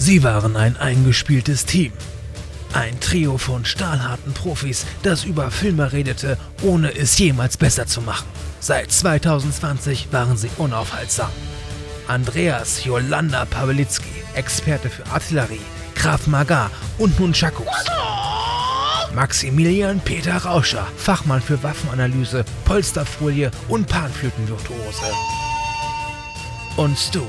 Sie 0.00 0.22
waren 0.22 0.56
ein 0.56 0.78
eingespieltes 0.78 1.66
Team. 1.66 1.92
Ein 2.72 2.98
Trio 3.00 3.36
von 3.36 3.66
stahlharten 3.66 4.32
Profis, 4.32 4.86
das 5.02 5.24
über 5.24 5.50
Filme 5.50 5.92
redete, 5.92 6.38
ohne 6.62 6.96
es 6.96 7.18
jemals 7.18 7.58
besser 7.58 7.86
zu 7.86 8.00
machen. 8.00 8.26
Seit 8.60 8.90
2020 8.90 10.08
waren 10.10 10.38
sie 10.38 10.48
unaufhaltsam. 10.56 11.28
Andreas 12.08 12.82
Jolanda 12.82 13.44
Pawlitzki, 13.44 14.08
Experte 14.34 14.88
für 14.88 15.04
Artillerie, 15.12 15.60
Graf 15.94 16.26
Maga 16.26 16.70
und 16.96 17.20
Nunchakus. 17.20 17.66
Maximilian 19.14 20.00
Peter 20.00 20.38
Rauscher, 20.38 20.86
Fachmann 20.96 21.42
für 21.42 21.62
Waffenanalyse, 21.62 22.46
Polsterfolie 22.64 23.50
und 23.68 23.86
Panflötenvirtuose. 23.86 25.49
Und 26.76 26.98
Stu. 26.98 27.20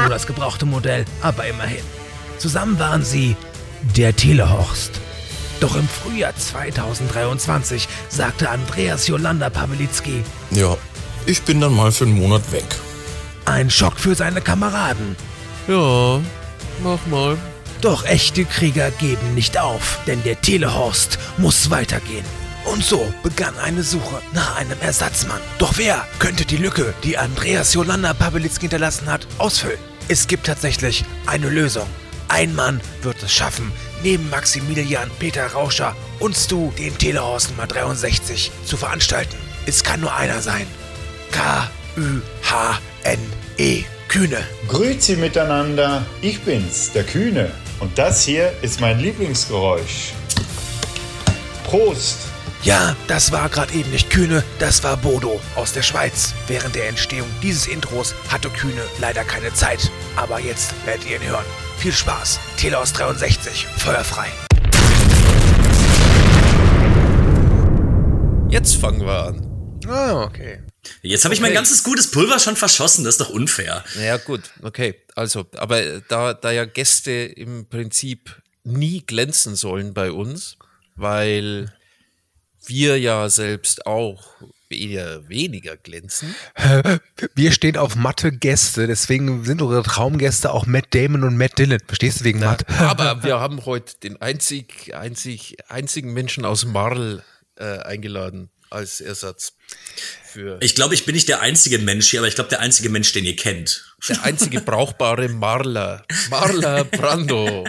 Nur 0.00 0.08
das 0.10 0.26
gebrauchte 0.26 0.66
Modell, 0.66 1.04
aber 1.22 1.46
immerhin. 1.46 1.84
Zusammen 2.38 2.78
waren 2.78 3.04
sie 3.04 3.36
der 3.96 4.14
Telehorst. 4.16 4.92
Doch 5.60 5.76
im 5.76 5.88
Frühjahr 5.88 6.34
2023 6.36 7.88
sagte 8.08 8.50
Andreas 8.50 9.06
Jolanda 9.06 9.50
Pawlitzki, 9.50 10.24
Ja, 10.50 10.76
ich 11.26 11.42
bin 11.42 11.60
dann 11.60 11.74
mal 11.74 11.92
für 11.92 12.04
einen 12.04 12.18
Monat 12.18 12.50
weg. 12.52 12.64
ein 13.46 13.70
Schock 13.70 13.98
für 13.98 14.14
seine 14.14 14.40
Kameraden. 14.40 15.16
Ja, 15.68 16.20
mach 16.82 17.06
mal. 17.10 17.36
Doch 17.80 18.04
echte 18.04 18.44
Krieger 18.46 18.90
geben 18.90 19.34
nicht 19.34 19.58
auf, 19.58 19.98
denn 20.06 20.22
der 20.22 20.40
Telehorst 20.40 21.18
muss 21.36 21.70
weitergehen. 21.70 22.24
Und 22.64 22.84
so 22.84 23.12
begann 23.22 23.58
eine 23.58 23.82
Suche 23.82 24.22
nach 24.32 24.56
einem 24.56 24.80
Ersatzmann. 24.80 25.40
Doch 25.58 25.74
wer 25.76 26.06
könnte 26.18 26.44
die 26.44 26.56
Lücke, 26.56 26.94
die 27.04 27.18
Andreas 27.18 27.74
Jolanda 27.74 28.14
Pawlitzki 28.14 28.62
hinterlassen 28.62 29.10
hat, 29.10 29.26
ausfüllen? 29.38 29.78
Es 30.08 30.26
gibt 30.26 30.46
tatsächlich 30.46 31.04
eine 31.26 31.48
Lösung. 31.48 31.86
Ein 32.28 32.54
Mann 32.54 32.80
wird 33.02 33.22
es 33.22 33.32
schaffen, 33.32 33.70
neben 34.02 34.28
Maximilian 34.30 35.10
Peter 35.18 35.46
Rauscher 35.46 35.94
und 36.20 36.34
Stu 36.36 36.72
den 36.78 36.96
Telehorst 36.98 37.50
Nummer 37.50 37.66
63 37.66 38.50
zu 38.64 38.76
veranstalten. 38.76 39.36
Es 39.66 39.84
kann 39.84 40.00
nur 40.00 40.14
einer 40.14 40.40
sein. 40.40 40.66
K-Ü-H-N-E. 41.30 42.24
Kühne. 44.08 44.44
Grüezi 44.68 45.16
miteinander, 45.16 46.06
ich 46.22 46.40
bin's, 46.42 46.92
der 46.92 47.04
Kühne. 47.04 47.50
Und 47.80 47.98
das 47.98 48.22
hier 48.24 48.52
ist 48.62 48.80
mein 48.80 49.00
Lieblingsgeräusch. 49.00 50.12
Prost! 51.64 52.33
Ja, 52.64 52.96
das 53.08 53.30
war 53.30 53.50
gerade 53.50 53.74
eben 53.74 53.90
nicht 53.90 54.08
Kühne, 54.08 54.42
das 54.58 54.82
war 54.82 54.96
Bodo 54.96 55.38
aus 55.54 55.72
der 55.74 55.82
Schweiz. 55.82 56.32
Während 56.46 56.74
der 56.74 56.88
Entstehung 56.88 57.28
dieses 57.42 57.66
Intros 57.66 58.14
hatte 58.28 58.48
Kühne 58.48 58.80
leider 59.00 59.22
keine 59.22 59.52
Zeit. 59.52 59.90
Aber 60.16 60.40
jetzt 60.40 60.72
werdet 60.86 61.06
ihr 61.06 61.16
ihn 61.20 61.28
hören. 61.28 61.44
Viel 61.76 61.92
Spaß. 61.92 62.40
Teleos 62.56 62.94
63, 62.94 63.66
feuerfrei. 63.76 64.28
Jetzt 68.48 68.76
fangen 68.76 69.00
wir 69.04 69.24
an. 69.24 69.80
Ah, 69.86 70.22
okay. 70.24 70.62
Jetzt 71.02 71.24
habe 71.24 71.34
ich 71.34 71.40
mein 71.40 71.48
Okay. 71.50 71.56
ganzes 71.56 71.82
gutes 71.82 72.10
Pulver 72.10 72.38
schon 72.38 72.56
verschossen, 72.56 73.04
das 73.04 73.14
ist 73.14 73.20
doch 73.20 73.30
unfair. 73.30 73.84
Ja, 74.00 74.16
gut, 74.16 74.40
okay. 74.62 74.94
Also, 75.14 75.44
aber 75.56 76.00
da, 76.08 76.32
da 76.32 76.50
ja 76.50 76.64
Gäste 76.64 77.10
im 77.10 77.66
Prinzip 77.68 78.40
nie 78.62 79.02
glänzen 79.04 79.56
sollen 79.56 79.92
bei 79.92 80.12
uns, 80.12 80.56
weil 80.96 81.72
wir 82.68 82.98
ja 82.98 83.28
selbst 83.28 83.86
auch 83.86 84.34
eher 84.74 85.28
weniger 85.28 85.76
glänzen. 85.76 86.34
Wir 87.34 87.52
stehen 87.52 87.76
auf 87.76 87.96
matte 87.96 88.32
Gäste, 88.32 88.86
deswegen 88.86 89.44
sind 89.44 89.62
unsere 89.62 89.82
Traumgäste 89.82 90.52
auch 90.52 90.66
Matt 90.66 90.86
Damon 90.90 91.24
und 91.24 91.36
Matt 91.36 91.58
Dillon. 91.58 91.80
Verstehst 91.86 92.20
du 92.20 92.24
wegen 92.24 92.40
Matt? 92.40 92.68
Aber 92.78 93.22
wir 93.22 93.40
haben 93.40 93.64
heute 93.64 93.94
den 94.02 94.20
einzig, 94.20 94.94
einzig, 94.94 95.56
einzigen 95.68 96.12
Menschen 96.12 96.44
aus 96.44 96.64
Marl 96.64 97.22
äh, 97.56 97.78
eingeladen 97.78 98.50
als 98.70 99.00
Ersatz 99.00 99.52
für 100.24 100.58
Ich 100.60 100.74
glaube, 100.74 100.94
ich 100.94 101.04
bin 101.04 101.14
nicht 101.14 101.28
der 101.28 101.40
einzige 101.40 101.78
Mensch 101.78 102.08
hier, 102.10 102.20
aber 102.20 102.28
ich 102.28 102.34
glaube, 102.34 102.50
der 102.50 102.60
einzige 102.60 102.88
Mensch, 102.88 103.12
den 103.12 103.24
ihr 103.24 103.36
kennt. 103.36 103.94
der 104.08 104.24
einzige 104.24 104.60
brauchbare 104.60 105.28
Marler. 105.28 106.04
Marler 106.28 106.84
Brando. 106.84 107.64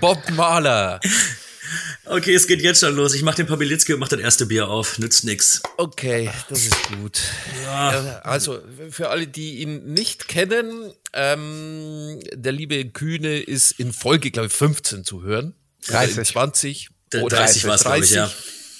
Bob 0.00 0.18
Marler. 0.30 1.00
Okay, 2.04 2.34
es 2.34 2.46
geht 2.46 2.60
jetzt 2.62 2.80
schon 2.80 2.94
los. 2.94 3.14
Ich 3.14 3.22
mach 3.22 3.34
den 3.34 3.46
Pawlitzki 3.46 3.94
und 3.94 4.00
mach 4.00 4.08
das 4.08 4.20
erste 4.20 4.46
Bier 4.46 4.68
auf. 4.68 4.98
Nützt 4.98 5.24
nix. 5.24 5.62
Okay, 5.76 6.30
das 6.48 6.66
ist 6.66 6.76
gut. 7.00 7.20
Ja. 7.64 8.20
Also 8.24 8.60
für 8.90 9.10
alle, 9.10 9.26
die 9.26 9.58
ihn 9.58 9.92
nicht 9.92 10.28
kennen, 10.28 10.92
ähm, 11.12 12.20
der 12.32 12.52
liebe 12.52 12.84
Kühne 12.90 13.40
ist 13.40 13.72
in 13.72 13.92
Folge, 13.92 14.30
glaube 14.30 14.48
ich, 14.48 14.52
15 14.52 15.04
zu 15.04 15.22
hören. 15.22 15.54
Oder 15.88 16.04
in 16.04 16.14
30. 16.14 16.32
20. 16.32 16.88
D- 17.12 17.20
oder 17.20 17.36
30 17.38 17.64
war's, 17.66 17.84
glaub 17.84 18.02
ich, 18.02 18.10
ja. 18.10 18.30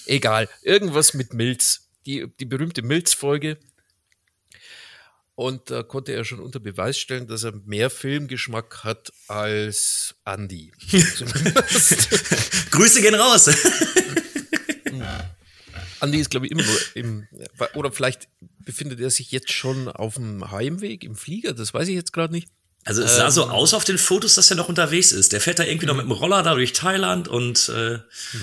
Egal, 0.06 0.48
irgendwas 0.62 1.14
mit 1.14 1.32
Milz. 1.34 1.80
Die, 2.06 2.26
die 2.38 2.44
berühmte 2.44 2.82
Milz-Folge. 2.82 3.56
Und 5.36 5.70
da 5.70 5.82
konnte 5.82 6.12
er 6.12 6.24
schon 6.24 6.38
unter 6.38 6.60
Beweis 6.60 6.96
stellen, 6.96 7.26
dass 7.26 7.42
er 7.42 7.52
mehr 7.64 7.90
Filmgeschmack 7.90 8.84
hat 8.84 9.12
als 9.26 10.14
Andy. 10.24 10.72
Grüße 12.70 13.02
gehen 13.02 13.16
raus. 13.16 13.50
Andi 16.00 16.18
ist, 16.18 16.30
glaube 16.30 16.46
ich, 16.46 16.52
immer 16.52 16.62
nur 16.62 16.78
im, 16.94 17.26
oder 17.74 17.90
vielleicht 17.90 18.28
befindet 18.64 19.00
er 19.00 19.10
sich 19.10 19.32
jetzt 19.32 19.50
schon 19.52 19.88
auf 19.88 20.14
dem 20.14 20.50
Heimweg 20.50 21.02
im 21.02 21.16
Flieger, 21.16 21.52
das 21.52 21.74
weiß 21.74 21.88
ich 21.88 21.94
jetzt 21.94 22.12
gerade 22.12 22.32
nicht. 22.32 22.48
Also 22.86 23.02
es 23.02 23.16
sah 23.16 23.30
so 23.30 23.48
aus 23.48 23.72
auf 23.72 23.84
den 23.84 23.96
Fotos, 23.96 24.34
dass 24.34 24.50
er 24.50 24.56
noch 24.56 24.68
unterwegs 24.68 25.10
ist. 25.10 25.32
Der 25.32 25.40
fährt 25.40 25.58
da 25.58 25.64
irgendwie 25.64 25.86
noch 25.86 25.96
mit 25.96 26.04
dem 26.04 26.12
Roller 26.12 26.42
da 26.42 26.54
durch 26.54 26.74
Thailand 26.74 27.28
und 27.28 27.70
äh, 27.70 27.98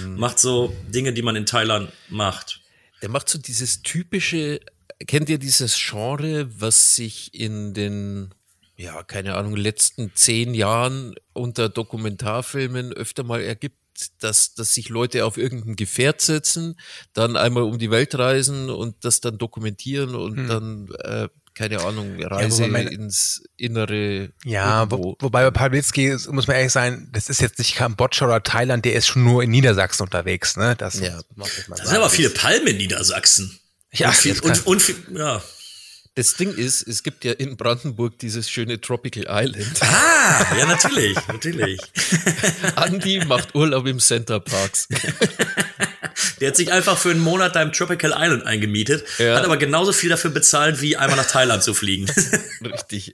macht 0.07 0.39
so 0.39 0.75
Dinge, 0.89 1.13
die 1.13 1.21
man 1.21 1.35
in 1.35 1.45
Thailand 1.45 1.91
macht. 2.09 2.59
Der 3.03 3.09
macht 3.09 3.29
so 3.29 3.37
dieses 3.37 3.83
typische, 3.83 4.59
kennt 5.07 5.29
ihr 5.29 5.37
dieses 5.39 5.75
Genre, 5.75 6.49
was 6.59 6.95
sich 6.95 7.33
in 7.33 7.73
den, 7.73 8.33
ja, 8.75 9.03
keine 9.03 9.35
Ahnung, 9.35 9.55
letzten 9.55 10.11
zehn 10.15 10.53
Jahren 10.53 11.15
unter 11.33 11.69
Dokumentarfilmen 11.69 12.93
öfter 12.93 13.23
mal 13.23 13.41
ergibt, 13.41 13.77
dass, 14.19 14.53
dass 14.55 14.73
sich 14.73 14.89
Leute 14.89 15.25
auf 15.25 15.37
irgendein 15.37 15.75
Gefährt 15.75 16.21
setzen, 16.21 16.79
dann 17.13 17.35
einmal 17.37 17.63
um 17.63 17.77
die 17.77 17.91
Welt 17.91 18.15
reisen 18.15 18.69
und 18.69 18.95
das 19.05 19.21
dann 19.21 19.37
dokumentieren 19.37 20.15
und 20.15 20.47
dann, 20.47 20.87
äh, 21.03 21.27
keine 21.53 21.81
Ahnung, 21.81 22.19
Reise 22.23 22.63
wobei 22.63 22.69
meine- 22.69 22.89
ins 22.91 23.43
Innere. 23.57 24.31
Ja, 24.45 24.89
wo, 24.89 25.15
wobei 25.19 25.43
bei 25.43 25.51
Pawlitzki 25.51 26.15
muss 26.29 26.47
man 26.47 26.55
ehrlich 26.55 26.71
sein, 26.71 27.09
das 27.11 27.29
ist 27.29 27.41
jetzt 27.41 27.59
nicht 27.59 27.75
Kambodscha 27.75 28.25
oder 28.25 28.41
Thailand, 28.41 28.85
der 28.85 28.93
ist 28.93 29.07
schon 29.07 29.23
nur 29.25 29.43
in 29.43 29.51
Niedersachsen 29.51 30.03
unterwegs, 30.03 30.55
ne? 30.55 30.75
Das 30.77 30.99
Ja. 30.99 31.19
muss 31.35 31.55
ich 31.57 31.67
mal 31.67 31.75
Da 31.75 31.83
sagen. 31.83 31.89
sind 31.89 31.97
aber 31.97 32.09
viele 32.09 32.29
Palmen 32.29 32.67
in 32.67 32.77
Niedersachsen. 32.77 33.59
Ja, 33.93 34.07
und, 34.09 34.15
viel, 34.15 34.39
und, 34.39 34.65
und 34.67 34.95
ja. 35.17 35.43
Das 36.15 36.33
Ding 36.35 36.53
ist, 36.53 36.85
es 36.87 37.03
gibt 37.03 37.23
ja 37.23 37.31
in 37.31 37.55
Brandenburg 37.55 38.19
dieses 38.19 38.49
schöne 38.49 38.81
Tropical 38.81 39.25
Island. 39.29 39.81
Ah, 39.81 40.57
ja, 40.57 40.65
natürlich, 40.65 41.15
natürlich. 41.27 41.79
Andi 42.75 43.23
macht 43.25 43.55
Urlaub 43.55 43.87
im 43.87 43.99
Center 43.99 44.39
Parks. 44.41 44.87
Der 46.41 46.49
hat 46.49 46.55
sich 46.57 46.71
einfach 46.71 46.97
für 46.97 47.11
einen 47.11 47.19
Monat 47.19 47.55
da 47.55 47.61
im 47.61 47.71
Tropical 47.71 48.11
Island 48.17 48.43
eingemietet, 48.45 49.05
Ja. 49.19 49.35
hat 49.37 49.45
aber 49.45 49.57
genauso 49.57 49.93
viel 49.93 50.09
dafür 50.09 50.31
bezahlt, 50.31 50.81
wie 50.81 50.97
einmal 50.97 51.15
nach 51.17 51.27
Thailand 51.27 51.63
zu 51.63 51.73
fliegen. 51.73 52.09
Richtig. 52.61 53.13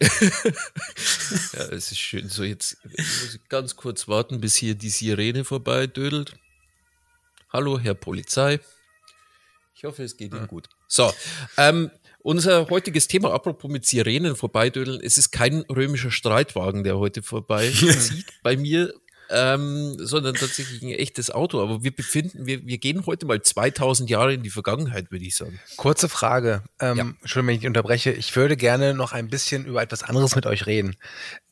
ja, 1.54 1.62
es 1.72 1.92
ist 1.92 2.00
schön. 2.00 2.30
So, 2.30 2.44
jetzt 2.44 2.78
muss 2.84 3.36
ich 3.36 3.48
ganz 3.50 3.76
kurz 3.76 4.08
warten, 4.08 4.40
bis 4.42 4.56
hier 4.56 4.76
die 4.76 4.90
Sirene 4.90 5.44
vorbeidödelt. 5.44 6.34
Hallo, 7.52 7.78
Herr 7.80 7.94
Polizei. 7.96 8.60
Ich 9.78 9.84
hoffe, 9.84 10.04
es 10.04 10.18
geht 10.18 10.34
Ihnen 10.34 10.48
gut. 10.48 10.70
So, 10.88 11.14
ähm, 11.58 11.92
unser 12.20 12.68
heutiges 12.72 13.08
Thema, 13.08 13.32
apropos 13.32 13.70
mit 13.70 13.86
Sirenen 13.86 14.36
vorbeidödeln, 14.36 15.00
es 15.04 15.20
ist 15.20 15.30
kein 15.30 15.62
römischer 15.70 16.10
Streitwagen, 16.10 16.84
der 16.84 16.98
heute 16.98 17.22
vorbeizieht 17.22 18.26
bei 18.44 18.58
mir, 18.58 18.92
ähm, 19.30 19.96
sondern 20.00 20.34
tatsächlich 20.34 20.82
ein 20.82 20.90
echtes 20.90 21.30
Auto. 21.30 21.62
Aber 21.62 21.84
wir 21.84 21.96
befinden, 21.96 22.48
wir, 22.48 22.66
wir 22.66 22.80
gehen 22.80 23.06
heute 23.06 23.28
mal 23.28 23.40
2000 23.40 24.10
Jahre 24.10 24.34
in 24.34 24.42
die 24.42 24.50
Vergangenheit, 24.50 25.12
würde 25.12 25.26
ich 25.26 25.36
sagen. 25.36 25.60
Kurze 25.76 26.10
Frage. 26.10 26.64
Ähm, 26.80 26.98
Ja. 26.98 27.04
Entschuldigung, 27.22 27.48
wenn 27.50 27.54
ich 27.56 27.60
dich 27.62 27.68
unterbreche. 27.68 28.12
Ich 28.14 28.36
würde 28.36 28.58
gerne 28.58 28.96
noch 28.96 29.12
ein 29.12 29.28
bisschen 29.30 29.66
über 29.66 29.84
etwas 29.84 30.02
anderes 30.02 30.36
mit 30.36 30.48
euch 30.48 30.66
reden. 30.66 30.96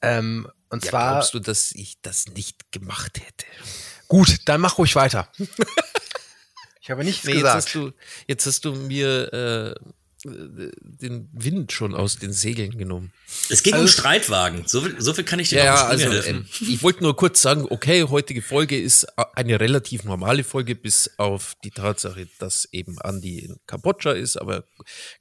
Ähm, 0.02 0.48
und 0.70 0.84
Ja, 0.84 0.90
zwar. 0.90 1.12
glaubst 1.12 1.34
du, 1.36 1.40
dass 1.40 1.74
ich 1.74 2.02
das 2.02 2.26
nicht 2.30 2.72
gemacht 2.72 3.20
hätte? 3.20 3.46
Gut, 4.08 4.38
dann 4.46 4.62
mach 4.62 4.80
ruhig 4.80 4.96
weiter. 4.96 5.28
ich 6.86 6.92
habe 6.92 7.04
nichts 7.04 7.26
Nee, 7.26 7.32
jetzt 7.34 7.42
gesagt. 7.42 7.56
hast 7.66 7.76
du, 7.76 7.92
jetzt 8.28 8.46
hast 8.46 8.64
du 8.66 8.74
mir 8.76 9.34
äh, 9.34 9.76
den 10.24 11.30
Wind 11.34 11.72
schon 11.72 11.94
aus 11.94 12.18
den 12.18 12.32
Segeln 12.32 12.78
genommen. 12.78 13.12
Es 13.50 13.62
ging 13.64 13.74
um 13.74 13.82
Also- 13.82 13.94
Streitwagen. 13.94 14.68
So 14.68 14.82
viel, 14.82 15.00
so 15.02 15.14
viel 15.14 15.24
kann 15.24 15.40
ich 15.40 15.50
dir 15.50 15.64
Ja, 15.64 15.86
also 15.88 16.12
helfen. 16.12 16.48
ähm, 16.62 16.68
ich 16.68 16.82
wollte 16.84 17.04
nur 17.04 17.16
kurz 17.16 17.42
sagen, 17.42 17.66
okay, 17.70 18.04
heutige 18.04 18.42
Folge 18.42 18.80
ist 18.80 19.06
a- 19.20 19.32
eine 19.36 19.60
relativ 19.60 20.04
normale 20.04 20.44
Folge, 20.44 20.76
bis 20.76 21.12
auf 21.18 21.54
die 21.64 21.70
Tatsache, 21.72 22.28
dass 22.40 22.68
eben 22.72 23.00
Andi 23.02 23.40
in 23.40 23.58
Kambodscha 23.68 24.12
ist, 24.14 24.38
aber 24.38 24.64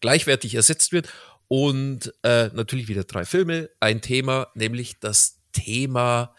gleichwertig 0.00 0.54
ersetzt 0.54 0.92
wird. 0.92 1.08
Und 1.48 2.12
äh, 2.22 2.48
natürlich 2.54 2.88
wieder 2.88 3.04
drei 3.04 3.24
Filme, 3.26 3.68
ein 3.80 4.00
Thema, 4.00 4.48
nämlich 4.54 4.98
das 5.00 5.36
Thema. 5.52 6.34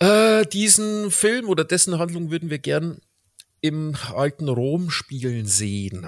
Äh, 0.00 0.44
diesen 0.46 1.10
Film 1.10 1.48
oder 1.48 1.64
dessen 1.64 1.98
Handlung 1.98 2.30
würden 2.30 2.50
wir 2.50 2.58
gern 2.58 3.00
im 3.60 3.96
alten 4.14 4.48
Rom 4.48 4.90
spielen 4.90 5.46
sehen. 5.46 6.06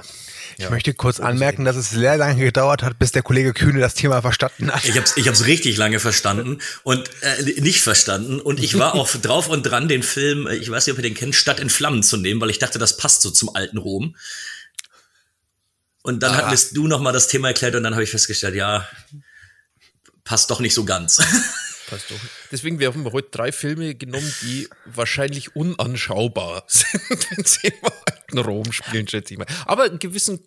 Ich 0.57 0.71
möchte 0.71 0.95
kurz 0.95 1.19
anmerken, 1.19 1.65
dass 1.65 1.75
es 1.77 1.91
sehr 1.91 2.17
lange 2.17 2.45
gedauert 2.45 2.83
hat, 2.83 2.99
bis 2.99 3.11
der 3.13 3.23
Kollege 3.23 3.53
Kühne 3.53 3.81
das 3.81 3.95
Thema 3.95 4.23
verstanden 4.23 4.71
hat. 4.71 4.85
Ich 4.85 4.97
hab's, 4.97 5.17
ich 5.17 5.27
hab's 5.27 5.47
richtig 5.47 5.77
lange 5.77 5.99
verstanden 5.99 6.61
und 6.85 7.11
äh, 7.23 7.61
nicht 7.61 7.83
verstanden. 7.83 8.41
Und 8.41 8.61
ich 8.61 8.79
war 8.79 8.95
auch 8.95 9.09
drauf 9.23 9.49
und 9.49 9.65
dran, 9.65 9.89
den 9.89 10.03
Film, 10.05 10.47
äh, 10.47 10.55
ich 10.57 10.71
weiß 10.71 10.87
nicht, 10.87 10.93
ob 10.93 10.99
ihr 10.99 11.03
den 11.09 11.15
kennt, 11.15 11.35
Stadt 11.35 11.59
in 11.59 11.71
Flammen 11.71 12.03
zu 12.05 12.17
nehmen, 12.17 12.41
weil 12.41 12.51
ich 12.51 12.59
dachte, 12.61 12.79
das 12.79 12.97
passt 12.97 13.23
so 13.23 13.31
zum 13.31 13.55
alten 13.57 13.79
Rom. 13.79 14.15
Und 16.03 16.23
dann 16.23 16.35
Ah. 16.35 16.47
hattest 16.47 16.77
du 16.77 16.87
noch 16.87 17.01
mal 17.01 17.13
das 17.13 17.29
Thema 17.29 17.49
erklärt 17.49 17.75
und 17.75 17.83
dann 17.83 17.95
habe 17.95 18.05
ich 18.05 18.11
festgestellt, 18.11 18.55
ja, 18.55 18.89
passt 20.25 20.51
doch 20.51 20.61
nicht 20.61 20.75
so 20.75 20.85
ganz. 20.85 21.21
Passt 21.91 22.11
doch. 22.11 22.21
Deswegen, 22.53 22.79
wir 22.79 22.87
haben 22.87 23.05
heute 23.13 23.31
drei 23.31 23.51
Filme 23.51 23.95
genommen, 23.97 24.33
die 24.43 24.69
wahrscheinlich 24.85 25.57
unanschaubar 25.57 26.65
sind, 26.69 27.03
wenn 27.31 27.45
sie 27.45 27.69
im 27.69 27.91
alten 28.07 28.39
Rom 28.39 28.73
spielen, 28.73 29.09
schätze 29.09 29.35
ich 29.35 29.39
mal. 29.39 29.47
Aber 29.67 29.85
einen 29.85 29.99
gewissen 29.99 30.41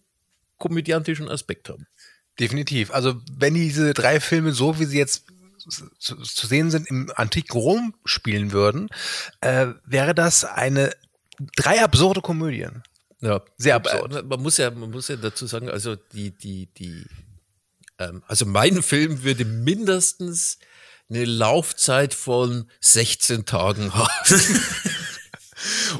komödiantischen 0.57 1.29
Aspekt 1.29 1.69
haben. 1.69 1.85
Definitiv. 2.39 2.91
Also 2.91 3.21
wenn 3.31 3.53
diese 3.53 3.93
drei 3.93 4.19
Filme 4.19 4.53
so, 4.53 4.79
wie 4.79 4.85
sie 4.85 4.97
jetzt 4.97 5.25
zu, 5.99 6.15
zu 6.15 6.47
sehen 6.47 6.71
sind, 6.71 6.89
im 6.89 7.11
antiken 7.15 7.59
Rom 7.59 7.95
spielen 8.05 8.51
würden, 8.51 8.89
äh, 9.41 9.67
wäre 9.85 10.15
das 10.15 10.45
eine 10.45 10.95
drei 11.55 11.83
absurde 11.83 12.21
Komödien. 12.21 12.83
Ja, 13.21 13.41
Sehr 13.57 13.75
absurd. 13.75 14.27
Man 14.27 14.41
muss 14.41 14.57
ja, 14.57 14.71
man 14.71 14.91
muss 14.91 15.07
ja 15.07 15.15
dazu 15.15 15.45
sagen, 15.45 15.69
also 15.69 15.95
die, 15.95 16.31
die, 16.31 16.67
die, 16.77 17.05
ähm, 17.99 18.23
also 18.27 18.45
mein 18.45 18.81
Film 18.81 19.23
würde 19.23 19.45
mindestens 19.45 20.57
eine 21.09 21.25
Laufzeit 21.25 22.13
von 22.13 22.69
16 22.81 23.45
Tagen 23.45 23.93
haben. 23.93 24.09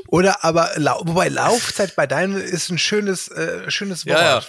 Oder 0.08 0.44
aber, 0.44 0.72
wobei 1.04 1.30
Laufzeit 1.30 1.96
bei 1.96 2.06
deinem 2.06 2.36
ist 2.36 2.70
ein 2.70 2.78
schönes, 2.78 3.30
äh, 3.30 3.72
schönes 3.72 4.06
Wort. 4.06 4.20
Ja, 4.20 4.44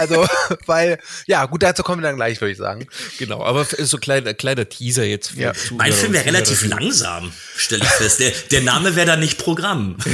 Also, 0.00 0.28
weil, 0.66 1.00
ja, 1.26 1.44
gut, 1.46 1.62
dazu 1.62 1.82
kommen 1.82 2.02
wir 2.02 2.08
dann 2.08 2.16
gleich, 2.16 2.40
würde 2.40 2.52
ich 2.52 2.58
sagen. 2.58 2.86
genau, 3.18 3.42
aber 3.42 3.64
so 3.64 3.98
kleiner, 3.98 4.32
kleiner 4.34 4.68
Teaser 4.68 5.04
jetzt. 5.04 5.34
Ja. 5.34 5.52
Mein 5.72 5.92
Film 5.92 6.12
wäre 6.12 6.24
relativ 6.24 6.64
langsam, 6.64 7.32
stelle 7.56 7.82
ich 7.82 7.90
fest. 7.90 8.20
Der, 8.20 8.30
der 8.50 8.60
Name 8.60 8.94
wäre 8.94 9.06
dann 9.06 9.20
nicht 9.20 9.38
Programm. 9.38 9.96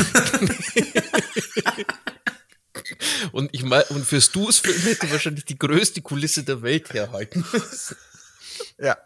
Und 3.33 3.51
ich 3.53 3.63
meine, 3.63 3.85
und 3.87 4.07
für 4.07 4.21
Stu's 4.21 4.59
Film 4.59 4.81
hätte 4.83 5.11
wahrscheinlich 5.11 5.45
die 5.45 5.59
größte 5.59 6.03
Kulisse 6.03 6.45
der 6.45 6.63
Welt 6.63 6.93
herhalten 6.93 7.45
müssen. 7.53 7.97
Ja. 8.79 8.97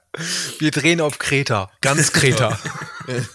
Wir 0.58 0.70
drehen 0.70 1.00
auf 1.00 1.18
Kreta. 1.18 1.70
Ganz 1.80 2.12
Kreta. 2.12 2.58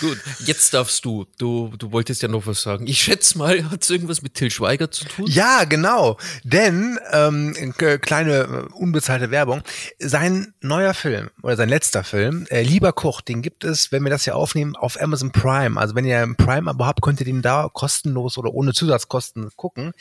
Gut, 0.00 0.18
jetzt 0.44 0.74
darfst 0.74 1.04
du. 1.04 1.26
Du, 1.38 1.72
du 1.76 1.92
wolltest 1.92 2.22
ja 2.22 2.28
noch 2.28 2.46
was 2.46 2.62
sagen. 2.62 2.86
Ich 2.86 3.02
schätze 3.02 3.38
mal, 3.38 3.70
hat 3.70 3.82
es 3.82 3.90
irgendwas 3.90 4.22
mit 4.22 4.34
Till 4.34 4.50
Schweiger 4.50 4.90
zu 4.90 5.04
tun? 5.04 5.26
Ja, 5.26 5.64
genau. 5.64 6.18
Denn, 6.44 6.98
ähm, 7.12 7.54
kleine 8.02 8.34
äh, 8.34 8.74
unbezahlte 8.74 9.30
Werbung, 9.30 9.62
sein 9.98 10.54
neuer 10.60 10.94
Film 10.94 11.30
oder 11.42 11.56
sein 11.56 11.68
letzter 11.68 12.04
Film, 12.04 12.46
äh, 12.50 12.62
Lieber 12.62 12.92
Koch, 12.92 13.20
den 13.20 13.42
gibt 13.42 13.64
es, 13.64 13.90
wenn 13.90 14.02
wir 14.04 14.10
das 14.10 14.24
hier 14.24 14.36
aufnehmen, 14.36 14.76
auf 14.76 15.00
Amazon 15.00 15.32
Prime. 15.32 15.80
Also 15.80 15.94
wenn 15.94 16.04
ihr 16.04 16.22
ein 16.22 16.36
Prime-Abo 16.36 16.84
habt, 16.84 17.02
könnt 17.02 17.20
ihr 17.20 17.26
den 17.26 17.42
da 17.42 17.68
kostenlos 17.72 18.38
oder 18.38 18.52
ohne 18.52 18.74
Zusatzkosten 18.74 19.50
gucken. 19.56 19.92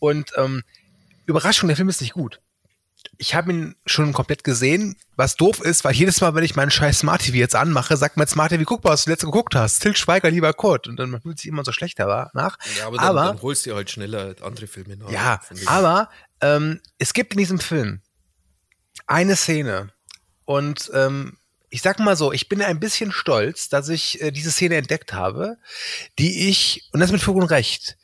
Und 0.00 0.32
ähm, 0.36 0.62
Überraschung, 1.26 1.68
der 1.68 1.76
Film 1.76 1.88
ist 1.88 2.00
nicht 2.00 2.14
gut. 2.14 2.40
Ich 3.22 3.34
habe 3.34 3.52
ihn 3.52 3.76
schon 3.84 4.14
komplett 4.14 4.44
gesehen, 4.44 4.96
was 5.14 5.36
doof 5.36 5.60
ist, 5.60 5.84
weil 5.84 5.92
jedes 5.92 6.22
Mal, 6.22 6.34
wenn 6.34 6.42
ich 6.42 6.56
meinen 6.56 6.70
scheiß 6.70 7.00
Smart 7.00 7.20
TV 7.20 7.36
jetzt 7.36 7.54
anmache, 7.54 7.98
sagt 7.98 8.16
mein 8.16 8.26
Smart 8.26 8.50
TV, 8.50 8.64
guck 8.64 8.82
mal, 8.82 8.90
was 8.90 9.04
du 9.04 9.10
letzte 9.10 9.26
geguckt 9.26 9.54
hast. 9.54 9.80
Till 9.80 9.94
Schweiger, 9.94 10.30
lieber 10.30 10.54
Kurt. 10.54 10.88
Und 10.88 10.96
dann 10.96 11.20
fühlt 11.20 11.38
sich 11.38 11.48
immer 11.48 11.62
so 11.62 11.70
schlechter 11.70 12.30
nach. 12.32 12.56
Ja, 12.78 12.86
aber 12.86 12.96
dann, 12.96 13.14
dann 13.14 13.42
holst 13.42 13.66
du 13.66 13.74
halt 13.74 13.90
schneller 13.90 14.34
andere 14.40 14.66
Filme 14.66 14.96
nach. 14.96 15.10
Ja, 15.10 15.40
aber 15.66 16.08
ähm, 16.40 16.80
es 16.96 17.12
gibt 17.12 17.34
in 17.34 17.38
diesem 17.38 17.58
Film 17.58 18.00
eine 19.06 19.36
Szene 19.36 19.90
und 20.46 20.90
ähm, 20.94 21.36
ich 21.68 21.82
sag 21.82 21.98
mal 22.00 22.16
so, 22.16 22.32
ich 22.32 22.48
bin 22.48 22.62
ein 22.62 22.80
bisschen 22.80 23.12
stolz, 23.12 23.68
dass 23.68 23.88
ich 23.90 24.20
äh, 24.22 24.30
diese 24.30 24.50
Szene 24.50 24.76
entdeckt 24.76 25.12
habe, 25.12 25.58
die 26.18 26.48
ich, 26.48 26.88
und 26.92 27.00
das 27.00 27.12
mit 27.12 27.20
Fug 27.20 27.36
und 27.36 27.44
Recht, 27.44 27.98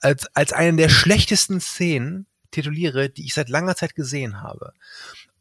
als, 0.00 0.26
als 0.34 0.52
eine 0.52 0.76
der 0.76 0.88
schlechtesten 0.88 1.60
Szenen 1.60 2.26
tituliere, 2.50 3.08
die 3.08 3.24
ich 3.26 3.34
seit 3.34 3.48
langer 3.48 3.76
Zeit 3.76 3.94
gesehen 3.94 4.42
habe. 4.42 4.72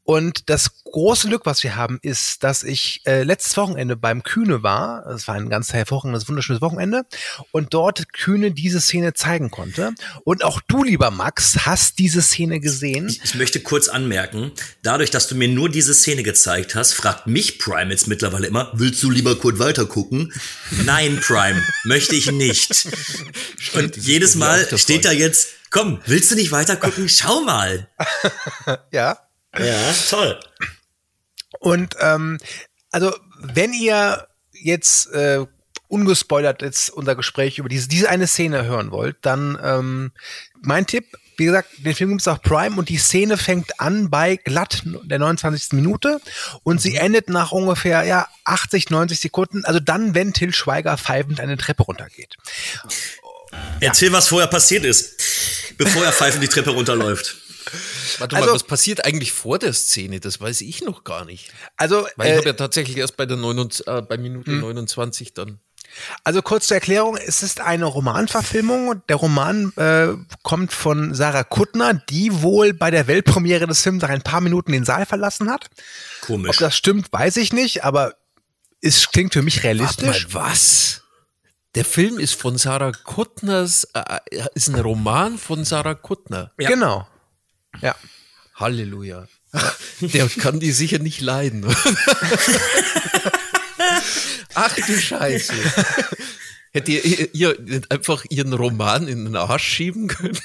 Und 0.05 0.51
das 0.51 0.83
große 0.83 1.27
Glück, 1.29 1.47
was 1.47 1.63
wir 1.63 1.75
haben, 1.75 1.97
ist, 2.03 2.43
dass 2.43 2.61
ich 2.61 3.01
äh, 3.05 3.23
letztes 3.23 3.57
Wochenende 3.57 3.95
beim 3.95 4.21
Kühne 4.21 4.61
war. 4.61 5.03
Es 5.07 5.27
war 5.27 5.33
ein 5.33 5.49
ganz 5.49 5.73
hervorragendes, 5.73 6.29
wunderschönes 6.29 6.61
Wochenende. 6.61 7.07
Und 7.51 7.73
dort 7.73 8.13
Kühne 8.13 8.51
diese 8.51 8.79
Szene 8.79 9.15
zeigen 9.15 9.49
konnte. 9.49 9.95
Und 10.23 10.43
auch 10.43 10.61
du, 10.67 10.83
lieber 10.83 11.09
Max, 11.09 11.65
hast 11.65 11.97
diese 11.97 12.21
Szene 12.21 12.59
gesehen. 12.59 13.07
Ich 13.23 13.33
möchte 13.33 13.61
kurz 13.61 13.87
anmerken, 13.87 14.51
dadurch, 14.83 15.09
dass 15.09 15.27
du 15.27 15.33
mir 15.33 15.47
nur 15.47 15.69
diese 15.69 15.95
Szene 15.95 16.21
gezeigt 16.21 16.75
hast, 16.75 16.93
fragt 16.93 17.25
mich 17.25 17.57
Prime 17.57 17.89
jetzt 17.89 18.07
mittlerweile 18.07 18.45
immer, 18.45 18.71
willst 18.75 19.01
du 19.01 19.09
lieber 19.09 19.35
Kurt 19.35 19.57
weiter 19.57 19.87
gucken? 19.87 20.31
Nein, 20.85 21.19
Prime, 21.19 21.63
möchte 21.83 22.15
ich 22.15 22.31
nicht. 22.31 22.87
Und 23.73 23.97
jedes 23.97 24.35
Mal 24.35 24.67
steht 24.77 25.05
da 25.05 25.11
jetzt, 25.11 25.47
komm, 25.75 25.99
willst 26.05 26.31
du 26.31 26.35
nicht 26.35 26.53
weiter 26.53 26.77
gucken? 26.77 27.09
Schau 27.09 27.41
mal. 27.41 27.89
Ja. 28.91 29.19
Ja, 29.57 29.93
toll. 30.09 30.39
Und 31.59 31.95
ähm, 31.99 32.39
also, 32.91 33.13
wenn 33.39 33.73
ihr 33.73 34.27
jetzt 34.53 35.11
äh, 35.13 35.45
ungespoilert 35.87 36.61
jetzt 36.61 36.89
unser 36.89 37.15
Gespräch 37.15 37.57
über 37.57 37.69
diese, 37.69 37.87
diese 37.87 38.09
eine 38.09 38.27
Szene 38.27 38.65
hören 38.65 38.91
wollt, 38.91 39.17
dann 39.21 39.57
ähm, 39.61 40.11
mein 40.61 40.87
Tipp, 40.87 41.05
wie 41.37 41.45
gesagt, 41.45 41.69
den 41.77 41.93
Film 41.93 42.11
gibt's 42.11 42.27
auf 42.27 42.41
Prime 42.41 42.77
und 42.77 42.89
die 42.89 42.97
Szene 42.97 43.37
fängt 43.37 43.79
an 43.79 44.09
bei 44.09 44.37
glatt 44.37 44.83
der 44.85 45.19
29. 45.19 45.73
Minute 45.73 46.21
und 46.63 46.81
sie 46.81 46.95
endet 46.95 47.29
nach 47.29 47.51
ungefähr 47.51 48.03
ja 48.03 48.27
80, 48.45 48.89
90 48.89 49.19
Sekunden, 49.19 49.65
also 49.65 49.79
dann, 49.79 50.15
wenn 50.15 50.33
Till 50.33 50.53
Schweiger 50.53 50.97
pfeifend 50.97 51.39
eine 51.39 51.57
Treppe 51.57 51.83
runtergeht. 51.83 52.37
Erzähl, 53.79 54.11
was 54.11 54.27
vorher 54.27 54.47
passiert 54.47 54.83
ist, 54.85 55.75
bevor 55.77 56.03
er 56.03 56.11
pfeifend 56.13 56.43
die 56.43 56.47
Treppe 56.47 56.71
runterläuft. 56.71 57.35
Warte 58.19 58.35
Also- 58.35 58.47
mal, 58.49 58.55
was 58.55 58.63
passiert 58.63 59.03
eigentlich 59.05 59.31
vor 59.33 59.59
der 59.59 59.73
Szene? 59.73 60.19
Das 60.19 60.39
weiß 60.39 60.61
ich 60.61 60.81
noch 60.83 61.03
gar 61.03 61.25
nicht. 61.25 61.51
Also, 61.75 62.07
Weil 62.15 62.27
ich 62.27 62.33
äh, 62.33 62.37
habe 62.37 62.47
ja 62.49 62.53
tatsächlich 62.53 62.97
erst 62.97 63.17
bei 63.17 63.25
der 63.25 63.37
29, 63.37 63.87
äh, 63.87 64.01
bei 64.01 64.17
Minute 64.17 64.51
29 64.51 65.33
dann. 65.33 65.59
Also 66.23 66.41
kurz 66.41 66.67
zur 66.67 66.75
Erklärung, 66.75 67.15
es 67.17 67.41
ist 67.41 67.61
eine 67.61 67.85
Romanverfilmung. 67.85 69.01
Der 69.07 69.15
Roman 69.15 69.71
äh, 69.77 70.09
kommt 70.43 70.73
von 70.73 71.13
Sarah 71.13 71.43
Kuttner, 71.43 71.93
die 71.93 72.41
wohl 72.41 72.73
bei 72.73 72.91
der 72.91 73.07
Weltpremiere 73.07 73.65
des 73.65 73.81
Films 73.81 74.01
nach 74.01 74.09
ein 74.09 74.21
paar 74.21 74.41
Minuten 74.41 74.71
den 74.73 74.83
Saal 74.83 75.05
verlassen 75.05 75.49
hat. 75.49 75.69
Ob 76.21 76.27
Komisch. 76.27 76.57
das 76.57 76.75
stimmt, 76.75 77.11
weiß 77.13 77.37
ich 77.37 77.53
nicht, 77.53 77.83
aber 77.85 78.15
es 78.81 79.09
klingt 79.11 79.33
für 79.33 79.41
mich 79.41 79.63
Warte 79.63 79.75
mal, 79.77 79.83
realistisch. 79.83 80.27
was? 80.33 81.01
Der 81.75 81.85
Film 81.85 82.17
ist 82.19 82.35
von 82.35 82.57
Sarah 82.57 82.93
Kuttners, 82.93 83.87
äh, 83.93 84.19
ist 84.55 84.69
ein 84.69 84.79
Roman 84.79 85.37
von 85.37 85.65
Sarah 85.65 85.93
Kuttner. 85.93 86.51
Ja. 86.57 86.69
Genau. 86.69 87.05
Ja. 87.81 87.95
Halleluja. 88.55 89.27
Der 89.99 90.27
kann 90.29 90.59
die 90.61 90.71
sicher 90.71 90.99
nicht 90.99 91.19
leiden. 91.21 91.65
Ach 94.53 94.73
du 94.75 94.97
Scheiße. 94.99 95.53
Hätte 96.71 96.91
ihr, 96.91 97.33
ihr 97.33 97.59
nicht 97.61 97.91
einfach 97.91 98.25
ihren 98.29 98.53
Roman 98.53 99.07
in 99.07 99.25
den 99.25 99.35
Arsch 99.35 99.65
schieben 99.65 100.07
können? 100.07 100.37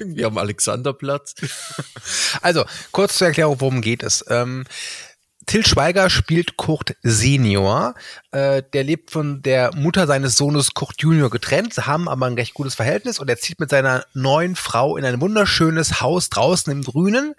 Wir 0.00 0.26
am 0.26 0.38
Alexanderplatz. 0.38 1.34
Also, 2.42 2.64
kurz 2.92 3.18
zur 3.18 3.28
Erklärung, 3.28 3.60
worum 3.60 3.80
geht 3.80 4.02
es. 4.02 4.24
Ähm, 4.28 4.64
Till 5.46 5.66
Schweiger 5.66 6.08
spielt 6.10 6.56
Kurt 6.56 6.94
Senior. 7.02 7.94
Äh, 8.30 8.62
der 8.72 8.84
lebt 8.84 9.10
von 9.10 9.42
der 9.42 9.74
Mutter 9.74 10.06
seines 10.06 10.36
Sohnes 10.36 10.74
Kurt 10.74 11.00
Junior 11.00 11.30
getrennt, 11.30 11.76
haben 11.86 12.08
aber 12.08 12.26
ein 12.26 12.34
recht 12.34 12.54
gutes 12.54 12.74
Verhältnis 12.74 13.18
und 13.18 13.28
er 13.28 13.38
zieht 13.38 13.60
mit 13.60 13.70
seiner 13.70 14.04
neuen 14.14 14.56
Frau 14.56 14.96
in 14.96 15.04
ein 15.04 15.20
wunderschönes 15.20 16.00
Haus 16.00 16.30
draußen 16.30 16.72
im 16.72 16.82
Grünen. 16.82 17.34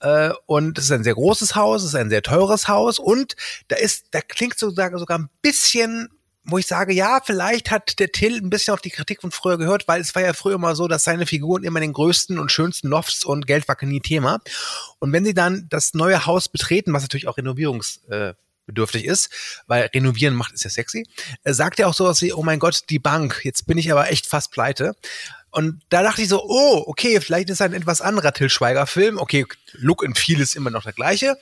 Äh, 0.00 0.30
und 0.46 0.78
es 0.78 0.84
ist 0.84 0.92
ein 0.92 1.04
sehr 1.04 1.14
großes 1.14 1.54
Haus, 1.54 1.82
es 1.82 1.88
ist 1.88 1.94
ein 1.94 2.10
sehr 2.10 2.22
teures 2.22 2.68
Haus 2.68 2.98
und 2.98 3.34
da 3.68 3.76
ist, 3.76 4.06
da 4.12 4.20
klingt 4.20 4.58
sozusagen 4.58 4.98
sogar 4.98 5.18
ein 5.18 5.30
bisschen 5.42 6.08
wo 6.48 6.58
ich 6.58 6.66
sage, 6.66 6.92
ja, 6.92 7.20
vielleicht 7.24 7.70
hat 7.70 7.98
der 7.98 8.10
Till 8.10 8.36
ein 8.36 8.50
bisschen 8.50 8.72
auf 8.74 8.80
die 8.80 8.90
Kritik 8.90 9.20
von 9.20 9.30
früher 9.30 9.58
gehört, 9.58 9.86
weil 9.86 10.00
es 10.00 10.14
war 10.14 10.22
ja 10.22 10.32
früher 10.32 10.54
immer 10.54 10.74
so, 10.74 10.88
dass 10.88 11.04
seine 11.04 11.26
Figuren 11.26 11.62
immer 11.62 11.80
den 11.80 11.92
größten 11.92 12.38
und 12.38 12.50
schönsten 12.50 12.88
Lofts 12.88 13.24
und 13.24 13.46
Geld 13.46 13.68
war 13.68 13.76
nie 13.82 14.00
Thema. 14.00 14.40
Und 14.98 15.12
wenn 15.12 15.24
sie 15.24 15.34
dann 15.34 15.66
das 15.68 15.94
neue 15.94 16.26
Haus 16.26 16.48
betreten, 16.48 16.92
was 16.92 17.02
natürlich 17.02 17.28
auch 17.28 17.36
renovierungsbedürftig 17.36 19.04
ist, 19.04 19.30
weil 19.66 19.90
renovieren 19.94 20.34
macht 20.34 20.54
ist 20.54 20.64
ja 20.64 20.70
sexy, 20.70 21.06
äh, 21.44 21.52
sagt 21.52 21.78
er 21.80 21.88
auch 21.88 21.94
sowas 21.94 22.22
wie, 22.22 22.32
oh 22.32 22.42
mein 22.42 22.58
Gott, 22.58 22.84
die 22.88 22.98
Bank, 22.98 23.40
jetzt 23.44 23.66
bin 23.66 23.76
ich 23.76 23.92
aber 23.92 24.10
echt 24.10 24.26
fast 24.26 24.50
pleite. 24.50 24.94
Und 25.50 25.82
da 25.88 26.02
dachte 26.02 26.22
ich 26.22 26.28
so, 26.28 26.42
oh, 26.42 26.84
okay, 26.86 27.20
vielleicht 27.20 27.50
ist 27.50 27.62
ein 27.62 27.72
etwas 27.72 28.00
anderer 28.00 28.32
Till 28.32 28.50
Schweiger 28.50 28.86
Film. 28.86 29.18
Okay, 29.18 29.46
Look 29.72 30.04
and 30.04 30.18
Feel 30.18 30.40
ist 30.40 30.56
immer 30.56 30.70
noch 30.70 30.84
der 30.84 30.92
gleiche. 30.92 31.38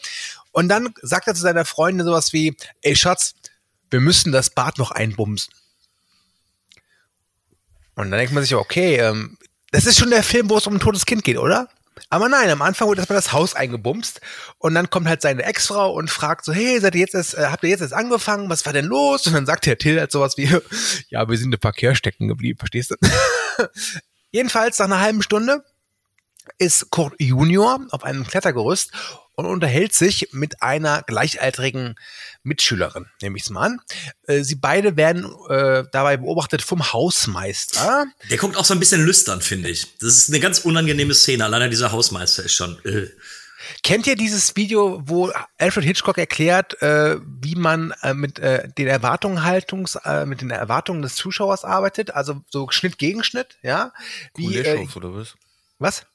Und 0.52 0.68
dann 0.68 0.94
sagt 1.02 1.26
er 1.26 1.34
zu 1.34 1.42
seiner 1.42 1.64
Freundin 1.64 2.06
sowas 2.06 2.32
wie, 2.32 2.56
ey 2.82 2.96
Schatz, 2.96 3.34
wir 3.90 4.00
müssen 4.00 4.32
das 4.32 4.50
Bad 4.50 4.78
noch 4.78 4.90
einbumsen. 4.90 5.52
Und 7.94 8.10
dann 8.10 8.18
denkt 8.18 8.34
man 8.34 8.42
sich, 8.42 8.54
okay, 8.54 8.96
ähm, 8.96 9.38
das 9.70 9.86
ist 9.86 9.98
schon 9.98 10.10
der 10.10 10.22
Film, 10.22 10.50
wo 10.50 10.58
es 10.58 10.66
um 10.66 10.74
ein 10.74 10.80
totes 10.80 11.06
Kind 11.06 11.24
geht, 11.24 11.38
oder? 11.38 11.68
Aber 12.10 12.28
nein, 12.28 12.50
am 12.50 12.62
Anfang 12.62 12.88
wird 12.88 12.98
erstmal 12.98 13.16
das 13.16 13.32
Haus 13.32 13.54
eingebumst 13.54 14.20
und 14.58 14.74
dann 14.74 14.90
kommt 14.90 15.08
halt 15.08 15.22
seine 15.22 15.42
Ex-Frau 15.44 15.92
und 15.94 16.10
fragt 16.10 16.44
so, 16.44 16.52
hey, 16.52 16.78
seid 16.78 16.94
ihr 16.94 17.00
jetzt 17.00 17.14
erst, 17.14 17.34
äh, 17.34 17.46
habt 17.46 17.64
ihr 17.64 17.70
jetzt 17.70 17.80
erst 17.80 17.94
angefangen? 17.94 18.50
Was 18.50 18.66
war 18.66 18.72
denn 18.72 18.84
los? 18.84 19.26
Und 19.26 19.32
dann 19.32 19.46
sagt 19.46 19.66
der 19.66 19.78
Till 19.78 19.98
halt 19.98 20.12
sowas 20.12 20.36
wie, 20.36 20.44
ja, 21.08 21.28
wir 21.28 21.38
sind 21.38 21.54
im 21.54 21.60
Verkehr 21.60 21.94
stecken 21.94 22.28
geblieben, 22.28 22.58
verstehst 22.58 22.90
du? 22.90 22.96
Jedenfalls, 24.30 24.78
nach 24.78 24.86
einer 24.86 25.00
halben 25.00 25.22
Stunde 25.22 25.64
ist 26.58 26.90
Kurt 26.90 27.14
Junior 27.18 27.80
auf 27.90 28.04
einem 28.04 28.26
Klettergerüst 28.26 28.92
und 29.36 29.46
unterhält 29.46 29.92
sich 29.92 30.30
mit 30.32 30.62
einer 30.62 31.02
gleichaltrigen 31.02 31.94
Mitschülerin, 32.42 33.06
nehme 33.22 33.36
ich 33.36 33.44
es 33.44 33.50
mal 33.50 33.66
an. 33.66 33.80
Äh, 34.26 34.42
sie 34.42 34.56
beide 34.56 34.96
werden 34.96 35.30
äh, 35.48 35.84
dabei 35.92 36.16
beobachtet 36.16 36.62
vom 36.62 36.92
Hausmeister. 36.92 38.06
Der 38.30 38.38
guckt 38.38 38.56
auch 38.56 38.64
so 38.64 38.74
ein 38.74 38.80
bisschen 38.80 39.04
lüstern, 39.04 39.42
finde 39.42 39.68
ich. 39.68 39.96
Das 39.98 40.16
ist 40.16 40.30
eine 40.30 40.40
ganz 40.40 40.60
unangenehme 40.60 41.14
Szene. 41.14 41.44
Alleine 41.44 41.70
dieser 41.70 41.92
Hausmeister 41.92 42.44
ist 42.44 42.54
schon. 42.54 42.78
Äh. 42.84 43.08
Kennt 43.82 44.06
ihr 44.06 44.16
dieses 44.16 44.56
Video, 44.56 45.02
wo 45.04 45.30
Alfred 45.58 45.84
Hitchcock 45.84 46.18
erklärt, 46.18 46.80
äh, 46.82 47.18
wie 47.20 47.56
man 47.56 47.92
äh, 48.02 48.14
mit 48.14 48.38
äh, 48.38 48.68
den 48.68 48.86
Erwartungen 48.86 49.44
Haltungs, 49.44 49.96
äh, 50.04 50.24
mit 50.24 50.40
den 50.40 50.50
Erwartungen 50.50 51.02
des 51.02 51.16
Zuschauers 51.16 51.64
arbeitet? 51.64 52.12
Also 52.12 52.42
so 52.50 52.70
Schnitt 52.70 52.98
gegen 52.98 53.22
Schnitt, 53.24 53.58
ja? 53.62 53.92
Wie, 54.34 54.56
äh, 54.56 54.62
Kuleshov, 54.62 54.96
oder 54.96 55.14
was? 55.14 55.34
was? 55.78 56.06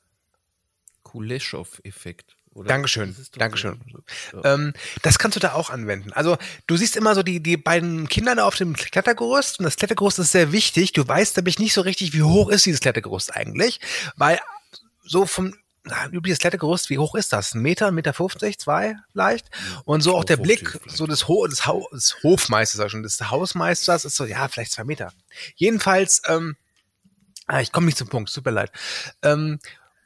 Kuleshov-Effekt. 1.04 2.36
Oder? 2.54 2.68
Dankeschön, 2.68 3.16
Dankeschön. 3.38 3.80
so. 4.32 4.44
Ähm, 4.44 4.74
das 5.04 5.20
kannst 5.20 5.36
du 5.38 5.40
da 5.40 5.54
auch 5.54 5.70
anwenden. 5.70 6.12
Also 6.14 6.38
du 6.68 6.76
siehst 6.76 6.98
immer 6.98 7.16
so 7.16 7.24
die, 7.24 7.42
die 7.42 7.58
beiden 7.58 8.10
Kinder 8.10 8.36
da 8.36 8.46
auf 8.46 8.56
dem 8.56 8.76
Klettergerüst 8.76 9.60
und 9.60 9.66
das 9.66 9.78
Klettergerüst 9.78 10.20
ist 10.20 10.32
sehr 10.32 10.52
wichtig. 10.52 10.92
Du 10.92 11.08
weißt 11.08 11.38
nämlich 11.38 11.60
nicht 11.60 11.74
so 11.74 11.82
richtig, 11.82 12.14
wie 12.14 12.24
hoch 12.24 12.50
ist 12.50 12.66
dieses 12.66 12.82
Klettergerüst 12.82 13.36
eigentlich, 13.36 13.80
weil 14.16 14.40
so 15.04 15.26
vom 15.26 15.54
na, 15.84 16.08
übliches 16.10 16.40
Klettergerüst, 16.40 16.90
wie 16.90 17.00
hoch 17.00 17.16
ist 17.16 17.34
das? 17.34 17.56
Ein 17.56 17.62
Meter, 17.62 17.88
ein 17.88 17.96
Meter 17.96 18.14
50, 18.14 18.60
zwei 18.60 18.96
vielleicht? 19.12 19.50
Und 19.86 20.02
so 20.02 20.16
auch 20.16 20.24
der 20.24 20.38
2,50 20.38 20.42
Blick 20.42 20.80
so 20.86 21.08
des, 21.08 21.28
Ho 21.28 21.48
des, 21.48 21.66
Hau 21.66 21.88
des 21.92 22.18
Hofmeisters, 22.22 22.92
schon, 22.92 23.02
des 23.02 23.20
Hausmeisters 23.32 24.06
ist 24.06 24.16
so, 24.16 24.26
ja, 24.26 24.48
vielleicht 24.48 24.74
zwei 24.74 24.84
Meter. 24.84 25.12
Jedenfalls, 25.56 26.22
ähm, 26.28 26.56
ah, 27.48 27.62
ich 27.62 27.72
komme 27.72 27.88
nicht 27.88 27.98
zum 27.98 28.10
Punkt, 28.10 28.30
super 28.30 28.52
leid. 28.52 28.72
Ähm, 29.24 29.60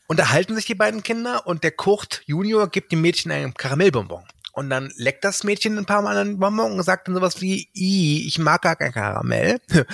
unterhalten 0.07 0.55
sich 0.55 0.65
die 0.65 0.75
beiden 0.75 1.03
Kinder 1.03 1.47
und 1.47 1.63
der 1.63 1.71
Kurt 1.71 2.21
Junior 2.25 2.69
gibt 2.69 2.91
dem 2.91 3.01
Mädchen 3.01 3.31
einen 3.31 3.53
Karamellbonbon. 3.53 4.24
Und 4.53 4.69
dann 4.69 4.91
leckt 4.95 5.25
das 5.25 5.43
Mädchen 5.43 5.77
ein 5.77 5.85
paar 5.85 6.01
Mal 6.01 6.17
an 6.17 6.27
den 6.27 6.39
Bonbon 6.39 6.74
und 6.74 6.83
sagt 6.83 7.07
dann 7.07 7.15
sowas 7.15 7.41
wie, 7.41 7.69
I, 7.75 8.25
ich 8.25 8.39
mag 8.39 8.62
gar 8.62 8.77
kein 8.77 8.93
Karamell. 8.93 9.59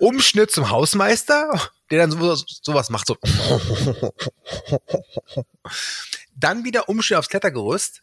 Umschnitt 0.00 0.50
zum 0.50 0.70
Hausmeister, 0.70 1.48
der 1.90 2.00
dann 2.00 2.10
sowas, 2.10 2.44
sowas 2.62 2.90
macht, 2.90 3.06
so. 3.06 3.16
Dann 6.34 6.64
wieder 6.64 6.88
Umschnitt 6.88 7.18
aufs 7.18 7.28
Klettergerüst. 7.28 8.02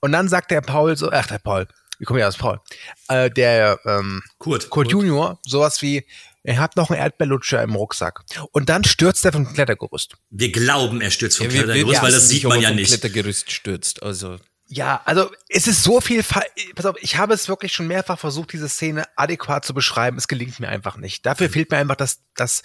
Und 0.00 0.12
dann 0.12 0.28
sagt 0.28 0.50
der 0.50 0.60
Paul 0.60 0.98
so, 0.98 1.10
ach, 1.10 1.26
der 1.28 1.38
Paul, 1.38 1.66
wie 1.98 2.04
kommen 2.04 2.18
wir 2.18 2.28
aus 2.28 2.36
Paul? 2.36 2.60
Äh, 3.08 3.30
der, 3.30 3.78
ähm, 3.86 4.22
Kurt. 4.38 4.68
Kurt 4.68 4.90
Junior, 4.90 5.38
sowas 5.46 5.80
wie, 5.80 6.06
er 6.42 6.58
hat 6.58 6.76
noch 6.76 6.90
einen 6.90 7.00
Erdbeerlutscher 7.00 7.62
im 7.62 7.74
Rucksack. 7.74 8.22
Und 8.52 8.68
dann 8.68 8.84
stürzt 8.84 9.24
er 9.24 9.32
vom 9.32 9.52
Klettergerüst. 9.52 10.16
Wir 10.30 10.50
glauben, 10.50 11.00
er 11.00 11.10
stürzt 11.10 11.38
vom 11.38 11.46
Ja, 11.46 11.52
wir, 11.52 11.58
wir 11.58 11.64
Klettergerüst, 11.64 12.02
weil 12.02 12.12
das 12.12 12.28
sieht 12.28 12.44
man 12.44 12.60
ja 12.60 12.68
vom 12.68 12.76
nicht. 12.76 12.88
Klettergerüst 12.88 13.50
stürzt. 13.50 14.02
Also 14.02 14.36
Ja, 14.66 15.02
also 15.04 15.30
es 15.48 15.66
ist 15.66 15.82
so 15.82 16.00
viel. 16.00 16.22
Fa 16.22 16.42
Pass 16.74 16.86
auf, 16.86 16.96
ich 17.00 17.16
habe 17.16 17.34
es 17.34 17.48
wirklich 17.48 17.72
schon 17.72 17.86
mehrfach 17.86 18.18
versucht, 18.18 18.52
diese 18.52 18.68
Szene 18.68 19.04
adäquat 19.16 19.64
zu 19.64 19.74
beschreiben. 19.74 20.16
Es 20.16 20.28
gelingt 20.28 20.60
mir 20.60 20.68
einfach 20.68 20.96
nicht. 20.96 21.26
Dafür 21.26 21.50
fehlt 21.50 21.70
mir 21.70 21.76
einfach 21.76 21.96
das, 21.96 22.20
das 22.34 22.62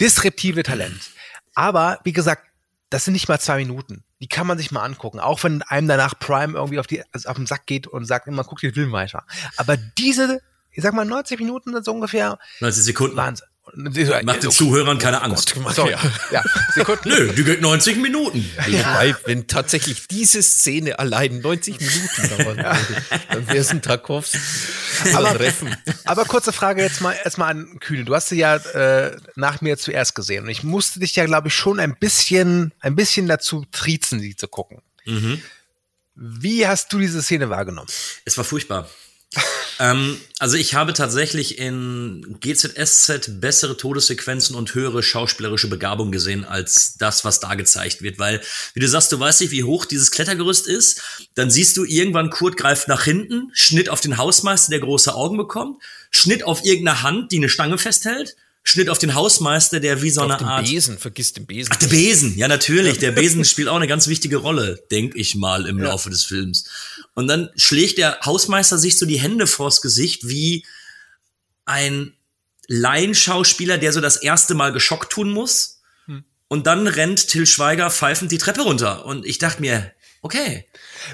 disruptive 0.00 0.62
Talent. 0.62 1.10
Aber 1.54 2.00
wie 2.04 2.12
gesagt, 2.12 2.46
das 2.88 3.04
sind 3.04 3.12
nicht 3.12 3.28
mal 3.28 3.40
zwei 3.40 3.56
Minuten. 3.56 4.04
Die 4.20 4.28
kann 4.28 4.46
man 4.46 4.56
sich 4.58 4.70
mal 4.70 4.84
angucken. 4.84 5.18
Auch 5.18 5.42
wenn 5.44 5.62
einem 5.62 5.88
danach 5.88 6.18
Prime 6.18 6.54
irgendwie 6.54 6.78
auf, 6.78 6.86
die, 6.86 7.02
also 7.12 7.28
auf 7.28 7.36
den 7.36 7.46
Sack 7.46 7.66
geht 7.66 7.86
und 7.86 8.04
sagt, 8.04 8.26
immer 8.26 8.44
guck 8.44 8.60
den 8.60 8.72
Film 8.72 8.92
weiter. 8.92 9.24
Aber 9.56 9.76
diese, 9.76 10.40
ich 10.72 10.82
sag 10.82 10.94
mal 10.94 11.04
90 11.04 11.38
Minuten 11.38 11.82
so 11.82 11.92
ungefähr, 11.92 12.38
90 12.60 12.84
Sekunden. 12.84 13.16
Wahnsinn. 13.16 13.46
Macht 14.24 14.42
den 14.42 14.50
Zuhörern 14.50 14.98
keine 14.98 15.22
Angst. 15.22 15.54
Sorry. 15.70 15.94
Ja, 16.32 16.42
Sekunden. 16.74 17.08
Nö, 17.08 17.32
die 17.32 17.44
geht 17.44 17.60
90 17.62 17.96
Minuten. 17.98 18.44
Wobei, 18.66 19.14
wenn 19.24 19.46
tatsächlich 19.46 20.08
diese 20.08 20.42
Szene 20.42 20.98
allein 20.98 21.38
90 21.40 21.78
Minuten 21.80 22.28
dauern 22.44 22.56
würde, 22.56 23.02
dann 23.30 23.46
wäre 23.46 23.58
es 23.58 23.70
ein 23.70 23.80
Tarkovs 23.80 24.32
Aber- 25.14 25.32
Treffen. 25.34 25.74
Aber 26.04 26.24
kurze 26.24 26.52
Frage 26.52 26.82
jetzt 26.82 27.00
mal 27.00 27.12
erstmal 27.12 27.50
an 27.52 27.78
Kühne. 27.78 28.04
Du 28.04 28.14
hast 28.16 28.30
sie 28.30 28.38
ja 28.38 28.56
äh, 28.56 29.16
nach 29.36 29.60
mir 29.60 29.78
zuerst 29.78 30.16
gesehen 30.16 30.42
und 30.44 30.50
ich 30.50 30.64
musste 30.64 30.98
dich 30.98 31.14
ja, 31.14 31.24
glaube 31.24 31.46
ich, 31.48 31.54
schon 31.54 31.78
ein 31.78 31.96
bisschen, 31.96 32.74
ein 32.80 32.96
bisschen 32.96 33.28
dazu 33.28 33.64
triezen, 33.70 34.18
sie 34.18 34.34
zu 34.34 34.48
gucken. 34.48 34.82
Wie 36.14 36.66
hast 36.66 36.92
du 36.92 36.98
diese 36.98 37.22
Szene 37.22 37.48
wahrgenommen? 37.48 37.88
Es 38.24 38.36
war 38.36 38.44
furchtbar. 38.44 38.88
Ähm, 39.78 40.20
also 40.38 40.56
ich 40.56 40.74
habe 40.74 40.92
tatsächlich 40.92 41.58
in 41.58 42.36
GZSZ 42.40 43.40
bessere 43.40 43.76
Todessequenzen 43.76 44.56
und 44.56 44.74
höhere 44.74 45.02
schauspielerische 45.02 45.68
Begabung 45.68 46.12
gesehen 46.12 46.44
als 46.44 46.96
das, 46.96 47.24
was 47.24 47.40
da 47.40 47.54
gezeigt 47.54 48.02
wird. 48.02 48.18
Weil, 48.18 48.40
wie 48.74 48.80
du 48.80 48.88
sagst, 48.88 49.12
du 49.12 49.20
weißt 49.20 49.40
nicht, 49.40 49.50
wie 49.50 49.64
hoch 49.64 49.84
dieses 49.84 50.10
Klettergerüst 50.10 50.66
ist. 50.66 51.02
Dann 51.34 51.50
siehst 51.50 51.76
du 51.76 51.84
irgendwann, 51.84 52.30
Kurt 52.30 52.56
greift 52.56 52.88
nach 52.88 53.04
hinten, 53.04 53.50
Schnitt 53.52 53.88
auf 53.88 54.00
den 54.00 54.16
Hausmeister, 54.16 54.70
der 54.70 54.80
große 54.80 55.14
Augen 55.14 55.36
bekommt, 55.36 55.82
Schnitt 56.10 56.44
auf 56.44 56.64
irgendeine 56.64 57.02
Hand, 57.02 57.32
die 57.32 57.38
eine 57.38 57.48
Stange 57.48 57.78
festhält, 57.78 58.36
Schnitt 58.64 58.88
auf 58.88 58.98
den 58.98 59.14
Hausmeister, 59.14 59.80
der 59.80 60.02
wie 60.02 60.10
so 60.10 60.22
eine 60.22 60.34
Auf 60.34 60.38
den 60.38 60.46
Art... 60.46 60.66
Besen, 60.66 60.98
vergiss 60.98 61.32
den 61.32 61.46
Besen. 61.46 61.72
Ach, 61.74 61.78
der 61.78 61.88
Besen, 61.88 62.36
ja 62.36 62.46
natürlich. 62.46 62.98
Der 62.98 63.10
Besen 63.12 63.44
spielt 63.44 63.68
auch 63.68 63.76
eine 63.76 63.88
ganz 63.88 64.06
wichtige 64.06 64.36
Rolle, 64.36 64.82
denk 64.90 65.14
ich 65.16 65.34
mal, 65.34 65.66
im 65.66 65.78
Laufe 65.78 66.10
des 66.10 66.24
Films. 66.24 66.64
Und 67.14 67.26
dann 67.26 67.50
schlägt 67.56 67.98
der 67.98 68.20
Hausmeister 68.24 68.78
sich 68.78 68.98
so 68.98 69.06
die 69.06 69.18
Hände 69.18 69.46
vors 69.46 69.82
Gesicht 69.82 70.28
wie 70.28 70.64
ein 71.64 72.14
Laienschauspieler, 72.68 73.78
der 73.78 73.92
so 73.92 74.00
das 74.00 74.16
erste 74.16 74.54
Mal 74.54 74.72
geschockt 74.72 75.12
tun 75.12 75.30
muss. 75.30 75.80
Und 76.52 76.66
dann 76.66 76.86
rennt 76.86 77.28
Till 77.28 77.46
Schweiger 77.46 77.90
pfeifend 77.90 78.30
die 78.30 78.36
Treppe 78.36 78.60
runter. 78.60 79.06
Und 79.06 79.24
ich 79.24 79.38
dachte 79.38 79.62
mir, 79.62 79.90
okay, 80.22 80.64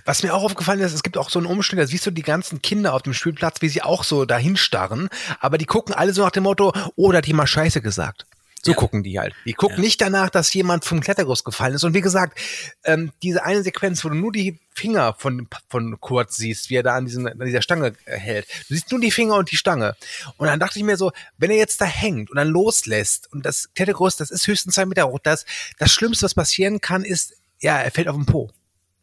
Was 0.04 0.22
mir 0.22 0.34
auch 0.34 0.44
aufgefallen 0.44 0.80
ist, 0.80 0.92
es 0.92 1.02
gibt 1.02 1.16
auch 1.16 1.30
so 1.30 1.38
einen 1.38 1.46
Umstand, 1.46 1.80
da 1.80 1.86
siehst 1.86 2.06
du 2.06 2.10
die 2.10 2.22
ganzen 2.22 2.62
Kinder 2.62 2.94
auf 2.94 3.02
dem 3.02 3.14
Spielplatz, 3.14 3.60
wie 3.62 3.68
sie 3.68 3.82
auch 3.82 4.04
so 4.04 4.24
dahin 4.26 4.56
starren, 4.56 5.08
aber 5.40 5.58
die 5.58 5.66
gucken 5.66 5.94
alle 5.94 6.12
so 6.12 6.22
nach 6.22 6.30
dem 6.30 6.44
Motto, 6.44 6.72
oh, 6.96 7.10
da 7.10 7.18
hat 7.18 7.26
jemand 7.26 7.48
Scheiße 7.48 7.80
gesagt. 7.80 8.26
So 8.62 8.72
Ja. 8.72 8.76
gucken 8.76 9.04
die 9.04 9.18
halt. 9.18 9.34
Die 9.44 9.52
gucken 9.52 9.80
nicht 9.80 10.00
danach, 10.00 10.30
dass 10.30 10.52
jemand 10.52 10.84
vom 10.84 11.00
Klettergerüst 11.00 11.44
gefallen 11.44 11.74
ist. 11.74 11.84
Und 11.84 11.94
wie 11.94 12.00
gesagt, 12.00 12.38
ähm, 12.84 13.12
diese 13.22 13.44
eine 13.44 13.62
Sequenz, 13.62 14.04
wo 14.04 14.08
du 14.08 14.16
nur 14.16 14.32
die 14.32 14.58
Finger 14.74 15.14
von, 15.16 15.48
von 15.68 16.00
Kurt 16.00 16.32
siehst, 16.32 16.68
wie 16.68 16.74
er 16.74 16.82
da 16.82 16.96
an, 16.96 17.04
diesen, 17.04 17.28
an 17.28 17.38
dieser 17.46 17.62
Stange 17.62 17.94
äh, 18.04 18.18
hält. 18.18 18.48
Du 18.68 18.74
siehst 18.74 18.90
nur 18.90 19.00
die 19.00 19.12
Finger 19.12 19.36
und 19.36 19.50
die 19.52 19.56
Stange. 19.56 19.94
Und 20.38 20.48
dann 20.48 20.58
dachte 20.58 20.78
ich 20.78 20.84
mir 20.84 20.96
so, 20.96 21.12
wenn 21.36 21.52
er 21.52 21.56
jetzt 21.56 21.80
da 21.80 21.84
hängt 21.84 22.30
und 22.30 22.36
dann 22.36 22.48
loslässt 22.48 23.32
und 23.32 23.46
das 23.46 23.68
Klettergerüst, 23.74 24.20
das 24.20 24.32
ist 24.32 24.46
höchstens 24.46 24.74
zwei 24.74 24.86
Meter 24.86 25.08
hoch, 25.08 25.20
das, 25.22 25.44
das 25.78 25.92
Schlimmste, 25.92 26.24
was 26.24 26.34
passieren 26.34 26.80
kann, 26.80 27.04
ist, 27.04 27.34
ja, 27.60 27.78
er 27.78 27.92
fällt 27.92 28.08
auf 28.08 28.16
den 28.16 28.26
Po. 28.26 28.50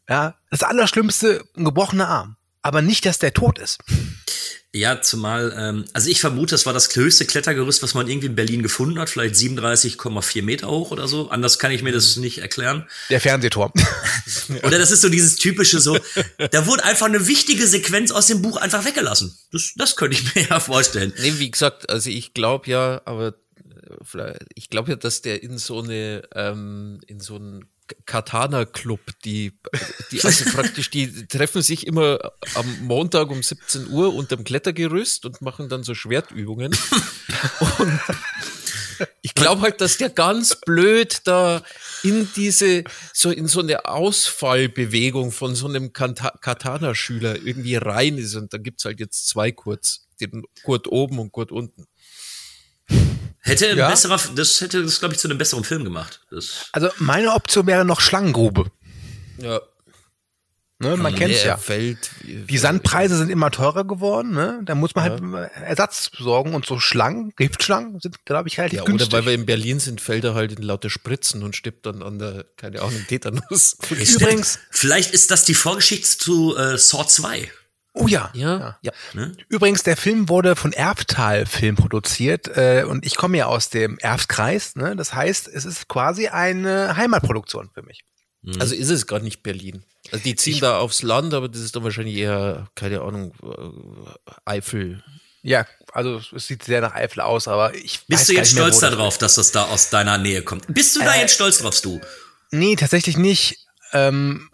Ja, 0.08 0.36
das 0.50 0.62
Allerschlimmste, 0.62 1.44
ein 1.56 1.64
gebrochener 1.64 2.08
Arm. 2.08 2.36
Aber 2.62 2.82
nicht, 2.82 3.06
dass 3.06 3.18
der 3.18 3.32
tot 3.32 3.58
ist. 3.58 3.78
Ja, 4.72 5.00
zumal, 5.00 5.54
ähm, 5.56 5.84
also 5.94 6.10
ich 6.10 6.20
vermute, 6.20 6.50
das 6.50 6.66
war 6.66 6.72
das 6.74 6.94
höchste 6.94 7.24
Klettergerüst, 7.24 7.82
was 7.82 7.94
man 7.94 8.08
irgendwie 8.08 8.26
in 8.26 8.34
Berlin 8.34 8.62
gefunden 8.62 8.98
hat, 8.98 9.08
vielleicht 9.08 9.36
37,4 9.36 10.42
Meter 10.42 10.68
hoch 10.68 10.90
oder 10.90 11.08
so. 11.08 11.30
Anders 11.30 11.58
kann 11.58 11.70
ich 11.70 11.82
mir 11.82 11.92
das 11.92 12.16
nicht 12.16 12.38
erklären. 12.38 12.86
Der 13.08 13.20
Fernsehturm. 13.20 13.72
Oder 14.64 14.78
das 14.78 14.90
ist 14.90 15.00
so 15.00 15.08
dieses 15.08 15.36
typische 15.36 15.80
so, 15.80 15.98
da 16.50 16.66
wurde 16.66 16.84
einfach 16.84 17.06
eine 17.06 17.26
wichtige 17.26 17.66
Sequenz 17.66 18.10
aus 18.10 18.26
dem 18.26 18.42
Buch 18.42 18.56
einfach 18.58 18.84
weggelassen. 18.84 19.36
Das, 19.52 19.72
das 19.76 19.96
könnte 19.96 20.16
ich 20.18 20.34
mir 20.34 20.42
ja 20.50 20.60
vorstellen. 20.60 21.12
Nee, 21.20 21.34
wie 21.38 21.50
gesagt, 21.50 21.88
also 21.88 22.10
ich 22.10 22.34
glaube 22.34 22.68
ja, 22.70 23.00
aber 23.06 23.28
äh, 23.28 23.32
vielleicht- 24.02 24.40
ich 24.56 24.68
glaube 24.70 24.90
ja, 24.90 24.96
dass 24.96 25.22
der 25.22 25.42
in 25.42 25.56
so 25.58 25.80
eine, 25.80 26.22
ähm, 26.34 27.00
in 27.06 27.20
so 27.20 27.36
einen 27.36 27.64
Katana-Club, 28.06 29.00
die, 29.24 29.58
die, 30.10 30.22
also 30.22 30.44
praktisch, 30.52 30.90
die 30.90 31.26
treffen 31.26 31.62
sich 31.62 31.86
immer 31.86 32.32
am 32.54 32.82
Montag 32.82 33.30
um 33.30 33.42
17 33.42 33.88
Uhr 33.88 34.14
unterm 34.14 34.44
Klettergerüst 34.44 35.24
und 35.24 35.40
machen 35.42 35.68
dann 35.68 35.82
so 35.82 35.94
Schwertübungen. 35.94 36.76
und 37.78 38.00
ich 39.22 39.34
glaube 39.34 39.62
halt, 39.62 39.80
dass 39.80 39.98
der 39.98 40.10
ganz 40.10 40.60
blöd 40.60 41.20
da 41.24 41.62
in 42.02 42.28
diese, 42.36 42.84
so 43.12 43.30
in 43.30 43.48
so 43.48 43.60
eine 43.60 43.86
Ausfallbewegung 43.86 45.32
von 45.32 45.54
so 45.54 45.68
einem 45.68 45.92
Katana-Schüler 45.92 47.36
irgendwie 47.36 47.76
rein 47.76 48.18
ist. 48.18 48.34
Und 48.34 48.52
da 48.52 48.58
gibt's 48.58 48.84
halt 48.84 49.00
jetzt 49.00 49.28
zwei 49.28 49.52
Kurz, 49.52 50.06
den 50.20 50.44
Gurt 50.62 50.88
oben 50.88 51.18
und 51.18 51.32
Gurt 51.32 51.52
unten. 51.52 51.86
Hätte 53.46 53.68
ein 53.70 53.78
Ja. 53.78 53.88
besserer, 53.88 54.20
das 54.34 54.60
hätte 54.60 54.82
das, 54.82 54.98
glaube 55.00 55.14
ich, 55.14 55.20
zu 55.20 55.28
einem 55.28 55.38
besseren 55.38 55.64
Film 55.64 55.84
gemacht. 55.84 56.20
Das, 56.30 56.66
Also 56.72 56.88
meine 56.98 57.32
Option 57.32 57.66
wäre 57.66 57.84
noch 57.84 58.00
Schlangengrube. 58.00 58.70
Ja. 59.38 59.60
Ne, 60.78 60.94
man 60.98 61.14
kennt's 61.14 61.42
ja. 61.42 61.56
Fällt, 61.56 62.10
Die 62.22 62.58
Sandpreise 62.58 63.16
sind 63.16 63.30
immer 63.30 63.50
teurer 63.50 63.84
geworden, 63.86 64.32
ne? 64.32 64.60
Da 64.62 64.74
muss 64.74 64.94
man 64.94 65.04
halt 65.04 65.22
Ersatz 65.64 66.10
besorgen 66.10 66.54
und 66.54 66.66
so 66.66 66.78
Schlangen, 66.78 67.32
Giftschlangen 67.34 67.98
sind, 67.98 68.26
glaube 68.26 68.50
ich, 68.50 68.58
relativ 68.58 68.80
Ja, 68.80 68.84
günstig. 68.84 69.08
oder 69.08 69.18
weil 69.20 69.26
wir 69.26 69.32
in 69.34 69.46
Berlin 69.46 69.80
sind, 69.80 70.02
fällt 70.02 70.24
er 70.24 70.34
halt 70.34 70.52
in 70.52 70.62
lauter 70.62 70.90
Spritzen 70.90 71.42
und 71.42 71.56
stirbt 71.56 71.86
dann 71.86 72.02
an 72.02 72.18
der, 72.18 72.44
keine 72.58 72.82
Ahnung, 72.82 73.02
Tetanus. 73.08 73.78
Übrigens- 73.88 74.58
Vielleicht 74.70 75.14
ist 75.14 75.30
das 75.30 75.46
die 75.46 75.54
Vorgeschichte 75.54 76.18
zu 76.18 76.54
äh, 76.58 76.76
Saw 76.76 77.06
2. 77.06 77.50
oh 77.96 78.06
ja. 78.06 78.30
Ja, 78.34 78.78
ja. 78.82 78.92
Übrigens, 79.48 79.82
der 79.82 79.96
Film 79.96 80.28
wurde 80.28 80.56
von 80.56 80.72
Erftal 80.72 81.46
Film 81.46 81.76
produziert 81.76 82.48
äh, 82.56 82.84
und 82.88 83.04
ich 83.04 83.16
komme 83.16 83.38
ja 83.38 83.46
aus 83.46 83.70
dem 83.70 83.98
Erftkreis. 83.98 84.76
Ne? 84.76 84.96
Das 84.96 85.14
heißt, 85.14 85.48
es 85.48 85.64
ist 85.64 85.88
quasi 85.88 86.28
eine 86.28 86.96
Heimatproduktion 86.96 87.70
für 87.72 87.82
mich. 87.82 88.04
Also 88.60 88.74
ist 88.74 88.90
es 88.90 89.06
gerade 89.06 89.24
nicht 89.24 89.42
Berlin. 89.42 89.82
Also 90.12 90.22
die 90.22 90.36
ziehen 90.36 90.60
da 90.60 90.78
aufs 90.78 91.02
Land, 91.02 91.34
aber 91.34 91.48
das 91.48 91.62
ist 91.62 91.74
dann 91.74 91.82
wahrscheinlich 91.82 92.16
eher, 92.16 92.68
keine 92.76 93.00
Ahnung, 93.00 93.32
äh, 93.42 94.30
Eifel. 94.44 95.02
Ja, 95.42 95.66
also 95.92 96.20
es 96.34 96.46
sieht 96.46 96.62
sehr 96.62 96.80
nach 96.80 96.94
Eifel 96.94 97.20
aus, 97.22 97.48
aber 97.48 97.74
ich 97.74 97.98
weiß 98.00 98.06
Bist 98.06 98.28
du 98.28 98.34
gar 98.34 98.42
jetzt 98.42 98.52
nicht 98.52 98.54
mehr, 98.54 98.64
stolz 98.68 98.80
das 98.80 98.90
darauf, 98.90 99.18
dass 99.18 99.34
das 99.34 99.50
da 99.50 99.64
aus 99.64 99.90
deiner 99.90 100.18
Nähe 100.18 100.42
kommt? 100.42 100.72
Bist 100.72 100.94
du 100.94 101.00
da 101.00 101.16
jetzt 101.16 101.34
stolz 101.34 101.58
drauf, 101.58 101.80
du? 101.80 102.00
Nee, 102.52 102.76
tatsächlich 102.76 103.16
nicht. 103.16 103.66
Ähm, 103.92 104.48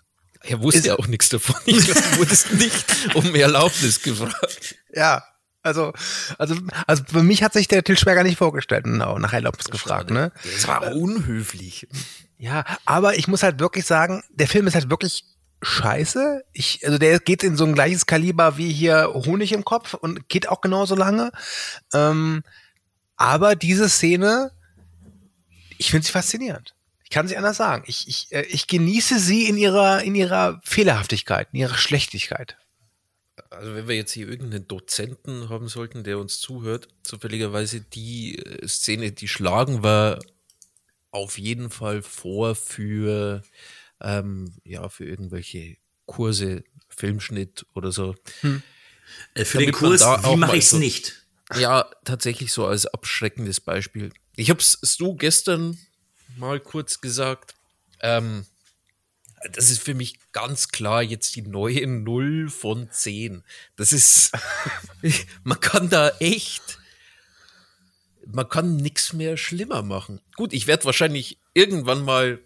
Er 0.44 0.61
wusste 0.62 0.80
Ist- 0.80 0.87
ja 0.87 0.99
auch 0.99 1.06
nichts 1.06 1.28
davon. 1.28 1.56
Ich 1.66 1.84
glaube, 1.84 2.00
du 2.00 2.18
wurdest 2.18 2.52
nicht 2.54 2.84
um 3.14 3.34
Erlaubnis 3.34 4.02
gefragt. 4.02 4.76
ja, 4.92 5.22
also, 5.62 5.92
also, 6.38 6.56
also 6.87 7.04
für 7.04 7.22
mich 7.22 7.42
hat 7.42 7.52
sich 7.52 7.68
der 7.68 7.84
Til 7.84 7.96
Schweiger 7.96 8.25
nicht 8.25 8.38
vorgestellt 8.38 8.84
und 8.84 9.00
auch 9.00 9.18
nach 9.18 9.32
Erlaubnis 9.32 9.68
gefragt, 9.68 10.11
ne? 10.11 10.32
Das 10.54 10.66
war 10.66 10.94
unhöflich. 10.94 11.87
Ja, 12.37 12.64
aber 12.84 13.16
ich 13.16 13.28
muss 13.28 13.44
halt 13.44 13.61
wirklich 13.61 13.87
sagen, 13.87 14.25
der 14.30 14.49
Film 14.49 14.66
ist 14.66 14.75
halt 14.75 14.90
wirklich 14.90 15.25
scheiße. 15.62 16.42
Ich, 16.52 16.84
also 16.84 16.99
der 16.99 17.20
geht 17.20 17.44
in 17.44 17.56
so 17.56 17.64
ein 17.64 17.75
gleiches 17.75 18.06
Kaliber 18.06 18.56
wie 18.56 18.72
hier 18.72 19.12
Honig 19.14 19.52
im 19.52 19.64
Kopf 19.64 19.94
und 19.94 20.28
geht 20.28 20.49
auch 20.49 20.61
genauso 20.61 20.96
lange. 20.96 21.30
Ähm, 21.94 22.42
aber 23.16 23.54
diese 23.54 23.88
Szene, 23.88 24.50
ich 25.78 25.92
finde 25.92 26.04
sie 26.04 26.12
faszinierend. 26.12 26.75
Ich 27.12 27.14
kann 27.14 27.28
sie 27.28 27.37
anders 27.37 27.59
sagen. 27.59 27.85
Ich, 27.87 28.09
ich, 28.09 28.33
äh, 28.33 28.40
ich 28.47 28.66
genieße 28.69 29.19
sie 29.19 29.47
in 29.47 29.59
ihrer, 29.59 30.02
in 30.02 30.14
ihrer 30.14 30.62
Fehlerhaftigkeit, 30.64 31.47
in 31.52 31.59
ihrer 31.59 31.75
Schlechtigkeit. 31.76 32.57
Also 33.50 33.75
wenn 33.75 33.87
wir 33.87 33.97
jetzt 33.97 34.12
hier 34.12 34.26
irgendeinen 34.31 34.66
Dozenten 34.66 35.50
haben 35.50 35.69
sollten, 35.69 36.04
der 36.04 36.19
uns 36.19 36.40
zuhört, 36.40 36.88
zufälligerweise 37.02 37.83
die 37.83 38.38
äh, 38.38 38.66
Szene, 38.66 39.12
die 39.12 39.28
schlagen 39.28 39.83
wir 39.85 40.21
auf 41.11 41.37
jeden 41.37 41.69
Fall 41.69 42.00
vor 42.00 42.54
für, 42.54 43.42
ähm, 44.00 44.54
ja, 44.64 44.88
für 44.88 45.04
irgendwelche 45.04 45.76
Kurse, 46.07 46.64
Filmschnitt 46.88 47.66
oder 47.75 47.92
so. 47.92 48.14
Äh, 49.35 49.45
für 49.45 49.59
den 49.59 49.71
Damit 49.71 49.83
man 49.83 49.90
Kurs, 49.90 50.00
wie 50.00 50.37
mache 50.37 50.52
mal 50.52 50.57
ich's 50.57 50.71
so- 50.71 50.78
nicht? 50.78 51.26
Ja, 51.59 51.90
tatsächlich 52.07 52.54
so 52.54 52.64
als 52.64 52.87
abschreckendes 52.87 53.61
Beispiel. 53.61 54.14
Ich 54.35 54.49
habe 54.49 54.61
es 54.61 54.97
du 54.97 55.14
gestern 55.14 55.76
mal 56.36 56.60
kurz 56.60 57.00
gesagt. 57.00 57.54
Ähm, 58.00 58.46
das 59.52 59.70
ist 59.70 59.82
für 59.82 59.94
mich 59.94 60.18
ganz 60.32 60.68
klar 60.68 61.02
jetzt 61.02 61.34
die 61.36 61.42
neue 61.42 61.86
Null 61.86 62.48
von 62.48 62.88
10. 62.90 63.42
Das 63.76 63.92
ist, 63.92 64.32
man 65.44 65.58
kann 65.60 65.88
da 65.88 66.10
echt, 66.20 66.78
man 68.26 68.48
kann 68.48 68.76
nichts 68.76 69.12
mehr 69.12 69.36
schlimmer 69.36 69.82
machen. 69.82 70.20
Gut, 70.36 70.52
ich 70.52 70.66
werde 70.66 70.84
wahrscheinlich 70.84 71.38
irgendwann 71.54 72.02
mal 72.02 72.40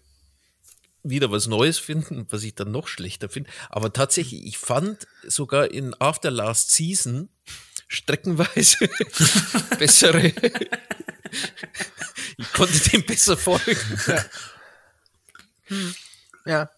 wieder 1.03 1.31
was 1.31 1.47
Neues 1.47 1.79
finden, 1.79 2.25
was 2.29 2.43
ich 2.43 2.55
dann 2.55 2.71
noch 2.71 2.87
schlechter 2.87 3.29
finde. 3.29 3.49
Aber 3.69 3.93
tatsächlich, 3.93 4.45
ich 4.45 4.57
fand 4.57 5.07
sogar 5.23 5.71
in 5.71 5.95
After 5.99 6.31
Last 6.31 6.71
Season 6.71 7.29
streckenweise 7.87 8.89
bessere. 9.79 10.27
ich 12.37 12.53
konnte 12.53 12.89
dem 12.89 13.03
besser 13.05 13.37
folgen. 13.37 13.77
Ja. 16.45 16.69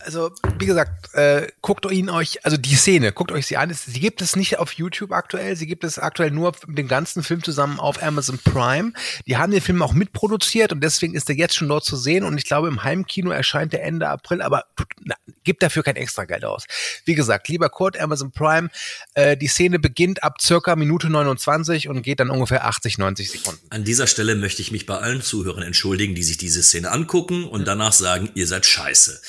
Also, 0.00 0.30
wie 0.58 0.66
gesagt, 0.66 1.14
äh, 1.14 1.48
guckt 1.62 1.90
ihn 1.90 2.10
euch, 2.10 2.44
also 2.44 2.56
die 2.56 2.74
Szene, 2.74 3.12
guckt 3.12 3.32
euch 3.32 3.46
sie 3.46 3.56
an. 3.56 3.72
Sie 3.72 4.00
gibt 4.00 4.22
es 4.22 4.36
nicht 4.36 4.58
auf 4.58 4.72
YouTube 4.72 5.12
aktuell, 5.12 5.56
sie 5.56 5.66
gibt 5.66 5.84
es 5.84 5.98
aktuell 5.98 6.30
nur 6.30 6.52
mit 6.66 6.78
dem 6.78 6.88
ganzen 6.88 7.22
Film 7.22 7.42
zusammen 7.42 7.80
auf 7.80 8.02
Amazon 8.02 8.38
Prime. 8.38 8.92
Die 9.26 9.36
haben 9.36 9.52
den 9.52 9.60
Film 9.60 9.82
auch 9.82 9.92
mitproduziert 9.92 10.72
und 10.72 10.80
deswegen 10.82 11.14
ist 11.14 11.28
er 11.28 11.36
jetzt 11.36 11.56
schon 11.56 11.68
dort 11.68 11.84
zu 11.84 11.96
sehen 11.96 12.24
und 12.24 12.38
ich 12.38 12.44
glaube, 12.44 12.68
im 12.68 12.84
Heimkino 12.84 13.30
erscheint 13.30 13.72
der 13.72 13.82
Ende 13.82 14.08
April, 14.08 14.42
aber 14.42 14.64
na, 15.00 15.14
gibt 15.44 15.62
dafür 15.62 15.82
kein 15.82 15.96
Extrageld 15.96 16.44
aus. 16.44 16.64
Wie 17.04 17.14
gesagt, 17.14 17.48
lieber 17.48 17.68
Kurt, 17.70 17.98
Amazon 17.98 18.32
Prime, 18.32 18.68
äh, 19.14 19.36
die 19.36 19.46
Szene 19.46 19.78
beginnt 19.78 20.22
ab 20.22 20.40
circa 20.40 20.76
Minute 20.76 21.08
29 21.08 21.88
und 21.88 22.02
geht 22.02 22.20
dann 22.20 22.30
ungefähr 22.30 22.66
80, 22.66 22.98
90 22.98 23.30
Sekunden. 23.30 23.60
An 23.70 23.84
dieser 23.84 24.06
Stelle 24.06 24.34
möchte 24.34 24.62
ich 24.62 24.72
mich 24.72 24.86
bei 24.86 24.98
allen 24.98 25.22
Zuhörern 25.22 25.62
entschuldigen, 25.62 26.14
die 26.14 26.22
sich 26.22 26.38
diese 26.38 26.62
Szene 26.62 26.90
angucken 26.90 27.44
und 27.44 27.66
danach 27.66 27.92
sagen, 27.92 28.30
ihr 28.34 28.46
seid 28.46 28.66
scheiße. 28.66 29.20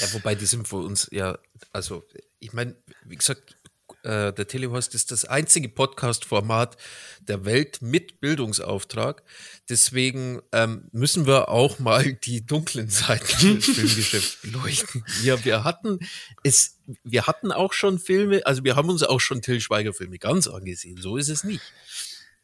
Ja, 0.00 0.13
wobei 0.14 0.34
die 0.34 0.46
sind 0.46 0.66
für 0.68 0.76
uns 0.76 1.08
ja, 1.12 1.38
also 1.72 2.04
ich 2.40 2.52
meine, 2.52 2.74
wie 3.04 3.16
gesagt, 3.16 3.56
äh, 4.04 4.32
der 4.32 4.46
Telehorst 4.46 4.94
ist 4.94 5.10
das 5.10 5.24
einzige 5.24 5.68
Podcast-Format 5.68 6.76
der 7.20 7.44
Welt 7.46 7.80
mit 7.80 8.20
Bildungsauftrag. 8.20 9.22
Deswegen 9.68 10.42
ähm, 10.52 10.88
müssen 10.92 11.26
wir 11.26 11.48
auch 11.48 11.78
mal 11.78 12.12
die 12.12 12.44
dunklen 12.44 12.90
Seiten 12.90 13.54
des 13.60 13.64
Filmgeschäfts 13.64 14.42
beleuchten. 14.42 15.04
Ja, 15.22 15.42
wir 15.44 15.64
hatten 15.64 16.00
es, 16.42 16.78
wir 17.02 17.26
hatten 17.26 17.50
auch 17.50 17.72
schon 17.72 17.98
Filme, 17.98 18.44
also 18.44 18.62
wir 18.62 18.76
haben 18.76 18.90
uns 18.90 19.02
auch 19.02 19.20
schon 19.20 19.40
Till 19.40 19.60
Schweiger 19.60 19.94
Filme 19.94 20.18
ganz 20.18 20.48
angesehen. 20.48 21.00
So 21.00 21.16
ist 21.16 21.28
es 21.28 21.44
nicht. 21.44 21.62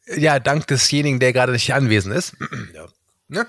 Ja, 0.07 0.39
dank 0.39 0.65
desjenigen, 0.65 1.19
der 1.19 1.31
gerade 1.31 1.51
nicht 1.51 1.73
anwesend 1.73 2.15
ist. 2.15 2.33
Ja. 2.73 2.87
Ne? 3.27 3.47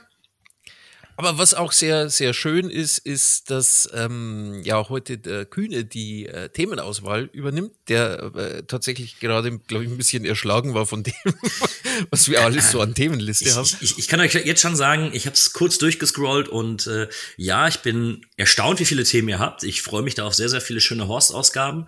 Aber 1.16 1.38
was 1.38 1.54
auch 1.54 1.72
sehr, 1.72 2.08
sehr 2.08 2.32
schön 2.32 2.70
ist, 2.70 2.98
ist, 2.98 3.50
dass 3.50 3.88
ähm, 3.94 4.62
ja 4.64 4.88
heute 4.88 5.18
der 5.18 5.44
Kühne 5.44 5.84
die 5.84 6.26
äh, 6.26 6.48
Themenauswahl 6.48 7.28
übernimmt, 7.32 7.72
der 7.88 8.32
äh, 8.34 8.62
tatsächlich 8.62 9.20
gerade, 9.20 9.58
glaube 9.58 9.84
ich, 9.84 9.90
ein 9.90 9.96
bisschen 9.96 10.24
erschlagen 10.24 10.74
war 10.74 10.86
von 10.86 11.02
dem, 11.02 11.12
was 12.10 12.28
wir 12.28 12.42
alles 12.42 12.70
so 12.70 12.80
an 12.80 12.94
Themenliste 12.94 13.44
Ich, 13.44 13.54
haben. 13.54 13.68
ich, 13.80 13.98
ich, 13.98 14.08
kann 14.08 14.20
euch 14.20 14.34
jetzt 14.34 14.62
schon 14.62 14.76
sagen, 14.76 15.10
ich 15.12 15.26
habe 15.26 15.36
es 15.36 15.52
kurz 15.52 15.78
durchgescrollt 15.78 16.48
und 16.48 16.86
äh, 16.86 17.08
ja, 17.36 17.68
ich 17.68 17.80
bin 17.80 18.24
erstaunt, 18.36 18.80
wie 18.80 18.84
viele 18.84 19.04
Themen 19.04 19.28
ihr 19.28 19.38
habt. 19.38 19.64
Ich 19.64 19.82
freue 19.82 20.02
mich 20.02 20.14
da 20.14 20.24
auf 20.24 20.34
sehr, 20.34 20.48
sehr 20.48 20.60
viele 20.60 20.80
schöne 20.80 21.08
Horst-Ausgaben. 21.08 21.86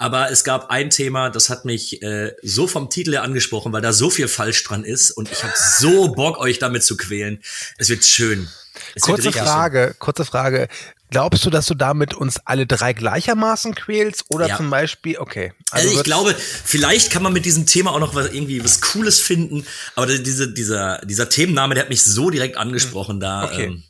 Aber 0.00 0.30
es 0.30 0.44
gab 0.44 0.70
ein 0.70 0.90
Thema, 0.90 1.28
das 1.28 1.50
hat 1.50 1.64
mich 1.64 2.00
äh, 2.02 2.32
so 2.42 2.66
vom 2.68 2.88
Titel 2.88 3.12
her 3.12 3.22
angesprochen, 3.24 3.72
weil 3.72 3.82
da 3.82 3.92
so 3.92 4.10
viel 4.10 4.28
falsch 4.28 4.62
dran 4.64 4.84
ist 4.84 5.10
und 5.10 5.30
ich 5.30 5.42
habe 5.42 5.52
so 5.56 6.12
Bock, 6.12 6.38
euch 6.38 6.58
damit 6.60 6.84
zu 6.84 6.96
quälen. 6.96 7.42
Es 7.78 7.88
wird 7.88 8.04
schön. 8.04 8.48
Es 8.94 9.02
wird 9.08 9.16
Kurze 9.16 9.28
richtig 9.28 9.42
Frage, 9.42 9.96
kurze 9.98 10.24
Frage. 10.24 10.68
Glaubst 11.10 11.44
du, 11.44 11.50
dass 11.50 11.66
du 11.66 11.74
damit 11.74 12.14
uns 12.14 12.38
alle 12.44 12.66
drei 12.66 12.92
gleichermaßen 12.92 13.74
quälst? 13.74 14.24
Oder 14.28 14.46
Ja. 14.48 14.56
zum 14.58 14.70
Beispiel, 14.70 15.18
okay. 15.18 15.52
Also, 15.70 15.88
ich 15.88 15.94
wird's- 15.94 16.04
glaube, 16.04 16.34
vielleicht 16.36 17.10
kann 17.10 17.22
man 17.22 17.32
mit 17.32 17.44
diesem 17.44 17.66
Thema 17.66 17.92
auch 17.92 17.98
noch 17.98 18.14
was 18.14 18.26
irgendwie 18.26 18.62
was 18.62 18.80
Cooles 18.80 19.18
finden, 19.20 19.66
aber 19.96 20.06
diese, 20.06 20.52
dieser, 20.52 20.98
dieser 21.04 21.28
Themenname, 21.28 21.74
der 21.74 21.84
hat 21.84 21.90
mich 21.90 22.02
so 22.04 22.30
direkt 22.30 22.56
angesprochen 22.56 23.18
da. 23.20 23.44
Okay. 23.46 23.64
Ähm, 23.64 23.82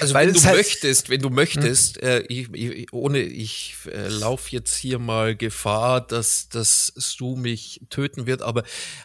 Also 0.00 0.14
Weil 0.14 0.26
wenn 0.28 0.34
du 0.34 0.38
es 0.40 0.46
halt- 0.46 0.56
möchtest, 0.56 1.08
wenn 1.10 1.20
du 1.20 1.30
möchtest, 1.30 2.02
äh, 2.02 2.20
ich, 2.28 2.52
ich, 2.54 2.92
ohne 2.92 3.20
ich 3.20 3.74
äh, 3.90 4.08
lauf 4.08 4.50
jetzt 4.52 4.76
hier 4.76 4.98
mal 4.98 5.34
Gefahr, 5.36 6.06
dass, 6.06 6.48
dass 6.48 6.92
Stu 6.96 7.36
mich 7.36 7.80
töten 7.90 8.26
wird, 8.26 8.42
aber 8.42 8.62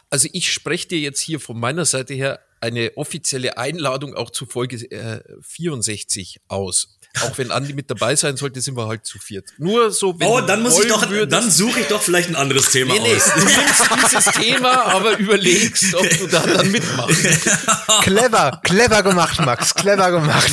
also 0.10 0.28
ich 0.34 0.52
spreche 0.52 0.88
dir 0.88 1.00
jetzt 1.00 1.20
hier 1.20 1.40
von 1.40 1.60
meiner 1.60 1.86
Seite 1.86 2.14
her 2.14 2.40
eine 2.60 2.96
offizielle 2.98 3.58
Einladung 3.58 4.16
auch 4.16 4.32
zu 4.32 4.46
Folge 4.46 4.78
äh, 4.92 5.22
64 5.42 6.42
aus. 6.48 6.97
Auch 7.24 7.38
wenn 7.38 7.52
Andi 7.52 7.74
mit 7.74 7.90
dabei 7.90 8.16
sein 8.16 8.38
sollte, 8.38 8.62
sind 8.62 8.76
wir 8.78 8.88
halt 8.88 9.06
zu 9.06 9.20
viert. 9.20 9.50
Nur 9.58 9.92
so, 9.92 10.20
wenn 10.20 10.28
oh, 10.28 10.40
du 10.42 10.48
dann 10.48 10.62
muss 10.64 10.80
ich 10.80 10.88
doch, 10.88 11.10
würdest- 11.10 11.32
dann 11.32 11.50
suche 11.52 11.80
ich 11.82 11.88
doch 11.88 12.02
vielleicht 12.02 12.30
ein 12.30 12.36
anderes 12.36 12.72
Thema 12.72 12.94
Nee, 12.94 13.00
nee, 13.00 13.16
aus. 13.16 13.26
du 13.34 13.40
nimmst 13.40 14.12
dieses 14.12 14.26
Thema, 14.34 14.86
aber 14.88 15.18
überlegst, 15.18 15.94
ob 15.96 16.10
du 16.18 16.28
da 16.28 16.46
dann 16.46 16.72
mitmachst. 16.72 17.24
Clever, 18.02 18.60
clever 18.64 19.04
gemacht, 19.04 19.40
Max, 19.40 19.74
clever 19.74 20.12
gemacht. 20.12 20.52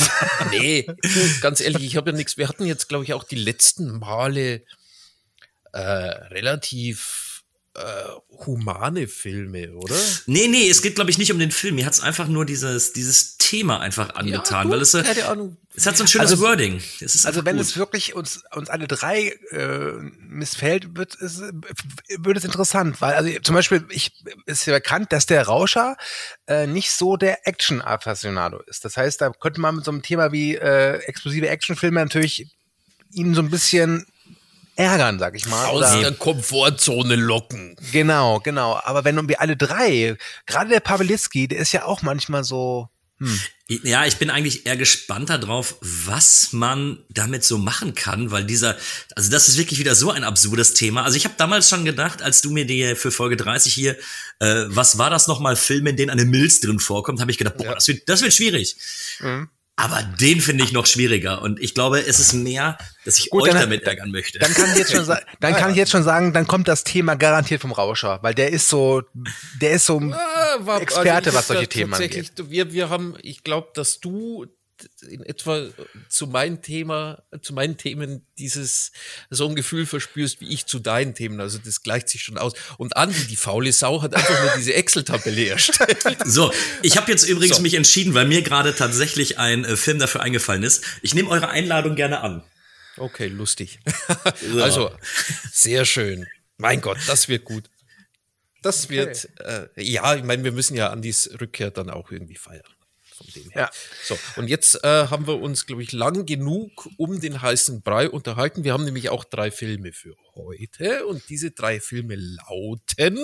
Nee, 0.51 0.87
ganz 1.41 1.59
ehrlich, 1.61 1.83
ich 1.83 1.95
habe 1.97 2.11
ja 2.11 2.15
nichts. 2.17 2.37
Wir 2.37 2.47
hatten 2.47 2.65
jetzt, 2.65 2.89
glaube 2.89 3.03
ich, 3.03 3.13
auch 3.13 3.23
die 3.23 3.35
letzten 3.35 3.99
Male 3.99 4.61
äh, 5.73 5.79
relativ 5.79 7.24
äh, 7.75 8.35
humane 8.45 9.07
Filme, 9.07 9.73
oder? 9.73 9.95
Nee, 10.27 10.47
nee, 10.47 10.69
es 10.69 10.81
geht, 10.81 10.95
glaube 10.95 11.11
ich, 11.11 11.17
nicht 11.17 11.31
um 11.31 11.39
den 11.39 11.51
Film. 11.51 11.75
Mir 11.75 11.85
hat's 11.85 11.99
einfach 11.99 12.27
nur 12.27 12.45
dieses, 12.45 12.93
dieses 12.93 13.37
Thema 13.37 13.79
einfach 13.81 14.15
angetan, 14.15 14.67
du, 14.67 14.73
weil 14.73 14.81
es, 14.81 14.93
keine 14.93 15.25
Ahnung. 15.27 15.57
es 15.75 15.85
hat 15.85 15.97
so 15.97 16.03
ein 16.03 16.07
schönes 16.07 16.31
Also- 16.31 16.43
Wording. 16.43 16.81
Es 17.01 17.15
ist 17.15 17.25
Also 17.25 17.45
wenn 17.45 17.57
gut. 17.57 17.65
es 17.65 17.77
wirklich 17.77 18.15
uns, 18.15 18.43
uns 18.55 18.69
alle 18.69 18.87
drei 18.87 19.35
äh, 19.51 19.91
missfällt, 20.19 20.95
wird 20.97 21.15
es, 21.21 21.41
wird 21.41 22.37
es 22.37 22.45
interessant, 22.45 23.01
weil 23.01 23.13
also 23.13 23.29
zum 23.41 23.55
Beispiel 23.55 23.85
ich, 23.89 24.11
ist 24.45 24.65
ja 24.65 24.73
bekannt, 24.73 25.11
dass 25.11 25.25
der 25.25 25.43
Rauscher 25.43 25.97
äh, 26.47 26.67
nicht 26.67 26.91
so 26.91 27.17
der 27.17 27.45
Action-Affasionado 27.47 28.61
ist. 28.67 28.85
Das 28.85 28.95
heißt, 28.97 29.21
da 29.21 29.29
könnte 29.31 29.59
man 29.61 29.75
mit 29.75 29.85
so 29.85 29.91
einem 29.91 30.01
Thema 30.01 30.31
wie 30.31 30.55
äh, 30.55 30.97
explosive 31.07 31.49
Actionfilme 31.49 31.99
natürlich 32.01 32.47
ihn 33.11 33.35
so 33.35 33.41
ein 33.41 33.49
bisschen 33.49 34.05
ärgern, 34.75 35.19
sag 35.19 35.35
ich 35.35 35.47
mal. 35.47 35.65
Aus 35.65 35.99
der 35.99 36.11
Komfortzone 36.11 37.15
locken. 37.15 37.75
Genau, 37.91 38.39
genau. 38.39 38.79
Aber 38.83 39.03
wenn 39.03 39.27
wir 39.27 39.41
alle 39.41 39.57
drei, 39.57 40.17
gerade 40.45 40.69
der 40.69 40.79
Pawlitzki, 40.79 41.47
der 41.47 41.59
ist 41.59 41.71
ja 41.71 41.85
auch 41.85 42.01
manchmal 42.01 42.43
so. 42.43 42.89
Ja, 43.67 44.05
ich 44.05 44.17
bin 44.17 44.29
eigentlich 44.29 44.65
eher 44.65 44.75
gespannt 44.75 45.29
darauf, 45.29 45.77
was 45.79 46.51
man 46.51 46.99
damit 47.09 47.45
so 47.45 47.57
machen 47.57 47.95
kann, 47.95 48.29
weil 48.29 48.43
dieser, 48.43 48.77
also 49.15 49.31
das 49.31 49.47
ist 49.47 49.57
wirklich 49.57 49.79
wieder 49.79 49.95
so 49.95 50.11
ein 50.11 50.25
absurdes 50.25 50.73
Thema. 50.73 51.03
Also 51.03 51.15
ich 51.15 51.23
habe 51.23 51.35
damals 51.37 51.69
schon 51.69 51.85
gedacht, 51.85 52.21
als 52.21 52.41
du 52.41 52.51
mir 52.51 52.65
die 52.65 52.93
für 52.95 53.11
Folge 53.11 53.37
30 53.37 53.73
hier, 53.73 53.97
äh, 54.39 54.65
was 54.67 54.97
war 54.97 55.09
das 55.09 55.27
nochmal, 55.27 55.55
Filme, 55.55 55.91
in 55.91 55.97
denen 55.97 56.11
eine 56.11 56.25
Milz 56.25 56.59
drin 56.59 56.79
vorkommt, 56.79 57.21
habe 57.21 57.31
ich 57.31 57.37
gedacht, 57.37 57.57
boah, 57.57 57.73
das, 57.73 57.87
wird, 57.87 58.07
das 58.07 58.21
wird 58.21 58.33
schwierig. 58.33 58.75
Mhm. 59.19 59.49
Aber 59.77 60.01
den 60.21 60.39
finde 60.39 60.63
ich 60.63 60.71
noch 60.71 60.85
schwieriger 60.85 61.41
und 61.41 61.59
ich 61.59 61.73
glaube, 61.73 61.99
es 61.99 62.19
ist 62.19 62.31
mehr, 62.33 62.77
dass 63.03 63.17
ich 63.19 63.29
Gut, 63.29 63.43
euch 63.43 63.51
dann- 63.51 63.61
damit 63.61 63.83
ärgern 63.83 64.09
möchte. 64.09 64.39
Dann 64.39 64.53
kann 64.53 64.71
ich 64.71 64.77
jetzt 64.77 64.91
schon 64.93 65.03
sagen, 65.03 65.25
dann 65.41 65.53
kann 65.53 65.71
ich 65.71 65.75
jetzt 65.75 65.91
schon 65.91 66.03
sagen, 66.03 66.31
dann 66.31 66.47
kommt 66.47 66.69
das 66.69 66.85
Thema 66.85 67.15
garantiert 67.15 67.59
vom 67.61 67.73
Rauscher, 67.73 68.19
weil 68.21 68.33
der 68.33 68.51
ist 68.51 68.69
so, 68.69 69.03
der 69.61 69.71
ist 69.71 69.85
so 69.85 69.99
Ah, 69.99 70.55
war- 70.59 70.81
Experte, 70.81 71.29
ich 71.29 71.35
was 71.35 71.47
solche 71.47 71.67
Themen 71.67 71.91
tatsächlich, 71.91 72.31
Wir, 72.47 72.71
wir 72.71 72.89
haben, 72.89 73.15
ich 73.21 73.43
glaube, 73.43 73.67
dass 73.73 73.99
du 73.99 74.45
in 75.07 75.23
etwa 75.23 75.67
zu 76.09 76.27
meinem 76.27 76.61
Thema, 76.61 77.23
zu 77.41 77.53
meinen 77.53 77.77
Themen 77.77 78.25
dieses 78.37 78.91
so 79.29 79.47
ein 79.47 79.55
Gefühl 79.55 79.85
verspürst 79.85 80.41
wie 80.41 80.53
ich 80.53 80.65
zu 80.65 80.79
deinen 80.79 81.13
Themen. 81.13 81.39
Also 81.39 81.57
das 81.57 81.83
gleicht 81.83 82.09
sich 82.09 82.23
schon 82.23 82.37
aus. 82.37 82.53
Und 82.77 82.97
Andi, 82.97 83.25
die 83.27 83.35
faule 83.35 83.71
Sau, 83.71 84.01
hat 84.01 84.13
einfach 84.13 84.41
nur 84.41 84.51
diese 84.57 84.73
Excel-Tabelle 84.73 85.49
erstellt. 85.49 85.97
So, 86.25 86.51
ich 86.81 86.97
habe 86.97 87.11
jetzt 87.11 87.27
übrigens 87.27 87.57
So. 87.57 87.61
mich 87.61 87.73
entschieden, 87.75 88.13
weil 88.13 88.25
mir 88.25 88.41
gerade 88.41 88.75
tatsächlich 88.75 89.37
ein 89.39 89.65
äh, 89.65 89.77
Film 89.77 89.99
dafür 89.99 90.21
eingefallen 90.21 90.63
ist. 90.63 90.83
Ich 91.01 91.13
nehme 91.13 91.29
eure 91.29 91.49
Einladung 91.49 91.95
gerne 91.95 92.21
an. 92.21 92.43
Okay, 92.97 93.27
lustig. 93.27 93.79
Also, 94.59 94.91
sehr 95.51 95.85
schön. 95.85 96.27
Mein 96.57 96.81
Gott, 96.81 96.97
das 97.07 97.27
wird 97.27 97.43
gut. 97.43 97.69
Das 98.61 98.89
wird, 98.89 99.29
äh, 99.39 99.67
ja, 99.75 100.15
ich 100.15 100.23
meine, 100.23 100.43
wir 100.43 100.51
müssen 100.51 100.75
ja 100.75 100.89
Andis 100.89 101.29
Rückkehr 101.39 101.71
dann 101.71 101.89
auch 101.89 102.11
irgendwie 102.11 102.35
feiern. 102.35 102.63
Von 103.17 103.27
dem 103.35 103.49
her. 103.51 103.61
Ja. 103.63 103.71
So, 104.03 104.17
und 104.35 104.47
jetzt 104.49 104.83
äh, 104.83 105.07
haben 105.07 105.25
wir 105.27 105.39
uns, 105.39 105.65
glaube 105.65 105.81
ich, 105.83 105.91
lang 105.93 106.25
genug 106.25 106.87
um 106.97 107.19
den 107.21 107.41
heißen 107.41 107.81
Brei 107.81 108.09
unterhalten. 108.09 108.63
Wir 108.65 108.73
haben 108.73 108.83
nämlich 108.85 109.09
auch 109.09 109.23
drei 109.23 109.51
Filme 109.51 109.93
für 109.93 110.15
heute 110.35 111.05
und 111.05 111.23
diese 111.29 111.51
drei 111.51 111.79
Filme 111.79 112.15
lauten 112.15 113.17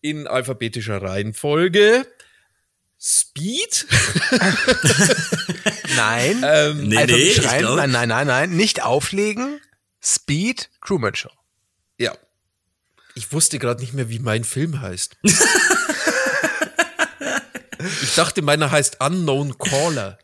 in 0.00 0.26
alphabetischer 0.28 1.02
Reihenfolge 1.02 2.06
Speed, 3.00 3.86
nein, 5.96 6.40
ähm, 6.44 6.88
Nee, 6.88 6.96
Alphabet 6.96 7.36
nee, 7.38 7.58
glaub- 7.58 7.76
nein, 7.76 7.90
nein, 7.90 8.08
nein, 8.08 8.26
nein, 8.26 8.50
nicht 8.56 8.82
auflegen, 8.82 9.60
Speed, 10.02 10.70
Truman 10.84 11.14
Show. 11.14 11.30
ja. 11.98 12.16
Ich 13.14 13.32
wusste 13.32 13.58
gerade 13.58 13.80
nicht 13.80 13.94
mehr, 13.94 14.08
wie 14.10 14.20
mein 14.20 14.44
Film 14.44 14.80
heißt. 14.80 15.16
ich 18.02 18.14
dachte, 18.14 18.42
meiner 18.42 18.70
heißt 18.70 18.98
Unknown 19.00 19.56
Caller. 19.58 20.18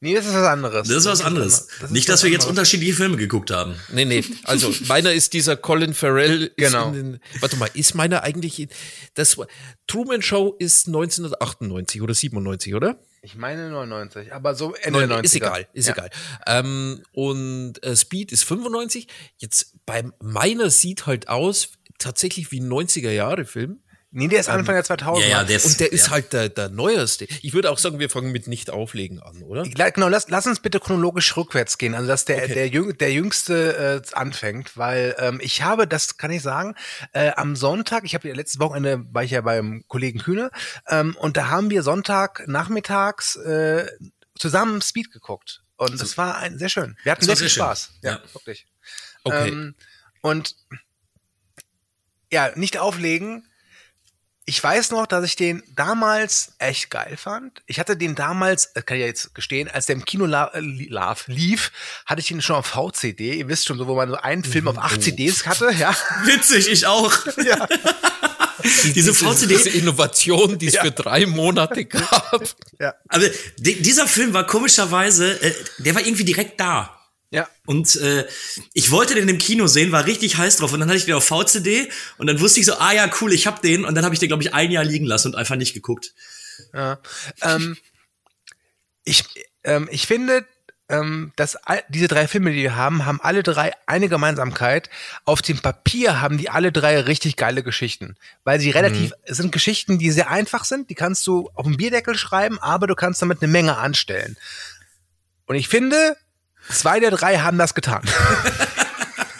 Nee, 0.00 0.14
das 0.14 0.26
ist 0.26 0.34
was 0.34 0.44
anderes. 0.46 0.86
Das 0.88 0.96
ist 0.98 1.04
was 1.06 1.22
anderes. 1.22 1.66
Das 1.80 1.84
ist 1.84 1.90
Nicht, 1.92 2.08
dass 2.10 2.22
wir 2.22 2.30
jetzt 2.30 2.42
anderes. 2.42 2.50
unterschiedliche 2.58 2.92
Filme 2.92 3.16
geguckt 3.16 3.50
haben. 3.50 3.74
Nee, 3.90 4.04
nee. 4.04 4.22
Also 4.44 4.70
meiner 4.86 5.12
ist 5.14 5.32
dieser 5.32 5.56
Colin 5.56 5.94
Farrell. 5.94 6.42
Ist 6.56 6.56
Genau. 6.56 6.88
In 6.88 6.92
den, 6.94 7.20
warte 7.40 7.56
mal, 7.56 7.70
ist 7.72 7.94
meiner 7.94 8.22
eigentlich. 8.22 8.58
in- 8.60 8.68
Das 9.14 9.38
Truman 9.86 10.20
Show 10.20 10.56
ist 10.58 10.88
1998 10.88 12.02
oder 12.02 12.12
97, 12.12 12.74
oder? 12.74 12.98
Ich 13.22 13.36
meine 13.36 13.70
99, 13.70 14.34
aber 14.34 14.54
so 14.54 14.74
Ende 14.74 15.06
der 15.06 15.16
90er. 15.20 15.24
ist 15.24 15.34
egal, 15.36 15.68
ist 15.72 15.86
ja. 15.88 15.94
egal. 15.94 16.10
Ähm, 16.46 17.02
und 17.12 17.82
äh, 17.82 17.96
Speed 17.96 18.30
ist 18.30 18.44
95. 18.44 19.08
Jetzt 19.38 19.72
bei 19.86 20.04
meiner 20.22 20.68
sieht 20.68 21.06
halt 21.06 21.28
aus 21.28 21.70
tatsächlich 21.98 22.50
wie 22.52 22.60
ein 22.60 22.68
90er 22.70 23.10
Jahre 23.10 23.46
Film. 23.46 23.80
Nee, 24.16 24.28
der 24.28 24.38
ist 24.38 24.48
Anfang 24.48 24.76
der 24.76 24.84
2000er. 24.84 25.20
Ja, 25.22 25.26
ja, 25.26 25.44
der 25.44 25.56
ist, 25.56 25.64
Und 25.66 25.80
der 25.80 25.90
ist 25.92 26.06
ja. 26.06 26.12
halt 26.12 26.32
der, 26.32 26.48
der 26.48 26.68
neueste. 26.68 27.24
Ich 27.42 27.52
würde 27.52 27.68
auch 27.68 27.78
sagen, 27.78 27.98
wir 27.98 28.08
fangen 28.08 28.30
mit 28.30 28.46
nicht 28.46 28.70
auflegen 28.70 29.20
an, 29.20 29.42
oder? 29.42 29.64
Genau, 29.64 30.06
lass, 30.08 30.28
lass 30.28 30.46
uns 30.46 30.60
bitte 30.60 30.78
chronologisch 30.78 31.36
rückwärts 31.36 31.78
gehen, 31.78 31.96
also 31.96 32.06
dass 32.06 32.24
der, 32.24 32.44
Okay. 32.44 32.54
der, 32.54 32.68
Jüng, 32.68 32.96
der 32.96 33.12
Jüngste 33.12 34.02
äh, 34.04 34.14
anfängt, 34.14 34.76
weil 34.76 35.16
ähm, 35.18 35.40
ich 35.42 35.62
habe, 35.62 35.88
das 35.88 36.16
kann 36.16 36.30
ich 36.30 36.42
sagen, 36.42 36.76
äh, 37.12 37.32
am 37.32 37.56
Sonntag, 37.56 38.04
ich 38.04 38.14
habe 38.14 38.28
ja 38.28 38.34
letztes 38.34 38.60
Wochenende, 38.60 39.04
war 39.12 39.24
ich 39.24 39.32
ja 39.32 39.40
beim 39.40 39.82
Kollegen 39.88 40.20
Kühne, 40.20 40.52
ähm, 40.88 41.16
und 41.18 41.36
da 41.36 41.48
haben 41.48 41.70
wir 41.70 41.82
Sonntag 41.82 42.44
nachmittags 42.46 43.34
äh, 43.34 43.88
zusammen 44.38 44.80
Speed 44.80 45.10
geguckt. 45.10 45.64
Und 45.76 46.00
das 46.00 46.16
war 46.16 46.38
ein, 46.38 46.56
sehr 46.56 46.68
schön. 46.68 46.96
Wir 47.02 47.10
hatten 47.10 47.24
sehr 47.24 47.36
viel 47.36 47.48
sehr. 47.48 47.64
Spaß. 47.64 47.90
Ja, 48.02 48.12
Ja. 48.12 48.22
wirklich. 48.32 48.66
Okay. 49.24 49.48
Ähm, 49.48 49.74
und 50.22 50.54
ja, 52.32 52.52
nicht 52.54 52.78
auflegen. 52.78 53.48
Ich 54.46 54.62
weiß 54.62 54.90
noch, 54.90 55.06
dass 55.06 55.24
ich 55.24 55.36
den 55.36 55.62
damals 55.74 56.52
echt 56.58 56.90
geil 56.90 57.16
fand. 57.16 57.62
Ich 57.66 57.78
hatte 57.80 57.96
den 57.96 58.14
damals, 58.14 58.66
äh, 58.74 58.82
kann 58.82 58.98
ich 58.98 59.00
ja 59.00 59.06
jetzt 59.06 59.34
gestehen, 59.34 59.68
als 59.70 59.86
der 59.86 59.96
im 59.96 60.04
Kino 60.04 60.26
la 60.26 60.48
äh, 60.48 60.60
li- 60.60 60.90
lief, 61.28 61.72
hatte 62.04 62.20
ich 62.20 62.30
ihn 62.30 62.42
schon 62.42 62.56
auf 62.56 62.66
VCD. 62.66 63.38
Ihr 63.38 63.48
wisst 63.48 63.66
schon, 63.66 63.78
so 63.78 63.86
wo 63.86 63.94
man 63.94 64.10
so 64.10 64.16
einen 64.16 64.44
Film 64.44 64.68
auf 64.68 64.76
acht 64.76 65.02
CDs 65.02 65.46
hatte, 65.46 65.70
ja. 65.72 65.96
Witzig, 66.24 66.68
ich 66.70 66.86
auch. 66.86 67.10
ja. 67.44 67.66
Diese 68.94 69.14
VCD. 69.14 69.46
Diese 69.56 69.70
Innovation, 69.70 70.58
die 70.58 70.66
es 70.68 70.76
für 70.76 70.90
drei 70.90 71.24
Monate 71.26 71.84
gab. 71.86 72.42
Aber 73.08 73.28
di- 73.58 73.80
dieser 73.82 74.06
Film 74.06 74.32
war 74.34 74.46
komischerweise, 74.46 75.40
äh, 75.42 75.54
der 75.78 75.94
war 75.94 76.02
irgendwie 76.04 76.24
direkt 76.24 76.60
da. 76.60 76.93
Ja. 77.34 77.48
Und 77.66 77.96
äh, 77.96 78.26
ich 78.74 78.92
wollte 78.92 79.16
den 79.16 79.28
im 79.28 79.38
Kino 79.38 79.66
sehen, 79.66 79.90
war 79.90 80.06
richtig 80.06 80.36
heiß 80.36 80.58
drauf. 80.58 80.72
Und 80.72 80.78
dann 80.78 80.88
hatte 80.88 80.98
ich 80.98 81.04
den 81.04 81.14
auf 81.14 81.26
VCD 81.26 81.90
und 82.16 82.28
dann 82.28 82.38
wusste 82.38 82.60
ich 82.60 82.66
so, 82.66 82.74
ah 82.74 82.92
ja, 82.92 83.10
cool, 83.20 83.32
ich 83.32 83.48
hab 83.48 83.60
den. 83.60 83.84
Und 83.84 83.96
dann 83.96 84.04
habe 84.04 84.14
ich 84.14 84.20
den, 84.20 84.28
glaube 84.28 84.44
ich, 84.44 84.54
ein 84.54 84.70
Jahr 84.70 84.84
liegen 84.84 85.04
lassen 85.04 85.28
und 85.28 85.34
einfach 85.34 85.56
nicht 85.56 85.74
geguckt. 85.74 86.14
Ja. 86.72 87.00
Ähm, 87.42 87.76
ich, 89.02 89.24
ähm, 89.64 89.88
ich 89.90 90.06
finde, 90.06 90.46
ähm, 90.88 91.32
dass 91.34 91.56
all, 91.56 91.82
diese 91.88 92.06
drei 92.06 92.28
Filme, 92.28 92.52
die 92.52 92.62
wir 92.62 92.76
haben, 92.76 93.04
haben 93.04 93.20
alle 93.20 93.42
drei 93.42 93.72
eine 93.86 94.08
Gemeinsamkeit. 94.08 94.88
Auf 95.24 95.42
dem 95.42 95.58
Papier 95.58 96.20
haben 96.20 96.38
die 96.38 96.50
alle 96.50 96.70
drei 96.70 97.00
richtig 97.00 97.34
geile 97.34 97.64
Geschichten, 97.64 98.14
weil 98.44 98.60
sie 98.60 98.70
relativ 98.70 99.12
es 99.24 99.38
sind 99.38 99.50
Geschichten, 99.50 99.98
die 99.98 100.12
sehr 100.12 100.30
einfach 100.30 100.64
sind. 100.64 100.88
Die 100.88 100.94
kannst 100.94 101.26
du 101.26 101.50
auf 101.54 101.64
dem 101.66 101.78
Bierdeckel 101.78 102.16
schreiben, 102.16 102.60
aber 102.60 102.86
du 102.86 102.94
kannst 102.94 103.20
damit 103.22 103.42
eine 103.42 103.50
Menge 103.50 103.76
anstellen. 103.76 104.36
Und 105.46 105.56
ich 105.56 105.66
finde, 105.66 106.16
zwei 106.70 107.00
der 107.00 107.10
drei 107.10 107.38
haben 107.38 107.58
das 107.58 107.74
getan. 107.74 108.02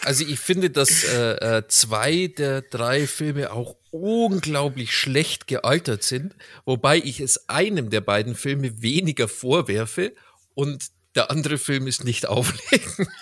Also 0.05 0.25
ich 0.25 0.39
finde, 0.39 0.69
dass 0.69 1.05
äh, 1.05 1.59
äh, 1.59 1.69
zwei 1.69 2.27
der 2.27 2.61
drei 2.61 3.07
Filme 3.07 3.53
auch 3.53 3.77
unglaublich 3.91 4.95
schlecht 4.95 5.47
gealtert 5.47 6.03
sind, 6.03 6.35
wobei 6.67 6.99
ich 6.99 7.21
es 7.21 7.49
einem 7.49 7.91
der 7.91 8.03
beiden 8.03 8.35
Filme 8.35 8.83
weniger 8.83 9.29
vorwerfe 9.29 10.13
und 10.55 10.89
der 11.15 11.31
andere 11.31 11.59
Film 11.59 11.87
ist 11.87 12.05
nicht 12.05 12.27
auflegen. 12.27 13.09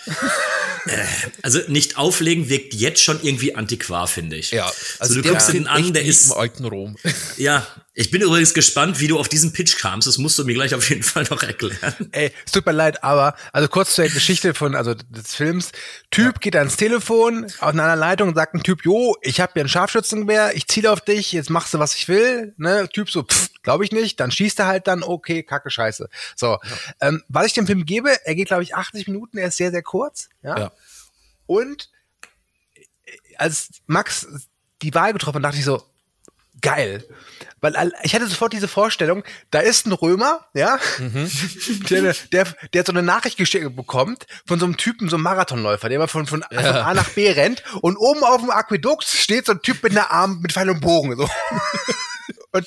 Also 1.42 1.60
nicht 1.68 1.96
auflegen 1.96 2.48
wirkt 2.48 2.74
jetzt 2.74 3.02
schon 3.02 3.22
irgendwie 3.22 3.54
antiquar, 3.54 4.08
finde 4.08 4.36
ich. 4.36 4.50
Ja, 4.50 4.70
also 4.98 5.14
du 5.14 5.22
der 5.22 5.32
guckst 5.32 5.48
beginnt 5.48 5.66
ihn 5.66 5.68
an, 5.68 5.92
der 5.92 6.04
ist 6.04 6.26
im 6.26 6.32
alten 6.32 6.64
Rom. 6.64 6.96
Ja, 7.36 7.66
ich 7.94 8.10
bin 8.10 8.22
übrigens 8.22 8.52
gespannt, 8.54 8.98
wie 8.98 9.06
du 9.06 9.18
auf 9.18 9.28
diesen 9.28 9.52
Pitch 9.52 9.78
kamst. 9.78 10.08
Das 10.08 10.18
musst 10.18 10.38
du 10.38 10.44
mir 10.44 10.54
gleich 10.54 10.74
auf 10.74 10.88
jeden 10.88 11.02
Fall 11.02 11.24
noch 11.30 11.42
erklären. 11.42 12.08
Ey, 12.10 12.32
es 12.44 12.52
tut 12.52 12.66
mir 12.66 12.72
leid, 12.72 13.04
aber 13.04 13.36
also 13.52 13.68
kurz 13.68 13.94
zur 13.94 14.06
Geschichte 14.06 14.54
von 14.54 14.74
also 14.74 14.94
des 14.94 15.34
Films. 15.34 15.72
Typ 16.10 16.40
geht 16.40 16.56
ans 16.56 16.76
Telefon 16.76 17.46
aus 17.60 17.72
einer 17.72 17.94
Leitung 17.94 18.30
und 18.30 18.34
sagt 18.34 18.54
ein 18.54 18.62
Typ, 18.62 18.84
jo, 18.84 19.14
ich 19.22 19.40
habe 19.40 19.52
hier 19.54 19.64
ein 19.64 19.68
Scharfschützengewehr, 19.68 20.56
ich 20.56 20.66
ziele 20.66 20.90
auf 20.90 21.00
dich, 21.00 21.32
jetzt 21.32 21.50
machst 21.50 21.74
du 21.74 21.78
was 21.78 21.94
ich 21.94 22.08
will. 22.08 22.54
Ne, 22.56 22.88
Typ 22.92 23.10
so, 23.10 23.22
pff, 23.22 23.50
glaube 23.62 23.84
ich 23.84 23.92
nicht. 23.92 24.20
Dann 24.20 24.30
schießt 24.30 24.58
er 24.60 24.66
halt 24.66 24.86
dann, 24.86 25.02
okay, 25.02 25.42
kacke 25.42 25.70
Scheiße. 25.70 26.08
So, 26.36 26.58
ähm, 27.00 27.22
was 27.28 27.46
ich 27.46 27.54
dem 27.54 27.66
Film 27.66 27.84
gebe, 27.84 28.10
er 28.24 28.34
geht 28.34 28.48
glaube 28.48 28.62
ich 28.62 28.74
80 28.74 29.06
Minuten, 29.08 29.38
er 29.38 29.48
ist 29.48 29.56
sehr 29.56 29.70
sehr 29.70 29.82
kurz. 29.82 30.28
Ja. 30.42 30.58
Ja. 30.58 30.72
Und 31.46 31.90
als 33.36 33.68
Max 33.86 34.26
die 34.82 34.94
Wahl 34.94 35.12
getroffen 35.12 35.36
hat, 35.36 35.44
dachte 35.44 35.58
ich 35.58 35.64
so, 35.64 35.82
geil. 36.60 37.04
Weil 37.60 37.92
ich 38.02 38.14
hatte 38.14 38.26
sofort 38.26 38.52
diese 38.52 38.68
Vorstellung, 38.68 39.22
da 39.50 39.60
ist 39.60 39.86
ein 39.86 39.92
Römer, 39.92 40.46
ja, 40.54 40.78
der, 41.90 42.14
der, 42.32 42.46
der 42.72 42.84
so 42.84 42.92
eine 42.92 43.02
Nachricht 43.02 43.36
geschickt 43.36 43.76
bekommt 43.76 44.26
von 44.46 44.58
so 44.58 44.64
einem 44.64 44.76
Typen, 44.76 45.08
so 45.08 45.16
einem 45.16 45.24
Marathonläufer, 45.24 45.88
der 45.88 45.96
immer 45.96 46.08
von, 46.08 46.26
von, 46.26 46.42
von 46.42 46.64
A 46.64 46.94
nach 46.94 47.10
B 47.10 47.30
rennt 47.30 47.62
und 47.82 47.96
oben 47.96 48.24
auf 48.24 48.40
dem 48.40 48.50
Aquädukt 48.50 49.04
steht 49.04 49.46
so 49.46 49.52
ein 49.52 49.62
Typ 49.62 49.82
mit 49.82 49.92
einer 49.92 50.10
Arm, 50.10 50.40
mit 50.40 50.52
Pfeil 50.52 50.70
und 50.70 50.80
Bogen, 50.80 51.16
so. 51.16 51.28
Und, 52.52 52.66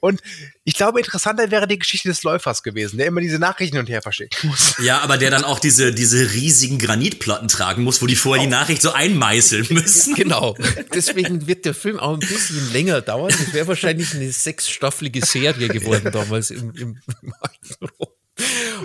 und 0.00 0.22
ich 0.64 0.74
glaube, 0.74 0.98
interessanter 0.98 1.50
wäre 1.50 1.68
die 1.68 1.78
Geschichte 1.78 2.08
des 2.08 2.22
Läufers 2.22 2.62
gewesen, 2.62 2.98
der 2.98 3.06
immer 3.06 3.20
diese 3.20 3.38
Nachrichten 3.38 3.76
hin 3.76 3.84
und 3.84 3.90
her 3.90 4.02
verschicken 4.02 4.48
muss. 4.48 4.76
Ja, 4.78 5.00
aber 5.00 5.18
der 5.18 5.30
dann 5.30 5.44
auch 5.44 5.58
diese, 5.58 5.92
diese 5.92 6.32
riesigen 6.32 6.78
Granitplatten 6.78 7.48
tragen 7.48 7.82
muss, 7.82 8.00
wo 8.00 8.06
die 8.06 8.16
vorher 8.16 8.44
die 8.44 8.50
Nachricht 8.50 8.82
so 8.82 8.92
einmeißeln 8.92 9.66
müssen. 9.70 10.14
Genau. 10.14 10.56
Deswegen 10.94 11.46
wird 11.46 11.64
der 11.66 11.74
Film 11.74 11.98
auch 11.98 12.14
ein 12.14 12.20
bisschen 12.20 12.72
länger 12.72 13.00
dauern. 13.02 13.30
Das 13.30 13.52
wäre 13.52 13.66
wahrscheinlich 13.68 14.14
eine 14.14 14.32
sechsstaffelige 14.32 15.24
Serie 15.24 15.68
geworden 15.68 16.10
damals 16.12 16.50
im, 16.50 16.72
im. 16.74 17.00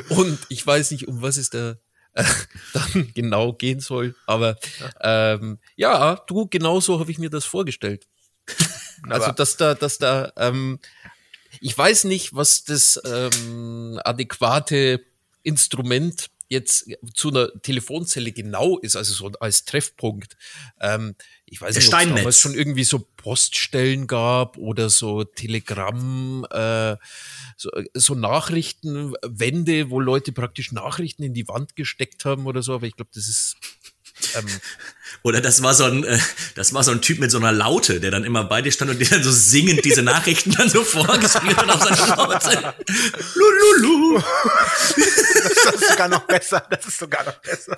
Und 0.10 0.40
ich 0.50 0.66
weiß 0.66 0.92
nicht, 0.92 1.08
um 1.08 1.22
was 1.22 1.38
ist 1.38 1.54
der. 1.54 1.80
äh, 2.14 2.24
dann 2.74 3.12
genau 3.14 3.54
gehen 3.54 3.80
soll. 3.80 4.16
Aber 4.26 4.58
ähm, 5.02 5.60
ja, 5.76 6.16
du, 6.28 6.48
genau 6.48 6.80
so 6.80 7.00
habe 7.00 7.12
ich 7.12 7.20
mir 7.20 7.30
das 7.30 7.46
vorgestellt. 7.46 8.08
Also, 9.10 9.32
dass 9.32 9.58
da, 9.58 9.76
dass 9.76 9.98
da, 9.98 10.32
ähm, 10.38 10.80
ich 11.62 11.78
weiß 11.78 12.06
nicht, 12.06 12.36
was 12.36 12.64
das 12.64 13.00
ähm, 13.06 14.00
adäquate 14.04 15.06
Instrument 15.44 16.30
jetzt 16.48 16.90
zu 17.14 17.30
einer 17.30 17.50
Telefonzelle 17.62 18.32
genau 18.32 18.78
ist, 18.78 18.96
also 18.96 19.14
so 19.14 19.32
als 19.40 19.66
Treffpunkt. 19.66 20.38
Ähm, 20.80 21.16
ich 21.46 21.60
weiß 21.60 21.76
nicht, 21.76 21.92
ob 21.94 22.00
es 22.00 22.08
damals 22.08 22.40
schon 22.40 22.54
irgendwie 22.54 22.84
so 22.84 23.00
Poststellen 23.18 24.06
gab 24.06 24.58
oder 24.58 24.90
so 24.90 25.24
Telegramm, 25.24 26.46
äh, 26.52 26.98
so, 27.58 27.72
so 27.94 28.14
Nachrichtenwände, 28.14 29.90
wo 29.90 30.00
Leute 30.00 30.32
praktisch 30.32 30.72
Nachrichten 30.72 31.24
in 31.24 31.34
die 31.34 31.48
Wand 31.48 31.76
gesteckt 31.76 32.26
haben 32.26 32.46
oder 32.46 32.62
so, 32.62 32.76
aber 32.76 32.86
ich 32.86 32.96
glaube, 32.96 33.12
das 33.14 33.28
ist 33.28 33.56
ähm, 34.36 34.46
Oder 35.26 35.42
das 35.42 35.64
war 35.64 35.74
so 35.74 35.86
ein, 35.86 36.04
äh, 36.04 36.20
das 36.54 36.74
war 36.74 36.84
so 36.84 36.92
ein 36.92 37.02
Typ 37.02 37.18
mit 37.18 37.32
so 37.32 37.40
einer 37.40 37.52
Laute, 37.52 38.00
der 38.00 38.12
dann 38.12 38.24
immer 38.24 38.44
bei 38.44 38.62
dir 38.62 38.72
stand 38.72 38.92
und 38.92 39.00
dir 39.00 39.10
dann 39.10 39.24
so 39.24 39.32
singend 39.32 39.84
diese 39.84 40.04
Nachrichten 40.04 40.52
dann 40.52 40.70
so 40.70 40.84
vorgespielt 40.84 41.58
hat 41.58 41.68
auf 41.68 41.84
seiner 41.84 42.16
Laute. 42.16 42.76
Lululu. 43.34 44.22
Das 45.64 45.82
ist 45.82 45.90
sogar 45.90 46.10
noch 46.10 46.28
besser. 46.28 46.64
Das 46.70 46.86
ist 46.86 47.00
sogar 47.00 47.24
noch 47.24 47.38
besser. 47.42 47.76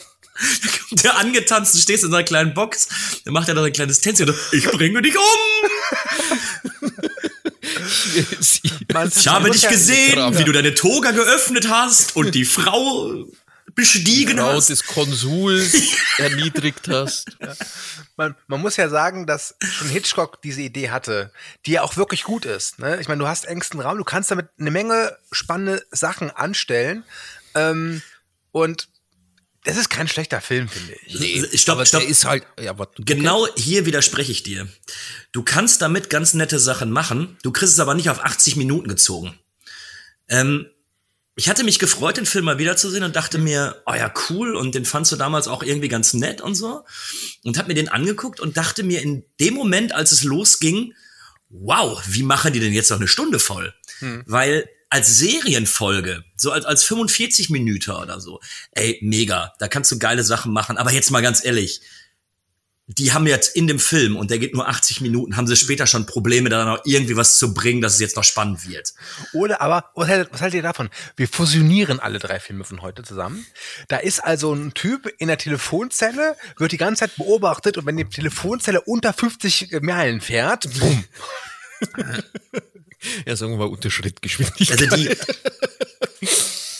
Der 0.92 1.18
angetanzt, 1.18 1.74
du 1.74 1.80
stehst 1.80 2.04
in 2.04 2.10
so 2.10 2.18
einer 2.18 2.26
kleinen 2.26 2.54
Box, 2.54 2.90
dann 3.24 3.34
macht 3.34 3.48
er 3.48 3.56
da 3.56 3.64
ein 3.64 3.72
kleines 3.72 4.02
Tänzchen. 4.02 4.34
Ich 4.52 4.70
bringe 4.70 5.02
dich 5.02 5.16
um. 5.18 5.24
ich 9.16 9.28
habe 9.28 9.52
dich 9.52 9.68
gesehen, 9.68 10.38
wie 10.38 10.44
du 10.44 10.52
deine 10.52 10.74
Toga 10.74 11.12
geöffnet 11.12 11.70
hast 11.70 12.16
und 12.16 12.36
die 12.36 12.46
Frau 12.46 13.26
bestiegen 13.78 14.40
Frau 14.40 14.54
hast. 14.54 14.72
des 14.72 14.86
Konsuls 14.86 15.82
erniedrigt 16.18 16.90
hast. 16.90 17.38
Ja. 17.40 17.56
Man, 18.18 18.36
man, 18.48 18.60
muss 18.60 18.76
ja 18.76 18.90
sagen, 18.90 19.28
dass 19.28 19.56
schon 19.62 19.88
Hitchcock 19.88 20.42
diese 20.42 20.62
Idee 20.62 20.90
hatte, 20.90 21.32
die 21.66 21.74
ja 21.74 21.84
auch 21.84 21.96
wirklich 21.96 22.24
gut 22.24 22.44
ist. 22.46 22.80
Ne? 22.80 23.00
Ich 23.00 23.08
meine, 23.08 23.20
du 23.20 23.28
hast 23.28 23.46
engsten 23.46 23.80
Raum, 23.80 24.00
du 24.00 24.04
kannst 24.04 24.32
damit 24.32 24.50
eine 24.60 24.72
Menge 24.72 25.16
spannende 25.32 25.86
Sachen 25.92 26.32
anstellen. 26.32 27.04
Ähm, 27.54 28.02
und 28.52 28.90
das 29.64 29.78
ist 29.78 29.90
kein 29.90 30.08
schlechter 30.08 30.42
Film, 30.42 30.68
finde 30.68 30.94
ich. 31.06 31.20
Nee, 31.20 31.58
stopp, 31.58 31.86
stopp. 31.86 32.02
ist 32.02 32.26
halt, 32.26 32.48
ja, 32.60 32.72
aber 32.72 32.90
genau 32.98 33.44
okay. 33.44 33.62
hier 33.62 33.86
widerspreche 33.86 34.32
ich 34.32 34.42
dir. 34.42 34.68
Du 35.32 35.44
kannst 35.44 35.84
damit 35.84 36.10
ganz 36.10 36.34
nette 36.34 36.58
Sachen 36.58 36.90
machen, 36.90 37.38
du 37.44 37.52
kriegst 37.52 37.74
es 37.74 37.80
aber 37.80 37.94
nicht 37.94 38.10
auf 38.10 38.24
80 38.24 38.56
Minuten 38.56 38.88
gezogen. 38.88 39.38
Ähm, 40.30 40.68
ich 41.40 41.48
hatte 41.48 41.64
mich 41.64 41.78
gefreut, 41.78 42.18
den 42.18 42.26
Film 42.26 42.46
mal 42.46 42.58
wiederzusehen 42.58 43.04
und 43.04 43.16
dachte 43.16 43.38
mir, 43.38 43.84
oh 43.86 43.94
ja, 43.94 44.12
cool, 44.28 44.56
und 44.56 44.74
den 44.74 44.86
fandst 44.86 45.12
du 45.12 45.18
damals 45.18 45.48
auch 45.48 45.62
irgendwie 45.62 45.88
ganz 45.88 46.16
nett 46.16 46.42
und 46.42 46.56
so. 46.56 46.84
Und 47.44 47.60
hab 47.60 47.68
mir 47.68 47.76
den 47.76 47.90
angeguckt 47.90 48.40
und 48.40 48.58
dachte 48.58 48.82
mir 48.82 49.04
in 49.04 49.24
dem 49.40 49.54
Moment, 49.54 49.94
als 49.94 50.12
es 50.12 50.24
losging, 50.24 50.96
wow, 51.50 52.02
wie 52.08 52.24
machen 52.24 52.54
die 52.54 52.60
denn 52.60 52.74
jetzt 52.74 52.90
noch 52.90 52.98
eine 52.98 53.08
Stunde 53.08 53.38
voll? 53.38 53.72
Hm. 54.00 54.24
Weil 54.26 54.68
als 54.90 55.20
Serienfolge, 55.20 56.24
so 56.36 56.52
als, 56.52 56.66
als 56.66 56.84
45 56.86 57.52
Minuten 57.52 57.92
oder 57.92 58.20
so, 58.20 58.40
ey, 58.72 58.98
mega, 59.04 59.54
da 59.60 59.68
kannst 59.68 59.92
du 59.92 60.00
geile 60.00 60.24
Sachen 60.24 60.52
machen, 60.52 60.78
aber 60.78 60.92
jetzt 60.92 61.12
mal 61.12 61.22
ganz 61.22 61.46
ehrlich, 61.46 61.82
die 62.90 63.12
haben 63.12 63.28
jetzt 63.28 63.54
in 63.54 63.68
dem 63.68 63.80
Film, 63.80 64.16
und 64.16 64.32
der 64.32 64.40
geht 64.40 64.54
nur 64.54 64.68
80 64.68 65.02
Minuten, 65.02 65.36
haben 65.36 65.46
sie 65.46 65.58
später 65.58 65.86
schon 65.88 66.06
Probleme, 66.06 66.48
da 66.48 66.64
noch 66.64 66.86
irgendwie 66.86 67.18
was 67.18 67.38
zu 67.38 67.54
bringen, 67.54 67.82
dass 67.82 67.96
es 67.96 68.00
jetzt 68.00 68.16
noch 68.16 68.24
spannend 68.24 68.66
wird. 68.68 68.94
Oder 69.34 69.60
aber, 69.60 69.92
was 69.94 70.08
haltet, 70.08 70.30
was 70.32 70.40
haltet 70.40 70.56
ihr 70.56 70.64
davon? 70.64 70.90
Wir 71.18 71.28
fusionieren 71.28 72.00
alle 72.00 72.18
drei 72.18 72.40
Filme 72.40 72.64
von 72.64 72.82
heute 72.82 73.04
zusammen. 73.04 73.46
Da 73.90 73.98
ist 73.98 74.24
also 74.24 74.54
ein 74.54 74.74
Typ 74.74 75.14
in 75.18 75.28
der 75.28 75.38
Telefonzelle, 75.38 76.38
wird 76.58 76.72
die 76.72 76.78
ganze 76.78 77.02
Zeit 77.02 77.18
beobachtet 77.18 77.78
und 77.78 77.86
wenn 77.86 77.98
die 77.98 78.06
Telefonzelle 78.06 78.80
unter 78.80 79.12
50 79.12 79.82
Meilen 79.82 80.22
fährt, 80.22 80.70
bumm. 80.80 81.04
ja, 83.26 83.36
sagen 83.36 83.52
wir 83.52 83.58
mal 83.58 83.68
unter 83.68 83.92
Schrittgeschwindigkeit. 83.92 84.82
Also 84.82 84.96
die, 84.96 85.10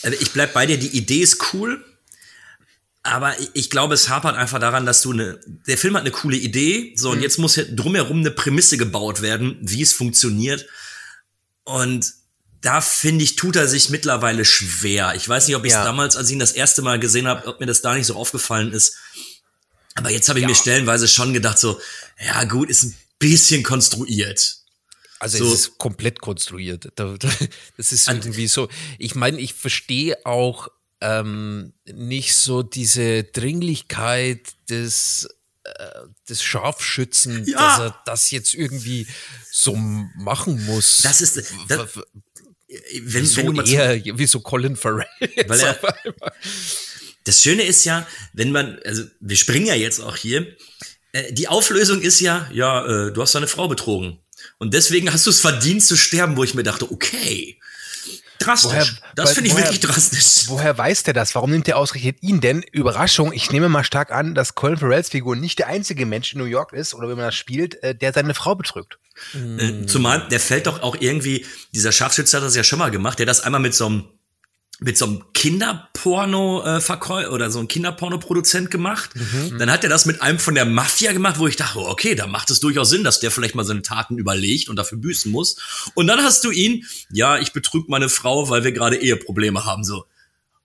also 0.02 0.16
ich 0.18 0.32
bleib 0.32 0.54
bei 0.54 0.64
dir, 0.64 0.78
die 0.78 0.96
Idee 0.96 1.20
ist 1.20 1.52
cool, 1.52 1.84
aber 3.02 3.34
ich 3.54 3.70
glaube, 3.70 3.94
es 3.94 4.08
hapert 4.08 4.36
einfach 4.36 4.58
daran, 4.58 4.84
dass 4.84 5.02
du 5.02 5.12
eine, 5.12 5.40
der 5.66 5.78
Film 5.78 5.94
hat 5.94 6.02
eine 6.02 6.10
coole 6.10 6.36
Idee, 6.36 6.92
so, 6.96 7.10
und 7.10 7.18
mhm. 7.18 7.22
jetzt 7.22 7.38
muss 7.38 7.54
drumherum 7.54 8.18
eine 8.18 8.30
Prämisse 8.30 8.76
gebaut 8.76 9.22
werden, 9.22 9.56
wie 9.60 9.82
es 9.82 9.92
funktioniert. 9.92 10.66
Und 11.64 12.12
da 12.60 12.80
finde 12.80 13.24
ich, 13.24 13.36
tut 13.36 13.56
er 13.56 13.68
sich 13.68 13.88
mittlerweile 13.90 14.44
schwer. 14.44 15.14
Ich 15.14 15.28
weiß 15.28 15.46
nicht, 15.46 15.56
ob 15.56 15.64
ich 15.64 15.72
es 15.72 15.78
ja. 15.78 15.84
damals, 15.84 16.16
als 16.16 16.28
ich 16.28 16.32
ihn 16.32 16.40
das 16.40 16.52
erste 16.52 16.82
Mal 16.82 16.98
gesehen 16.98 17.28
habe, 17.28 17.46
ob 17.46 17.60
mir 17.60 17.66
das 17.66 17.82
da 17.82 17.94
nicht 17.94 18.06
so 18.06 18.16
aufgefallen 18.16 18.72
ist. 18.72 18.96
Aber 19.94 20.10
jetzt 20.10 20.28
habe 20.28 20.38
ich 20.38 20.42
ja. 20.42 20.48
mir 20.48 20.54
stellenweise 20.54 21.08
schon 21.08 21.32
gedacht, 21.32 21.58
so, 21.58 21.80
ja 22.24 22.44
gut, 22.44 22.68
ist 22.68 22.84
ein 22.84 22.96
bisschen 23.18 23.62
konstruiert. 23.62 24.56
Also 25.20 25.38
so. 25.38 25.52
es 25.52 25.60
ist 25.60 25.78
komplett 25.78 26.20
konstruiert. 26.20 26.92
Das 26.96 27.18
ist 27.92 28.08
irgendwie 28.08 28.48
so. 28.48 28.68
Ich 28.98 29.14
meine, 29.14 29.40
ich 29.40 29.54
verstehe 29.54 30.24
auch 30.24 30.68
ähm, 31.00 31.72
nicht 31.86 32.34
so 32.34 32.62
diese 32.62 33.24
Dringlichkeit 33.24 34.54
des 34.68 35.28
äh, 35.64 36.08
des 36.28 36.42
Scharfschützen, 36.42 37.44
ja. 37.46 37.58
dass 37.58 37.78
er 37.80 38.02
das 38.06 38.30
jetzt 38.30 38.54
irgendwie 38.54 39.06
so 39.50 39.74
machen 39.76 40.64
muss. 40.66 41.02
Das 41.02 41.20
ist 41.20 41.36
das, 41.36 41.98
wenn, 43.02 43.26
so 43.26 43.36
wenn 43.42 43.66
eher 43.66 44.04
wie 44.04 44.26
so 44.26 44.40
Colin 44.40 44.76
Farrell. 44.76 45.06
Weil 45.46 45.60
er, 45.60 45.78
das 47.24 47.42
Schöne 47.42 47.62
ist 47.62 47.84
ja, 47.84 48.06
wenn 48.32 48.52
man, 48.52 48.78
also 48.84 49.04
wir 49.20 49.36
springen 49.36 49.66
ja 49.66 49.74
jetzt 49.74 50.00
auch 50.00 50.16
hier, 50.16 50.56
äh, 51.12 51.32
die 51.32 51.48
Auflösung 51.48 52.00
ist 52.00 52.20
ja, 52.20 52.48
ja, 52.52 52.86
äh, 52.86 53.12
du 53.12 53.22
hast 53.22 53.34
deine 53.34 53.48
Frau 53.48 53.68
betrogen. 53.68 54.18
Und 54.58 54.74
deswegen 54.74 55.12
hast 55.12 55.26
du 55.26 55.30
es 55.30 55.40
verdient 55.40 55.82
zu 55.82 55.96
sterben, 55.96 56.36
wo 56.36 56.44
ich 56.44 56.54
mir 56.54 56.62
dachte, 56.62 56.90
okay, 56.90 57.58
Drastisch. 58.38 58.70
Woher, 58.70 58.86
das 59.16 59.32
finde 59.32 59.48
ich 59.48 59.54
woher, 59.54 59.64
wirklich 59.64 59.80
drastisch. 59.80 60.48
Woher 60.48 60.78
weiß 60.78 61.02
der 61.02 61.14
das? 61.14 61.34
Warum 61.34 61.50
nimmt 61.50 61.66
der 61.66 61.76
ausgerechnet 61.76 62.22
ihn 62.22 62.40
denn? 62.40 62.62
Überraschung, 62.70 63.32
ich 63.32 63.50
nehme 63.50 63.68
mal 63.68 63.84
stark 63.84 64.12
an, 64.12 64.34
dass 64.34 64.54
Colin 64.54 64.76
Farrells 64.76 65.08
Figur 65.08 65.34
nicht 65.34 65.58
der 65.58 65.66
einzige 65.66 66.06
Mensch 66.06 66.32
in 66.32 66.38
New 66.38 66.44
York 66.44 66.72
ist, 66.72 66.94
oder 66.94 67.08
wenn 67.08 67.16
man 67.16 67.26
das 67.26 67.34
spielt, 67.34 67.82
äh, 67.82 67.94
der 67.94 68.12
seine 68.12 68.34
Frau 68.34 68.54
betrügt. 68.54 68.98
Äh, 69.34 69.86
zumal, 69.86 70.28
der 70.28 70.38
fällt 70.38 70.68
doch 70.68 70.82
auch 70.82 70.96
irgendwie, 71.00 71.44
dieser 71.74 71.90
Scharfschütze 71.90 72.36
hat 72.36 72.44
das 72.44 72.54
ja 72.54 72.62
schon 72.62 72.78
mal 72.78 72.92
gemacht, 72.92 73.18
der 73.18 73.26
das 73.26 73.40
einmal 73.40 73.60
mit 73.60 73.74
so 73.74 73.86
einem 73.86 74.04
mit 74.80 74.96
so 74.96 75.06
einem 75.06 75.24
Kinderporno 75.34 76.62
äh, 76.64 77.26
oder 77.26 77.50
so 77.50 77.58
einem 77.58 77.68
Kinderporno-Produzent 77.68 78.70
gemacht. 78.70 79.10
Mhm. 79.14 79.58
Dann 79.58 79.70
hat 79.70 79.82
er 79.82 79.90
das 79.90 80.06
mit 80.06 80.22
einem 80.22 80.38
von 80.38 80.54
der 80.54 80.64
Mafia 80.64 81.12
gemacht, 81.12 81.38
wo 81.38 81.48
ich 81.48 81.56
dachte, 81.56 81.80
okay, 81.80 82.14
da 82.14 82.26
macht 82.26 82.50
es 82.50 82.60
durchaus 82.60 82.90
Sinn, 82.90 83.02
dass 83.02 83.18
der 83.18 83.30
vielleicht 83.30 83.54
mal 83.54 83.64
seine 83.64 83.82
Taten 83.82 84.18
überlegt 84.18 84.68
und 84.68 84.76
dafür 84.76 84.98
büßen 84.98 85.32
muss. 85.32 85.56
Und 85.94 86.06
dann 86.06 86.22
hast 86.22 86.44
du 86.44 86.50
ihn, 86.50 86.84
ja, 87.10 87.38
ich 87.38 87.52
betrüg 87.52 87.88
meine 87.88 88.08
Frau, 88.08 88.50
weil 88.50 88.62
wir 88.62 88.72
gerade 88.72 88.96
Eheprobleme 88.96 89.64
haben. 89.64 89.82
So, 89.82 90.04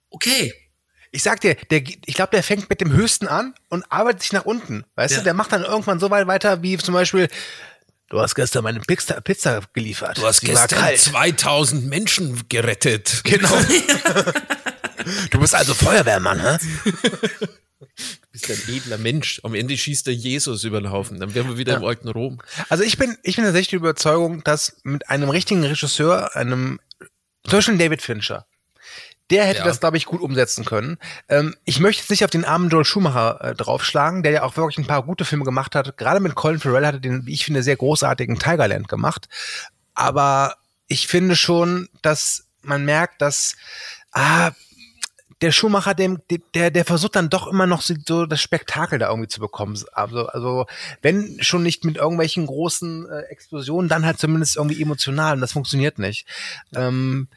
okay. 0.09 0.53
Ich 1.11 1.23
sag 1.23 1.41
dir, 1.41 1.55
der, 1.69 1.83
ich 1.83 2.15
glaube, 2.15 2.31
der 2.31 2.41
fängt 2.43 2.69
mit 2.69 2.81
dem 2.81 2.91
Höchsten 2.91 3.27
an 3.27 3.53
und 3.69 3.83
arbeitet 3.91 4.21
sich 4.21 4.33
nach 4.33 4.45
unten. 4.45 4.83
Weißt 4.95 5.13
ja. 5.13 5.19
du, 5.19 5.23
der 5.23 5.33
macht 5.35 5.51
dann 5.51 5.63
irgendwann 5.63 5.99
so 5.99 6.09
weit 6.09 6.25
weiter, 6.27 6.63
wie 6.63 6.77
zum 6.77 6.93
Beispiel, 6.93 7.29
Du 8.13 8.21
hast 8.21 8.35
gestern 8.35 8.63
meine 8.63 8.79
Pizza, 8.79 9.19
Pizza 9.21 9.61
geliefert. 9.73 10.19
Du 10.19 10.27
hast 10.27 10.41
Sie 10.41 10.45
gestern 10.45 10.95
2000 10.95 11.87
Menschen 11.87 12.47
gerettet. 12.47 13.23
Genau. 13.33 13.49
du 15.31 15.39
bist 15.39 15.55
also 15.55 15.73
Feuerwehrmann, 15.73 16.39
hä? 16.39 16.57
Du 16.85 17.87
bist 18.31 18.51
ein 18.51 18.61
edler 18.67 18.99
Mensch. 18.99 19.41
Am 19.41 19.55
Ende 19.55 19.75
schießt 19.75 20.05
der 20.05 20.13
Jesus 20.13 20.63
über 20.63 20.79
den 20.79 20.91
Haufen. 20.91 21.19
Dann 21.19 21.33
wären 21.33 21.47
wir 21.47 21.57
wieder 21.57 21.73
ja. 21.73 21.79
im 21.79 21.85
alten 21.85 22.07
Rom. 22.07 22.39
Also 22.69 22.83
ich 22.83 22.99
bin, 22.99 23.17
ich 23.23 23.35
bin 23.35 23.45
tatsächlich 23.45 23.69
der 23.69 23.79
Überzeugung, 23.79 24.43
dass 24.43 24.77
mit 24.83 25.09
einem 25.09 25.29
richtigen 25.29 25.63
Regisseur, 25.63 26.35
einem, 26.35 26.79
zum 27.45 27.57
Beispiel 27.57 27.79
David 27.79 28.03
Fincher, 28.03 28.45
der 29.29 29.45
hätte 29.45 29.59
ja. 29.59 29.65
das, 29.65 29.79
glaube 29.79 29.97
ich, 29.97 30.05
gut 30.05 30.21
umsetzen 30.21 30.65
können. 30.65 30.97
Ähm, 31.29 31.55
ich 31.65 31.79
möchte 31.79 32.01
jetzt 32.01 32.09
nicht 32.09 32.23
auf 32.23 32.29
den 32.29 32.45
armen 32.45 32.69
Joel 32.69 32.85
Schumacher 32.85 33.39
äh, 33.41 33.55
draufschlagen, 33.55 34.23
der 34.23 34.31
ja 34.31 34.43
auch 34.43 34.57
wirklich 34.57 34.77
ein 34.77 34.87
paar 34.87 35.03
gute 35.03 35.25
Filme 35.25 35.45
gemacht 35.45 35.75
hat. 35.75 35.97
Gerade 35.97 36.19
mit 36.19 36.35
Colin 36.35 36.59
Farrell 36.59 36.85
hat 36.85 36.95
er 36.95 36.99
den, 36.99 37.25
wie 37.25 37.33
ich 37.33 37.45
finde, 37.45 37.63
sehr 37.63 37.77
großartigen 37.77 38.37
Tigerland 38.37 38.87
gemacht. 38.87 39.27
Aber 39.93 40.55
ich 40.87 41.07
finde 41.07 41.35
schon, 41.35 41.89
dass 42.01 42.47
man 42.61 42.85
merkt, 42.85 43.21
dass 43.21 43.55
ah, 44.11 44.51
der 45.43 45.51
Schumacher, 45.51 45.93
dem, 45.93 46.21
der, 46.55 46.71
der 46.71 46.85
versucht 46.85 47.17
dann 47.17 47.29
doch 47.29 47.47
immer 47.47 47.67
noch 47.67 47.81
so 47.81 48.25
das 48.25 48.41
Spektakel 48.41 48.97
da 48.97 49.09
irgendwie 49.09 49.27
zu 49.27 49.41
bekommen. 49.41 49.77
Also, 49.91 50.27
also 50.27 50.65
wenn 51.01 51.37
schon 51.41 51.63
nicht 51.63 51.83
mit 51.83 51.97
irgendwelchen 51.97 52.45
großen 52.45 53.09
äh, 53.09 53.19
Explosionen, 53.23 53.89
dann 53.89 54.05
halt 54.05 54.19
zumindest 54.19 54.55
irgendwie 54.55 54.81
emotional 54.81 55.35
und 55.35 55.41
das 55.41 55.51
funktioniert 55.51 55.99
nicht. 55.99 56.27
Ähm, 56.73 57.27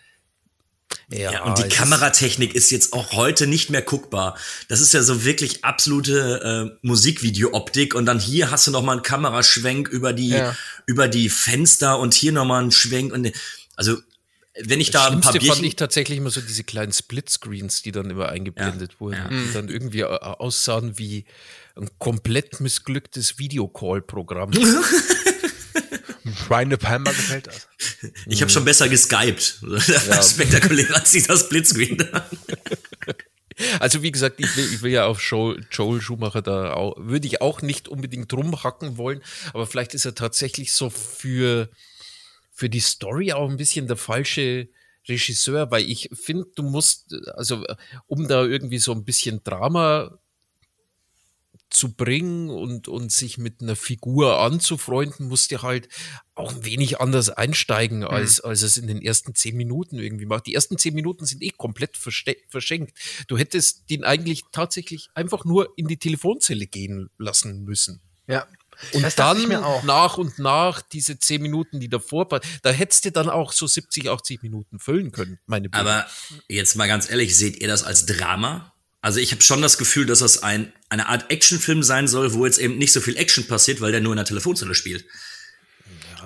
ja, 1.09 1.31
ja, 1.31 1.45
und 1.45 1.59
die 1.59 1.69
Kameratechnik 1.69 2.55
ist 2.55 2.71
jetzt 2.71 2.93
auch 2.93 3.13
heute 3.13 3.47
nicht 3.47 3.71
mehr 3.71 3.83
guckbar. 3.83 4.37
Das 4.67 4.81
ist 4.81 4.93
ja 4.93 5.03
so 5.03 5.25
wirklich 5.25 5.65
absolute 5.65 6.73
äh, 6.73 6.87
Musikvideo-Optik 6.87 7.95
und 7.95 8.07
dann 8.07 8.19
hier 8.19 8.51
hast 8.51 8.67
du 8.67 8.73
noch 8.73 8.83
mal 8.83 8.93
einen 8.93 9.03
Kameraschwenk 9.03 9.89
über 9.89 10.13
die 10.13 10.31
ja. 10.31 10.57
über 10.85 11.07
die 11.07 11.29
Fenster 11.29 12.01
und 12.01 12.13
hier 12.13 12.33
noch 12.33 12.45
mal 12.45 12.61
einen 12.61 12.73
Schwenk 12.73 13.13
und 13.13 13.31
also 13.77 13.99
wenn 14.59 14.81
ich 14.81 14.91
Das 14.91 15.03
da 15.03 15.09
ein 15.09 15.21
paar 15.21 15.33
Schlimmste 15.33 15.47
fand 15.47 15.61
Bierchen, 15.61 15.65
ich 15.65 15.77
tatsächlich 15.77 16.19
immer 16.19 16.31
so 16.31 16.41
diese 16.41 16.65
kleinen 16.65 16.93
Splitscreens, 16.93 17.83
die 17.83 17.93
dann 17.93 18.11
immer 18.11 18.31
eingeblendet 18.31 18.95
Ja, 18.95 19.01
wurden, 19.01 19.17
ja. 19.17 19.29
die 19.29 19.53
dann 19.53 19.69
irgendwie 19.69 20.01
äh, 20.01 20.07
aussahen 20.07 20.99
wie 20.99 21.25
ein 21.77 21.91
komplett 21.99 22.61
missglücktes 22.61 23.39
Videocall-Programm. 23.39 24.53
Brian 26.49 26.71
De 26.71 26.79
Palma 26.79 27.11
gefällt 27.11 27.47
das. 27.47 27.69
ich 28.27 28.41
habe 28.41 28.51
schon 28.51 28.65
besser 28.65 28.89
geskypt. 28.89 29.61
Das 29.63 30.09
war 30.09 30.23
spektakulär 30.23 30.95
als 30.95 31.13
dieser 31.13 31.37
Splitscreen. 31.37 31.99
Also 33.81 34.03
wie 34.03 34.13
gesagt, 34.13 34.39
ich 34.39 34.55
will, 34.55 34.67
ich 34.71 34.83
will 34.83 34.93
ja 34.93 35.07
auf 35.07 35.19
Joel, 35.23 35.67
Joel 35.71 36.03
Schumacher 36.03 36.43
da 36.43 36.75
auch, 36.75 36.95
würde 36.99 37.27
ich 37.27 37.41
auch 37.41 37.63
nicht 37.63 37.89
unbedingt 37.89 38.31
rumhacken 38.31 38.99
wollen, 38.99 39.23
aber 39.55 39.67
vielleicht 39.67 39.95
ist 39.95 40.05
er 40.05 40.15
tatsächlich 40.15 40.75
so 40.75 40.91
für, 40.91 41.71
für 42.53 42.69
die 42.69 42.81
Story 42.81 43.33
auch 43.33 43.49
ein 43.49 43.57
bisschen 43.57 43.87
der 43.87 43.97
falsche 43.97 44.69
Regisseur, 45.09 45.71
weil 45.71 45.85
ich 45.85 46.11
finde, 46.13 46.45
du 46.55 46.65
musst, 46.65 47.15
also 47.35 47.65
um 48.07 48.29
da 48.29 48.45
irgendwie 48.45 48.79
so 48.79 48.93
ein 48.93 49.05
bisschen 49.05 49.43
Drama 49.43 50.19
zu 51.71 51.95
bringen 51.95 52.49
und, 52.49 52.89
und 52.89 53.11
sich 53.11 53.39
mit 53.39 53.61
einer 53.61 53.77
Figur 53.77 54.39
anzufreunden, 54.39 55.29
musst 55.29 55.51
du 55.51 55.63
halt 55.63 55.89
auch 56.35 56.55
ein 56.55 56.65
wenig 56.65 57.01
anders 57.01 57.31
einsteigen, 57.31 58.05
als, 58.05 58.41
als 58.41 58.63
es 58.63 58.77
in 58.77 58.87
den 58.87 59.03
ersten 59.03 59.35
zehn 59.35 59.57
Minuten 59.57 59.99
irgendwie 59.99 60.27
macht. 60.27 60.47
Die 60.47 60.55
ersten 60.55 60.79
zehn 60.79 60.95
Minuten 60.95 61.27
sind 61.27 61.43
eh 61.43 61.51
komplett 61.51 61.97
verschenkt. 61.97 62.97
Du 63.27 63.37
hättest 63.37 63.91
den 63.91 64.05
eigentlich 64.05 64.43
tatsächlich 64.53 65.09
einfach 65.15 65.45
nur 65.45 65.73
in 65.77 65.89
die 65.89 65.99
Telefonzelle 65.99 66.67
gehen 66.67 67.11
lassen 67.19 67.65
müssen. 67.65 68.01
Ja. 68.27 68.47
Und 68.93 69.03
Das 69.03 69.17
dann 69.17 69.49
nach 69.85 70.19
und 70.19 70.39
nach 70.39 70.83
diese 70.83 71.19
zehn 71.19 71.41
Minuten, 71.41 71.81
die 71.81 71.89
davor, 71.89 72.29
da 72.29 72.71
hättest 72.71 73.07
du 73.07 73.13
dann 73.13 73.31
auch 73.31 73.53
so 73.53 73.67
70, 73.67 74.11
80 74.11 74.43
Minuten 74.43 74.79
füllen 74.79 75.13
können, 75.13 75.39
meine 75.47 75.71
Bitte. 75.71 75.81
Aber 75.81 76.07
jetzt 76.49 76.77
mal 76.77 76.87
ganz 76.87 77.11
ehrlich, 77.11 77.37
seht 77.37 77.57
ihr 77.57 77.69
das 77.69 77.85
als 77.85 78.05
Drama? 78.05 78.75
Also 79.07 79.21
ich 79.21 79.31
habe 79.31 79.41
schon 79.41 79.63
das 79.63 79.79
Gefühl, 79.79 80.05
dass 80.05 80.19
das 80.19 80.43
ein, 80.43 80.73
eine 80.89 81.09
Art 81.09 81.31
Actionfilm 81.31 81.85
sein 81.85 82.09
soll, 82.09 82.33
wo 82.33 82.45
jetzt 82.45 82.59
eben 82.59 82.77
nicht 82.77 82.93
so 82.93 83.01
viel 83.01 83.17
Action 83.17 83.47
passiert, 83.47 83.81
weil 83.81 83.93
der 83.93 84.01
nur 84.01 84.13
in 84.13 84.17
der 84.17 84.25
Telefonzelle 84.25 84.75
spielt. 84.75 85.05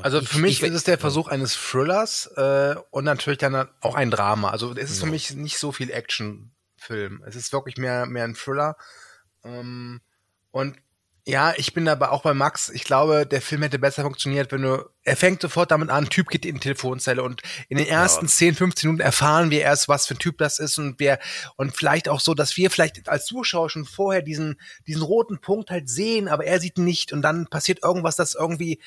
Also 0.00 0.22
für 0.22 0.38
mich 0.38 0.62
ich- 0.62 0.68
ist 0.68 0.74
es 0.74 0.84
der 0.84 0.96
Versuch 0.96 1.28
eines 1.28 1.52
Thrillers 1.54 2.24
äh, 2.38 2.74
und 2.90 3.04
natürlich 3.04 3.38
dann 3.38 3.68
auch 3.82 3.94
ein 3.94 4.10
Drama. 4.10 4.48
Also 4.48 4.74
es 4.74 4.90
ist 4.92 5.00
für 5.00 5.04
mich 5.10 5.32
nicht 5.34 5.58
so 5.58 5.72
viel 5.72 5.90
Actionfilm. 5.90 7.22
Es 7.26 7.36
ist 7.36 7.52
wirklich 7.52 7.76
mehr, 7.76 8.06
mehr 8.06 8.24
ein 8.24 8.34
Thriller. 8.34 8.78
Ähm, 9.44 10.00
und 10.50 10.74
ja, 11.26 11.52
ich 11.56 11.74
bin 11.74 11.86
aber 11.86 12.12
auch 12.12 12.22
bei 12.22 12.34
Max. 12.34 12.70
Ich 12.70 12.84
glaube, 12.84 13.26
der 13.26 13.42
Film 13.42 13.62
hätte 13.62 13.78
besser 13.78 14.02
funktioniert, 14.02 14.52
wenn 14.52 14.62
du. 14.62 14.88
Er 15.02 15.16
fängt 15.16 15.42
sofort 15.42 15.70
damit 15.70 15.90
an, 15.90 16.04
ein 16.04 16.10
Typ 16.10 16.28
geht 16.28 16.46
in 16.46 16.56
die 16.56 16.60
Telefonzelle 16.60 17.22
und 17.22 17.42
in 17.68 17.78
den 17.78 17.86
ersten 17.86 18.28
10, 18.28 18.54
15 18.54 18.88
Minuten 18.88 19.02
erfahren 19.02 19.50
wir 19.50 19.60
erst, 19.60 19.88
was 19.88 20.06
für 20.06 20.14
ein 20.14 20.18
Typ 20.18 20.38
das 20.38 20.58
ist 20.58 20.78
und 20.78 20.96
wer 20.98 21.18
und 21.56 21.76
vielleicht 21.76 22.08
auch 22.08 22.20
so, 22.20 22.34
dass 22.34 22.56
wir 22.56 22.70
vielleicht 22.70 23.08
als 23.08 23.26
Zuschauer 23.26 23.70
schon 23.70 23.86
vorher 23.86 24.22
diesen, 24.22 24.60
diesen 24.86 25.02
roten 25.02 25.40
Punkt 25.40 25.70
halt 25.70 25.88
sehen, 25.88 26.28
aber 26.28 26.44
er 26.44 26.60
sieht 26.60 26.78
ihn 26.78 26.84
nicht 26.84 27.12
und 27.12 27.22
dann 27.22 27.46
passiert 27.46 27.82
irgendwas, 27.82 28.16
das 28.16 28.34
irgendwie 28.34 28.80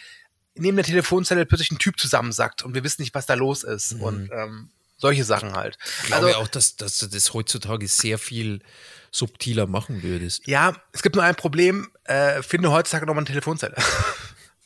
neben 0.56 0.78
der 0.78 0.86
Telefonzelle 0.86 1.46
plötzlich 1.46 1.72
ein 1.72 1.80
Typ 1.80 2.00
zusammensackt 2.00 2.64
und 2.64 2.76
wir 2.76 2.84
wissen 2.84 3.02
nicht, 3.02 3.16
was 3.16 3.26
da 3.26 3.34
los 3.34 3.64
ist. 3.64 3.94
Und 3.94 4.30
ähm, 4.32 4.70
solche 4.98 5.24
Sachen 5.24 5.54
halt. 5.54 5.78
ich 6.02 6.08
glaube 6.08 6.38
auch, 6.38 6.48
dass, 6.48 6.76
dass 6.76 6.98
das 6.98 7.34
heutzutage 7.34 7.88
sehr 7.88 8.18
viel 8.18 8.62
subtiler 9.14 9.68
machen 9.68 10.04
würdest. 10.04 10.48
ja, 10.48 10.76
es 10.92 11.02
gibt 11.04 11.16
nur 11.16 11.24
ein 11.24 11.36
Problem, 11.36 11.90
äh, 12.06 12.42
finde 12.42 12.72
heutzutage 12.72 13.06
noch 13.06 13.14
mal 13.14 13.20
eine 13.20 13.28
Telefonzelle. 13.28 13.76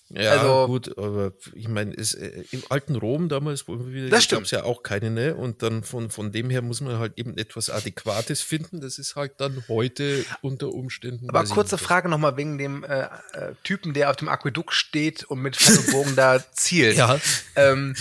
Ja, 0.10 0.32
Also- 0.32 0.68
gut, 0.68 0.98
aber 0.98 1.34
ich 1.54 1.68
meine, 1.68 1.94
es, 1.94 2.14
äh, 2.14 2.46
im 2.52 2.64
alten 2.70 2.96
Rom 2.96 3.28
damals, 3.28 3.68
wo 3.68 3.78
wir 3.88 4.10
Das 4.10 4.24
stimmt. 4.24 4.44
gab's 4.44 4.52
ja 4.52 4.64
auch 4.64 4.82
keine, 4.82 5.10
ne? 5.12 5.36
Und 5.36 5.64
dann 5.64 5.84
von, 5.84 6.10
von 6.12 6.32
dem 6.32 6.50
her 6.50 6.62
muss 6.62 6.80
man 6.80 6.98
halt 6.98 7.18
eben 7.18 7.38
etwas 7.38 7.70
Adäquates 7.70 8.40
finden. 8.40 8.80
Das 8.80 9.00
ist 9.00 9.18
halt 9.18 9.34
dann 9.40 9.66
heute 9.68 10.24
unter 10.40 10.70
Umständen. 10.70 11.30
Aber 11.30 11.44
kurze. 11.44 11.78
Frage 11.78 12.08
nochmal 12.08 12.38
wegen 12.38 12.58
dem 12.58 12.86
äh, 12.86 13.02
äh, 13.02 13.08
Typen, 13.66 13.94
der 13.94 14.10
auf 14.10 14.16
dem 14.16 14.30
Aquädukt 14.30 14.74
steht 14.74 15.26
und 15.26 15.42
mit 15.42 15.58
Pfeil 15.58 15.78
und 15.78 15.92
Bogen 15.92 16.16
da 16.16 16.42
zielt. 16.54 16.96
Ja. 16.96 17.20
Ähm, 17.58 17.94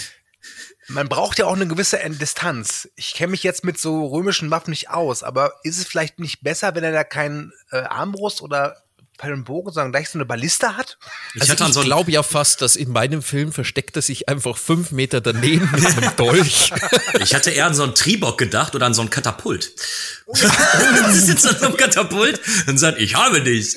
man 0.88 1.08
braucht 1.08 1.38
ja 1.38 1.46
auch 1.46 1.54
eine 1.54 1.66
gewisse 1.66 1.98
Distanz. 2.10 2.88
Ich 2.96 3.14
kenne 3.14 3.32
mich 3.32 3.42
jetzt 3.42 3.64
mit 3.64 3.78
so 3.78 4.06
römischen 4.06 4.50
Waffen 4.50 4.70
nicht 4.70 4.90
aus, 4.90 5.22
aber 5.22 5.54
ist 5.62 5.78
es 5.78 5.86
vielleicht 5.86 6.18
nicht 6.18 6.42
besser, 6.42 6.74
wenn 6.74 6.84
er 6.84 6.92
da 6.92 7.04
keinen 7.04 7.52
äh, 7.70 7.78
Armbrust 7.78 8.42
oder 8.42 8.76
Pfeil 9.18 9.32
und 9.32 9.44
Bogen, 9.44 9.72
sondern 9.72 9.92
gleich 9.92 10.08
so 10.10 10.18
eine 10.18 10.26
Ballista 10.26 10.76
hat? 10.76 10.98
Ich 11.34 11.40
Also 11.42 11.52
hatte 11.52 11.64
an 11.64 11.70
ich 11.70 11.74
so 11.74 11.80
einen- 11.80 11.88
glaube 11.88 12.10
ja 12.12 12.22
fast, 12.22 12.62
dass 12.62 12.76
in 12.76 12.90
meinem 12.90 13.22
Film 13.22 13.52
versteckt 13.52 13.96
er 13.96 14.02
sich 14.02 14.28
einfach 14.28 14.56
fünf 14.56 14.90
Meter 14.92 15.20
daneben 15.20 15.68
mit 15.72 15.84
einem 15.86 16.16
Dolch. 16.16 16.72
Ich 17.20 17.34
hatte 17.34 17.50
eher 17.50 17.66
an 17.66 17.74
so 17.74 17.82
einen 17.82 17.94
Triebock 17.94 18.38
gedacht 18.38 18.74
oder 18.74 18.86
an 18.86 18.94
so 18.94 19.02
ein 19.02 19.10
Katapult. 19.10 19.72
du 20.26 21.12
sitzt 21.12 21.46
an 21.46 21.56
so 21.58 21.66
einem 21.66 21.76
Katapult 21.76 22.40
und 22.66 22.78
sagt, 22.78 23.00
ich 23.00 23.14
habe 23.14 23.40
dich. 23.40 23.76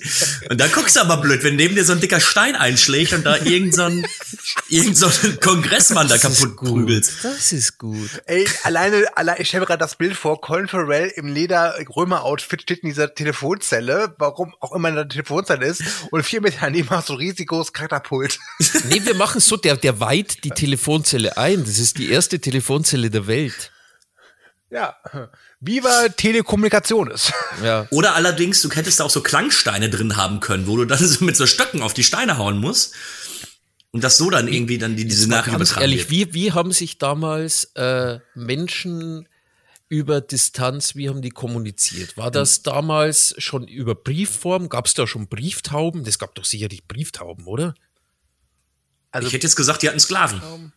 Und 0.49 0.59
dann 0.59 0.71
guckst 0.71 0.95
du 0.95 0.99
aber 1.01 1.17
blöd, 1.17 1.43
wenn 1.43 1.55
neben 1.55 1.75
dir 1.75 1.83
so 1.85 1.93
ein 1.93 1.99
dicker 2.01 2.19
Stein 2.19 2.55
einschlägt 2.55 3.13
und 3.13 3.23
da 3.25 3.37
irgend 3.37 3.73
so 3.75 3.83
ein, 3.83 4.05
irgend 4.67 4.97
so 4.97 5.07
ein 5.07 5.39
Kongressmann 5.39 6.07
da 6.07 6.17
kaputt 6.17 6.57
prügelt. 6.57 7.11
Das 7.23 7.51
ist 7.51 7.77
gut. 7.77 8.09
Ey, 8.25 8.47
alleine, 8.63 9.05
allein, 9.15 9.37
ich 9.39 9.47
stelle 9.47 9.61
mir 9.61 9.67
gerade 9.67 9.79
das 9.79 9.95
Bild 9.95 10.15
vor, 10.15 10.41
Colin 10.41 10.67
Farrell 10.67 11.11
im 11.15 11.27
Leder-Römer-Outfit 11.33 12.61
steht 12.63 12.79
in 12.79 12.89
dieser 12.89 13.13
Telefonzelle, 13.13 14.15
warum 14.17 14.53
auch 14.59 14.73
immer 14.73 14.89
in 14.89 14.95
der 14.95 15.07
Telefonzelle 15.07 15.28
ist, 15.61 15.83
und 16.11 16.23
vier 16.23 16.41
Meter 16.41 16.57
daneben 16.61 16.89
hast 16.89 17.09
du 17.09 17.13
riesiges 17.13 17.73
Katapult. 17.73 18.39
Nee, 18.89 19.01
wir 19.03 19.15
machen 19.15 19.41
so, 19.41 19.57
der, 19.57 19.77
der 19.77 19.99
weiht 19.99 20.43
die 20.43 20.49
Telefonzelle 20.49 21.37
ein. 21.37 21.63
Das 21.63 21.79
ist 21.79 21.97
die 21.97 22.09
erste 22.09 22.39
Telefonzelle 22.39 23.09
der 23.09 23.27
Welt. 23.27 23.71
Ja. 24.69 24.95
Viva 25.59 26.09
Telekommunikationes. 26.09 27.31
Ja. 27.63 27.87
Oder 27.91 28.15
allerdings, 28.15 28.61
du 28.61 28.69
hättest 28.71 28.99
da 28.99 29.05
auch 29.05 29.09
so 29.09 29.21
Klangsteine 29.21 29.89
drin 29.89 30.15
haben 30.15 30.39
können, 30.39 30.67
wo 30.67 30.77
du 30.77 30.85
dann 30.85 30.99
so 30.99 31.25
mit 31.25 31.35
so 31.35 31.45
Stöcken 31.45 31.81
auf 31.81 31.93
die 31.93 32.03
Steine 32.03 32.37
hauen 32.37 32.59
musst. 32.59 32.93
Und 33.91 34.03
das 34.03 34.17
so 34.17 34.29
dann 34.29 34.47
irgendwie 34.47 34.77
dann 34.77 34.95
die, 34.95 35.05
diese 35.05 35.27
Nachricht 35.27 35.55
übertragen 35.55 35.81
ehrlich, 35.81 36.09
wird. 36.11 36.33
wie, 36.33 36.33
wie 36.33 36.51
haben 36.51 36.71
sich 36.71 36.99
damals 36.99 37.71
äh, 37.75 38.19
Menschen 38.35 39.27
über 39.89 40.21
Distanz, 40.21 40.95
wie 40.95 41.09
haben 41.09 41.21
die 41.21 41.31
kommuniziert? 41.31 42.15
War 42.15 42.29
das 42.29 42.61
damals 42.61 43.33
schon 43.39 43.67
über 43.67 43.95
Briefform? 43.95 44.69
Gab 44.69 44.85
es 44.85 44.93
da 44.93 45.07
schon 45.07 45.27
Brieftauben? 45.27 46.03
Das 46.03 46.19
gab 46.19 46.35
doch 46.35 46.45
sicherlich 46.45 46.87
Brieftauben, 46.87 47.45
oder? 47.47 47.73
Also, 49.11 49.27
ich 49.27 49.33
hätte 49.33 49.47
jetzt 49.47 49.55
gesagt, 49.55 49.81
die 49.81 49.89
hatten 49.89 49.99
Sklaven. 49.99 50.71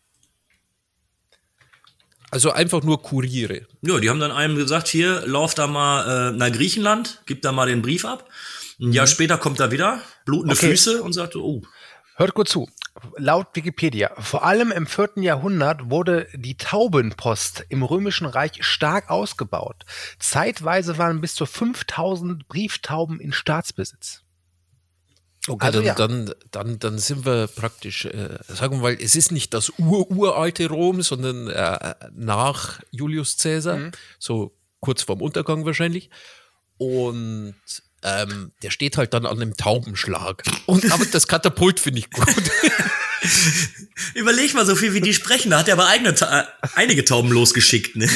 Also 2.31 2.51
einfach 2.51 2.83
nur 2.83 3.03
Kuriere. 3.03 3.66
Ja, 3.83 4.01
die 4.01 4.09
haben 4.09 4.18
dann 4.18 4.33
einem 4.33 4.57
gesagt, 4.57 4.88
hier, 4.88 5.22
lauf 5.27 5.55
da 5.55 5.66
mal 5.66 6.31
äh, 6.31 6.33
nach 6.35 6.51
Griechenland, 6.51 7.20
gib 7.27 7.42
da 7.42 7.53
mal 7.53 7.66
den 7.66 7.83
Brief 7.83 8.07
ab. 8.07 8.27
Ein 8.81 8.94
Jahr 8.94 9.07
später 9.07 9.37
kommt 9.37 9.61
er 9.61 9.70
wieder, 9.70 10.01
blutende 10.25 10.55
Okay. 10.55 10.70
Füße 10.70 11.03
und 11.03 11.12
sagt, 11.12 11.37
oh, 11.37 11.61
hört 12.16 12.33
gut 12.33 12.48
zu. 12.48 12.70
Laut 13.16 13.48
Wikipedia, 13.55 14.11
vor 14.20 14.44
allem 14.44 14.70
im 14.70 14.87
4. 14.87 15.12
Jahrhundert 15.16 15.90
wurde 15.90 16.28
die 16.35 16.57
Taubenpost 16.57 17.64
im 17.70 17.83
Römischen 17.83 18.26
Reich 18.26 18.62
stark 18.64 19.09
ausgebaut. 19.09 19.85
Zeitweise 20.18 20.98
waren 20.98 21.20
bis 21.22 21.35
zu 21.35 21.46
5000 21.46 22.46
Brieftauben 22.48 23.18
in 23.18 23.33
Staatsbesitz. 23.33 24.22
Okay, 25.48 25.66
Also 25.66 25.78
dann, 25.78 25.87
ja. 25.87 25.94
dann, 25.94 26.35
dann, 26.50 26.78
dann 26.78 26.98
sind 26.98 27.24
wir 27.24 27.48
praktisch, 27.48 28.05
äh, 28.05 28.38
sagen 28.46 28.76
wir 28.76 28.83
mal, 28.83 28.96
es 29.00 29.16
ist 29.16 29.33
nicht 29.33 29.55
das 29.55 29.72
ur-uralte 29.78 30.68
Rom, 30.68 31.02
sondern 31.02 31.48
äh, 31.48 31.94
nach 32.14 32.81
Julius 32.90 33.38
Caesar, 33.38 33.76
Mhm. 33.78 33.92
so 34.18 34.55
kurz 34.81 35.02
vorm 35.02 35.20
Untergang 35.22 35.64
wahrscheinlich. 35.64 36.11
Und 36.76 37.55
ähm, 38.03 38.53
der 38.62 38.71
steht 38.71 38.97
halt 38.97 39.15
dann 39.15 39.27
an 39.27 39.41
einem 39.41 39.57
Taubenschlag. 39.57 40.43
Und 40.67 40.91
aber 40.93 41.05
das 41.07 41.27
Katapult 41.29 41.81
finde 41.81 42.01
ich 42.01 42.11
gut. 42.11 42.27
überleg 44.15 44.55
mal, 44.55 44.67
so 44.67 44.75
viel 44.75 44.95
wie 44.95 45.01
die 45.01 45.15
sprechen, 45.15 45.51
da 45.51 45.59
hat 45.61 45.69
er 45.69 45.75
aber 45.75 45.87
eigene, 45.87 46.15
Ta 46.15 46.41
äh, 46.41 46.47
einige 46.75 47.05
Tauben 47.05 47.31
losgeschickt, 47.31 47.95
ne? 47.97 48.09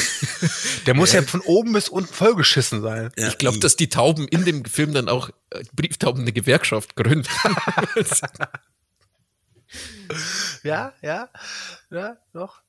Der 0.85 0.93
muss 0.93 1.13
ja 1.13 1.21
von 1.21 1.41
oben 1.41 1.73
bis 1.73 1.89
unten 1.89 2.13
vollgeschissen 2.13 2.81
sein. 2.81 3.11
Ja, 3.17 3.29
Ich 3.29 3.37
glaube, 3.37 3.59
dass 3.59 3.75
die 3.75 3.89
Tauben 3.89 4.27
in 4.27 4.43
dem 4.45 4.65
Film 4.65 4.93
dann 4.93 5.07
auch 5.07 5.29
äh, 5.51 5.63
Brieftauben 5.73 6.21
eine 6.21 6.33
Gewerkschaft 6.33 6.95
gründen. 6.95 7.27
Ja, 10.63 10.93
ja, 11.01 11.29
ja, 11.91 12.17
doch. 12.33 12.61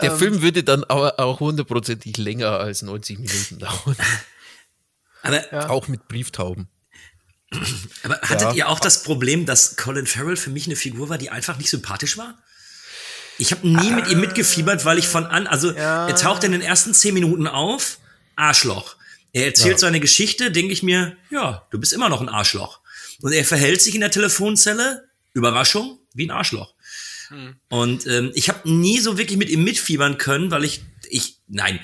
Der 0.00 0.12
Ähm. 0.12 0.18
Film 0.18 0.42
würde 0.42 0.62
dann 0.62 0.84
aber 0.84 1.18
auch 1.18 1.40
hundertprozentig 1.40 2.16
länger 2.16 2.60
als 2.60 2.82
90 2.82 3.18
Minuten 3.18 3.58
dauern. 3.58 3.96
aber, 5.22 5.70
Auch 5.70 5.88
mit 5.88 6.06
Brieftauben. 6.08 6.68
Aber 8.02 8.20
hattet 8.22 8.54
ihr 8.54 8.68
auch 8.68 8.80
das 8.80 9.02
Problem, 9.02 9.46
dass 9.46 9.76
Colin 9.76 10.06
Farrell 10.06 10.36
für 10.36 10.50
mich 10.50 10.66
eine 10.66 10.76
Figur 10.76 11.08
war, 11.08 11.18
die 11.18 11.30
einfach 11.30 11.58
nicht 11.58 11.70
sympathisch 11.70 12.16
war? 12.16 12.38
Ich 13.38 13.50
habe 13.50 13.66
nie 13.66 13.90
mit 13.90 14.08
ihm 14.08 14.20
mitgefiebert, 14.20 14.84
weil 14.84 14.98
ich 14.98 15.08
von 15.08 15.26
an, 15.26 15.46
also 15.46 15.70
er 15.72 16.14
taucht 16.14 16.44
in 16.44 16.52
den 16.52 16.60
ersten 16.60 16.94
zehn 16.94 17.14
Minuten 17.14 17.46
auf, 17.46 17.98
Arschloch. 18.36 18.96
Er 19.32 19.46
erzählt 19.46 19.80
seine 19.80 19.98
Geschichte, 19.98 20.52
denke 20.52 20.72
ich 20.72 20.82
mir, 20.84 21.16
ja, 21.30 21.66
du 21.70 21.78
bist 21.80 21.92
immer 21.92 22.08
noch 22.08 22.20
ein 22.20 22.28
Arschloch. 22.28 22.80
Und 23.20 23.32
er 23.32 23.44
verhält 23.44 23.82
sich 23.82 23.94
in 23.94 24.00
der 24.00 24.10
Telefonzelle, 24.10 25.08
Überraschung, 25.32 25.98
wie 26.14 26.26
ein 26.26 26.30
Arschloch. 26.30 26.74
Und 27.68 28.06
ähm, 28.06 28.30
ich 28.34 28.48
habe 28.48 28.70
nie 28.70 29.00
so 29.00 29.18
wirklich 29.18 29.38
mit 29.38 29.48
ihm 29.48 29.64
mitfiebern 29.64 30.18
können, 30.18 30.50
weil 30.50 30.64
ich, 30.64 30.82
ich, 31.08 31.38
nein, 31.48 31.80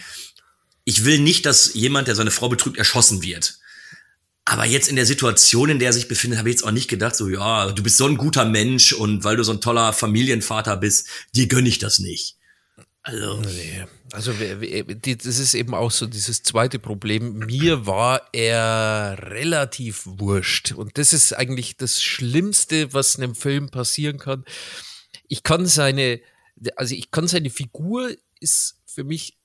ich 0.84 1.04
will 1.04 1.18
nicht, 1.18 1.46
dass 1.46 1.74
jemand, 1.74 2.08
der 2.08 2.14
seine 2.14 2.30
Frau 2.30 2.48
betrügt, 2.48 2.78
erschossen 2.78 3.22
wird. 3.22 3.58
Aber 4.50 4.66
jetzt 4.66 4.88
in 4.88 4.96
der 4.96 5.06
Situation, 5.06 5.70
in 5.70 5.78
der 5.78 5.90
er 5.90 5.92
sich 5.92 6.08
befindet, 6.08 6.40
habe 6.40 6.48
ich 6.48 6.56
jetzt 6.56 6.64
auch 6.64 6.72
nicht 6.72 6.90
gedacht, 6.90 7.14
so, 7.14 7.28
ja, 7.28 7.70
du 7.70 7.84
bist 7.84 7.96
so 7.96 8.06
ein 8.06 8.16
guter 8.16 8.44
Mensch 8.44 8.92
und 8.92 9.22
weil 9.22 9.36
du 9.36 9.44
so 9.44 9.52
ein 9.52 9.60
toller 9.60 9.92
Familienvater 9.92 10.76
bist, 10.76 11.06
dir 11.36 11.46
gönn 11.46 11.66
ich 11.66 11.78
das 11.78 12.00
nicht. 12.00 12.36
Also, 13.02 13.40
nee. 13.42 13.86
also 14.10 14.32
das 14.32 15.38
ist 15.38 15.54
eben 15.54 15.72
auch 15.72 15.92
so 15.92 16.06
dieses 16.06 16.42
zweite 16.42 16.80
Problem. 16.80 17.38
Mir 17.38 17.86
war 17.86 18.22
er 18.32 19.18
relativ 19.20 20.02
wurscht. 20.04 20.72
Und 20.72 20.98
das 20.98 21.12
ist 21.12 21.32
eigentlich 21.32 21.76
das 21.76 22.02
Schlimmste, 22.02 22.92
was 22.92 23.18
einem 23.18 23.36
Film 23.36 23.68
passieren 23.68 24.18
kann. 24.18 24.44
Ich 25.28 25.44
kann 25.44 25.64
seine, 25.64 26.20
also 26.74 26.96
ich 26.96 27.12
kann 27.12 27.28
seine 27.28 27.50
Figur 27.50 28.10
ist 28.40 28.80
für 28.84 29.04
mich 29.04 29.38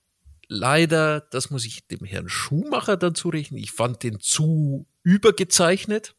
leider, 0.48 1.22
das 1.22 1.52
muss 1.52 1.64
ich 1.64 1.86
dem 1.86 2.06
Herrn 2.06 2.28
Schumacher 2.28 2.98
dann 2.98 3.14
zurechnen. 3.14 3.60
Ich 3.60 3.72
fand 3.72 4.02
den 4.02 4.20
zu 4.20 4.88
übergezeichnet, 5.06 6.16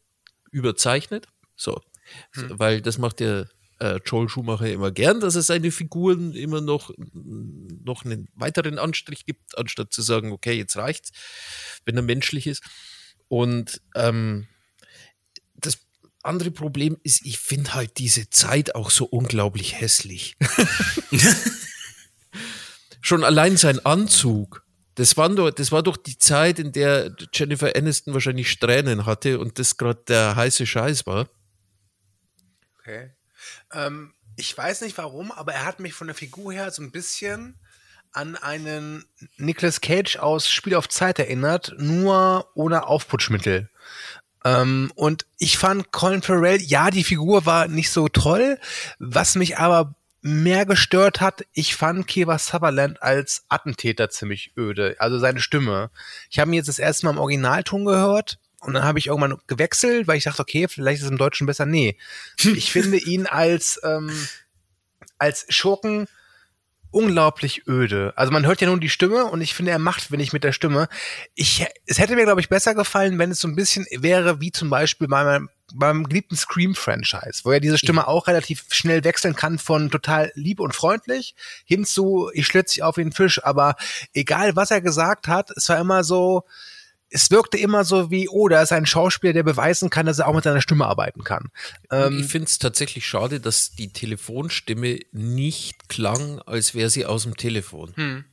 überzeichnet. 0.49 1.27
So, 1.55 1.79
hm. 2.31 2.57
weil 2.57 2.81
das 2.81 2.97
macht 2.97 3.19
der 3.19 3.49
äh, 3.79 3.99
Joel 4.05 4.29
Schumacher 4.29 4.71
immer 4.71 4.91
gern, 4.91 5.19
dass 5.19 5.35
er 5.35 5.43
seine 5.43 5.71
Figuren 5.71 6.33
immer 6.33 6.61
noch, 6.61 6.91
noch 7.13 8.05
einen 8.05 8.29
weiteren 8.33 8.79
Anstrich 8.79 9.25
gibt, 9.25 9.57
anstatt 9.57 9.93
zu 9.93 10.01
sagen, 10.01 10.31
okay, 10.31 10.53
jetzt 10.53 10.77
reicht's, 10.77 11.11
wenn 11.85 11.97
er 11.97 12.01
menschlich 12.01 12.47
ist. 12.47 12.63
Und 13.27 13.81
ähm, 13.93 14.47
das 15.55 15.79
andere 16.23 16.51
Problem 16.51 16.97
ist, 17.03 17.25
ich 17.25 17.39
finde 17.39 17.73
halt 17.73 17.97
diese 17.97 18.29
Zeit 18.29 18.73
auch 18.73 18.89
so 18.89 19.05
unglaublich 19.05 19.79
hässlich. 19.79 20.37
Schon 23.01 23.23
allein 23.23 23.57
sein 23.57 23.85
Anzug. 23.85 24.66
Das, 24.97 25.15
waren 25.15 25.35
doch, 25.35 25.51
das 25.51 25.71
war 25.71 25.83
doch 25.83 25.95
die 25.95 26.17
Zeit, 26.17 26.57
in 26.57 26.71
der 26.71 27.15
Jennifer 27.31 27.75
Aniston 27.75 28.15
wahrscheinlich 28.15 28.49
Strähnen 28.49 29.05
hatte 29.05 29.37
und 29.37 29.59
das 29.59 29.77
gerade 29.77 30.01
der 30.07 30.35
heiße 30.35 30.65
Scheiß 30.65 31.05
war. 31.05 31.29
Okay. 32.79 33.11
Ähm, 33.73 34.15
ich 34.37 34.57
weiß 34.57 34.81
nicht 34.81 34.97
warum, 34.97 35.31
aber 35.31 35.53
er 35.53 35.65
hat 35.65 35.79
mich 35.79 35.93
von 35.93 36.07
der 36.07 36.15
Figur 36.15 36.51
her 36.51 36.71
so 36.71 36.81
ein 36.81 36.91
bisschen 36.91 37.59
an 38.11 38.35
einen 38.37 39.05
Nicolas 39.37 39.81
Cage 39.81 40.15
aus 40.15 40.49
Spiel 40.49 40.73
auf 40.73 40.89
Zeit 40.89 41.19
erinnert, 41.19 41.75
nur 41.77 42.49
ohne 42.55 42.87
Aufputschmittel. 42.87 43.69
Ähm, 44.45 44.91
und 44.95 45.27
ich 45.37 45.59
fand 45.59 45.91
Colin 45.91 46.23
Farrell, 46.23 46.59
ja, 46.59 46.89
die 46.89 47.03
Figur 47.03 47.45
war 47.45 47.67
nicht 47.67 47.91
so 47.91 48.07
toll. 48.07 48.57
Was 48.97 49.35
mich 49.35 49.59
aber 49.59 49.95
mehr 50.21 50.65
gestört 50.65 51.21
hat, 51.21 51.45
ich 51.53 51.75
fand 51.75 52.07
Kiefer 52.07 52.39
Sutherland 52.39 53.01
als 53.01 53.45
Attentäter 53.49 54.09
ziemlich 54.09 54.53
öde. 54.57 54.95
Also 54.99 55.19
seine 55.19 55.39
Stimme. 55.39 55.91
Ich 56.29 56.39
habe 56.39 56.51
ihn 56.51 56.55
jetzt 56.55 56.69
das 56.69 56.79
erste 56.79 57.05
Mal 57.05 57.13
im 57.13 57.19
Originalton 57.19 57.85
gehört 57.85 58.39
und 58.59 58.73
dann 58.73 58.83
habe 58.83 58.99
ich 58.99 59.07
irgendwann 59.07 59.37
gewechselt, 59.47 60.07
weil 60.07 60.17
ich 60.17 60.23
dachte, 60.23 60.41
okay, 60.41 60.67
vielleicht 60.67 60.99
ist 60.99 61.05
es 61.05 61.11
im 61.11 61.17
Deutschen 61.17 61.47
besser. 61.47 61.65
Nee. 61.65 61.97
Ich 62.43 62.71
finde 62.71 62.97
ihn 62.97 63.27
als, 63.27 63.79
ähm, 63.83 64.11
als 65.17 65.45
Schurken 65.49 66.07
unglaublich 66.91 67.67
öde. 67.67 68.13
Also 68.15 68.31
man 68.31 68.45
hört 68.45 68.61
ja 68.61 68.67
nun 68.67 68.79
die 68.79 68.89
Stimme 68.89 69.25
und 69.25 69.41
ich 69.41 69.53
finde, 69.53 69.71
er 69.71 69.79
macht 69.79 70.11
wenig 70.11 70.33
mit 70.33 70.43
der 70.43 70.53
Stimme. 70.53 70.87
Ich, 71.35 71.65
es 71.85 71.99
hätte 71.99 72.15
mir, 72.15 72.23
glaube 72.23 72.41
ich, 72.41 72.49
besser 72.49 72.73
gefallen, 72.75 73.19
wenn 73.19 73.31
es 73.31 73.39
so 73.39 73.47
ein 73.47 73.55
bisschen 73.55 73.85
wäre, 73.91 74.41
wie 74.41 74.51
zum 74.51 74.69
Beispiel 74.69 75.07
bei 75.07 75.23
meinem, 75.23 75.49
beim 75.73 76.05
geliebten 76.05 76.35
Scream-Franchise, 76.35 77.41
wo 77.43 77.51
er 77.51 77.59
diese 77.59 77.77
Stimme 77.77 78.01
ja. 78.01 78.07
auch 78.07 78.27
relativ 78.27 78.65
schnell 78.69 79.03
wechseln 79.03 79.35
kann 79.35 79.59
von 79.59 79.89
total 79.91 80.31
lieb 80.35 80.59
und 80.59 80.73
freundlich 80.73 81.35
hin 81.65 81.85
zu, 81.85 82.29
ich 82.33 82.45
schlitze 82.47 82.75
dich 82.75 82.83
auf 82.83 82.95
den 82.95 83.11
Fisch, 83.11 83.43
aber 83.43 83.75
egal 84.13 84.55
was 84.55 84.71
er 84.71 84.81
gesagt 84.81 85.27
hat, 85.27 85.51
es 85.51 85.67
war 85.69 85.79
immer 85.79 86.03
so, 86.03 86.45
es 87.09 87.31
wirkte 87.31 87.57
immer 87.57 87.83
so 87.83 88.11
wie, 88.11 88.27
oh, 88.29 88.47
da 88.47 88.61
ist 88.61 88.71
ein 88.71 88.85
Schauspieler, 88.85 89.33
der 89.33 89.43
beweisen 89.43 89.89
kann, 89.89 90.05
dass 90.05 90.19
er 90.19 90.27
auch 90.27 90.33
mit 90.33 90.43
seiner 90.43 90.61
Stimme 90.61 90.85
arbeiten 90.85 91.23
kann. 91.23 91.49
Ähm, 91.89 92.19
ich 92.19 92.27
finde 92.27 92.47
es 92.47 92.59
tatsächlich 92.59 93.05
schade, 93.05 93.39
dass 93.39 93.71
die 93.71 93.91
Telefonstimme 93.91 94.99
nicht 95.11 95.89
klang, 95.89 96.39
als 96.41 96.75
wäre 96.75 96.89
sie 96.89 97.05
aus 97.05 97.23
dem 97.23 97.37
Telefon. 97.37 97.93
Hm. 97.95 98.25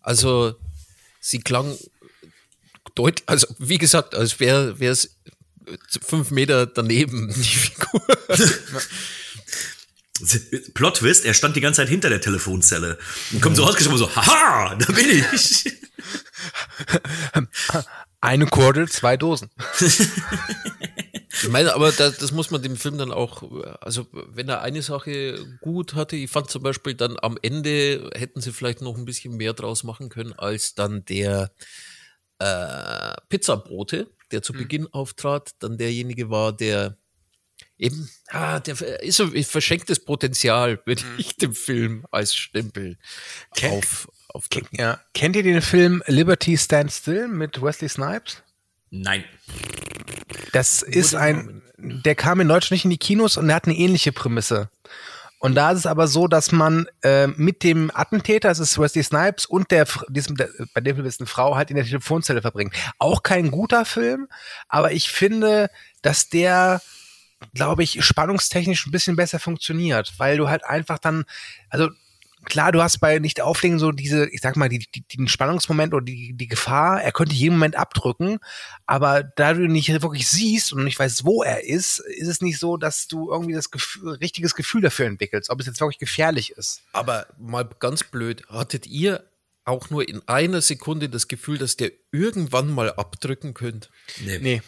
Also 0.00 0.54
sie 1.20 1.40
klang 1.40 1.76
deutlich, 2.94 3.28
also 3.28 3.46
wie 3.58 3.78
gesagt, 3.78 4.14
als 4.14 4.40
wäre 4.40 4.76
es 4.80 5.16
fünf 6.02 6.30
Meter 6.30 6.66
daneben, 6.66 7.28
die 7.34 7.42
Figur. 7.42 8.02
Plot 10.74 10.96
Twist, 10.96 11.26
er 11.26 11.34
stand 11.34 11.56
die 11.56 11.60
ganze 11.60 11.82
Zeit 11.82 11.88
hinter 11.88 12.08
der 12.08 12.20
Telefonzelle 12.20 12.98
und 13.32 13.42
kommt 13.42 13.56
so 13.56 13.64
rausgeschoben 13.64 13.98
so, 13.98 14.14
haha, 14.14 14.74
da 14.74 14.92
bin 14.92 15.10
ich. 15.10 15.70
Eine 18.20 18.46
Kordel, 18.46 18.88
zwei 18.88 19.18
Dosen. 19.18 19.50
ich 19.78 21.48
meine, 21.50 21.74
aber 21.74 21.92
das, 21.92 22.16
das, 22.16 22.32
muss 22.32 22.50
man 22.50 22.62
dem 22.62 22.76
Film 22.76 22.96
dann 22.96 23.12
auch, 23.12 23.42
also 23.80 24.06
wenn 24.12 24.48
er 24.48 24.62
eine 24.62 24.82
Sache 24.82 25.38
gut 25.60 25.94
hatte, 25.94 26.16
ich 26.16 26.30
fand 26.30 26.50
zum 26.50 26.62
Beispiel 26.62 26.94
dann 26.94 27.16
am 27.20 27.38
Ende 27.42 28.10
hätten 28.14 28.40
sie 28.40 28.52
vielleicht 28.52 28.80
noch 28.80 28.96
ein 28.96 29.04
bisschen 29.04 29.36
mehr 29.36 29.52
draus 29.52 29.84
machen 29.84 30.08
können, 30.08 30.32
als 30.32 30.74
dann 30.74 31.04
der 31.04 31.52
äh, 32.38 33.14
Pizzabrote, 33.28 34.10
der 34.30 34.42
zu 34.42 34.52
mhm. 34.52 34.58
Beginn 34.58 34.86
auftrat, 34.92 35.52
dann 35.60 35.78
derjenige 35.78 36.30
war, 36.30 36.52
der 36.52 36.96
eben, 37.78 38.08
ah, 38.28 38.60
der 38.60 38.80
ist 39.02 39.16
so 39.16 39.28
verschenktes 39.28 40.04
Potenzial, 40.04 40.80
würde 40.84 41.04
mhm. 41.04 41.14
ich 41.18 41.36
dem 41.36 41.54
Film 41.54 42.06
als 42.10 42.34
Stempel 42.34 42.98
auf, 43.62 44.08
aufdrücken. 44.28 44.78
Ja. 44.78 45.00
Kennt 45.14 45.36
ihr 45.36 45.42
den 45.42 45.62
Film 45.62 46.02
Liberty 46.06 46.56
Stands 46.56 46.98
Still 46.98 47.28
mit 47.28 47.60
Wesley 47.62 47.88
Snipes? 47.88 48.42
Nein. 48.90 49.24
Das 50.52 50.82
ist 50.82 51.14
ein, 51.14 51.62
der 51.76 52.14
kam 52.14 52.40
in 52.40 52.48
Deutschland 52.48 52.72
nicht 52.72 52.84
in 52.84 52.90
die 52.90 52.98
Kinos 52.98 53.36
und 53.36 53.48
der 53.48 53.56
hat 53.56 53.66
eine 53.66 53.76
ähnliche 53.76 54.12
Prämisse. 54.12 54.70
Und 55.38 55.54
da 55.54 55.70
ist 55.70 55.80
es 55.80 55.86
aber 55.86 56.08
so, 56.08 56.28
dass 56.28 56.50
man 56.50 56.86
äh, 57.02 57.26
mit 57.26 57.62
dem 57.62 57.90
Attentäter, 57.94 58.48
das 58.48 58.58
ist 58.58 58.78
Wesley 58.78 59.02
Snipes, 59.02 59.46
und 59.46 59.70
der, 59.70 59.86
diesem, 60.08 60.36
der, 60.36 60.48
bei 60.72 60.80
dem 60.80 61.04
ist 61.04 61.20
eine 61.20 61.26
Frau, 61.26 61.56
halt 61.56 61.70
in 61.70 61.76
der 61.76 61.84
Telefonzelle 61.84 62.40
verbringt. 62.42 62.74
Auch 62.98 63.22
kein 63.22 63.50
guter 63.50 63.84
Film, 63.84 64.28
aber 64.68 64.92
ich 64.92 65.10
finde, 65.10 65.70
dass 66.02 66.30
der, 66.30 66.80
glaube 67.54 67.82
ich, 67.82 68.02
spannungstechnisch 68.04 68.86
ein 68.86 68.92
bisschen 68.92 69.16
besser 69.16 69.38
funktioniert, 69.38 70.14
weil 70.18 70.38
du 70.38 70.48
halt 70.48 70.64
einfach 70.64 70.98
dann, 70.98 71.24
also 71.68 71.90
klar, 72.46 72.72
du 72.72 72.82
hast 72.82 72.98
bei 72.98 73.18
nicht 73.18 73.40
auflegen 73.40 73.78
so 73.78 73.92
diese, 73.92 74.28
ich 74.30 74.40
sag 74.40 74.56
mal, 74.56 74.68
die, 74.68 74.78
die, 74.78 75.02
den 75.02 75.28
Spannungsmoment 75.28 75.92
oder 75.92 76.04
die, 76.04 76.32
die 76.32 76.48
Gefahr, 76.48 77.02
er 77.02 77.12
könnte 77.12 77.34
jeden 77.34 77.54
Moment 77.56 77.76
abdrücken, 77.76 78.38
aber 78.86 79.22
da 79.22 79.52
du 79.52 79.64
ihn 79.64 79.72
nicht 79.72 79.88
wirklich 80.02 80.28
siehst 80.28 80.72
und 80.72 80.84
nicht 80.84 80.98
weißt, 80.98 81.24
wo 81.24 81.42
er 81.42 81.64
ist, 81.64 81.98
ist 81.98 82.28
es 82.28 82.40
nicht 82.40 82.58
so, 82.58 82.76
dass 82.76 83.08
du 83.08 83.30
irgendwie 83.30 83.54
das 83.54 83.70
Gefühl, 83.70 84.14
richtiges 84.14 84.54
Gefühl 84.54 84.80
dafür 84.80 85.06
entwickelst, 85.06 85.50
ob 85.50 85.60
es 85.60 85.66
jetzt 85.66 85.80
wirklich 85.80 85.98
gefährlich 85.98 86.52
ist. 86.52 86.82
Aber 86.92 87.26
mal 87.38 87.68
ganz 87.78 88.04
blöd, 88.04 88.44
hattet 88.48 88.86
ihr 88.86 89.24
auch 89.64 89.90
nur 89.90 90.08
in 90.08 90.22
einer 90.28 90.62
Sekunde 90.62 91.08
das 91.08 91.28
Gefühl, 91.28 91.58
dass 91.58 91.76
der 91.76 91.90
irgendwann 92.12 92.72
mal 92.72 92.92
abdrücken 92.92 93.52
könnte? 93.52 93.88
Nee. 94.24 94.38
nee. 94.38 94.62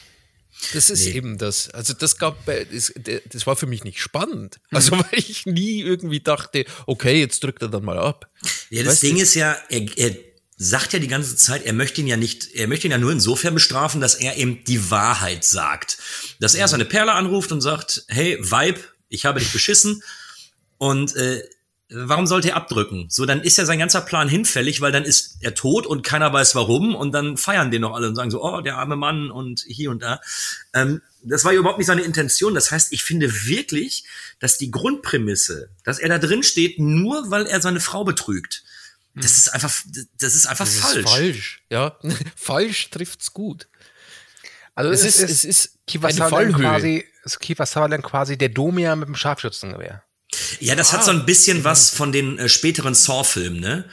Das 0.72 0.90
ist 0.90 1.06
nee. 1.06 1.12
eben 1.12 1.38
das. 1.38 1.70
Also 1.70 1.94
das 1.94 2.18
gab, 2.18 2.44
das, 2.46 2.92
das 3.32 3.46
war 3.46 3.56
für 3.56 3.66
mich 3.66 3.84
nicht 3.84 4.00
spannend. 4.00 4.58
Mhm. 4.70 4.76
Also 4.76 4.92
weil 4.92 5.06
ich 5.12 5.46
nie 5.46 5.80
irgendwie 5.80 6.20
dachte, 6.20 6.64
okay, 6.86 7.20
jetzt 7.20 7.42
drückt 7.42 7.62
er 7.62 7.68
dann 7.68 7.84
mal 7.84 7.98
ab. 7.98 8.28
Ja, 8.70 8.82
das 8.82 8.94
weißt 8.94 9.02
Ding 9.04 9.16
du? 9.16 9.22
ist 9.22 9.34
ja, 9.34 9.56
er, 9.68 9.86
er 9.96 10.16
sagt 10.56 10.92
ja 10.92 10.98
die 10.98 11.08
ganze 11.08 11.36
Zeit, 11.36 11.64
er 11.64 11.72
möchte 11.72 12.00
ihn 12.00 12.08
ja 12.08 12.16
nicht, 12.16 12.52
er 12.54 12.66
möchte 12.66 12.88
ihn 12.88 12.90
ja 12.90 12.98
nur 12.98 13.12
insofern 13.12 13.54
bestrafen, 13.54 14.00
dass 14.00 14.16
er 14.16 14.36
eben 14.36 14.64
die 14.64 14.90
Wahrheit 14.90 15.44
sagt. 15.44 15.98
Dass 16.40 16.54
er 16.54 16.66
seine 16.66 16.84
Perle 16.84 17.12
anruft 17.12 17.52
und 17.52 17.60
sagt, 17.60 18.04
hey, 18.08 18.38
Vibe, 18.40 18.80
ich 19.08 19.24
habe 19.24 19.38
dich 19.38 19.52
beschissen. 19.52 20.02
Und 20.76 21.14
äh, 21.16 21.42
warum 21.90 22.26
sollte 22.26 22.50
er 22.50 22.56
abdrücken? 22.56 23.06
So, 23.08 23.24
dann 23.24 23.40
ist 23.40 23.56
ja 23.56 23.64
sein 23.64 23.78
ganzer 23.78 24.02
Plan 24.02 24.28
hinfällig, 24.28 24.80
weil 24.80 24.92
dann 24.92 25.04
ist 25.04 25.38
er 25.40 25.54
tot 25.54 25.86
und 25.86 26.02
keiner 26.02 26.32
weiß 26.32 26.54
warum 26.54 26.94
und 26.94 27.12
dann 27.12 27.36
feiern 27.36 27.70
den 27.70 27.82
noch 27.82 27.94
alle 27.94 28.08
und 28.08 28.14
sagen 28.14 28.30
so, 28.30 28.42
oh, 28.42 28.60
der 28.60 28.76
arme 28.76 28.96
Mann 28.96 29.30
und 29.30 29.64
hier 29.66 29.90
und 29.90 30.02
da. 30.02 30.20
Ähm, 30.74 31.00
das 31.22 31.44
war 31.44 31.52
ja 31.52 31.58
überhaupt 31.58 31.78
nicht 31.78 31.86
seine 31.86 32.02
Intention. 32.02 32.54
Das 32.54 32.70
heißt, 32.70 32.92
ich 32.92 33.02
finde 33.02 33.46
wirklich, 33.46 34.04
dass 34.38 34.58
die 34.58 34.70
Grundprämisse, 34.70 35.70
dass 35.84 35.98
er 35.98 36.08
da 36.08 36.18
drin 36.18 36.42
steht, 36.42 36.78
nur 36.78 37.30
weil 37.30 37.46
er 37.46 37.60
seine 37.60 37.80
Frau 37.80 38.04
betrügt, 38.04 38.64
das 39.14 39.36
ist 39.38 39.48
einfach, 39.48 39.74
das 40.20 40.34
ist 40.34 40.46
einfach 40.46 40.66
das 40.66 40.78
falsch. 40.78 40.98
Ist 40.98 41.08
falsch, 41.08 41.62
ja. 41.70 41.98
falsch 42.36 42.90
trifft's 42.90 43.32
gut. 43.32 43.66
Also 44.74 44.90
es, 44.90 45.04
es 45.04 45.18
ist, 45.18 45.30
es 45.30 45.44
ist 45.44 45.78
Kiefer 45.88 46.10
Sutherland 46.12 46.54
quasi, 46.54 47.04
Sutherland 47.24 48.04
quasi 48.04 48.38
der 48.38 48.50
Domia 48.50 48.94
mit 48.94 49.08
dem 49.08 49.16
Scharfschützengewehr. 49.16 50.04
Ja, 50.60 50.74
das 50.74 50.90
ah, 50.90 50.94
hat 50.94 51.04
so 51.04 51.10
ein 51.10 51.26
bisschen 51.26 51.64
was 51.64 51.90
von 51.90 52.12
den 52.12 52.38
äh, 52.38 52.48
späteren 52.48 52.94
Saw-Filmen, 52.94 53.60
ne? 53.60 53.84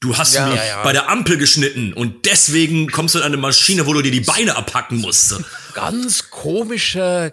Du 0.00 0.18
hast 0.18 0.34
ja, 0.34 0.48
mich 0.48 0.56
ja, 0.56 0.64
ja. 0.64 0.82
bei 0.82 0.92
der 0.92 1.08
Ampel 1.08 1.38
geschnitten 1.38 1.94
und 1.94 2.26
deswegen 2.26 2.90
kommst 2.90 3.14
du 3.14 3.20
in 3.20 3.24
eine 3.24 3.38
Maschine, 3.38 3.86
wo 3.86 3.94
du 3.94 4.02
dir 4.02 4.10
die 4.10 4.20
Beine 4.20 4.54
abhacken 4.54 4.98
musst. 4.98 5.34
Ganz 5.72 6.30
komischer 6.30 7.32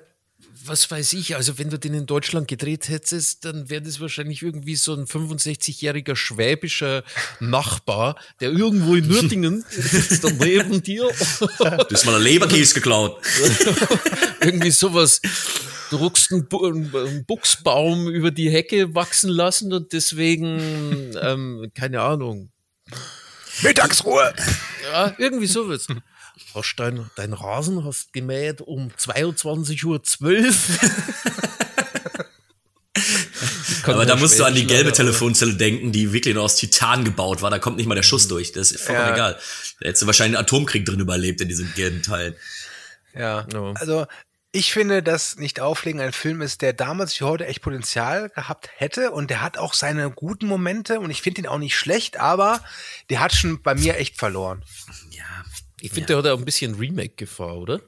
was 0.65 0.89
weiß 0.89 1.13
ich, 1.13 1.35
also 1.35 1.57
wenn 1.57 1.69
du 1.69 1.79
den 1.79 1.93
in 1.93 2.05
Deutschland 2.05 2.47
gedreht 2.47 2.89
hättest, 2.89 3.45
dann 3.45 3.69
wäre 3.69 3.81
das 3.81 3.99
wahrscheinlich 3.99 4.41
irgendwie 4.41 4.75
so 4.75 4.93
ein 4.93 5.05
65-jähriger 5.05 6.15
schwäbischer 6.15 7.03
Nachbar, 7.39 8.15
der 8.39 8.51
irgendwo 8.51 8.95
in 8.95 9.07
Nürtingen 9.07 9.65
sitzt 9.69 10.23
dann 10.23 10.37
neben 10.37 10.81
dir. 10.83 11.09
Du 11.41 11.95
hast 11.95 12.05
mal 12.05 12.15
eine 12.15 12.23
Leberkäse 12.23 12.75
geklaut. 12.75 13.21
irgendwie 14.41 14.71
sowas. 14.71 15.21
Du 15.89 15.97
ruckst 15.97 16.31
einen, 16.31 16.47
Bu 16.47 16.65
einen 16.65 17.25
Buchsbaum 17.25 18.07
über 18.07 18.31
die 18.31 18.49
Hecke 18.49 18.95
wachsen 18.95 19.29
lassen 19.29 19.73
und 19.73 19.93
deswegen, 19.93 21.15
ähm, 21.21 21.71
keine 21.75 22.01
Ahnung. 22.01 22.51
Mittagsruhe! 23.61 24.33
Ja, 24.91 25.13
irgendwie 25.17 25.47
sowas. 25.47 25.87
Hast 26.53 26.75
dein, 26.77 27.09
dein 27.15 27.33
Rasen 27.33 27.83
hast 27.85 28.13
gemäht 28.13 28.61
um 28.61 28.89
22.12 28.97 29.85
Uhr. 29.85 30.01
Aber 33.83 34.05
da 34.05 34.15
musst 34.15 34.39
du 34.39 34.43
an 34.43 34.53
die 34.53 34.67
gelbe 34.67 34.91
Telefonzelle 34.91 35.55
denken, 35.55 35.91
die 35.91 36.13
wirklich 36.13 36.35
nur 36.35 36.43
aus 36.43 36.55
Titan 36.55 37.03
gebaut 37.03 37.41
war. 37.41 37.49
Da 37.49 37.59
kommt 37.59 37.77
nicht 37.77 37.87
mal 37.87 37.95
der 37.95 38.03
Schuss 38.03 38.27
durch. 38.27 38.51
Das 38.51 38.71
ist 38.71 38.83
vollkommen 38.83 39.07
Ja. 39.09 39.13
egal. 39.13 39.39
Da 39.79 39.87
hättest 39.87 40.03
du 40.03 40.07
wahrscheinlich 40.07 40.37
einen 40.37 40.45
Atomkrieg 40.45 40.85
drin 40.85 40.99
überlebt 40.99 41.41
in 41.41 41.47
diesen 41.47 41.73
gelben 41.73 42.03
Teilen. 42.03 42.35
Ja. 43.13 43.47
Ja. 43.51 43.73
Also, 43.75 44.05
ich 44.51 44.73
finde, 44.73 45.01
dass 45.01 45.37
Nicht-Auflegen 45.37 46.01
ein 46.01 46.11
Film 46.11 46.41
ist, 46.41 46.61
der 46.61 46.73
damals 46.73 47.19
wie 47.19 47.23
heute 47.23 47.47
echt 47.47 47.61
Potenzial 47.61 48.29
gehabt 48.29 48.69
hätte 48.75 49.11
und 49.11 49.29
der 49.29 49.41
hat 49.41 49.57
auch 49.57 49.73
seine 49.73 50.11
guten 50.11 50.45
Momente 50.45 50.99
und 50.99 51.09
ich 51.09 51.21
finde 51.21 51.41
ihn 51.41 51.47
auch 51.47 51.57
nicht 51.57 51.77
schlecht, 51.77 52.19
aber 52.19 52.61
der 53.09 53.21
hat 53.21 53.33
schon 53.33 53.61
bei 53.61 53.75
mir 53.75 53.97
echt 53.97 54.17
verloren. 54.17 54.63
Ja. 55.81 55.85
Ich 55.85 55.91
finde, 55.91 56.07
der 56.07 56.17
hat 56.17 56.27
auch 56.27 56.37
ein 56.37 56.45
bisschen 56.45 56.75
Remake-Gefahr, 56.75 57.57
oder? 57.57 57.81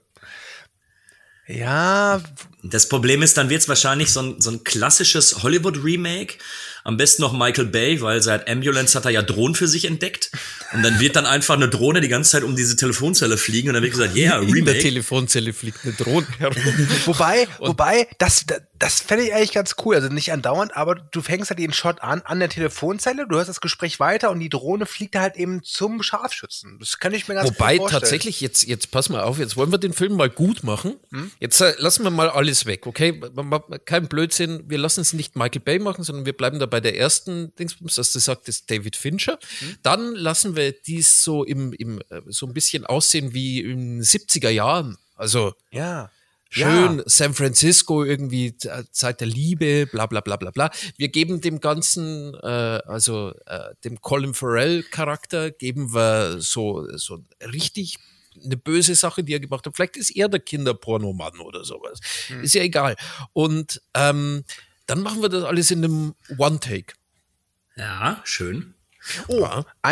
Ja, 1.47 2.21
Das 2.63 2.87
Problem 2.87 3.21
ist, 3.21 3.37
dann 3.37 3.49
wird's 3.49 3.67
wahrscheinlich 3.67 4.11
so 4.11 4.21
ein, 4.21 4.41
so 4.41 4.51
ein 4.51 4.63
klassisches 4.63 5.43
Hollywood-Remake. 5.43 6.37
Am 6.85 6.97
besten 6.97 7.21
noch 7.21 7.31
Michael 7.31 7.67
Bay, 7.67 8.01
weil 8.01 8.21
seit 8.21 8.49
Ambulance 8.49 8.97
hat 8.97 9.05
er 9.05 9.11
ja 9.11 9.21
Drohnen 9.21 9.55
für 9.55 9.67
sich 9.67 9.85
entdeckt. 9.85 10.31
Und 10.73 10.83
dann 10.83 10.99
wird 10.99 11.15
dann 11.15 11.25
einfach 11.25 11.55
eine 11.55 11.69
Drohne 11.69 12.01
die 12.01 12.09
ganze 12.09 12.31
Zeit 12.31 12.43
um 12.43 12.55
diese 12.55 12.75
Telefonzelle 12.75 13.37
fliegen 13.37 13.69
und 13.69 13.75
dann 13.75 13.83
wird 13.83 13.93
gesagt, 13.93 14.15
yeah, 14.15 14.39
In 14.39 14.47
der 14.47 14.55
Remake. 14.55 14.79
Telefonzelle 14.79 15.53
fliegt 15.53 15.79
eine 15.83 15.93
Drohne 15.93 16.27
herum. 16.39 16.55
wobei, 17.05 17.47
wobei, 17.59 18.07
das, 18.17 18.45
das, 18.45 18.61
das 18.77 18.99
fände 18.99 19.23
ich 19.23 19.33
eigentlich 19.33 19.53
ganz 19.53 19.75
cool. 19.85 19.95
Also 19.95 20.09
nicht 20.09 20.33
andauernd, 20.33 20.75
aber 20.75 20.95
du 20.95 21.21
fängst 21.21 21.49
halt 21.51 21.59
den 21.59 21.71
Shot 21.71 22.01
an, 22.01 22.21
an 22.25 22.39
der 22.39 22.49
Telefonzelle, 22.49 23.27
du 23.29 23.37
hörst 23.37 23.49
das 23.49 23.61
Gespräch 23.61 23.99
weiter 24.01 24.31
und 24.31 24.39
die 24.39 24.49
Drohne 24.49 24.85
fliegt 24.85 25.15
halt 25.15 25.37
eben 25.37 25.63
zum 25.63 26.03
Scharfschützen. 26.03 26.79
Das 26.79 26.99
kann 26.99 27.13
ich 27.13 27.29
mir 27.29 27.35
ganz 27.35 27.49
Wobei 27.49 27.73
gut 27.73 27.83
vorstellen. 27.83 28.01
tatsächlich, 28.01 28.41
jetzt, 28.41 28.67
jetzt 28.67 28.91
pass 28.91 29.07
mal 29.07 29.23
auf, 29.23 29.39
jetzt 29.39 29.55
wollen 29.55 29.71
wir 29.71 29.77
den 29.77 29.93
Film 29.93 30.17
mal 30.17 30.29
gut 30.29 30.63
machen. 30.63 30.95
Hm? 31.11 31.31
Jetzt 31.39 31.61
äh, 31.61 31.75
lassen 31.77 32.03
wir 32.03 32.11
mal 32.11 32.29
alles 32.29 32.65
weg, 32.65 32.87
okay? 32.87 33.21
Kein 33.85 34.07
Blödsinn, 34.07 34.63
wir 34.67 34.79
lassen 34.79 34.99
es 34.99 35.13
nicht 35.13 35.37
Michael 35.37 35.61
Bay 35.61 35.79
machen, 35.79 36.03
sondern 36.03 36.25
wir 36.25 36.33
bleiben 36.33 36.59
da 36.59 36.65
bei 36.73 36.79
der 36.79 36.97
ersten 36.97 37.53
Dingsbums, 37.55 37.93
das 37.93 38.11
du 38.13 38.17
sagst, 38.17 38.49
ist 38.49 38.71
David 38.71 38.95
Fincher. 38.95 39.37
Hm? 39.59 39.75
Dann 39.83 40.15
lassen 40.15 40.55
wir 40.55 40.71
dies 40.71 41.23
so 41.23 41.43
im, 41.43 41.71
im 41.73 41.99
äh, 42.09 42.21
so 42.29 42.47
ein 42.47 42.53
bisschen 42.53 42.83
aussehen 42.83 43.31
wie 43.35 43.59
in 43.59 43.99
den 43.99 44.01
70er 44.01 44.49
Jahren. 44.49 44.97
Also 45.15 45.53
Ja. 45.69 46.09
Schön, 46.49 46.97
Ja. 46.97 47.03
San 47.05 47.35
Francisco 47.35 48.03
irgendwie 48.03 48.55
äh, 48.63 48.83
Zeit 48.91 49.21
der 49.21 49.27
Liebe, 49.27 49.85
bla 49.85 50.07
bla 50.07 50.21
bla 50.21 50.35
bla 50.35 50.49
bla. 50.49 50.71
Wir 50.97 51.09
geben 51.09 51.41
dem 51.41 51.59
Ganzen, 51.59 52.33
äh, 52.41 52.47
also 52.87 53.33
äh, 53.45 53.75
dem 53.83 54.01
Colin 54.01 54.33
Farrell 54.33 54.81
Charakter, 54.81 55.51
geben 55.51 55.93
wir 55.93 56.41
so, 56.41 56.87
so 56.97 57.19
richtig 57.53 57.97
eine 58.43 58.57
böse 58.57 58.95
Sache, 58.95 59.23
die 59.23 59.33
er 59.33 59.39
gemacht 59.39 59.67
hat. 59.67 59.75
Vielleicht 59.75 59.95
ist 59.95 60.09
er 60.09 60.27
der 60.27 60.39
Kinderpornomann 60.39 61.39
oder 61.39 61.63
sowas. 61.63 61.99
Ist 62.41 62.55
ja 62.55 62.63
egal. 62.63 62.95
Und 63.33 63.79
ähm, 63.93 64.43
dann 64.85 65.01
machen 65.01 65.21
wir 65.21 65.29
das 65.29 65.43
alles 65.43 65.71
in 65.71 65.83
einem 65.83 66.15
One-Take. 66.37 66.93
Ja, 67.75 68.21
schön. 68.23 68.73
Oh, 69.27 69.45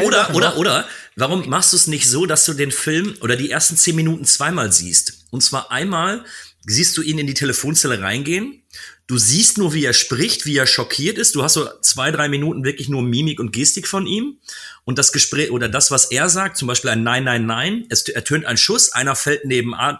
Oder, 0.03 0.33
oder, 0.33 0.57
oder, 0.57 0.87
warum 1.17 1.49
machst 1.49 1.73
du 1.73 1.77
es 1.77 1.87
nicht 1.87 2.07
so, 2.07 2.25
dass 2.25 2.45
du 2.45 2.53
den 2.53 2.71
Film 2.71 3.17
oder 3.19 3.35
die 3.35 3.51
ersten 3.51 3.75
zehn 3.75 3.95
Minuten 3.95 4.23
zweimal 4.23 4.71
siehst? 4.71 5.25
Und 5.31 5.41
zwar 5.41 5.69
einmal 5.69 6.23
siehst 6.65 6.95
du 6.95 7.01
ihn 7.01 7.19
in 7.19 7.27
die 7.27 7.33
Telefonzelle 7.33 8.01
reingehen. 8.01 8.63
Du 9.07 9.17
siehst 9.17 9.57
nur, 9.57 9.73
wie 9.73 9.83
er 9.83 9.93
spricht, 9.93 10.45
wie 10.45 10.55
er 10.55 10.67
schockiert 10.67 11.17
ist. 11.17 11.35
Du 11.35 11.43
hast 11.43 11.55
so 11.55 11.67
zwei, 11.81 12.11
drei 12.11 12.29
Minuten 12.29 12.63
wirklich 12.63 12.87
nur 12.87 13.01
Mimik 13.01 13.41
und 13.41 13.51
Gestik 13.51 13.85
von 13.85 14.07
ihm. 14.07 14.37
Und 14.85 14.97
das 14.97 15.11
Gespräch 15.11 15.51
oder 15.51 15.67
das, 15.67 15.91
was 15.91 16.05
er 16.05 16.29
sagt, 16.29 16.55
zum 16.55 16.69
Beispiel 16.69 16.91
ein 16.91 17.03
Nein, 17.03 17.25
Nein, 17.25 17.45
Nein, 17.45 17.85
es 17.89 18.07
ertönt 18.07 18.45
ein 18.45 18.57
Schuss, 18.57 18.93
einer 18.93 19.15
fällt 19.15 19.43
nebenan 19.43 19.97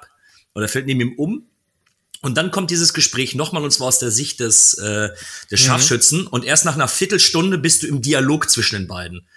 oder 0.55 0.69
fällt 0.69 0.85
neben 0.85 1.01
ihm 1.01 1.13
um. 1.17 1.50
Und 2.21 2.35
dann 2.37 2.51
kommt 2.51 2.69
dieses 2.71 2.93
Gespräch 2.93 3.33
nochmal 3.35 3.63
und 3.63 3.71
zwar 3.71 3.87
aus 3.87 3.99
der 3.99 4.11
Sicht 4.11 4.39
des, 4.39 4.75
äh, 4.75 5.09
des 5.49 5.59
Scharfschützen. 5.59 6.27
Und 6.27 6.45
erst 6.45 6.65
nach 6.65 6.75
einer 6.75 6.87
Viertelstunde 6.87 7.57
bist 7.57 7.83
du 7.83 7.87
im 7.87 8.01
Dialog 8.01 8.49
zwischen 8.49 8.75
den 8.75 8.87
beiden. 8.87 9.27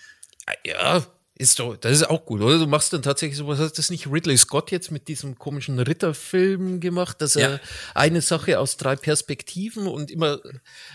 Ja, 0.64 1.02
ist 1.36 1.58
doch, 1.58 1.76
das 1.76 1.92
ist 1.92 2.10
auch 2.10 2.26
gut, 2.26 2.42
oder? 2.42 2.58
Du 2.58 2.66
machst 2.66 2.92
dann 2.92 3.02
tatsächlich 3.02 3.38
sowas, 3.38 3.58
hat 3.58 3.76
das 3.78 3.90
nicht 3.90 4.06
Ridley 4.06 4.36
Scott 4.36 4.70
jetzt 4.70 4.90
mit 4.90 5.08
diesem 5.08 5.36
komischen 5.38 5.78
Ritterfilm 5.80 6.78
gemacht, 6.80 7.20
dass 7.22 7.34
er 7.36 7.52
Ja. 7.54 7.60
eine 7.94 8.20
Sache 8.20 8.60
aus 8.60 8.76
drei 8.76 8.94
Perspektiven 8.96 9.86
und 9.88 10.10
immer 10.10 10.38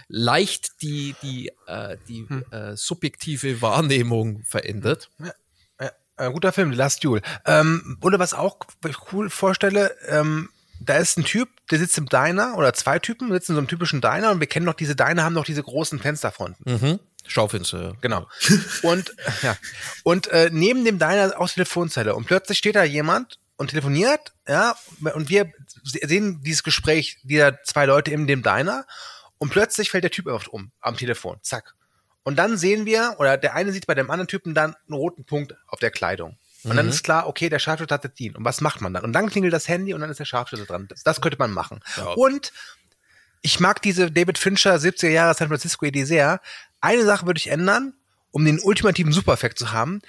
leicht 0.07 0.81
die, 0.83 1.15
die, 1.23 1.51
äh, 1.65 1.97
die 2.07 2.25
äh, 2.51 2.75
subjektive 2.77 3.61
Wahrnehmung 3.61 4.43
verändert. 4.45 5.09
Ja, 5.81 5.91
äh, 6.17 6.31
guter 6.31 6.53
Film, 6.53 6.71
The 6.71 6.77
Last 6.77 7.03
Duel. 7.03 7.21
Ähm, 7.45 7.97
oder 8.01 8.19
was 8.19 8.33
auch 8.33 8.59
cool 9.11 9.29
vorstelle, 9.29 9.95
ähm, 10.07 10.49
da 10.79 10.97
ist 10.97 11.17
ein 11.17 11.23
Typ, 11.23 11.49
der 11.71 11.79
sitzt 11.79 11.97
im 11.97 12.07
Diner, 12.07 12.57
oder 12.57 12.73
zwei 12.73 12.99
Typen 12.99 13.31
sitzen 13.31 13.51
in 13.51 13.55
so 13.55 13.59
einem 13.59 13.67
typischen 13.67 14.01
Diner 14.01 14.31
und 14.31 14.39
wir 14.39 14.47
kennen 14.47 14.65
noch 14.65 14.73
diese 14.73 14.95
Diner, 14.95 15.23
haben 15.23 15.33
noch 15.33 15.45
diese 15.45 15.63
großen 15.63 15.99
Fensterfronten. 15.99 16.65
Mhm. 16.65 16.99
Schaufenster, 17.27 17.81
ja. 17.81 17.93
Genau. 18.01 18.27
Und, 18.81 19.13
ja. 19.41 19.55
Und 20.03 20.27
äh, 20.27 20.49
neben 20.51 20.85
dem 20.85 20.99
Diner 20.99 21.39
aus 21.39 21.53
Telefonzelle. 21.53 22.15
Und 22.15 22.25
plötzlich 22.25 22.57
steht 22.57 22.75
da 22.75 22.83
jemand 22.83 23.39
und 23.57 23.69
telefoniert, 23.69 24.33
ja, 24.47 24.75
und 25.13 25.29
wir 25.29 25.51
sehen 25.83 26.41
dieses 26.43 26.63
Gespräch 26.63 27.19
dieser 27.23 27.61
zwei 27.63 27.85
Leute 27.85 28.11
in 28.11 28.25
dem 28.25 28.41
Diner 28.41 28.85
und 29.37 29.49
plötzlich 29.49 29.91
fällt 29.91 30.03
der 30.03 30.11
Typ 30.11 30.27
einfach 30.27 30.47
um 30.47 30.71
am 30.79 30.97
Telefon. 30.97 31.37
Zack. 31.41 31.75
Und 32.23 32.37
dann 32.37 32.57
sehen 32.57 32.85
wir, 32.85 33.15
oder 33.19 33.37
der 33.37 33.55
eine 33.55 33.71
sieht 33.71 33.87
bei 33.87 33.95
dem 33.95 34.11
anderen 34.11 34.27
Typen 34.27 34.53
dann 34.53 34.75
einen 34.87 34.97
roten 34.97 35.25
Punkt 35.25 35.55
auf 35.67 35.79
der 35.79 35.91
Kleidung. 35.91 36.37
Und 36.63 36.75
dann 36.75 36.89
ist 36.89 37.03
klar, 37.03 37.27
okay, 37.27 37.49
der 37.49 37.59
Scharfschütze 37.59 37.93
hat 37.93 38.03
jetzt 38.03 38.19
ihn. 38.19 38.35
Und 38.35 38.43
was 38.43 38.59
macht 38.59 38.81
man 38.81 38.93
dann? 38.93 39.03
Und 39.03 39.13
dann 39.13 39.29
klingelt 39.29 39.53
das 39.53 39.67
Handy 39.67 39.93
und 39.93 40.01
dann 40.01 40.09
ist 40.09 40.19
der 40.19 40.25
Scharfschütze 40.25 40.65
dran. 40.65 40.87
Das, 40.89 41.03
das 41.03 41.21
könnte 41.21 41.37
man 41.39 41.51
machen. 41.51 41.79
Und 42.15 42.51
ich 43.41 43.59
mag 43.59 43.81
diese 43.81 44.11
David 44.11 44.37
Fincher 44.37 44.75
70er 44.75 45.09
Jahre 45.09 45.33
San 45.33 45.47
Francisco 45.47 45.85
Idee 45.85 46.03
sehr. 46.03 46.41
Eine 46.81 47.05
Sache 47.05 47.25
würde 47.25 47.37
ich 47.37 47.47
ändern, 47.47 47.93
um 48.31 48.43
den 48.43 48.59
ultimativen 48.59 49.13
Supereffekt 49.13 49.57
zu 49.57 49.71
haben. 49.71 50.01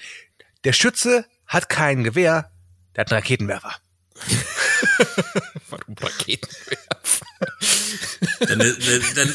Der 0.65 0.73
Schütze 0.73 1.25
hat 1.47 1.69
kein 1.69 2.03
Gewehr, 2.05 2.51
der 2.95 3.03
hat 3.03 3.13
einen 3.13 3.21
Raketenwerfer. 3.21 3.77
Warum 5.71 5.95
Raketen? 6.01 6.51
Dann, 8.41 8.59
dann, 8.59 8.77
dann, 9.15 9.35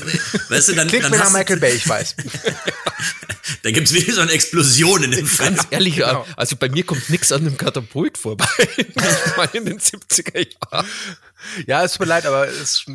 weißt 0.49 0.69
du, 0.69 0.73
dann, 0.73 0.87
Klingt 0.87 1.05
dann, 1.05 1.11
mir 1.11 1.17
nach 1.19 1.31
Michael 1.31 1.57
Bay, 1.59 1.73
ich 1.75 1.87
weiß. 1.87 2.15
dann 3.63 3.73
gibt's 3.73 3.93
wirklich 3.93 4.15
so 4.15 4.21
eine 4.21 4.31
Explosion 4.31 5.03
in 5.03 5.11
dem 5.11 5.27
Film. 5.27 5.55
Ganz 5.55 5.67
ehrlich, 5.69 5.95
Genau. 5.97 6.25
also 6.35 6.55
bei 6.55 6.69
mir 6.69 6.83
kommt 6.83 7.09
nichts 7.09 7.31
an 7.31 7.43
dem 7.45 7.57
Katapult 7.57 8.17
vorbei. 8.17 8.47
In 9.53 9.65
den 9.65 9.79
70er 9.79 10.47
Jahren. 10.71 10.87
Ja, 11.67 11.83
es 11.83 11.93
tut 11.93 12.01
mir 12.01 12.07
leid, 12.07 12.25
aber 12.25 12.47
es, 12.47 12.85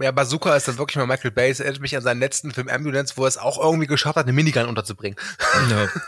ja, 0.00 0.10
Bazooka 0.10 0.56
ist 0.56 0.68
dann 0.68 0.78
wirklich 0.78 0.96
mal 0.96 1.06
Michael 1.06 1.30
Bay. 1.30 1.50
Es 1.50 1.60
erinnert 1.60 1.80
mich 1.80 1.96
an 1.96 2.02
seinen 2.02 2.20
letzten 2.20 2.52
Film 2.52 2.68
Ambulance, 2.68 3.14
wo 3.16 3.24
er 3.24 3.28
es 3.28 3.38
auch 3.38 3.62
irgendwie 3.62 3.86
geschafft 3.86 4.16
hat, 4.16 4.26
eine 4.26 4.32
Minigun 4.32 4.66
unterzubringen. 4.66 5.18
Ja. 5.70 5.88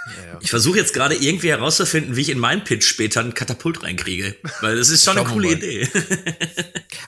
Ich 0.41 0.51
versuche 0.51 0.79
jetzt 0.79 0.93
gerade 0.93 1.15
irgendwie 1.15 1.49
herauszufinden, 1.49 2.17
wie 2.17 2.21
ich 2.23 2.29
in 2.29 2.39
meinen 2.39 2.65
Pitch 2.65 2.85
später 2.85 3.21
ein 3.21 3.35
Katapult 3.35 3.83
reinkriege. 3.83 4.37
Weil 4.61 4.77
das 4.77 4.91
ist 4.91 5.05
schon 5.05 5.17
eine 5.17 5.27
Schauen 5.27 5.35
coole. 5.35 5.53
Idee. 5.53 5.89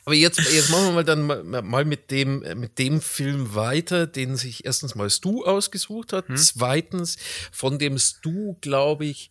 Aber 0.05 0.15
jetzt, 0.15 0.39
jetzt 0.39 0.71
machen 0.71 0.87
wir 0.87 0.93
mal 0.93 1.05
dann 1.05 1.23
mal, 1.27 1.63
mal 1.63 1.85
mit 1.85 2.11
dem, 2.11 2.39
mit 2.55 2.79
dem 2.79 3.01
Film 3.01 3.55
weiter, 3.55 4.07
den 4.07 4.37
sich 4.37 4.65
erstens 4.65 4.95
mal 4.95 5.11
Stu 5.11 5.45
ausgesucht 5.45 6.13
hat. 6.13 6.27
Zweitens, 6.37 7.17
von 7.53 7.79
dem 7.79 7.99
Stu, 7.99 8.57
glaube 8.61 9.07
ich, 9.07 9.31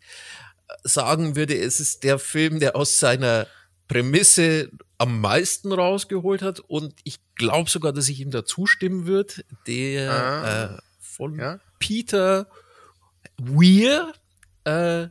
sagen 0.84 1.36
würde, 1.36 1.58
es 1.58 1.80
ist 1.80 2.04
der 2.04 2.20
Film, 2.20 2.60
der 2.60 2.76
aus 2.76 3.00
seiner 3.00 3.48
Prämisse 3.88 4.70
am 4.98 5.20
meisten 5.22 5.72
rausgeholt 5.72 6.42
hat. 6.42 6.60
Und 6.60 6.94
ich 7.04 7.20
glaube 7.36 7.70
sogar, 7.70 7.94
dass 7.94 8.10
ich 8.10 8.20
ihm 8.20 8.32
da 8.32 8.46
zustimmen 8.46 9.06
würde. 9.06 9.44
Der 9.68 10.78
äh, 10.80 10.82
von 11.00 11.38
Ja. 11.38 11.60
Peter 11.80 12.48
Weir, 13.38 14.14
äh, 14.64 15.08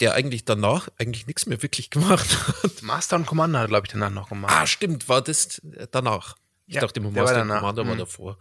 der 0.00 0.14
eigentlich 0.14 0.44
danach 0.44 0.88
eigentlich 0.98 1.26
nichts 1.26 1.46
mehr 1.46 1.62
wirklich 1.62 1.90
gemacht 1.90 2.36
hat. 2.62 2.82
Master 2.82 3.16
und 3.16 3.26
Commander 3.26 3.60
hat, 3.60 3.68
glaube 3.68 3.86
ich, 3.86 3.92
danach 3.92 4.10
noch 4.10 4.28
gemacht. 4.28 4.52
Ah, 4.56 4.66
stimmt, 4.66 5.08
war 5.08 5.22
das 5.22 5.60
danach. 5.92 6.36
Ich 6.66 6.74
Ja, 6.76 6.80
dachte, 6.80 7.00
der 7.00 7.10
Master 7.10 7.24
war 7.26 7.34
danach. 7.34 7.58
Commander 7.60 7.86
war 7.86 7.94
Mhm. 7.94 7.98
davor. 7.98 8.38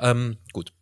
Ähm, 0.00 0.38
gut. 0.52 0.72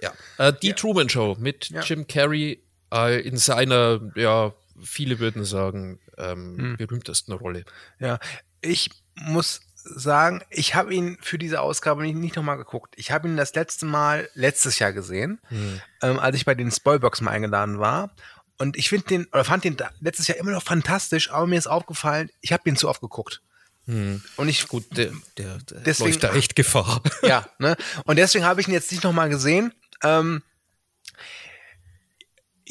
Ja. 0.00 0.12
Äh, 0.38 0.52
die 0.60 0.72
Truman 0.74 1.08
Show 1.08 1.36
mit 1.38 1.70
Ja. 1.70 1.82
Jim 1.82 2.06
Carrey 2.06 2.62
äh, 2.92 3.20
in 3.26 3.36
seiner, 3.36 4.00
ja, 4.16 4.52
viele 4.84 5.18
würden 5.18 5.44
sagen, 5.44 6.00
Hm. 6.16 6.58
ähm, 6.60 6.76
berühmtesten 6.76 7.32
Rolle. 7.32 7.64
Ja, 7.98 8.18
ich 8.60 8.90
muss 9.14 9.60
sagen, 9.74 10.42
ich 10.50 10.74
habe 10.74 10.94
ihn 10.94 11.18
für 11.20 11.38
diese 11.38 11.60
Ausgabe 11.60 12.02
nicht, 12.02 12.14
nicht 12.16 12.36
nochmal 12.36 12.56
geguckt. 12.56 12.94
Ich 12.96 13.10
habe 13.10 13.26
ihn 13.28 13.36
das 13.36 13.54
letzte 13.54 13.84
Mal 13.86 14.28
letztes 14.34 14.78
Jahr 14.78 14.92
gesehen, 14.92 15.40
Hm. 15.48 15.80
ähm, 16.02 16.18
als 16.18 16.36
ich 16.36 16.44
bei 16.44 16.54
den 16.54 16.70
Spoilbox 16.70 17.20
mal 17.20 17.32
eingeladen 17.32 17.78
war. 17.80 18.14
Und 18.58 18.76
ich 18.76 18.88
finde 18.90 19.06
den, 19.08 19.26
oder 19.32 19.44
fand 19.44 19.64
den 19.64 19.76
da- 19.76 19.90
letztes 20.00 20.28
Jahr 20.28 20.38
immer 20.38 20.52
noch 20.52 20.62
fantastisch, 20.62 21.30
aber 21.32 21.46
mir 21.48 21.58
ist 21.58 21.66
aufgefallen, 21.66 22.30
ich 22.42 22.52
habe 22.52 22.62
den 22.64 22.76
zu 22.76 22.88
oft 22.88 23.00
geguckt. 23.00 23.42
Und 23.86 24.22
ich, 24.48 24.68
Gut, 24.68 24.84
der, 24.96 25.10
der, 25.36 25.58
der 25.58 25.80
Deswegen- 25.80 26.10
läuft 26.10 26.22
da 26.22 26.32
echt 26.34 26.54
Gefahr. 26.54 27.02
ja, 27.22 27.44
ne? 27.58 27.76
Und 28.04 28.14
deswegen 28.16 28.44
habe 28.44 28.60
ich 28.60 28.68
ihn 28.68 28.74
jetzt 28.74 28.92
nicht 28.92 29.02
nochmal 29.02 29.28
gesehen. 29.28 29.72
Ähm, 30.04 30.42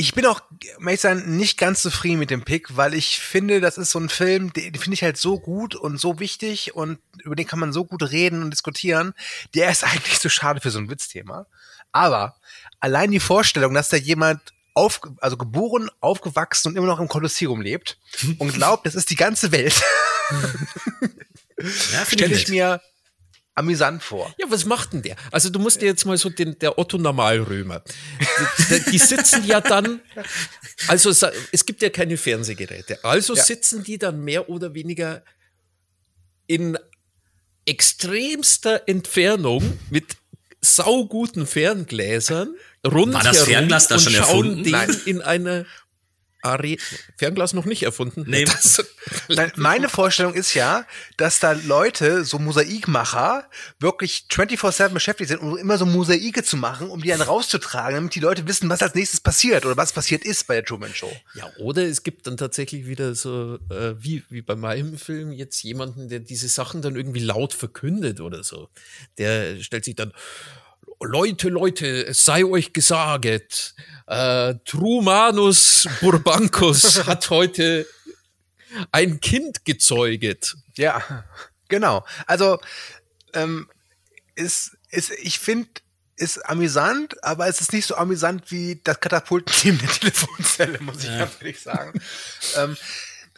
ich 0.01 0.13
bin 0.15 0.25
auch, 0.25 0.41
zu 0.59 0.95
sein, 0.97 1.37
nicht 1.37 1.57
ganz 1.57 1.81
zufrieden 1.81 2.19
mit 2.19 2.31
dem 2.31 2.43
Pick, 2.43 2.75
weil 2.75 2.93
ich 2.95 3.19
finde, 3.19 3.61
das 3.61 3.77
ist 3.77 3.91
so 3.91 3.99
ein 3.99 4.09
Film, 4.09 4.51
den, 4.51 4.73
finde 4.75 4.95
ich 4.95 5.03
halt 5.03 5.17
so 5.17 5.39
gut 5.39 5.75
und 5.75 5.99
so 5.99 6.19
wichtig 6.19 6.75
und 6.75 6.99
über 7.23 7.35
den 7.35 7.45
kann 7.45 7.59
man 7.59 7.71
so 7.71 7.85
gut 7.85 8.11
reden 8.11 8.41
und 8.41 8.51
diskutieren. 8.51 9.13
Der 9.53 9.69
ist 9.69 9.83
eigentlich 9.83 10.19
zu 10.19 10.29
schade 10.29 10.59
für 10.59 10.71
so 10.71 10.79
ein 10.79 10.89
Witzthema. 10.89 11.45
Aber 11.91 12.35
allein 12.79 13.11
die 13.11 13.19
Vorstellung, 13.19 13.73
dass 13.73 13.89
da 13.89 13.97
jemand 13.97 14.41
auf, 14.73 15.01
also 15.19 15.37
geboren, 15.37 15.89
aufgewachsen 15.99 16.69
und 16.69 16.77
immer 16.77 16.87
noch 16.87 16.99
im 16.99 17.07
Kolosseum 17.07 17.61
lebt 17.61 17.99
und 18.39 18.53
glaubt, 18.53 18.85
das 18.85 18.95
ist 18.95 19.09
die 19.09 19.15
ganze 19.15 19.51
Welt, 19.51 19.79
Ja, 21.93 22.05
stelle 22.05 22.35
ich 22.35 22.47
mir 22.47 22.81
amüsant 23.55 24.01
vor. 24.01 24.33
Ja, 24.39 24.45
was 24.49 24.65
macht 24.65 24.93
denn 24.93 25.01
der? 25.01 25.15
Also 25.31 25.49
du 25.49 25.59
musst 25.59 25.81
dir 25.81 25.85
jetzt 25.87 26.05
mal 26.05 26.17
so 26.17 26.29
den, 26.29 26.57
der 26.59 26.77
Otto 26.79 26.97
Normalrömer. 26.97 27.83
Die, 28.69 28.91
die, 28.91 28.97
sitzen 28.97 29.45
ja 29.45 29.59
dann, 29.61 29.99
also 30.87 31.09
es 31.51 31.65
gibt 31.65 31.81
ja 31.81 31.89
keine 31.89 32.17
Fernsehgeräte. 32.17 33.03
Also 33.03 33.35
Ja. 33.35 33.43
sitzen 33.43 33.83
die 33.83 33.97
dann 33.97 34.23
mehr 34.23 34.49
oder 34.49 34.73
weniger 34.73 35.23
in 36.47 36.77
extremster 37.65 38.87
Entfernung 38.87 39.79
mit 39.89 40.15
sauguten 40.61 41.47
Ferngläsern 41.47 42.55
rundherum 42.85 43.13
War 43.13 43.23
das 43.23 43.43
Fernglas 43.43 43.87
da 43.87 43.95
und 43.95 44.01
schon 44.01 44.13
schauen 44.13 44.25
erfunden? 44.45 44.63
den 44.63 44.71
Nein. 44.71 45.01
in 45.05 45.21
eine 45.21 45.65
Are 46.41 46.75
Fernglas 47.17 47.53
noch 47.53 47.65
nicht 47.65 47.83
erfunden. 47.83 48.25
Nee. 48.27 48.45
Das, 48.45 48.83
Nein, 49.29 49.51
meine 49.57 49.89
Vorstellung 49.89 50.33
ist 50.33 50.53
ja, 50.53 50.85
dass 51.17 51.39
da 51.39 51.51
Leute, 51.53 52.25
so 52.25 52.39
Mosaikmacher, 52.39 53.49
wirklich 53.79 54.25
24-7 54.29 54.89
beschäftigt 54.89 55.29
sind, 55.29 55.39
um 55.39 55.57
immer 55.57 55.77
so 55.77 55.85
Mosaike 55.85 56.43
zu 56.43 56.57
machen, 56.57 56.89
um 56.89 57.01
die 57.01 57.09
dann 57.09 57.21
rauszutragen, 57.21 57.95
damit 57.95 58.15
die 58.15 58.19
Leute 58.19 58.47
wissen, 58.47 58.69
was 58.69 58.81
als 58.81 58.95
nächstes 58.95 59.19
passiert 59.19 59.65
oder 59.65 59.77
was 59.77 59.93
passiert 59.93 60.23
ist 60.23 60.47
bei 60.47 60.55
der 60.55 60.65
Truman 60.65 60.93
Show. 60.93 61.11
Ja, 61.35 61.51
oder 61.57 61.83
es 61.83 62.03
gibt 62.03 62.27
dann 62.27 62.37
tatsächlich 62.37 62.87
wieder 62.87 63.15
so, 63.15 63.59
äh, 63.69 63.93
wie, 63.97 64.23
wie 64.29 64.41
bei 64.41 64.55
meinem 64.55 64.97
Film, 64.97 65.31
jetzt 65.31 65.61
jemanden, 65.63 66.09
der 66.09 66.19
diese 66.19 66.47
Sachen 66.47 66.81
dann 66.81 66.95
irgendwie 66.95 67.19
laut 67.19 67.53
verkündet 67.53 68.21
oder 68.21 68.43
so. 68.43 68.69
Der 69.17 69.61
stellt 69.61 69.85
sich 69.85 69.95
dann, 69.95 70.13
Leute, 71.03 71.49
Leute, 71.49 72.05
es 72.05 72.25
sei 72.25 72.45
euch 72.45 72.73
gesagt, 72.73 73.75
äh, 74.07 74.55
Trumanus 74.65 75.87
Burbancus 75.99 77.05
hat 77.07 77.29
heute 77.29 77.87
ein 78.91 79.19
Kind 79.19 79.65
gezeuget. 79.65 80.55
Ja, 80.75 81.25
genau. 81.67 82.05
Also, 82.27 82.59
ähm, 83.33 83.69
ist, 84.35 84.77
ist, 84.89 85.11
ich 85.11 85.39
finde, 85.39 85.69
ist 86.17 86.37
amüsant, 86.47 87.23
aber 87.23 87.47
es 87.47 87.61
ist 87.61 87.73
nicht 87.73 87.87
so 87.87 87.95
amüsant 87.95 88.51
wie 88.51 88.79
das 88.83 88.99
Katapultenteam 88.99 89.79
der 89.79 89.89
Telefonzelle, 89.99 90.79
muss 90.81 91.03
ich 91.03 91.09
ganz 91.09 91.33
ehrlich 91.39 91.59
sagen. 91.59 91.99
ähm, 92.57 92.77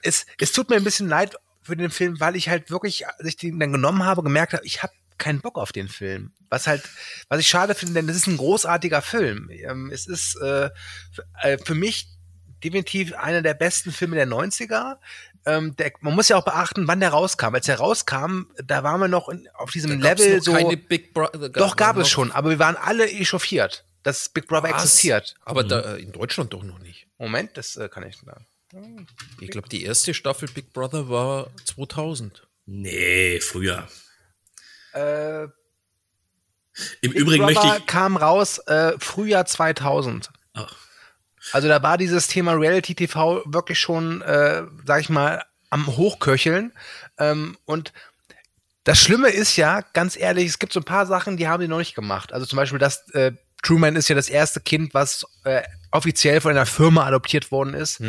es, 0.02 0.26
es 0.38 0.52
tut 0.52 0.70
mir 0.70 0.76
ein 0.76 0.84
bisschen 0.84 1.08
leid 1.08 1.36
für 1.62 1.78
den 1.78 1.92
Film, 1.92 2.20
weil 2.20 2.36
ich 2.36 2.50
halt 2.50 2.70
wirklich, 2.70 3.08
als 3.08 3.26
ich 3.26 3.38
den 3.38 3.60
dann 3.60 3.72
genommen 3.72 4.04
habe, 4.04 4.22
gemerkt 4.22 4.54
habe, 4.54 4.66
ich 4.66 4.84
habe 4.84 4.94
keinen 5.18 5.42
Bock 5.42 5.58
auf 5.58 5.72
den 5.72 5.88
Film. 5.88 6.32
Was 6.50 6.68
halt, 6.68 6.84
was 7.30 7.40
ich 7.40 7.48
schade 7.48 7.76
finde, 7.76 7.96
denn 7.96 8.08
das 8.08 8.16
ist 8.16 8.28
ein 8.28 8.38
großartiger 8.38 9.02
Film. 9.02 9.50
Ähm, 9.52 9.90
es 9.92 10.08
ist 10.08 10.36
äh, 10.38 10.70
für, 11.12 11.26
äh, 11.42 11.58
für 11.58 11.76
mich 11.76 12.08
definitiv 12.64 13.14
einer 13.16 13.42
der 13.42 13.54
besten 13.54 13.92
Filme 13.92 14.16
der 14.16 14.28
90er. 14.28 14.98
Ähm, 15.46 15.76
der, 15.76 15.92
man 16.00 16.16
muss 16.16 16.30
ja 16.30 16.38
auch 16.38 16.46
beachten, 16.46 16.88
wann 16.88 17.00
der 17.02 17.10
rauskam. 17.10 17.54
Als 17.56 17.66
der 17.66 17.78
rauskam, 17.78 18.44
da 18.64 18.84
waren 18.84 19.02
wir 19.02 19.08
noch 19.10 19.28
in, 19.30 19.48
auf 19.56 19.72
diesem 19.72 20.00
Level 20.00 20.38
noch 20.38 20.44
so. 20.44 20.54
keine 20.54 20.78
Big 20.78 21.14
Brother. 21.14 21.50
Doch 21.50 21.76
gab 21.76 21.98
es 21.98 22.04
noch- 22.04 22.10
schon, 22.10 22.32
aber 22.32 22.50
wir 22.52 22.60
waren 22.60 22.78
alle 22.78 23.10
echauffiert, 23.10 23.84
dass 24.04 24.30
Big 24.30 24.48
Brother 24.48 24.70
Was? 24.72 24.84
existiert. 24.84 25.36
Aber 25.42 25.64
da, 25.64 25.96
in 25.96 26.12
Deutschland 26.14 26.54
doch 26.54 26.64
noch 26.64 26.80
nicht. 26.80 27.08
Moment, 27.18 27.58
das 27.58 27.76
äh, 27.76 27.90
kann 27.90 28.08
ich 28.08 28.18
sagen. 28.18 28.46
Ich 29.40 29.50
glaube, 29.52 29.70
die 29.70 29.84
erste 29.84 30.14
Staffel 30.14 30.48
Big 30.48 30.74
Brother 30.74 31.10
war 31.10 31.52
2000. 31.66 32.48
Nee, 32.66 33.40
früher. 33.42 33.88
Äh, 34.94 35.44
Im 35.44 35.52
Big 37.02 37.14
Übrigen 37.16 37.46
möchte 37.46 37.62
Brother 37.62 37.78
ich. 37.80 37.86
kam 37.86 38.18
raus 38.18 38.58
äh, 38.60 38.94
Frühjahr 39.00 39.46
2000. 39.46 40.30
Ach, 40.54 40.76
Also 41.52 41.68
da 41.68 41.82
war 41.84 41.98
dieses 41.98 42.28
Thema 42.28 42.54
Reality 42.54 42.96
TV 42.96 43.44
wirklich 43.46 43.80
schon, 43.80 44.22
äh, 44.22 44.64
sag 44.86 45.02
ich 45.02 45.10
mal, 45.10 45.44
am 45.70 45.88
Hochköcheln. 45.88 46.72
Ähm, 47.18 47.58
und 47.66 47.94
das 48.84 49.00
Schlimme 49.00 49.30
ist 49.30 49.56
ja, 49.56 49.82
ganz 49.94 50.18
ehrlich, 50.18 50.48
es 50.48 50.60
gibt 50.60 50.74
so 50.74 50.80
ein 50.80 50.86
paar 50.86 51.06
Sachen, 51.06 51.38
die 51.38 51.48
haben 51.48 51.62
die 51.62 51.68
noch 51.68 51.78
nicht 51.78 51.96
gemacht. 51.96 52.34
Also 52.34 52.46
zum 52.46 52.58
Beispiel, 52.58 52.80
das 52.80 53.08
äh, 53.12 53.32
Truman 53.62 53.96
ist 53.96 54.10
ja 54.10 54.16
das 54.16 54.28
erste 54.30 54.60
Kind, 54.60 54.94
was 54.94 55.26
äh, 55.46 55.62
offiziell 55.92 56.42
von 56.42 56.52
einer 56.52 56.66
Firma 56.66 57.06
adoptiert 57.06 57.52
worden 57.52 57.74
ist. 57.76 58.02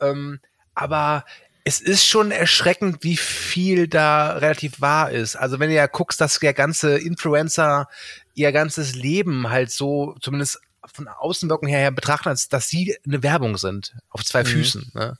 Ähm, 0.00 0.40
aber 0.74 1.24
es 1.70 1.80
ist 1.80 2.04
schon 2.04 2.32
erschreckend, 2.32 3.04
wie 3.04 3.16
viel 3.16 3.86
da 3.86 4.32
relativ 4.32 4.80
wahr 4.80 5.12
ist. 5.12 5.36
Also 5.36 5.60
wenn 5.60 5.70
du 5.70 5.76
ja 5.76 5.86
guckst, 5.86 6.20
dass 6.20 6.40
der 6.40 6.52
ganze 6.52 6.98
Influencer 6.98 7.88
ihr 8.34 8.50
ganzes 8.50 8.96
Leben 8.96 9.50
halt 9.50 9.70
so, 9.70 10.16
zumindest 10.20 10.58
von 10.92 11.06
Außenwirkung 11.06 11.68
her, 11.68 11.78
her 11.78 11.92
betrachten, 11.92 12.28
als 12.28 12.48
dass 12.48 12.68
sie 12.68 12.96
eine 13.06 13.22
Werbung 13.22 13.56
sind. 13.56 13.94
Auf 14.08 14.24
zwei 14.24 14.44
Füßen. 14.44 14.90
Ne? 14.94 15.16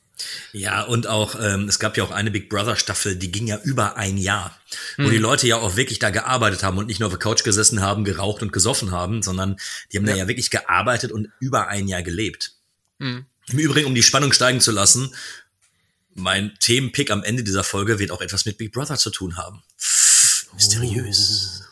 Ja, 0.52 0.82
und 0.82 1.06
auch, 1.06 1.36
ähm, 1.40 1.68
es 1.68 1.78
gab 1.78 1.96
ja 1.96 2.02
auch 2.02 2.10
eine 2.10 2.32
Big 2.32 2.48
Brother 2.48 2.74
Staffel, 2.74 3.14
die 3.14 3.30
ging 3.30 3.46
ja 3.46 3.60
über 3.62 3.96
ein 3.96 4.18
Jahr, 4.18 4.58
wo 4.98 5.08
die 5.08 5.18
Leute 5.18 5.46
ja 5.46 5.56
auch 5.56 5.76
wirklich 5.76 6.00
da 6.00 6.10
gearbeitet 6.10 6.64
haben 6.64 6.78
und 6.78 6.88
nicht 6.88 6.98
nur 6.98 7.06
auf 7.06 7.12
der 7.12 7.20
Couch 7.20 7.44
gesessen 7.44 7.80
haben, 7.80 8.02
geraucht 8.02 8.42
und 8.42 8.52
gesoffen 8.52 8.90
haben, 8.90 9.22
sondern 9.22 9.56
die 9.92 9.98
haben 9.98 10.06
da 10.06 10.16
ja 10.16 10.26
wirklich 10.26 10.50
gearbeitet 10.50 11.12
und 11.12 11.28
über 11.38 11.68
ein 11.68 11.86
Jahr 11.86 12.02
gelebt. 12.02 12.54
Im 13.52 13.58
Übrigen, 13.58 13.86
um 13.86 13.94
die 13.94 14.02
Spannung 14.02 14.32
steigen 14.32 14.60
zu 14.60 14.72
lassen, 14.72 15.14
mein 16.20 16.54
Themenpick 16.60 17.10
am 17.10 17.22
Ende 17.22 17.42
dieser 17.42 17.64
Folge 17.64 17.98
wird 17.98 18.10
auch 18.10 18.20
etwas 18.20 18.44
mit 18.44 18.58
Big 18.58 18.72
Brother 18.72 18.96
zu 18.96 19.10
tun 19.10 19.36
haben. 19.36 19.62
Mysteriös. 20.54 21.64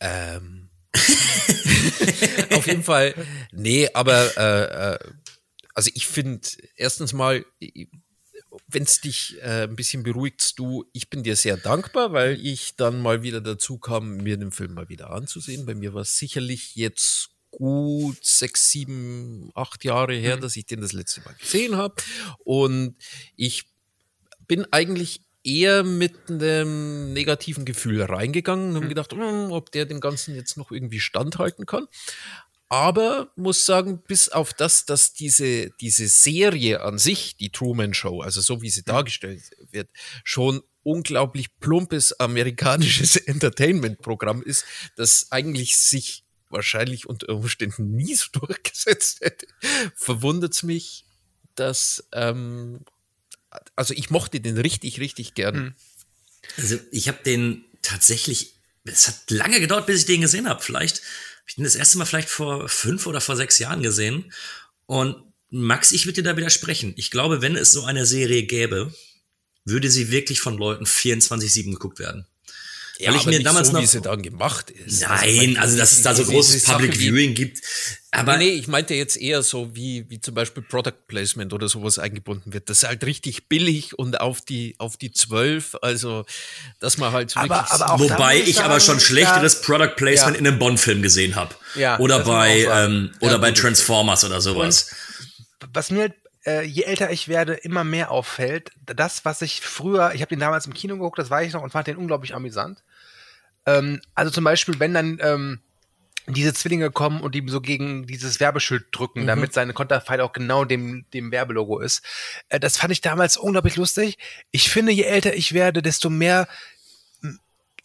Ähm. 0.00 0.70
Auf 2.52 2.66
jeden 2.66 2.84
Fall, 2.84 3.14
nee, 3.50 3.88
aber 3.94 4.36
äh, 4.36 4.94
äh, 4.94 4.98
also 5.74 5.90
ich 5.94 6.06
finde 6.06 6.46
erstens 6.76 7.12
mal, 7.12 7.44
wenn 8.68 8.84
es 8.84 9.00
dich 9.00 9.36
äh, 9.42 9.64
ein 9.64 9.74
bisschen 9.74 10.04
beruhigt, 10.04 10.58
du, 10.58 10.84
ich 10.92 11.10
bin 11.10 11.24
dir 11.24 11.34
sehr 11.34 11.56
dankbar, 11.56 12.12
weil 12.12 12.38
ich 12.40 12.76
dann 12.76 13.00
mal 13.00 13.22
wieder 13.22 13.40
dazu 13.40 13.78
kam, 13.78 14.18
mir 14.18 14.36
den 14.36 14.52
Film 14.52 14.74
mal 14.74 14.88
wieder 14.88 15.10
anzusehen. 15.10 15.66
Bei 15.66 15.74
mir 15.74 15.94
war 15.94 16.02
es 16.02 16.16
sicherlich 16.16 16.76
jetzt 16.76 17.30
gut 17.58 18.24
sechs, 18.24 18.70
sieben, 18.70 19.50
acht 19.54 19.84
Jahre 19.84 20.14
her, 20.14 20.36
dass 20.36 20.56
ich 20.56 20.66
den 20.66 20.80
das 20.80 20.92
letzte 20.92 21.20
Mal 21.22 21.34
gesehen 21.34 21.76
habe. 21.76 21.94
Und 22.44 22.96
ich 23.36 23.64
bin 24.46 24.66
eigentlich 24.72 25.20
eher 25.44 25.84
mit 25.84 26.30
einem 26.30 27.12
negativen 27.12 27.64
Gefühl 27.64 28.02
reingegangen 28.02 28.70
und 28.70 28.76
habe 28.76 28.88
gedacht, 28.88 29.12
hm, 29.12 29.52
ob 29.52 29.70
der 29.70 29.84
dem 29.84 30.00
Ganzen 30.00 30.34
jetzt 30.34 30.56
noch 30.56 30.70
irgendwie 30.70 31.00
standhalten 31.00 31.66
kann. 31.66 31.86
Aber 32.68 33.30
muss 33.36 33.66
sagen, 33.66 34.02
bis 34.02 34.30
auf 34.30 34.54
das, 34.54 34.86
dass 34.86 35.12
diese, 35.12 35.70
diese 35.80 36.08
Serie 36.08 36.80
an 36.80 36.98
sich, 36.98 37.36
die 37.36 37.50
Truman 37.50 37.94
Show, 37.94 38.20
also 38.20 38.40
so 38.40 38.62
wie 38.62 38.70
sie 38.70 38.82
dargestellt 38.82 39.42
wird, 39.70 39.90
schon 40.24 40.62
unglaublich 40.82 41.58
plumpes 41.60 42.18
amerikanisches 42.18 43.16
Entertainment-Programm 43.28 44.42
ist, 44.42 44.64
das 44.96 45.30
eigentlich 45.30 45.76
sich 45.76 46.23
wahrscheinlich 46.54 47.06
unter 47.06 47.28
Umständen 47.34 47.90
nie 47.90 48.14
so 48.14 48.26
durchgesetzt 48.32 49.20
hätte, 49.20 49.46
verwundert 49.94 50.54
es 50.54 50.62
mich, 50.62 51.04
dass 51.54 52.08
ähm, 52.12 52.80
also 53.76 53.94
ich 53.94 54.10
mochte 54.10 54.40
den 54.40 54.58
richtig, 54.58 55.00
richtig 55.00 55.34
gern. 55.34 55.74
Also 56.56 56.78
ich 56.90 57.08
habe 57.08 57.22
den 57.24 57.64
tatsächlich, 57.82 58.54
es 58.84 59.08
hat 59.08 59.30
lange 59.30 59.60
gedauert, 59.60 59.86
bis 59.86 60.00
ich 60.00 60.06
den 60.06 60.20
gesehen 60.22 60.48
habe. 60.48 60.62
Vielleicht 60.62 60.98
habe 60.98 61.48
ich 61.48 61.54
den 61.56 61.64
das 61.64 61.74
erste 61.74 61.98
Mal 61.98 62.04
vielleicht 62.04 62.28
vor 62.28 62.68
fünf 62.68 63.06
oder 63.06 63.20
vor 63.20 63.36
sechs 63.36 63.58
Jahren 63.58 63.82
gesehen. 63.82 64.32
Und 64.86 65.16
Max, 65.50 65.92
ich 65.92 66.06
würde 66.06 66.22
dir 66.22 66.30
da 66.30 66.36
widersprechen. 66.36 66.94
Ich 66.96 67.10
glaube, 67.10 67.40
wenn 67.40 67.56
es 67.56 67.72
so 67.72 67.84
eine 67.84 68.06
Serie 68.06 68.42
gäbe, 68.44 68.92
würde 69.64 69.90
sie 69.90 70.10
wirklich 70.10 70.40
von 70.40 70.58
Leuten 70.58 70.84
24-7 70.84 71.72
geguckt 71.72 71.98
werden. 71.98 72.26
Ja, 72.98 73.08
weil 73.10 73.16
ich 73.16 73.22
aber 73.22 73.30
mir 73.32 73.38
nicht 73.38 73.46
damals 73.46 73.66
so, 73.68 73.72
noch 73.74 73.82
wie 73.82 73.86
sie 73.86 74.00
dann 74.00 74.22
gemacht 74.22 74.70
ist. 74.70 75.00
Nein, 75.02 75.56
also 75.58 75.76
dass 75.76 75.90
es 75.92 76.02
da 76.02 76.14
so 76.14 76.24
großes 76.24 76.62
Sache 76.64 76.74
Public 76.76 76.94
wie- 77.00 77.08
Viewing 77.10 77.34
gibt. 77.34 77.60
Aber 78.12 78.36
nee, 78.36 78.44
nee, 78.44 78.50
ich 78.52 78.68
meinte 78.68 78.94
jetzt 78.94 79.16
eher 79.16 79.42
so, 79.42 79.74
wie, 79.74 80.08
wie 80.08 80.20
zum 80.20 80.34
Beispiel 80.36 80.62
Product 80.62 80.92
Placement 81.08 81.52
oder 81.52 81.68
sowas 81.68 81.98
eingebunden 81.98 82.52
wird. 82.52 82.70
Das 82.70 82.84
ist 82.84 82.88
halt 82.88 83.02
richtig 83.04 83.48
billig 83.48 83.98
und 83.98 84.20
auf 84.20 84.40
die, 84.42 84.76
auf 84.78 84.96
die 84.96 85.10
12, 85.10 85.74
also, 85.82 86.24
dass 86.78 86.96
man 86.96 87.10
halt 87.10 87.30
so 87.32 87.40
Aber- 87.40 87.56
wirklich 87.62 87.80
aber 87.82 87.98
Wobei 88.04 88.40
ich 88.40 88.60
aber 88.60 88.78
schon 88.78 89.00
schlechteres 89.00 89.60
Product 89.62 89.96
Placement 89.96 90.36
Ja. 90.36 90.40
in 90.40 90.46
einem 90.46 90.60
Bond-Film 90.60 91.02
gesehen 91.02 91.34
habe. 91.34 91.52
Ja, 91.74 91.98
oder 91.98 92.20
bei, 92.20 92.60
ähm, 92.70 93.10
oder 93.20 93.32
Ja, 93.32 93.38
bei. 93.38 93.50
Transformers 93.50 94.22
oder 94.22 94.40
sowas. 94.40 94.90
was 95.72 95.90
mir 95.90 96.02
halt, 96.02 96.14
äh, 96.46 96.62
je 96.62 96.82
älter 96.82 97.10
ich 97.10 97.28
werde, 97.28 97.54
immer 97.54 97.84
mehr 97.84 98.10
auffällt, 98.10 98.70
das, 98.84 99.24
was 99.24 99.42
ich 99.42 99.60
früher, 99.60 100.12
ich 100.14 100.20
habe 100.20 100.28
den 100.30 100.40
damals 100.40 100.66
im 100.66 100.74
Kino 100.74 100.94
geguckt, 100.94 101.18
das 101.18 101.30
weiß 101.30 101.46
ich 101.46 101.52
noch 101.52 101.62
und 101.62 101.70
fand 101.70 101.86
den 101.86 101.96
unglaublich 101.96 102.34
amüsant. 102.34 102.82
Ähm, 103.66 104.00
also 104.14 104.30
zum 104.30 104.44
Beispiel, 104.44 104.78
wenn 104.78 104.94
dann 104.94 105.18
ähm, 105.22 105.60
diese 106.26 106.54
Zwillinge 106.54 106.90
kommen 106.90 107.20
und 107.20 107.34
ihm 107.34 107.48
so 107.48 107.60
gegen 107.60 108.06
dieses 108.06 108.40
Werbeschild 108.40 108.86
drücken, 108.92 109.22
Mhm. 109.22 109.26
damit 109.26 109.52
seine 109.52 109.72
Konterfei 109.74 110.22
auch 110.22 110.32
genau 110.32 110.64
dem, 110.64 111.04
dem 111.12 111.30
Werbelogo 111.30 111.80
ist. 111.80 112.02
Äh, 112.48 112.60
das 112.60 112.78
fand 112.78 112.92
ich 112.92 113.00
damals 113.00 113.36
unglaublich 113.36 113.76
lustig. 113.76 114.18
Ich 114.50 114.70
finde, 114.70 114.92
je 114.92 115.02
älter 115.04 115.34
ich 115.34 115.52
werde, 115.52 115.82
desto 115.82 116.08
mehr 116.10 116.48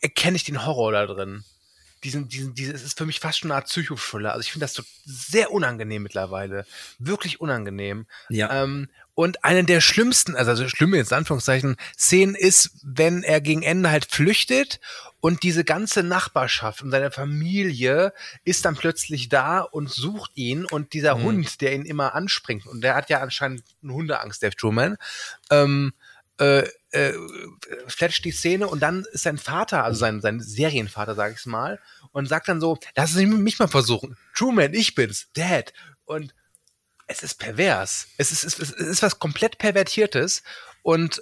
erkenne 0.01 0.37
ich 0.37 0.45
den 0.45 0.65
Horror 0.65 0.93
da 0.93 1.05
drin. 1.05 1.43
Diesen, 2.03 2.29
diesen, 2.29 2.53
dieses 2.53 2.75
es 2.75 2.83
ist 2.83 2.97
für 2.97 3.05
mich 3.05 3.19
fast 3.19 3.39
schon 3.39 3.51
eine 3.51 3.57
Art 3.57 3.67
Psychothriller. 3.67 4.31
Also 4.31 4.41
ich 4.41 4.51
finde 4.51 4.63
das 4.63 4.73
so 4.73 4.83
sehr 5.05 5.51
unangenehm 5.51 6.03
mittlerweile. 6.03 6.65
Wirklich 6.97 7.41
unangenehm. 7.41 8.05
Ja. 8.29 8.63
Ähm, 8.63 8.87
und 9.15 9.43
eine 9.43 9.65
der 9.65 9.81
schlimmsten, 9.81 10.35
also, 10.37 10.51
also 10.51 10.69
schlimme 10.69 10.95
jetzt 10.95 11.11
in 11.11 11.17
Anführungszeichen, 11.17 11.75
Szenen 11.97 12.35
ist, 12.35 12.71
wenn 12.83 13.21
er 13.23 13.41
gegen 13.41 13.63
Ende 13.63 13.91
halt 13.91 14.05
flüchtet 14.05 14.79
und 15.19 15.43
diese 15.43 15.65
ganze 15.65 16.03
Nachbarschaft 16.03 16.81
und 16.81 16.91
seine 16.91 17.11
Familie 17.11 18.13
ist 18.45 18.63
dann 18.63 18.77
plötzlich 18.77 19.27
da 19.27 19.59
und 19.59 19.89
sucht 19.89 20.31
ihn 20.35 20.63
und 20.63 20.93
dieser 20.93 21.15
Mhm. 21.15 21.23
Hund, 21.23 21.59
der 21.59 21.73
ihn 21.73 21.83
immer 21.85 22.15
anspringt 22.15 22.65
und 22.65 22.79
der 22.81 22.95
hat 22.95 23.09
ja 23.09 23.19
anscheinend 23.19 23.63
eine 23.83 23.93
Hundeangst, 23.93 24.41
der 24.41 24.51
Truman, 24.51 24.95
ähm, 25.51 25.91
äh, 26.37 26.63
äh, 26.91 27.13
fletscht 27.87 28.25
die 28.25 28.31
Szene 28.31 28.67
und 28.67 28.81
dann 28.81 29.05
ist 29.11 29.23
sein 29.23 29.37
Vater, 29.37 29.83
also 29.83 29.99
sein, 29.99 30.21
sein 30.21 30.39
Serienvater, 30.39 31.15
sag 31.15 31.33
ich's 31.33 31.45
mal, 31.45 31.79
und 32.11 32.27
sagt 32.27 32.47
dann 32.47 32.61
so, 32.61 32.77
lass 32.95 33.15
es 33.15 33.21
mich 33.21 33.59
mal 33.59 33.67
versuchen. 33.67 34.17
Truman, 34.35 34.73
ich 34.73 34.95
bin's, 34.95 35.27
Dad. 35.33 35.73
Und 36.05 36.33
es 37.07 37.23
ist 37.23 37.35
pervers. 37.35 38.07
Es 38.17 38.31
ist, 38.31 38.43
es 38.43 38.59
ist, 38.59 38.79
es 38.79 38.87
ist 38.87 39.03
was 39.03 39.19
komplett 39.19 39.57
Pervertiertes 39.57 40.43
und 40.81 41.21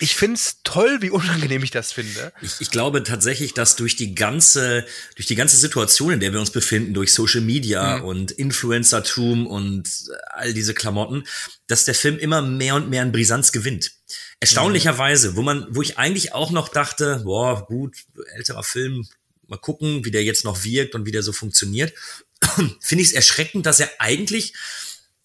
ich 0.00 0.14
find's 0.14 0.58
toll, 0.62 0.98
wie 1.02 1.10
unangenehm 1.10 1.62
ich 1.64 1.72
das 1.72 1.92
finde. 1.92 2.32
Ich, 2.40 2.60
ich 2.60 2.70
glaube 2.70 3.02
tatsächlich, 3.02 3.52
dass 3.54 3.74
durch 3.74 3.96
die 3.96 4.14
ganze, 4.14 4.86
durch 5.16 5.26
die 5.26 5.34
ganze 5.34 5.56
Situation, 5.56 6.12
in 6.12 6.20
der 6.20 6.32
wir 6.32 6.38
uns 6.40 6.50
befinden, 6.52 6.94
durch 6.94 7.12
Social 7.12 7.40
Media 7.40 7.98
Mhm. 7.98 8.04
und 8.04 8.30
Influencertum 8.30 9.46
und 9.46 9.88
all 10.30 10.54
diese 10.54 10.74
Klamotten, 10.74 11.24
dass 11.66 11.84
der 11.84 11.94
Film 11.94 12.18
immer 12.18 12.42
mehr 12.42 12.76
und 12.76 12.88
mehr 12.90 13.02
an 13.02 13.12
Brisanz 13.12 13.50
gewinnt. 13.50 13.92
Erstaunlicherweise, 14.40 15.34
wo 15.34 15.42
man, 15.42 15.66
wo 15.70 15.82
ich 15.82 15.98
eigentlich 15.98 16.32
auch 16.32 16.52
noch 16.52 16.68
dachte, 16.68 17.22
boah, 17.24 17.66
gut, 17.66 17.96
älterer 18.34 18.62
Film, 18.62 19.08
mal 19.48 19.56
gucken, 19.58 20.04
wie 20.04 20.12
der 20.12 20.22
jetzt 20.22 20.44
noch 20.44 20.62
wirkt 20.62 20.94
und 20.94 21.06
wie 21.06 21.12
der 21.12 21.24
so 21.24 21.32
funktioniert, 21.32 21.92
finde 22.80 23.02
ich 23.02 23.08
es 23.08 23.12
erschreckend, 23.14 23.66
dass 23.66 23.80
er 23.80 23.90
eigentlich 23.98 24.54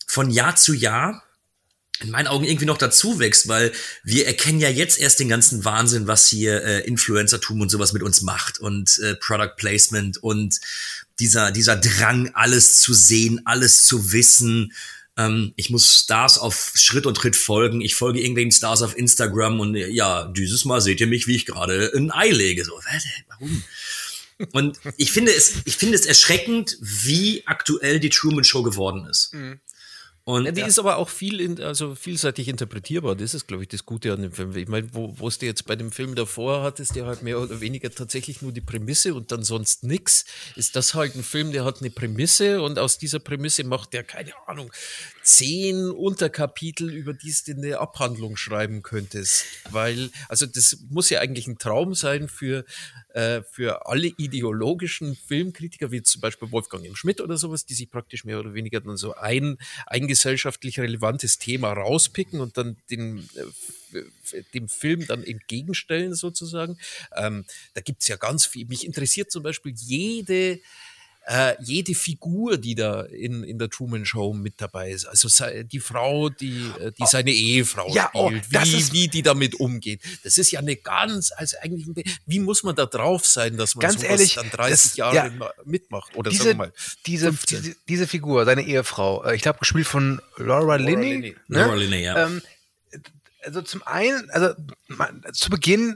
von 0.07 0.31
Jahr 0.31 0.55
zu 0.55 0.73
Jahr 0.73 1.23
in 1.99 2.11
meinen 2.11 2.27
Augen 2.27 2.43
irgendwie 2.43 2.65
noch 2.65 2.77
dazu 2.77 3.19
wächst, 3.19 3.47
weil 3.47 3.71
wir 4.03 4.25
erkennen 4.27 4.59
ja 4.59 4.69
jetzt 4.69 4.99
erst 4.99 5.19
den 5.19 5.29
ganzen 5.29 5.63
Wahnsinn, 5.63 6.07
was 6.07 6.27
hier 6.27 6.63
äh, 6.63 6.79
Influencertum 6.81 7.61
und 7.61 7.69
sowas 7.69 7.93
mit 7.93 8.03
uns 8.03 8.21
macht 8.21 8.59
und 8.59 8.99
äh, 8.99 9.15
Product 9.15 9.55
Placement 9.57 10.17
und 10.17 10.59
dieser, 11.19 11.51
dieser 11.51 11.75
Drang, 11.75 12.31
alles 12.33 12.79
zu 12.79 12.93
sehen, 12.93 13.41
alles 13.45 13.85
zu 13.85 14.11
wissen. 14.11 14.73
Ähm, 15.17 15.53
ich 15.55 15.69
muss 15.69 16.01
Stars 16.01 16.39
auf 16.39 16.73
Schritt 16.75 17.05
und 17.05 17.15
Tritt 17.15 17.35
folgen. 17.35 17.81
Ich 17.81 17.95
folge 17.95 18.19
irgendwelchen 18.19 18.51
Stars 18.51 18.81
auf 18.81 18.97
Instagram 18.97 19.59
und 19.59 19.75
äh, 19.75 19.87
ja, 19.87 20.25
dieses 20.25 20.65
Mal 20.65 20.81
seht 20.81 20.99
ihr 20.99 21.07
mich, 21.07 21.27
wie 21.27 21.35
ich 21.35 21.45
gerade 21.45 21.91
ein 21.95 22.11
Ei 22.11 22.29
lege. 22.29 22.65
So, 22.65 22.73
warum? 23.27 23.63
Und 24.51 24.79
ich 24.97 25.11
finde 25.11 25.31
es, 25.31 25.53
ich 25.65 25.77
finde 25.77 25.95
es 25.95 26.05
erschreckend, 26.05 26.77
wie 26.81 27.43
aktuell 27.45 27.99
die 27.99 28.09
Truman 28.09 28.43
Show 28.43 28.63
geworden 28.63 29.05
ist. 29.05 29.31
Und 30.25 30.45
Ja, 30.45 30.51
die 30.53 30.61
ist 30.61 30.79
aber 30.79 30.95
auch 30.97 31.09
viel 31.09 31.41
in, 31.41 31.61
also 31.61 31.95
vielseitig 31.95 32.47
interpretierbar. 32.47 33.13
Das 33.15 33.33
ist, 33.33 33.45
glaube 33.45 33.63
ich, 33.63 33.69
das 33.69 33.85
Gute 33.85 34.13
an 34.13 34.21
dem 34.21 34.31
Film. 34.31 34.55
Ich 34.55 34.69
meine, 34.69 34.87
wo, 34.93 35.13
wo 35.19 35.27
es 35.27 35.37
dir 35.37 35.47
jetzt 35.47 35.65
bei 35.65 35.75
dem 35.75 35.91
Film 35.91 36.15
davor 36.15 36.63
hattest, 36.63 36.95
der 36.95 37.05
halt 37.05 37.23
mehr 37.23 37.41
oder 37.41 37.59
weniger 37.59 37.91
tatsächlich 37.91 38.41
nur 38.41 38.53
die 38.53 38.61
Prämisse 38.61 39.15
und 39.15 39.33
dann 39.33 39.43
sonst 39.43 39.83
nix, 39.83 40.23
ist 40.55 40.77
das 40.77 40.93
halt 40.93 41.15
ein 41.15 41.23
Film, 41.23 41.51
der 41.51 41.65
hat 41.65 41.81
eine 41.81 41.89
Prämisse 41.89 42.61
und 42.61 42.79
aus 42.79 42.97
dieser 42.97 43.19
Prämisse 43.19 43.65
macht 43.65 43.91
der, 43.91 44.03
keine 44.05 44.31
Ahnung, 44.47 44.71
zehn 45.23 45.89
Unterkapitel, 45.89 46.93
über 46.93 47.13
die 47.13 47.33
du 47.45 47.53
eine 47.53 47.79
Abhandlung 47.79 48.35
schreiben 48.35 48.83
könntest. 48.83 49.45
Weil, 49.71 50.09
also 50.27 50.45
das 50.45 50.77
muss 50.89 51.09
ja 51.09 51.19
eigentlich 51.19 51.47
ein 51.47 51.57
Traum 51.57 51.95
sein 51.95 52.27
für, 52.27 52.65
äh, 53.13 53.41
für 53.49 53.87
alle 53.87 54.07
ideologischen 54.07 55.15
Filmkritiker, 55.15 55.91
wie 55.91 56.03
zum 56.03 56.21
Beispiel 56.21 56.51
Wolfgang 56.51 56.85
M. 56.85 56.95
Schmidt 56.95 57.21
oder 57.21 57.37
sowas, 57.37 57.65
die 57.65 57.73
sich 57.73 57.89
praktisch 57.89 58.25
mehr 58.25 58.39
oder 58.39 58.53
weniger 58.53 58.81
dann 58.81 58.97
so 58.97 59.15
ein, 59.15 59.57
ein 59.87 60.07
gesellschaftlich 60.07 60.79
relevantes 60.79 61.39
Thema 61.39 61.71
rauspicken 61.71 62.41
und 62.41 62.57
dann 62.57 62.77
den, 62.89 63.29
äh, 63.35 64.03
dem 64.53 64.67
Film 64.67 65.07
dann 65.07 65.23
entgegenstellen 65.23 66.15
sozusagen. 66.15 66.77
Ähm, 67.15 67.45
da 67.73 67.81
gibt's 67.81 68.07
ja 68.07 68.17
ganz 68.17 68.45
viel. 68.45 68.65
Mich 68.67 68.85
interessiert 68.85 69.31
zum 69.31 69.43
Beispiel 69.43 69.73
jede 69.75 70.59
äh, 71.25 71.55
jede 71.63 71.95
Figur, 71.95 72.57
die 72.57 72.75
da 72.75 73.01
in, 73.03 73.43
in 73.43 73.57
der 73.57 73.69
Truman 73.69 74.05
Show 74.05 74.33
mit 74.33 74.55
dabei 74.59 74.91
ist. 74.91 75.05
Also 75.05 75.29
die 75.63 75.79
Frau, 75.79 76.29
die, 76.29 76.69
äh, 76.79 76.91
die 76.91 77.05
seine 77.05 77.31
Ehefrau 77.31 77.87
Ja, 77.93 78.09
oh, 78.13 78.27
spielt, 78.29 78.43
das 78.51 78.71
wie, 78.71 78.77
ist- 78.77 78.93
wie 78.93 79.07
die 79.07 79.21
damit 79.23 79.55
umgeht. 79.55 80.01
Das 80.23 80.37
ist 80.37 80.51
ja 80.51 80.59
eine 80.59 80.75
ganz, 80.75 81.31
also 81.31 81.55
eigentlich, 81.61 81.87
wie 82.25 82.39
muss 82.39 82.63
man 82.63 82.75
da 82.75 82.85
drauf 82.85 83.25
sein, 83.25 83.55
dass 83.55 83.75
man 83.75 83.83
Ganz 83.83 83.95
sowas 84.01 84.09
ehrlich, 84.09 84.33
dann 84.35 84.49
30 84.49 84.69
das- 84.89 84.95
Jahre 84.97 85.15
ja. 85.15 85.29
ma- 85.29 85.51
mitmacht? 85.63 86.13
Oder 86.17 86.29
sagen 86.31 86.37
Diese, 86.39 86.49
wir 86.49 86.55
mal, 86.55 86.73
diese, 87.05 87.25
15. 87.27 87.61
diese, 87.61 87.75
diese 87.87 88.07
Figur, 88.07 88.43
seine 88.45 88.63
Ehefrau, 88.63 89.23
äh, 89.23 89.35
ich 89.35 89.41
glaube, 89.41 89.59
gespielt 89.59 89.87
von 89.87 90.21
Laura 90.37 90.75
Linney. 90.75 91.11
Linney. 91.13 91.35
Ne? 91.47 91.59
Laura 91.59 91.75
Linney, 91.75 92.03
ja. 92.03 92.25
Ähm, 92.27 92.41
also 93.45 93.61
zum 93.61 93.83
einen, 93.83 94.29
also 94.31 94.53
man, 94.87 95.21
zu 95.33 95.49
Beginn, 95.49 95.95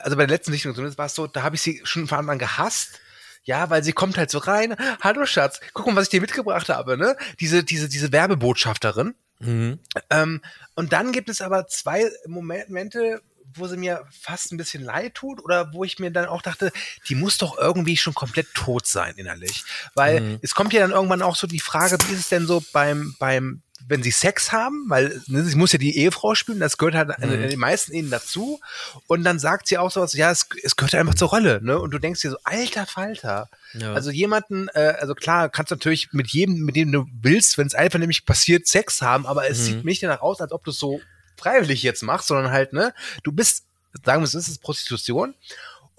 also 0.00 0.16
bei 0.16 0.26
der 0.26 0.36
letzten 0.36 0.52
Sichtung 0.52 0.74
zumindest 0.74 0.98
war 0.98 1.06
es 1.06 1.14
so, 1.14 1.26
da 1.26 1.42
habe 1.42 1.56
ich 1.56 1.62
sie 1.62 1.80
schon 1.84 2.06
von 2.06 2.18
Anfang 2.18 2.34
an 2.34 2.38
gehasst. 2.38 3.00
Ja, 3.48 3.70
weil 3.70 3.82
sie 3.82 3.92
kommt 3.94 4.18
halt 4.18 4.30
so 4.30 4.36
rein. 4.36 4.76
Hallo 5.00 5.24
Schatz, 5.24 5.58
guck 5.72 5.86
mal, 5.86 5.96
was 5.96 6.04
ich 6.04 6.10
dir 6.10 6.20
mitgebracht 6.20 6.68
habe, 6.68 6.98
ne? 6.98 7.16
Diese, 7.40 7.64
diese, 7.64 7.88
diese 7.88 8.12
Werbebotschafterin. 8.12 9.14
Mhm. 9.38 9.78
Ähm, 10.10 10.42
und 10.74 10.92
dann 10.92 11.12
gibt 11.12 11.30
es 11.30 11.40
aber 11.40 11.66
zwei 11.66 12.10
Momente, 12.26 13.22
wo 13.54 13.66
sie 13.66 13.78
mir 13.78 14.04
fast 14.10 14.52
ein 14.52 14.58
bisschen 14.58 14.84
leid 14.84 15.14
tut 15.14 15.42
oder 15.42 15.72
wo 15.72 15.82
ich 15.82 15.98
mir 15.98 16.10
dann 16.10 16.26
auch 16.26 16.42
dachte, 16.42 16.70
die 17.08 17.14
muss 17.14 17.38
doch 17.38 17.56
irgendwie 17.56 17.96
schon 17.96 18.12
komplett 18.12 18.52
tot 18.52 18.86
sein 18.86 19.14
innerlich. 19.16 19.64
Weil 19.94 20.20
Mhm. 20.20 20.38
es 20.42 20.54
kommt 20.54 20.74
ja 20.74 20.80
dann 20.80 20.90
irgendwann 20.90 21.22
auch 21.22 21.34
so 21.34 21.46
die 21.46 21.58
Frage, 21.58 21.96
wie 22.06 22.12
ist 22.12 22.20
es 22.20 22.28
denn 22.28 22.46
so 22.46 22.62
beim, 22.74 23.16
beim, 23.18 23.62
wenn 23.88 24.02
sie 24.02 24.10
Sex 24.10 24.52
haben, 24.52 24.84
weil 24.88 25.20
ne, 25.28 25.42
sie 25.44 25.56
muss 25.56 25.72
ja 25.72 25.78
die 25.78 25.96
Ehefrau 25.96 26.34
spielen, 26.34 26.60
das 26.60 26.76
gehört 26.76 26.94
halt 26.94 27.10
in, 27.18 27.32
in 27.32 27.48
den 27.48 27.58
meisten 27.58 27.94
ihnen 27.94 28.10
dazu. 28.10 28.60
Und 29.06 29.24
dann 29.24 29.38
sagt 29.38 29.66
sie 29.66 29.78
auch 29.78 29.90
sowas, 29.90 30.12
ja, 30.12 30.30
es, 30.30 30.46
es 30.62 30.76
gehört 30.76 30.94
einfach 30.94 31.14
zur 31.14 31.30
Rolle, 31.30 31.60
ne? 31.62 31.78
Und 31.78 31.92
du 31.92 31.98
denkst 31.98 32.20
dir 32.20 32.30
so, 32.30 32.36
alter 32.44 32.84
Falter. 32.84 33.48
Ja. 33.72 33.94
Also 33.94 34.10
jemanden, 34.10 34.68
äh, 34.74 34.94
also 35.00 35.14
klar, 35.14 35.48
kannst 35.48 35.70
natürlich 35.70 36.12
mit 36.12 36.28
jedem, 36.28 36.64
mit 36.64 36.76
dem 36.76 36.92
du 36.92 37.06
willst, 37.22 37.56
wenn 37.56 37.66
es 37.66 37.74
einfach 37.74 37.98
nämlich 37.98 38.26
passiert, 38.26 38.66
Sex 38.66 39.00
haben, 39.00 39.26
aber 39.26 39.48
es 39.48 39.64
sieht 39.64 39.84
nicht 39.84 40.02
danach 40.02 40.20
aus, 40.20 40.40
als 40.40 40.52
ob 40.52 40.64
du 40.64 40.70
es 40.70 40.78
so 40.78 41.00
freiwillig 41.38 41.82
jetzt 41.82 42.02
machst, 42.02 42.28
sondern 42.28 42.52
halt, 42.52 42.74
ne, 42.74 42.92
du 43.22 43.32
bist, 43.32 43.64
sagen 44.04 44.20
wir 44.20 44.26
es, 44.26 44.34
ist 44.34 44.48
es 44.48 44.58
Prostitution. 44.58 45.34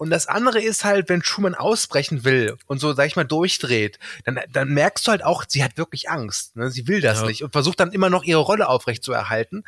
Und 0.00 0.08
das 0.08 0.28
andere 0.28 0.62
ist 0.62 0.82
halt, 0.82 1.10
wenn 1.10 1.22
Schumann 1.22 1.54
ausbrechen 1.54 2.24
will 2.24 2.56
und 2.66 2.78
so, 2.80 2.94
sag 2.94 3.06
ich 3.06 3.16
mal, 3.16 3.24
durchdreht, 3.24 3.98
dann, 4.24 4.40
dann 4.50 4.70
merkst 4.70 5.06
du 5.06 5.10
halt 5.10 5.22
auch, 5.22 5.44
sie 5.46 5.62
hat 5.62 5.76
wirklich 5.76 6.08
Angst. 6.08 6.56
Ne? 6.56 6.70
Sie 6.70 6.88
will 6.88 7.02
das 7.02 7.20
Ja. 7.20 7.26
nicht 7.26 7.44
und 7.44 7.52
versucht 7.52 7.78
dann 7.80 7.92
immer 7.92 8.08
noch 8.08 8.24
ihre 8.24 8.40
Rolle 8.40 8.70
aufrecht 8.70 9.04
zu 9.04 9.12
erhalten. 9.12 9.62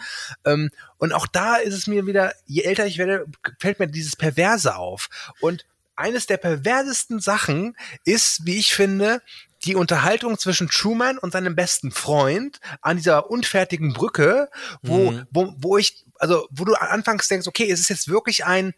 Ähm, 0.46 0.70
und 0.96 1.12
auch 1.12 1.26
da 1.26 1.56
ist 1.56 1.74
es 1.74 1.86
mir 1.86 2.06
wieder, 2.06 2.32
je 2.46 2.62
älter 2.62 2.86
ich 2.86 2.96
werde, 2.96 3.26
fällt 3.60 3.78
mir 3.78 3.88
dieses 3.88 4.16
Perverse 4.16 4.74
auf. 4.76 5.10
Und 5.40 5.66
eines 5.96 6.24
der 6.26 6.38
perversesten 6.38 7.20
Sachen 7.20 7.76
ist, 8.06 8.46
wie 8.46 8.56
ich 8.56 8.72
finde, 8.72 9.20
die 9.64 9.76
Unterhaltung 9.76 10.38
zwischen 10.38 10.70
Truman 10.70 11.18
und 11.18 11.34
seinem 11.34 11.54
besten 11.54 11.90
Freund 11.92 12.58
an 12.80 12.96
dieser 12.96 13.30
unfertigen 13.30 13.92
Brücke, 13.92 14.48
wo, 14.80 15.10
Mhm. 15.10 15.26
wo, 15.30 15.52
wo 15.58 15.76
ich, 15.76 16.06
also 16.18 16.48
wo 16.50 16.64
du 16.64 16.72
anfangs 16.72 17.28
denkst, 17.28 17.46
okay, 17.46 17.70
es 17.70 17.80
ist 17.80 17.90
jetzt 17.90 18.08
wirklich 18.08 18.46
ein 18.46 18.72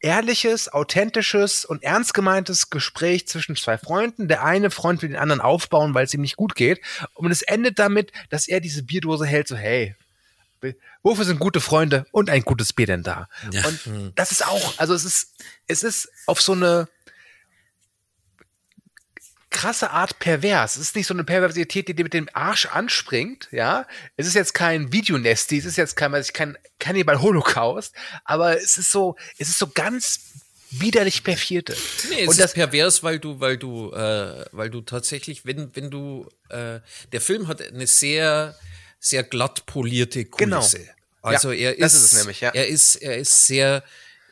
ehrliches, 0.00 0.72
authentisches 0.72 1.64
und 1.64 1.82
ernst 1.82 2.14
gemeintes 2.14 2.70
Gespräch 2.70 3.26
zwischen 3.26 3.56
zwei 3.56 3.78
Freunden. 3.78 4.28
Der 4.28 4.44
eine 4.44 4.70
Freund 4.70 5.02
will 5.02 5.08
den 5.08 5.18
anderen 5.18 5.40
aufbauen, 5.40 5.94
weil 5.94 6.04
es 6.04 6.14
ihm 6.14 6.20
nicht 6.20 6.36
gut 6.36 6.54
geht. 6.54 6.80
Und 7.14 7.30
es 7.30 7.42
endet 7.42 7.78
damit, 7.78 8.12
dass 8.30 8.48
er 8.48 8.60
diese 8.60 8.82
Bierdose 8.82 9.26
hält, 9.26 9.48
so, 9.48 9.56
hey, 9.56 9.96
Wofür 11.02 11.24
sind 11.24 11.38
gute 11.38 11.60
Freunde 11.60 12.04
und 12.10 12.30
ein 12.30 12.42
gutes 12.42 12.72
Bier 12.72 12.86
denn 12.86 13.04
da? 13.04 13.28
Ja. 13.52 13.64
Und 13.64 14.12
das 14.16 14.32
ist 14.32 14.44
auch, 14.44 14.78
also 14.78 14.92
es 14.92 15.04
ist, 15.04 15.34
es 15.68 15.84
ist 15.84 16.08
auf 16.26 16.40
so 16.42 16.52
eine 16.52 16.88
krasse 19.58 19.90
Art 19.90 20.20
pervers. 20.20 20.76
Es 20.76 20.82
ist 20.82 20.96
nicht 20.96 21.08
so 21.08 21.14
eine 21.14 21.24
Perversität, 21.24 21.88
die 21.88 21.94
dir 21.94 22.04
mit 22.04 22.14
dem 22.14 22.28
Arsch 22.32 22.66
anspringt, 22.66 23.48
ja. 23.50 23.88
Es 24.16 24.28
ist 24.28 24.34
jetzt 24.34 24.54
kein 24.54 24.92
Videonesti, 24.92 25.58
es 25.58 25.64
ist 25.64 25.76
jetzt 25.76 25.96
kein, 25.96 26.12
weiß 26.12 26.26
ich, 26.26 26.32
kein 26.32 26.56
Cannibal 26.78 27.20
Holocaust, 27.20 27.92
aber 28.24 28.56
es 28.56 28.78
ist 28.78 28.92
so, 28.92 29.16
es 29.36 29.48
ist 29.48 29.58
so 29.58 29.66
ganz 29.66 30.20
widerlich 30.70 31.24
perfierte. 31.24 31.76
Nee, 32.08 32.20
es 32.20 32.28
Und 32.28 32.30
ist 32.34 32.40
das, 32.40 32.52
pervers, 32.52 33.02
weil 33.02 33.18
du, 33.18 33.40
weil 33.40 33.56
du, 33.56 33.90
äh, 33.90 34.44
weil 34.52 34.70
du 34.70 34.80
tatsächlich, 34.80 35.44
wenn, 35.44 35.74
wenn 35.74 35.90
du, 35.90 36.28
äh, 36.50 36.78
der 37.10 37.20
Film 37.20 37.48
hat 37.48 37.60
eine 37.60 37.88
sehr, 37.88 38.56
sehr 39.00 39.24
glatt 39.24 39.66
polierte 39.66 40.24
Kulisse. 40.24 40.78
Genau. 40.78 40.90
Also 41.20 41.50
Ja, 41.50 41.70
er 41.70 41.78
ist, 41.78 41.80
das 41.82 41.94
ist 41.94 42.12
es 42.12 42.18
nämlich, 42.18 42.40
ja. 42.42 42.50
er 42.50 42.68
ist, 42.68 42.94
er 42.94 43.18
ist 43.18 43.46
sehr, 43.46 43.82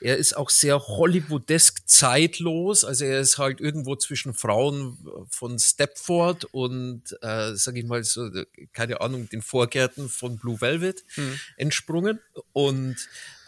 er 0.01 0.17
ist 0.17 0.37
auch 0.37 0.51
sehr 0.51 0.79
Hollywoodesk 0.89 1.89
zeitlos. 1.89 2.85
Also 2.85 3.05
er 3.05 3.21
ist 3.21 3.39
halt 3.39 3.61
irgendwo 3.61 3.97
zwischen 3.97 4.35
Frauen 4.35 4.99
von 5.31 5.59
Stepford 5.59 6.45
und, 6.47 7.03
äh, 7.23 7.55
sag 7.55 7.77
ich 7.77 7.85
mal 7.85 8.05
so, 8.05 8.31
keine 8.73 9.01
Ahnung, 9.01 9.29
den 9.29 9.43
Vorgärten 9.43 10.09
von 10.09 10.39
Blue 10.39 10.61
Velvet 10.61 11.05
Hm. 11.15 11.39
entsprungen 11.57 12.21
und 12.53 12.97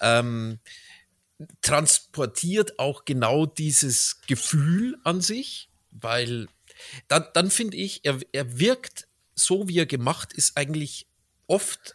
ähm, 0.01 0.59
transportiert 1.63 2.79
auch 2.79 3.05
genau 3.05 3.47
dieses 3.47 4.21
Gefühl 4.27 4.99
an 5.05 5.21
sich, 5.21 5.69
weil 5.91 6.49
dann, 7.09 7.27
dann 7.35 7.51
finde 7.51 7.77
ich, 7.77 8.05
er, 8.05 8.19
er 8.33 8.59
wirkt 8.59 9.07
so, 9.35 9.69
wie 9.69 9.79
er 9.79 9.87
gemacht 9.87 10.33
ist, 10.33 10.57
eigentlich 10.57 11.07
oft 11.47 11.95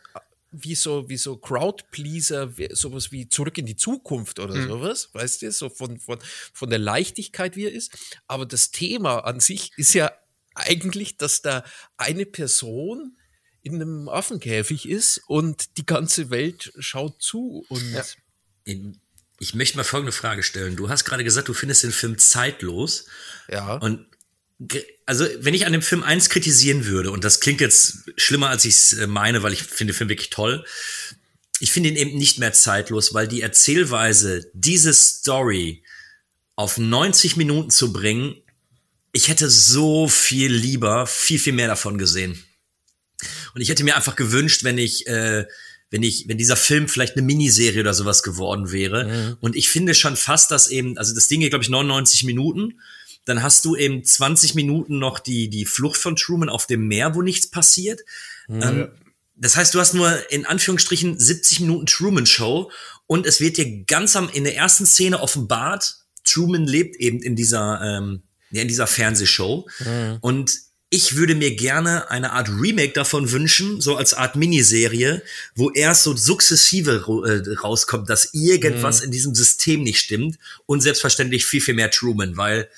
wie 0.54 0.76
so, 0.76 1.10
wie 1.10 1.18
so 1.18 1.36
Crowdpleaser, 1.36 2.54
sowas 2.72 3.12
wie 3.12 3.28
Zurück 3.28 3.58
in 3.58 3.66
die 3.66 3.76
Zukunft 3.76 4.40
oder 4.40 4.56
sowas, 4.68 5.10
weißt 5.14 5.42
du, 5.42 5.52
so 5.52 5.70
von, 5.70 6.00
von, 6.00 6.20
von 6.54 6.70
der 6.70 6.80
Leichtigkeit, 6.80 7.56
wie 7.56 7.66
er 7.66 7.72
ist. 7.72 7.98
Aber 8.28 8.46
das 8.46 8.72
Thema 8.72 9.20
an 9.20 9.40
sich 9.40 9.72
ist 9.78 9.94
ja 9.94 10.12
eigentlich, 10.54 11.18
dass 11.18 11.42
da 11.42 11.64
eine 11.98 12.26
Person 12.26 13.18
in 13.64 13.76
einem 13.76 14.10
Affenkäfig 14.10 14.88
ist 14.88 15.22
und 15.28 15.78
die 15.78 15.86
ganze 15.86 16.30
Welt 16.30 16.72
schaut 16.80 17.22
zu 17.22 17.66
und 17.70 17.92
Ich 19.40 19.56
möchte 19.56 19.78
mal 19.78 19.84
folgende 19.84 20.12
Frage 20.12 20.44
stellen. 20.44 20.76
Du 20.76 20.90
hast 20.90 21.06
gerade 21.06 21.24
gesagt, 21.24 21.48
du 21.48 21.54
findest 21.54 21.84
den 21.84 21.92
Film 21.92 22.18
zeitlos. 22.18 23.06
ja. 23.50 23.76
Und 23.78 24.06
also, 25.06 25.26
wenn 25.40 25.54
ich 25.54 25.66
an 25.66 25.74
dem 25.74 25.82
Film 25.82 26.04
eins 26.04 26.30
kritisieren 26.30 26.86
würde, 26.86 27.12
und 27.12 27.24
das 27.24 27.40
klingt 27.40 27.62
jetzt 27.62 28.10
schlimmer, 28.18 28.50
als 28.50 28.66
ich 28.66 28.76
es 28.76 29.08
meine, 29.08 29.44
weil 29.44 29.54
ich 29.54 29.64
finde 29.64 29.94
den 29.94 29.98
Film 29.98 30.10
wirklich 30.10 30.30
toll, 30.30 30.66
ich 31.60 31.72
finde 31.72 31.90
ihn 31.90 31.96
eben 31.96 32.18
nicht 32.18 32.40
mehr 32.40 32.54
zeitlos, 32.54 33.14
weil 33.14 33.28
die 33.28 33.42
Erzählweise, 33.42 34.50
diese 34.54 34.94
Story 34.94 35.84
auf 36.56 36.78
90 36.78 37.38
Minuten 37.38 37.70
zu 37.70 37.94
bringen, 37.94 38.36
ich 39.12 39.28
hätte 39.28 39.50
so 39.50 40.08
viel 40.08 40.52
lieber, 40.52 41.08
viel, 41.08 41.40
viel 41.40 41.54
mehr 41.54 41.68
davon 41.68 41.98
gesehen. 41.98 42.44
Und 43.54 43.62
ich 43.62 43.70
hätte 43.70 43.84
mir 43.84 43.96
einfach 43.96 44.16
gewünscht, 44.16 44.64
wenn 44.64 44.78
ich, 44.78 45.08
äh, 45.08 45.46
wenn 45.92 46.04
ich, 46.04 46.28
wenn 46.28 46.40
dieser 46.40 46.58
Film 46.58 46.90
vielleicht 46.90 47.16
eine 47.16 47.22
Miniserie 47.22 47.82
oder 47.82 47.94
sowas 47.94 48.24
geworden 48.24 48.72
wäre. 48.72 49.38
Und 49.40 49.56
ich 49.56 49.70
finde 49.70 49.94
schon 49.94 50.16
fast, 50.16 50.50
dass 50.50 50.68
eben, 50.68 50.98
also 50.98 51.14
das 51.14 51.28
Ding 51.28 51.40
geht, 51.40 51.52
glaube 51.52 51.64
ich, 51.64 51.70
99 51.70 52.24
Minuten. 52.24 52.80
Dann 53.26 53.42
hast 53.42 53.66
du 53.66 53.76
eben 53.76 54.04
20 54.04 54.56
Minuten 54.56 55.00
noch 55.00 55.20
die, 55.20 55.50
die 55.50 55.66
Flucht 55.66 55.98
von 55.98 56.16
Truman 56.16 56.50
auf 56.50 56.68
dem 56.68 56.88
Meer, 56.88 57.16
wo 57.16 57.22
nichts 57.22 57.48
passiert. 57.48 58.02
Ähm, 58.50 58.90
das 59.36 59.56
heißt, 59.56 59.74
du 59.74 59.80
hast 59.80 59.94
nur 59.94 60.32
in 60.32 60.46
Anführungsstrichen 60.46 61.20
70 61.20 61.62
Minuten 61.62 61.86
Truman 61.86 62.26
Show 62.26 62.72
und 63.08 63.26
es 63.26 63.40
wird 63.40 63.58
dir 63.58 63.84
ganz 63.86 64.16
am, 64.16 64.30
in 64.30 64.44
der 64.44 64.56
ersten 64.56 64.86
Szene 64.86 65.20
offenbart, 65.20 65.96
Truman 66.24 66.66
lebt 66.66 66.96
eben 66.98 67.22
in 67.22 67.36
dieser, 67.36 67.82
ähm, 67.82 68.24
ja, 68.52 68.62
in 68.62 68.68
dieser 68.68 68.88
Fernsehshow. 68.88 69.68
Und 70.22 70.60
ich 70.90 71.16
würde 71.16 71.34
mir 71.34 71.56
gerne 71.56 72.12
eine 72.12 72.34
Art 72.34 72.50
Remake 72.50 72.94
davon 72.94 73.32
wünschen, 73.32 73.82
so 73.82 73.96
als 73.96 74.14
Art 74.14 74.36
Miniserie, 74.36 75.24
wo 75.56 75.72
erst 75.72 76.04
so 76.04 76.16
sukzessive 76.16 77.04
äh, 77.26 77.56
rauskommt, 77.56 78.10
dass 78.10 78.34
irgendwas 78.34 79.02
in 79.02 79.10
diesem 79.10 79.34
System 79.34 79.82
nicht 79.82 80.00
stimmt 80.00 80.38
und 80.68 80.82
selbstverständlich 80.82 81.46
viel, 81.46 81.62
viel 81.62 81.74
mehr 81.74 81.90
Truman, 81.90 82.38
weil 82.38 82.70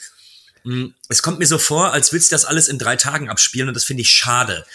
es 1.10 1.22
kommt 1.22 1.40
mir 1.40 1.46
so 1.46 1.58
vor, 1.58 1.94
als 1.94 2.12
willst 2.12 2.32
du 2.32 2.36
das 2.36 2.46
alles 2.46 2.68
in 2.68 2.80
drei 2.80 2.96
Tagen 2.96 3.30
abspielen 3.30 3.68
und 3.68 3.74
das 3.76 3.84
finde 3.84 4.02
ich 4.02 4.10
schade. 4.10 4.66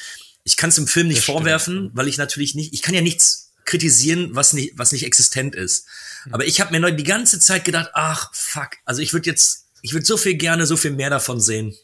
Ich 0.45 0.57
kann 0.57 0.70
es 0.70 0.78
im 0.78 0.86
Film 0.86 1.09
nicht 1.09 1.24
vorwerfen, 1.24 1.91
weil 1.95 2.09
ich 2.09 2.16
natürlich 2.16 2.55
nicht, 2.55 2.72
ich 2.72 2.82
kann 2.82 2.95
ja 2.95 3.01
nichts 3.01 3.53
kritisieren, 3.64 4.34
was 4.34 4.53
nicht, 4.53 4.72
was 4.76 4.93
nicht 4.93 5.05
existent 5.05 5.55
ist. 5.55 5.86
Aber 6.30 6.45
ich 6.47 6.61
habe 6.61 6.72
mir 6.72 6.80
neu 6.80 6.93
die 6.93 7.05
ganze 7.05 7.38
Zeit 7.38 7.64
gedacht, 7.64 7.91
ach 7.95 8.30
fuck, 8.34 8.70
also 8.84 9.03
ich 9.03 9.12
würde 9.12 9.28
jetzt, 9.28 9.66
ich 9.82 9.93
würde 9.93 10.07
so 10.07 10.16
viel 10.16 10.34
gerne, 10.34 10.66
so 10.66 10.76
viel 10.76 10.93
mehr 10.93 11.11
davon 11.11 11.41
sehen. 11.41 11.74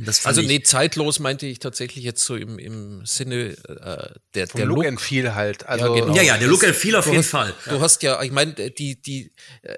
Das 0.00 0.24
Also 0.26 0.42
nee, 0.42 0.62
zeitlos 0.62 1.18
meinte 1.18 1.46
ich 1.46 1.58
tatsächlich 1.58 2.04
jetzt 2.04 2.24
so 2.24 2.36
im, 2.36 2.58
im 2.58 3.04
Sinne 3.04 3.56
äh, 3.68 4.14
der, 4.34 4.46
vom 4.46 4.58
der 4.58 4.66
Look 4.66 4.78
Look. 4.78 4.86
and 4.86 5.00
Feel 5.00 5.34
halt. 5.34 5.66
Also, 5.66 5.92
genau. 5.92 6.14
ja, 6.14 6.22
ja, 6.22 6.38
der 6.38 6.46
Look 6.46 6.62
and 6.64 6.76
Feel 6.76 6.94
auf 6.94 7.04
Du 7.04 7.10
jeden 7.10 7.22
hast, 7.22 7.30
Fall. 7.30 7.54
Du 7.68 7.80
hast 7.80 8.02
ja, 8.02 8.22
ich 8.22 8.30
meine, 8.30 8.52
die, 8.52 9.00
die, 9.00 9.32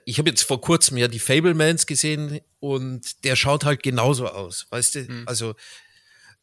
ich 0.05 0.19
habe 0.19 0.29
jetzt 0.29 0.43
vor 0.43 0.61
kurzem 0.61 0.99
ja 0.99 1.09
die 1.09 1.19
Fablemans 1.19 1.87
gesehen 1.87 2.41
und 2.61 3.25
der 3.25 3.37
schaut 3.37 3.65
halt 3.65 3.83
genauso 3.83 4.29
aus, 4.29 4.67
weißt 4.71 4.95
du? 4.95 5.23
Also 5.27 5.55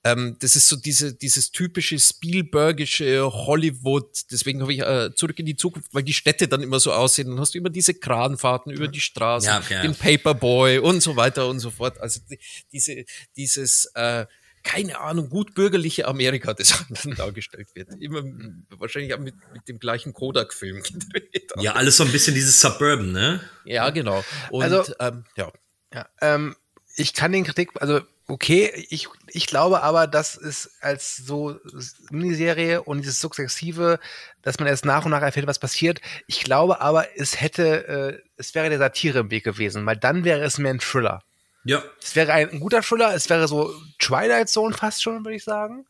ähm, 0.03 0.37
das 0.39 0.55
ist 0.55 0.67
so 0.69 0.75
diese, 0.75 1.13
dieses 1.13 1.51
typische 1.51 1.97
Spielbergische 1.99 3.23
Hollywood, 3.31 4.09
deswegen 4.31 4.61
habe 4.61 4.73
ich 4.73 4.79
äh, 4.81 5.13
zurück 5.15 5.37
in 5.39 5.45
die 5.45 5.55
Zukunft, 5.55 5.93
weil 5.93 6.03
die 6.03 6.13
Städte 6.13 6.47
dann 6.47 6.61
immer 6.61 6.79
so 6.79 6.93
aussehen. 6.93 7.27
Dann 7.29 7.39
hast 7.39 7.53
du 7.55 7.57
immer 7.57 7.69
diese 7.69 7.93
Kranfahrten 7.93 8.71
über 8.71 8.87
die 8.87 9.01
Straßen, 9.01 9.47
Ja, 9.47 9.61
ja. 9.69 9.81
den 9.81 9.95
Paperboy 9.95 10.79
und 10.79 11.01
so 11.01 11.15
weiter 11.15 11.47
und 11.47 11.59
so 11.59 11.71
fort. 11.71 11.99
Also 11.99 12.19
die, 12.29 12.39
diese, 12.71 13.03
dieses 13.35 13.85
äh, 13.95 14.25
keine 14.63 14.99
Ahnung, 14.99 15.29
gut 15.29 15.53
bürgerliche 15.55 16.07
Amerika, 16.07 16.53
das 16.53 16.83
dann 17.03 17.15
dargestellt 17.15 17.69
wird. 17.73 17.89
Immer 17.99 18.21
wahrscheinlich 18.77 19.13
auch 19.13 19.19
mit, 19.19 19.35
mit 19.53 19.67
dem 19.67 19.79
gleichen 19.79 20.13
Kodak-Film 20.13 20.83
gedreht. 20.83 21.51
Ja, 21.59 21.73
alles 21.73 21.97
so 21.97 22.03
ein 22.03 22.11
bisschen 22.11 22.35
dieses 22.35 22.59
Suburban, 22.61 23.11
ne? 23.13 23.41
Ja, 23.65 23.89
genau. 23.89 24.23
Und 24.51 24.63
Also- 24.63 24.93
ähm, 24.99 25.23
ja. 25.37 25.51
Ja, 25.93 26.07
ähm, 26.21 26.55
ich 26.95 27.13
kann 27.13 27.31
den 27.31 27.43
Kritik, 27.43 27.69
also 27.79 28.01
okay, 28.27 28.85
ich, 28.89 29.07
ich 29.27 29.47
glaube 29.47 29.83
aber, 29.83 30.07
dass 30.07 30.35
es 30.35 30.71
als 30.81 31.15
so 31.17 31.57
Miniserie 32.11 32.81
und 32.83 32.99
dieses 32.99 33.21
Sukzessive, 33.21 33.99
dass 34.41 34.59
man 34.59 34.67
erst 34.67 34.85
nach 34.85 35.05
und 35.05 35.11
nach 35.11 35.21
erfährt, 35.21 35.47
was 35.47 35.59
passiert. 35.59 36.01
Ich 36.27 36.43
glaube 36.43 36.81
aber, 36.81 37.17
es 37.17 37.39
hätte, 37.39 37.87
äh, 37.87 38.21
es 38.35 38.53
wäre 38.53 38.69
der 38.69 38.79
Satire 38.79 39.19
im 39.19 39.31
Weg 39.31 39.43
gewesen, 39.43 39.85
weil 39.85 39.97
dann 39.97 40.23
wäre 40.23 40.43
es 40.43 40.57
mehr 40.57 40.73
ein 40.73 40.79
Thriller. 40.79 41.23
Ja. 41.63 41.83
Es 42.01 42.15
wäre 42.15 42.33
ein, 42.33 42.49
ein 42.49 42.59
guter 42.59 42.81
Thriller, 42.81 43.13
es 43.13 43.29
wäre 43.29 43.47
so 43.47 43.73
Twilight 43.99 44.49
Zone 44.49 44.73
fast 44.73 45.01
schon, 45.01 45.23
würde 45.23 45.35
ich 45.35 45.43
sagen. 45.43 45.85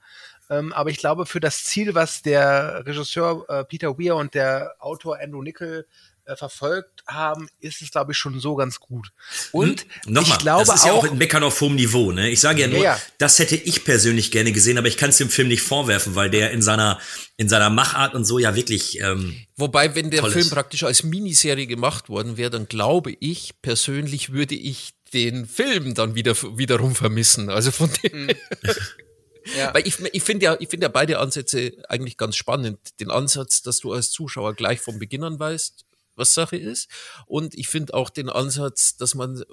Ähm, 0.50 0.72
aber 0.74 0.90
ich 0.90 0.98
glaube, 0.98 1.26
für 1.26 1.40
das 1.40 1.64
Ziel, 1.66 1.94
was 1.94 2.22
der 2.22 2.86
Regisseur 2.86 3.46
äh, 3.50 3.64
Peter 3.66 3.98
Weir 3.98 4.16
und 4.16 4.34
der 4.34 4.76
Autor 4.80 5.20
Andrew 5.20 5.42
Nickel 5.42 5.86
äh, 6.28 6.36
verfolgt 6.36 7.04
haben, 7.08 7.50
ist 7.60 7.82
es, 7.82 7.92
glaube 7.92 8.12
ich, 8.12 8.18
schon 8.18 8.40
so 8.40 8.56
ganz 8.56 8.80
gut. 8.80 9.12
Und 9.52 9.86
Nochmal, 10.06 10.38
ich 10.38 10.38
glaube 10.40 10.66
das 10.66 10.76
ist 10.76 10.86
ja 10.86 10.92
auch, 10.92 11.06
auch 11.06 11.12
ein 11.12 11.18
Meckern 11.18 11.44
auf 11.44 11.60
hohem 11.62 11.76
Niveau, 11.76 12.12
ne? 12.12 12.30
Ich 12.30 12.40
sage 12.40 12.62
ja 12.62 12.68
nur, 12.68 12.80
Ja, 12.80 13.00
das 13.18 13.40
hätte 13.40 13.56
ich 13.56 13.84
persönlich 13.86 14.32
gerne 14.32 14.52
gesehen, 14.52 14.78
aber 14.78 14.88
ich 14.88 14.98
kann 14.98 15.10
es 15.10 15.18
dem 15.18 15.30
Film 15.30 15.48
nicht 15.48 15.62
vorwerfen, 15.62 16.16
weil 16.16 16.30
der 16.30 16.52
in 16.52 16.62
seiner, 16.62 17.00
in 17.38 17.48
seiner 17.50 17.70
Machart 17.70 18.14
und 18.14 18.26
so 18.26 18.40
ja 18.40 18.56
wirklich, 18.56 19.00
ähm, 19.00 19.36
Wobei, 19.56 19.96
wenn 19.96 20.12
der. 20.12 20.26
Film 20.26 20.50
praktisch 20.50 20.84
als 20.84 21.04
Miniserie 21.04 21.68
gemacht 21.68 22.10
worden 22.10 22.38
wäre, 22.38 22.50
dann 22.50 22.68
glaube 22.68 23.16
ich, 23.20 23.62
persönlich 23.62 24.34
würde 24.34 24.56
ich 24.56 24.94
den 25.14 25.46
Film 25.46 25.94
dann 25.94 26.16
wieder 26.16 26.36
wiederum 26.58 26.94
vermissen. 26.94 27.50
Also 27.50 27.72
von 27.72 27.90
dem. 28.04 28.30
Ja. 29.56 29.74
Weil 29.74 29.88
ich, 29.88 29.98
ich 30.14 30.24
finde 30.24 30.46
ja, 30.46 30.58
ich 30.60 30.70
finde 30.70 30.86
ja 30.86 30.90
beide 30.90 31.20
Ansätze 31.20 31.72
eigentlich 31.90 32.18
ganz 32.18 32.36
spannend. 32.36 32.80
Den 33.00 33.12
Ansatz, 33.12 33.62
dass 33.62 33.80
du 33.80 33.94
als 33.94 34.12
Zuschauer 34.12 34.54
gleich 34.56 34.82
von 34.82 35.00
Beginn 35.00 35.24
an 35.24 35.40
weißt, 35.40 35.86
was 36.18 36.34
Sache 36.34 36.58
ist. 36.58 36.90
Und 37.26 37.56
ich 37.56 37.68
finde 37.68 37.94
auch 37.94 38.10
den 38.10 38.30
Ansatz, 38.30 38.98
dass 38.98 39.16
man 39.16 39.42
äh, 39.42 39.44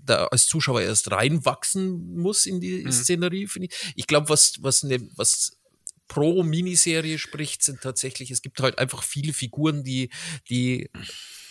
da 0.00 0.26
als 0.26 0.46
Zuschauer 0.46 0.82
erst 0.82 1.10
reinwachsen 1.10 2.16
muss 2.16 2.46
in 2.46 2.60
die 2.60 2.90
Szenerie, 2.90 3.46
finde 3.46 3.68
ich. 3.68 3.92
Ich 3.96 4.06
glaube, 4.06 4.28
was, 4.28 4.54
was, 4.60 4.82
ne, 4.82 5.08
was 5.16 5.58
pro 6.08 6.42
Miniserie 6.42 7.18
spricht, 7.18 7.62
sind 7.62 7.80
tatsächlich, 7.80 8.30
es 8.30 8.42
gibt 8.42 8.60
halt 8.60 8.78
einfach 8.78 9.02
viele 9.02 9.32
Figuren, 9.32 9.82
die, 9.82 10.10
die 10.50 10.90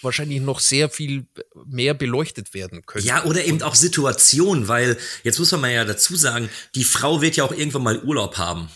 wahrscheinlich 0.04 0.42
noch 0.42 0.60
sehr 0.60 0.90
viel 0.90 1.26
mehr 1.66 1.94
beleuchtet 1.94 2.54
werden 2.54 2.86
können. 2.86 3.06
ja, 3.06 3.24
oder 3.26 3.44
eben 3.44 3.62
auch 3.64 3.76
Situationen, 3.76 4.68
weil, 4.68 4.98
jetzt 5.24 5.40
muss 5.40 5.52
man 5.52 5.62
mal 5.62 5.72
ja 5.72 5.86
dazu 5.86 6.16
sagen, 6.16 6.50
die 6.76 6.84
Frau 6.84 7.22
wird 7.22 7.38
ja 7.38 7.44
auch 7.44 7.52
irgendwann 7.52 7.84
mal 7.84 8.04
Urlaub 8.04 8.38
haben. 8.38 8.70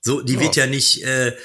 So, 0.00 0.22
die 0.22 0.40
wird 0.40 0.56
ja 0.56 0.66
nicht, 0.66 1.02
äh, 1.02 1.36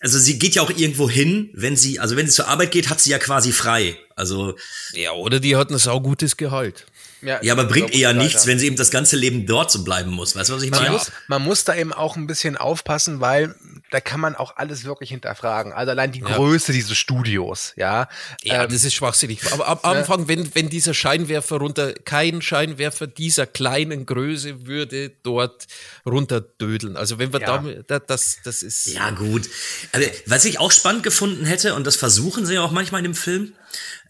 also 0.00 0.18
sie 0.18 0.38
geht 0.38 0.54
ja 0.54 0.62
auch 0.62 0.70
irgendwo 0.70 1.08
hin, 1.08 1.50
wenn 1.54 1.76
sie, 1.76 1.98
also 1.98 2.16
wenn 2.16 2.26
sie 2.26 2.32
zur 2.32 2.48
Arbeit 2.48 2.72
geht, 2.72 2.90
hat 2.90 3.00
sie 3.00 3.10
ja 3.10 3.18
quasi 3.18 3.52
frei. 3.52 3.96
Also, 4.16 4.54
Ja, 4.92 5.12
oder 5.12 5.40
die 5.40 5.56
hat 5.56 5.70
ein 5.70 5.78
saugutes 5.78 6.36
Gehalt. 6.36 6.86
Ja, 7.24 7.42
ja 7.42 7.52
aber 7.52 7.64
bringt 7.64 7.94
eher 7.94 8.12
nichts, 8.12 8.46
wenn 8.46 8.58
sie 8.58 8.66
eben 8.66 8.76
das 8.76 8.90
ganze 8.90 9.16
Leben 9.16 9.46
dort 9.46 9.70
so 9.70 9.82
bleiben 9.82 10.10
muss. 10.10 10.36
Weißt 10.36 10.50
du, 10.50 10.54
was 10.54 10.62
ich 10.62 10.70
meine? 10.70 10.84
Man 10.84 10.92
muss, 10.92 11.12
man 11.28 11.42
muss 11.42 11.64
da 11.64 11.74
eben 11.74 11.92
auch 11.92 12.16
ein 12.16 12.26
bisschen 12.26 12.56
aufpassen, 12.56 13.20
weil 13.20 13.54
da 13.90 14.00
kann 14.00 14.20
man 14.20 14.34
auch 14.34 14.56
alles 14.56 14.84
wirklich 14.84 15.10
hinterfragen. 15.10 15.72
Also 15.72 15.90
allein 15.92 16.12
die 16.12 16.20
ja. 16.20 16.34
Größe 16.34 16.72
dieses 16.72 16.96
Studios, 16.96 17.72
ja. 17.76 18.08
Ja, 18.42 18.64
ähm, 18.64 18.70
das 18.70 18.84
ist 18.84 18.94
schwachsinnig. 18.94 19.40
Aber 19.52 19.68
am 19.68 19.78
ne? 19.78 19.98
Anfang, 20.00 20.28
wenn, 20.28 20.54
wenn 20.54 20.68
dieser 20.68 20.94
Scheinwerfer 20.94 21.56
runter, 21.56 21.92
kein 22.04 22.42
Scheinwerfer 22.42 23.06
dieser 23.06 23.46
kleinen 23.46 24.04
Größe 24.04 24.66
würde 24.66 25.10
dort 25.22 25.66
runterdödeln. 26.04 26.96
Also 26.96 27.18
wenn 27.18 27.32
wir 27.32 27.40
ja. 27.40 27.62
da, 27.86 27.98
das, 28.00 28.38
das 28.42 28.62
ist. 28.62 28.86
Ja, 28.86 29.10
gut. 29.10 29.48
Aber 29.92 30.04
was 30.26 30.44
ich 30.44 30.58
auch 30.58 30.72
spannend 30.72 31.02
gefunden 31.02 31.44
hätte, 31.44 31.74
und 31.74 31.86
das 31.86 31.96
versuchen 31.96 32.46
sie 32.46 32.54
ja 32.54 32.62
auch 32.62 32.72
manchmal 32.72 33.00
in 33.00 33.12
dem 33.12 33.14
Film, 33.14 33.54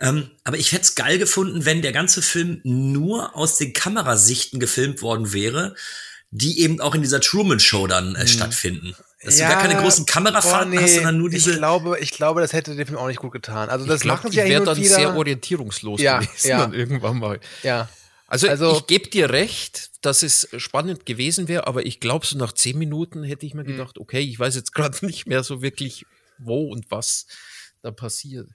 ähm, 0.01 0.31
aber 0.45 0.57
ich 0.57 0.73
hätte 0.73 0.83
es 0.83 0.95
geil 0.95 1.19
gefunden, 1.19 1.65
wenn 1.65 1.83
der 1.83 1.93
ganze 1.93 2.23
Film 2.23 2.61
nur 2.65 3.37
aus 3.37 3.59
den 3.59 3.73
Kamerasichten 3.73 4.61
gefilmt 4.61 5.03
worden 5.03 5.33
wäre, 5.33 5.75
die 6.31 6.61
eben 6.61 6.81
auch 6.81 6.95
in 6.95 7.03
dieser 7.03 7.21
Truman 7.21 7.61
Show 7.61 7.87
dann 7.87 8.17
äh, 8.17 8.21
hm. 8.21 8.27
stattfinden. 8.27 8.97
Dass 9.23 9.39
ja, 9.39 9.49
du 9.49 9.55
gar 9.55 9.63
keine 9.63 9.81
großen 9.81 10.05
Kamerafahrten 10.05 10.71
nee, 10.71 10.79
hast, 10.79 10.97
sondern 10.97 11.17
nur 11.17 11.31
diese. 11.31 11.53
Ich 11.53 11.57
glaube, 11.57 11.99
ich 12.01 12.11
glaube, 12.11 12.41
das 12.41 12.53
hätte 12.53 12.75
dem 12.75 12.87
Film 12.87 12.99
auch 12.99 13.07
nicht 13.07 13.21
gut 13.21 13.33
getan. 13.33 13.71
Also 13.71 13.87
das 13.87 14.01
glaub, 14.01 14.19
machen 14.19 14.33
sie 14.33 14.39
ja 14.39 14.45
wäre 14.45 14.65
dann 14.65 14.77
wieder. 14.77 14.97
sehr 14.97 15.17
orientierungslos 15.17 16.01
ja, 16.01 16.19
gewesen 16.19 16.49
ja. 16.49 16.59
dann 16.59 16.75
irgendwann 16.75 17.19
mal. 17.19 17.41
Ja. 17.63 17.89
Also, 18.27 18.49
also 18.49 18.73
ich 18.73 18.87
gebe 18.87 19.09
dir 19.09 19.31
recht, 19.31 19.91
dass 20.03 20.23
es 20.23 20.49
spannend 20.57 21.07
gewesen 21.07 21.47
wäre, 21.47 21.67
aber 21.67 21.87
ich 21.87 22.01
glaube, 22.01 22.27
so 22.27 22.37
nach 22.37 22.53
zehn 22.53 22.77
Minuten 22.77 23.23
hätte 23.23 23.47
ich 23.47 23.55
mir 23.55 23.63
hm. 23.63 23.69
gedacht, 23.69 23.99
okay, 23.99 24.21
ich 24.21 24.39
weiß 24.39 24.57
jetzt 24.57 24.73
gerade 24.75 25.07
nicht 25.07 25.27
mehr 25.27 25.45
so 25.45 25.63
wirklich, 25.63 26.05
wo 26.39 26.71
und 26.71 26.91
was 26.91 27.27
da 27.81 27.93
passiert. 27.93 28.49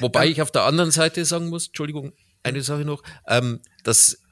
Wobei 0.00 0.28
ich 0.28 0.42
auf 0.42 0.50
der 0.50 0.62
anderen 0.62 0.90
Seite 0.90 1.24
sagen 1.24 1.48
muss, 1.48 1.68
Entschuldigung, 1.68 2.12
eine 2.42 2.62
Sache 2.62 2.84
noch, 2.84 3.02
ähm, 3.26 3.60
dass 3.82 4.22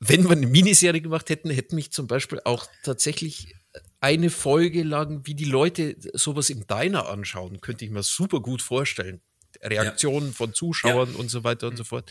wenn 0.00 0.24
wir 0.24 0.32
eine 0.32 0.46
Miniserie 0.46 1.00
gemacht 1.00 1.30
hätten, 1.30 1.50
hätten 1.50 1.76
mich 1.76 1.92
zum 1.92 2.06
Beispiel 2.06 2.40
auch 2.44 2.66
tatsächlich 2.82 3.54
eine 4.00 4.28
Folge 4.28 4.82
lang, 4.82 5.26
wie 5.26 5.34
die 5.34 5.46
Leute 5.46 5.96
sowas 6.12 6.50
im 6.50 6.66
Diner 6.66 7.08
anschauen, 7.08 7.60
könnte 7.60 7.84
ich 7.84 7.90
mir 7.90 8.02
super 8.02 8.40
gut 8.40 8.60
vorstellen. 8.60 9.22
Reaktionen 9.62 10.28
ja. 10.28 10.32
von 10.32 10.52
Zuschauern 10.52 11.12
ja. 11.12 11.18
und 11.18 11.30
so 11.30 11.42
weiter 11.42 11.68
und 11.68 11.76
so 11.76 11.84
fort. 11.84 12.10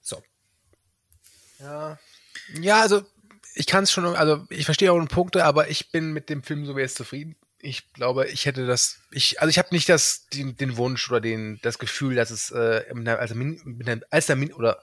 So. 0.00 0.22
Ja. 1.58 1.98
Ja, 2.60 2.80
also 2.80 3.02
ich 3.54 3.66
kann 3.66 3.84
es 3.84 3.92
schon, 3.92 4.04
also 4.06 4.46
ich 4.50 4.64
verstehe 4.64 4.92
auch 4.92 5.08
Punkte, 5.08 5.44
aber 5.44 5.68
ich 5.68 5.90
bin 5.90 6.12
mit 6.12 6.30
dem 6.30 6.42
Film 6.42 6.64
so 6.64 6.76
wie 6.76 6.80
jetzt 6.80 6.96
zufrieden 6.96 7.36
ich 7.64 7.92
glaube, 7.92 8.26
ich 8.28 8.46
hätte 8.46 8.66
das, 8.66 8.98
ich, 9.10 9.40
also 9.40 9.48
ich 9.48 9.58
habe 9.58 9.68
nicht 9.72 9.88
das, 9.88 10.26
den, 10.32 10.56
den, 10.56 10.76
Wunsch 10.76 11.10
oder 11.10 11.20
den, 11.20 11.58
das 11.62 11.78
Gefühl, 11.78 12.14
dass 12.14 12.30
es 12.30 12.50
äh, 12.50 12.84
also, 13.18 13.36
als 14.10 14.26
der 14.26 14.36
Min 14.36 14.52
oder 14.52 14.78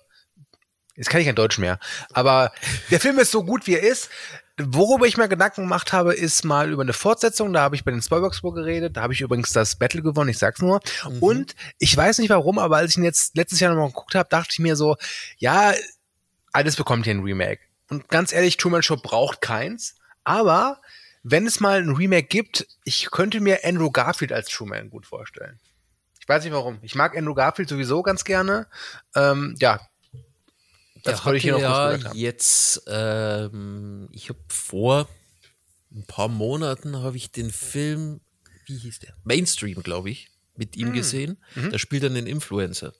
jetzt 0.95 1.09
kann 1.09 1.21
ich 1.21 1.27
kein 1.27 1.35
Deutsch 1.35 1.57
mehr, 1.57 1.79
aber 2.11 2.51
der 2.89 2.99
Film 2.99 3.19
ist 3.19 3.31
so 3.31 3.43
gut, 3.43 3.67
wie 3.67 3.75
er 3.75 3.83
ist. 3.83 4.09
Worüber 4.63 5.07
ich 5.07 5.17
mir 5.17 5.27
Gedanken 5.27 5.61
gemacht 5.61 5.91
habe, 5.91 6.13
ist 6.13 6.43
mal 6.43 6.71
über 6.71 6.83
eine 6.83 6.93
Fortsetzung. 6.93 7.51
Da 7.51 7.61
habe 7.61 7.75
ich 7.75 7.83
bei 7.83 7.89
den 7.89 8.01
Spoilbox 8.01 8.41
geredet. 8.41 8.95
Da 8.95 9.01
habe 9.01 9.13
ich 9.13 9.21
übrigens 9.21 9.53
das 9.53 9.75
Battle 9.75 10.03
gewonnen, 10.03 10.29
ich 10.29 10.37
sag's 10.37 10.61
nur. 10.61 10.81
Mhm. 11.09 11.19
Und 11.19 11.55
ich 11.79 11.95
weiß 11.97 12.19
nicht 12.19 12.29
warum, 12.29 12.59
aber 12.59 12.77
als 12.77 12.91
ich 12.91 12.97
ihn 12.97 13.03
jetzt 13.03 13.35
letztes 13.35 13.59
Jahr 13.59 13.73
nochmal 13.73 13.87
geguckt 13.87 14.13
habe, 14.13 14.29
dachte 14.29 14.49
ich 14.51 14.59
mir 14.59 14.75
so, 14.75 14.97
ja, 15.37 15.73
alles 16.51 16.75
bekommt 16.75 17.05
hier 17.05 17.15
ein 17.15 17.23
Remake. 17.23 17.61
Und 17.89 18.07
ganz 18.09 18.33
ehrlich, 18.33 18.57
Truman 18.57 18.83
Show 18.83 18.97
braucht 18.97 19.41
keins. 19.41 19.95
Aber 20.23 20.79
wenn 21.23 21.45
es 21.45 21.59
mal 21.59 21.81
ein 21.81 21.89
Remake 21.89 22.27
gibt, 22.27 22.67
ich 22.83 23.11
könnte 23.11 23.39
mir 23.39 23.59
Andrew 23.63 23.91
Garfield 23.91 24.31
als 24.31 24.49
Truman 24.49 24.89
gut 24.89 25.05
vorstellen. 25.05 25.59
Ich 26.19 26.27
weiß 26.27 26.43
nicht 26.43 26.53
warum. 26.53 26.79
Ich 26.81 26.95
mag 26.95 27.17
Andrew 27.17 27.33
Garfield 27.33 27.69
sowieso 27.69 28.01
ganz 28.03 28.23
gerne. 28.23 28.67
Ähm, 29.15 29.55
ja. 29.59 29.79
Das 31.03 31.25
wollte 31.25 31.37
ich 31.37 31.43
hier 31.43 31.53
noch 31.53 31.61
ja 31.61 31.97
jetzt, 32.13 32.83
ähm, 32.87 34.07
ich 34.11 34.29
habe 34.29 34.39
vor 34.47 35.07
ein 35.91 36.05
paar 36.05 36.27
Monaten 36.27 36.97
habe 36.97 37.17
ich 37.17 37.31
den 37.31 37.51
Film, 37.51 38.21
wie 38.65 38.77
hieß 38.77 38.99
der? 38.99 39.15
Mainstream, 39.23 39.81
glaube 39.83 40.09
ich, 40.09 40.29
mit 40.55 40.77
ihm 40.77 40.87
hm. 40.87 40.93
gesehen. 40.93 41.37
Mhm. 41.55 41.71
Da 41.71 41.79
spielt 41.79 42.03
er 42.03 42.09
einen 42.09 42.27
Influencer. 42.27 42.93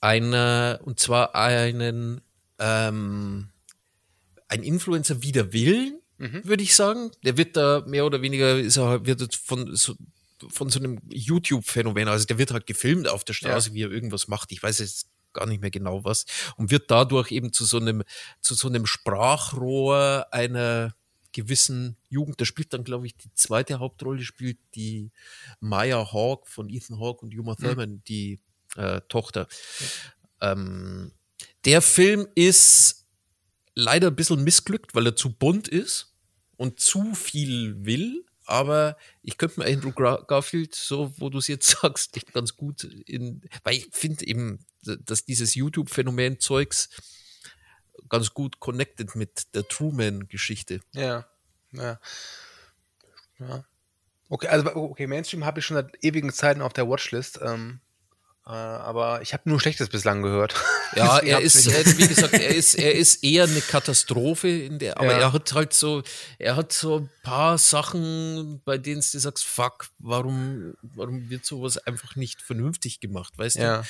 Einer, 0.00 0.80
und 0.84 1.00
zwar 1.00 1.34
einen, 1.34 2.20
ähm, 2.58 3.48
ein 4.46 4.62
Influencer 4.62 5.22
wider 5.22 5.52
Willen, 5.52 5.97
mhm. 6.18 6.44
würde 6.44 6.62
ich 6.62 6.74
sagen. 6.74 7.10
Der 7.24 7.36
wird 7.36 7.56
da 7.56 7.82
mehr 7.86 8.06
oder 8.06 8.22
weniger, 8.22 8.58
ist 8.58 8.76
er, 8.76 9.06
wird 9.06 9.34
von 9.34 9.74
so, 9.74 9.94
von 10.50 10.68
so 10.68 10.78
einem 10.78 11.00
YouTube-Phänomen, 11.08 12.08
also 12.08 12.26
der 12.26 12.38
wird 12.38 12.52
halt 12.52 12.66
gefilmt 12.66 13.08
auf 13.08 13.24
der 13.24 13.34
Straße, 13.34 13.70
ja. 13.70 13.74
wie 13.74 13.82
er 13.84 13.90
irgendwas 13.90 14.28
macht. 14.28 14.52
Ich 14.52 14.62
weiß 14.62 14.78
jetzt 14.78 15.08
gar 15.32 15.46
nicht 15.46 15.60
mehr 15.60 15.70
genau 15.70 16.04
was 16.04 16.24
und 16.56 16.70
wird 16.70 16.90
dadurch 16.90 17.30
eben 17.30 17.52
zu 17.52 17.64
so 17.64 17.78
einem, 17.78 18.02
zu 18.40 18.54
so 18.54 18.68
einem 18.68 18.86
Sprachrohr 18.86 20.26
einer 20.30 20.94
gewissen 21.32 21.96
Jugend. 22.08 22.40
Da 22.40 22.44
spielt 22.44 22.72
dann, 22.72 22.84
glaube 22.84 23.06
ich, 23.06 23.16
die 23.16 23.32
zweite 23.34 23.78
Hauptrolle 23.78 24.22
spielt 24.22 24.58
die 24.74 25.10
Maya 25.60 26.12
Hawk 26.12 26.48
von 26.48 26.68
Ethan 26.68 26.98
Hawke 26.98 27.24
und 27.24 27.34
Uma 27.38 27.54
mhm. 27.58 27.62
Thurman, 27.62 27.90
mhm. 27.90 28.02
die 28.08 28.40
äh, 28.76 29.00
Tochter. 29.08 29.46
Ja. 30.40 30.52
Ähm, 30.52 31.12
der 31.64 31.82
Film 31.82 32.26
ist 32.34 33.06
leider 33.78 34.08
ein 34.08 34.16
bisschen 34.16 34.42
missglückt, 34.42 34.94
weil 34.96 35.06
er 35.06 35.14
zu 35.14 35.30
bunt 35.32 35.68
ist 35.68 36.12
und 36.56 36.80
zu 36.80 37.14
viel 37.14 37.84
will. 37.84 38.24
Aber 38.44 38.96
ich 39.22 39.38
könnte 39.38 39.60
mir 39.60 39.66
Andrew 39.66 39.92
Garfield, 39.92 40.74
so 40.74 41.12
wo 41.18 41.28
du 41.30 41.38
es 41.38 41.46
jetzt 41.46 41.68
sagst, 41.80 42.16
echt 42.16 42.32
ganz 42.32 42.56
gut 42.56 42.82
in, 42.84 43.42
weil 43.62 43.76
ich 43.76 43.88
finde 43.92 44.26
eben, 44.26 44.58
dass 44.82 45.24
dieses 45.24 45.54
YouTube-Phänomen 45.54 46.40
Zeugs 46.40 46.88
ganz 48.08 48.34
gut 48.34 48.58
connected 48.58 49.14
mit 49.14 49.54
der 49.54 49.68
Truman-Geschichte. 49.68 50.80
Ja, 50.92 51.26
ja. 51.72 52.00
Ja. 53.38 53.64
Okay, 54.28 54.48
also 54.48 54.74
okay, 54.74 55.06
Mainstream 55.06 55.44
habe 55.44 55.60
ich 55.60 55.66
schon 55.66 55.76
seit 55.76 56.02
ewigen 56.02 56.32
Zeiten 56.32 56.62
auf 56.62 56.72
der 56.72 56.88
Watchlist. 56.88 57.38
Ähm, 57.42 57.80
äh, 57.80 57.87
aber 58.52 59.20
ich 59.20 59.34
habe 59.34 59.48
nur 59.48 59.60
Schlechtes 59.60 59.88
bislang 59.88 60.22
gehört. 60.22 60.54
Ja, 60.96 61.18
er 61.18 61.40
ist, 61.40 61.66
äh, 61.66 61.98
wie 61.98 62.08
gesagt, 62.08 62.32
er 62.32 62.48
ist, 62.48 62.74
er 62.74 62.94
ist 62.94 63.22
eher 63.22 63.44
eine 63.44 63.60
Katastrophe, 63.60 64.48
in 64.48 64.78
der, 64.78 64.96
aber 64.96 65.12
ja. 65.12 65.18
er 65.18 65.32
hat 65.34 65.52
halt 65.52 65.74
so, 65.74 66.02
er 66.38 66.56
hat 66.56 66.72
so 66.72 67.00
ein 67.00 67.10
paar 67.22 67.58
Sachen, 67.58 68.62
bei 68.64 68.78
denen 68.78 69.02
du 69.02 69.18
sagst, 69.18 69.44
fuck, 69.44 69.90
warum, 69.98 70.74
warum 70.80 71.28
wird 71.28 71.44
sowas 71.44 71.76
einfach 71.76 72.16
nicht 72.16 72.40
vernünftig 72.40 73.00
gemacht, 73.00 73.36
weißt 73.36 73.56
ja. 73.56 73.82
du? 73.82 73.88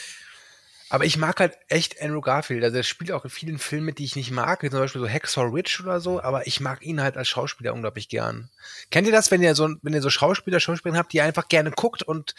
Aber 0.91 1.05
ich 1.05 1.17
mag 1.19 1.39
halt 1.39 1.57
echt 1.69 2.03
Andrew 2.03 2.21
Garfield. 2.21 2.65
Also 2.65 2.79
er 2.79 2.83
spielt 2.83 3.13
auch 3.13 3.25
in 3.25 3.31
vielen 3.31 3.59
Filmen, 3.59 3.95
die 3.95 4.05
ich 4.05 4.17
nicht 4.17 4.31
mag, 4.31 4.63
wie 4.63 4.71
zum 4.71 4.81
Beispiel 4.81 5.03
so 5.03 5.09
Hacksaw 5.09 5.47
Ridge 5.47 5.81
oder 5.83 6.01
so, 6.01 6.21
aber 6.21 6.47
ich 6.47 6.61
mag 6.61 6.85
ihn 6.85 7.01
halt 7.01 7.17
als 7.17 7.29
Schauspieler 7.29 7.75
unglaublich 7.75 8.09
gern. 8.09 8.49
Kennt 8.91 9.07
ihr 9.07 9.13
das, 9.13 9.31
wenn 9.31 9.43
ihr 9.43 9.55
so, 9.55 9.69
wenn 9.83 9.95
ihr 9.95 10.03
so 10.03 10.11
Schauspieler, 10.11 10.61
Schauspielerin 10.61 10.99
habt, 10.99 11.13
die 11.13 11.19
ihr 11.19 11.25
einfach 11.25 11.49
gerne 11.49 11.71
guckt 11.71 12.03
und 12.03 12.35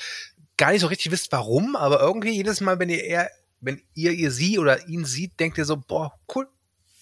gar 0.59 0.71
nicht 0.71 0.81
so 0.81 0.87
richtig 0.87 1.11
wisst, 1.11 1.31
warum, 1.31 1.75
aber 1.75 1.99
irgendwie 2.01 2.31
jedes 2.31 2.61
Mal, 2.61 2.77
wenn 2.77 2.89
ihr 2.89 3.03
eher, 3.03 3.31
wenn 3.61 3.81
ihr, 3.95 4.11
ihr 4.11 4.29
sie 4.29 4.59
oder 4.59 4.87
ihn 4.87 5.05
sieht, 5.05 5.39
denkt 5.39 5.57
ihr 5.57 5.65
so, 5.65 5.77
boah, 5.77 6.13
cool. 6.35 6.47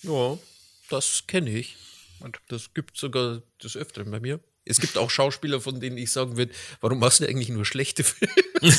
Ja, 0.03 0.37
das 0.89 1.23
kenne 1.27 1.49
ich. 1.49 1.75
Und 2.19 2.39
das 2.47 2.73
gibt 2.73 2.97
sogar 2.97 3.41
des 3.61 3.75
Öfteren 3.75 4.09
bei 4.11 4.19
mir. 4.19 4.39
Es 4.63 4.79
gibt 4.79 4.97
auch 4.97 5.09
Schauspieler, 5.09 5.59
von 5.59 5.79
denen 5.79 5.97
ich 5.97 6.11
sagen 6.11 6.37
würde, 6.37 6.53
warum 6.81 6.99
machst 6.99 7.19
du 7.19 7.27
eigentlich 7.27 7.49
nur 7.49 7.65
schlechte 7.65 8.03
Filme? 8.03 8.33
du 8.61 8.69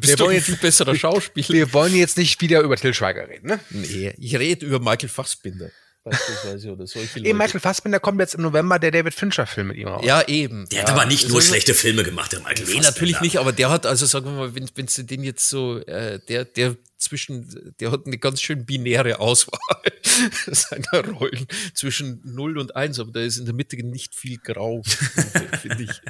bist 0.00 0.10
wir 0.10 0.16
doch 0.16 0.28
ein 0.28 0.40
viel 0.40 0.56
besserer 0.56 0.94
Schauspieler. 0.94 1.48
Wir 1.48 1.72
wollen 1.72 1.94
jetzt 1.94 2.18
nicht 2.18 2.40
wieder 2.40 2.60
über 2.60 2.76
Till 2.76 2.92
Schweiger 2.92 3.28
reden, 3.28 3.48
ne? 3.48 3.60
Nee, 3.70 4.14
ich 4.18 4.36
rede 4.36 4.66
über 4.66 4.78
Michael 4.78 5.08
Fassbinder 5.08 5.70
beispielsweise 6.06 6.72
oder 6.72 6.86
solche 6.86 7.18
Leute. 7.18 7.28
Eben 7.28 7.38
Michael 7.38 7.60
Fassbinder 7.60 7.98
kommt 7.98 8.20
jetzt 8.20 8.34
im 8.34 8.42
November 8.42 8.78
der 8.78 8.90
David 8.90 9.12
Fincher-Film 9.12 9.68
mit 9.68 9.76
ihm 9.76 9.88
raus. 9.88 10.04
Ja, 10.04 10.22
eben. 10.28 10.68
Der 10.68 10.82
hat 10.82 10.90
aber 10.90 11.04
nicht 11.04 11.28
nur 11.28 11.42
schlechte 11.42 11.74
Filme 11.74 12.04
gemacht, 12.04 12.32
der 12.32 12.40
Michael 12.40 12.58
nee, 12.58 12.64
Fassbinder. 12.64 12.90
natürlich 12.90 13.20
nicht, 13.20 13.38
aber 13.38 13.52
der 13.52 13.70
hat, 13.70 13.86
also 13.86 14.06
sagen 14.06 14.26
wir 14.26 14.32
mal, 14.32 14.54
wenn, 14.54 14.70
wenn 14.74 14.86
du 14.86 15.04
den 15.04 15.24
jetzt 15.24 15.48
so, 15.48 15.78
äh, 15.78 16.20
der, 16.28 16.44
der 16.44 16.76
zwischen, 16.96 17.74
der 17.80 17.90
hat 17.90 18.06
eine 18.06 18.18
ganz 18.18 18.40
schön 18.40 18.64
binäre 18.64 19.18
Auswahl 19.18 19.82
seiner 20.46 21.08
Rollen 21.08 21.46
zwischen 21.74 22.20
0 22.24 22.58
und 22.58 22.76
1, 22.76 23.00
aber 23.00 23.10
da 23.12 23.20
ist 23.20 23.38
in 23.38 23.44
der 23.44 23.54
Mitte 23.54 23.76
nicht 23.76 24.14
viel 24.14 24.38
grau, 24.38 24.82
finde 25.60 25.82
ich. 25.84 26.02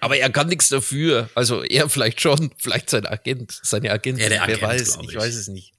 Aber 0.00 0.18
er 0.18 0.30
kann 0.30 0.48
nichts 0.48 0.68
dafür. 0.68 1.30
Also 1.34 1.62
er 1.62 1.88
vielleicht 1.88 2.20
schon, 2.20 2.52
vielleicht 2.58 2.90
sein 2.90 3.06
Agent, 3.06 3.58
seine 3.62 3.90
Agentin, 3.90 4.30
ja, 4.30 4.30
wer 4.30 4.42
Agent, 4.42 4.62
weiß, 4.62 4.98
ich. 5.00 5.08
ich 5.08 5.16
weiß 5.16 5.34
es 5.34 5.48
nicht. 5.48 5.72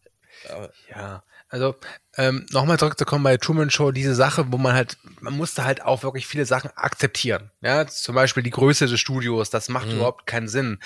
Aber, 0.49 0.73
ja, 0.89 1.23
also 1.49 1.75
ähm, 2.17 2.45
nochmal 2.51 2.79
zurückzukommen 2.79 3.23
bei 3.23 3.37
Truman 3.37 3.69
Show, 3.69 3.91
diese 3.91 4.15
Sache, 4.15 4.51
wo 4.51 4.57
man 4.57 4.73
halt, 4.73 4.97
man 5.21 5.33
musste 5.33 5.63
halt 5.63 5.81
auch 5.81 6.03
wirklich 6.03 6.27
viele 6.27 6.45
Sachen 6.45 6.71
akzeptieren. 6.75 7.51
Ja, 7.61 7.85
zum 7.87 8.15
Beispiel 8.15 8.43
die 8.43 8.49
Größe 8.51 8.87
des 8.87 8.99
Studios, 8.99 9.49
das 9.49 9.69
macht 9.69 9.87
mhm. 9.87 9.95
überhaupt 9.95 10.27
keinen 10.27 10.47
Sinn. 10.47 10.79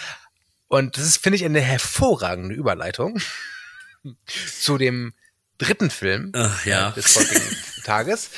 Und 0.68 0.97
das 0.97 1.05
ist, 1.05 1.18
finde 1.18 1.38
ich, 1.38 1.45
eine 1.45 1.62
hervorragende 1.62 2.55
Überleitung 2.55 3.20
zu 4.62 4.78
dem 4.78 5.14
dritten 5.57 5.89
Film 5.89 6.32
Ach, 6.36 6.66
ja. 6.66 6.89
Äh, 6.89 6.93
des 6.93 7.16
heutigen 7.16 7.57
Tages, 7.84 8.30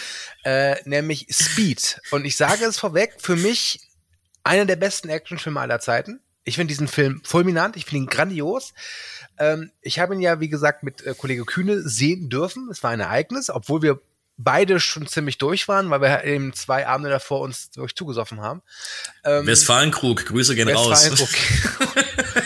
äh, 0.44 0.76
nämlich 0.86 1.28
Speed. 1.30 2.02
Und 2.12 2.26
ich 2.26 2.36
sage 2.36 2.66
es 2.66 2.80
vorweg, 2.80 3.16
für 3.20 3.36
mich 3.36 3.80
einer 4.44 4.66
der 4.66 4.76
besten 4.76 5.10
Actionfilme 5.10 5.60
aller 5.60 5.80
Zeiten. 5.80 6.22
Ich 6.44 6.56
finde 6.56 6.72
diesen 6.72 6.88
Film 6.88 7.22
fulminant, 7.24 7.78
ich 7.78 7.86
finde 7.86 8.04
ihn 8.04 8.10
grandios. 8.10 8.74
Ähm, 9.38 9.72
ich 9.82 10.00
habe 10.00 10.16
ihn 10.16 10.22
ja, 10.22 10.40
wie 10.40 10.50
gesagt, 10.50 10.84
mit 10.84 11.06
äh, 11.06 11.14
Kollege 11.16 11.46
Kühne 11.46 11.82
sehen 11.82 12.30
dürfen. 12.30 12.70
Es 12.72 12.82
war 12.84 12.92
ein 12.92 13.00
Ereignis, 13.00 13.50
obwohl 13.50 13.82
wir 13.82 14.02
beide 14.38 14.80
schon 14.80 15.08
ziemlich 15.08 15.38
durch 15.38 15.68
waren, 15.68 15.90
weil 15.90 16.02
wir 16.02 16.24
eben 16.24 16.54
zwei 16.54 16.88
Abende 16.88 17.10
davor 17.10 17.42
uns 17.42 17.70
durch 17.72 17.96
zugesoffen 17.96 18.42
haben. 18.42 18.62
Ähm, 19.24 19.46
Westfalenkrug, 19.46 20.26
Grüße 20.26 20.56
gehen 20.56 20.68
Westfalenkrug. 20.68 21.30
raus. 21.80 22.44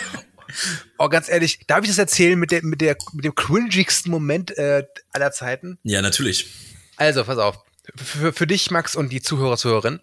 oh, 0.98 1.08
ganz 1.08 1.28
ehrlich, 1.28 1.60
darf 1.66 1.82
ich 1.82 1.88
das 1.88 1.98
erzählen 1.98 2.38
mit, 2.38 2.50
der, 2.50 2.62
mit, 2.62 2.80
der, 2.80 2.96
mit 3.12 3.24
dem 3.24 3.34
cringigsten 3.34 4.10
Moment 4.10 4.56
äh, 4.56 4.84
aller 5.12 5.32
Zeiten? 5.32 5.78
Ja, 5.82 6.02
natürlich. 6.02 6.50
Also, 6.96 7.24
pass 7.24 7.38
auf. 7.38 7.58
Für, 7.94 8.32
für 8.32 8.46
dich, 8.46 8.70
Max, 8.70 8.96
und 8.96 9.10
die 9.10 9.22
Zuhörer, 9.22 9.56
Zuhörerinnen. 9.56 10.00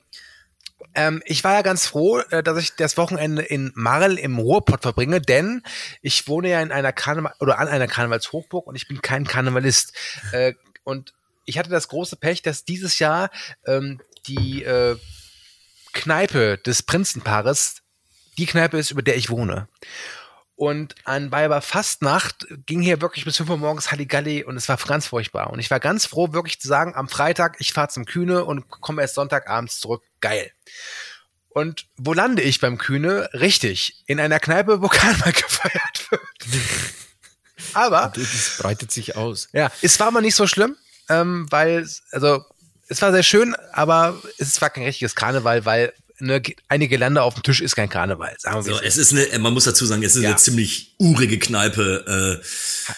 Ähm, 0.96 1.22
ich 1.26 1.44
war 1.44 1.54
ja 1.54 1.62
ganz 1.62 1.88
froh, 1.88 2.20
äh, 2.30 2.44
dass 2.44 2.58
ich 2.58 2.76
das 2.76 2.98
Wochenende 2.98 3.42
in 3.42 3.72
Marl 3.76 4.18
im 4.18 4.38
Ruhrpott 4.38 4.82
verbringe, 4.82 5.22
denn 5.22 5.64
ich 6.02 6.28
wohne 6.28 6.50
ja 6.50 6.62
in 6.62 6.72
einer 6.72 6.94
Karneval 6.94 7.34
oder 7.40 7.60
an 7.60 7.68
einer 7.68 7.88
Karnevalshochburg 7.88 8.68
und 8.68 8.76
ich 8.76 8.88
bin 8.88 9.02
kein 9.02 9.26
Karnevalist. 9.26 9.94
Äh, 10.32 10.54
und 10.84 11.14
ich 11.46 11.58
hatte 11.58 11.70
das 11.70 11.88
große 11.88 12.16
Pech, 12.16 12.42
dass 12.42 12.66
dieses 12.66 13.00
Jahr 13.00 13.30
ähm, 13.66 14.02
die 14.28 14.64
äh, 14.64 14.98
Kneipe 15.94 16.58
des 16.58 16.84
Prinzenpaares 16.84 17.82
die 18.38 18.46
Kneipe 18.46 18.78
ist, 18.78 18.92
über 18.92 19.02
der 19.02 19.16
ich 19.16 19.30
wohne. 19.30 19.68
Und 20.56 20.96
an 21.04 21.32
Weiber 21.32 21.62
Fastnacht 21.62 22.48
ging 22.66 22.82
hier 22.82 23.02
wirklich 23.02 23.26
bis 23.26 23.38
5 23.38 23.50
Uhr 23.50 23.58
morgens 23.58 23.92
Halligalli 23.92 24.44
und 24.44 24.56
es 24.56 24.70
war 24.70 24.78
ganz 24.78 25.08
furchtbar. 25.08 25.50
Und 25.50 25.60
ich 25.60 25.72
war 25.72 25.80
ganz 25.80 26.06
froh, 26.06 26.32
wirklich 26.32 26.60
zu 26.60 26.68
sagen, 26.68 26.94
am 26.96 27.10
Freitag, 27.10 27.56
ich 27.60 27.74
fahre 27.74 27.88
zum 27.88 28.06
Kühne 28.06 28.46
und 28.46 28.70
komme 28.70 29.02
erst 29.02 29.16
Sonntagabends 29.16 29.80
zurück. 29.80 30.04
Geil. 30.22 30.52
Und 31.50 31.88
wo 31.98 32.14
lande 32.14 32.42
ich 32.42 32.60
beim 32.60 32.78
Kühne? 32.78 33.30
Richtig, 33.34 34.04
in 34.06 34.20
einer 34.20 34.40
Kneipe, 34.40 34.82
wo 34.82 34.88
Karneval 34.90 35.34
gefeiert 35.34 36.12
wird. 36.12 36.22
Aber. 37.74 38.12
Das 38.16 38.58
breitet 38.60 38.92
sich 38.92 39.16
aus. 39.16 39.50
Ja, 39.54 39.72
es 39.82 40.00
war 40.00 40.08
aber 40.08 40.22
nicht 40.22 40.36
so 40.36 40.48
schlimm, 40.48 40.76
ähm, 41.10 41.48
weil, 41.50 41.88
also, 42.12 42.44
es 42.88 43.02
war 43.02 43.12
sehr 43.12 43.24
schön, 43.24 43.56
aber 43.72 44.22
es 44.38 44.62
war 44.62 44.70
kein 44.70 44.84
richtiges 44.84 45.16
Karneval, 45.16 45.66
weil 45.66 45.94
eine, 46.24 46.42
eine 46.68 46.88
Gelände 46.88 47.22
auf 47.22 47.36
dem 47.36 47.44
Tisch 47.44 47.62
ist 47.62 47.76
kein 47.76 47.90
Karneval. 47.90 48.36
Sagen 48.38 48.66
wir 48.66 48.74
so, 48.76 48.82
es 48.82 48.98
ist 48.98 49.14
eine, 49.14 49.40
man 49.40 49.54
muss 49.54 49.66
dazu 49.66 49.86
sagen, 49.86 50.04
es 50.04 50.16
ist 50.16 50.24
ja. 50.24 50.30
eine 50.30 50.38
ziemlich 50.38 50.96
urige 51.00 51.40
Kneipe. 51.40 52.42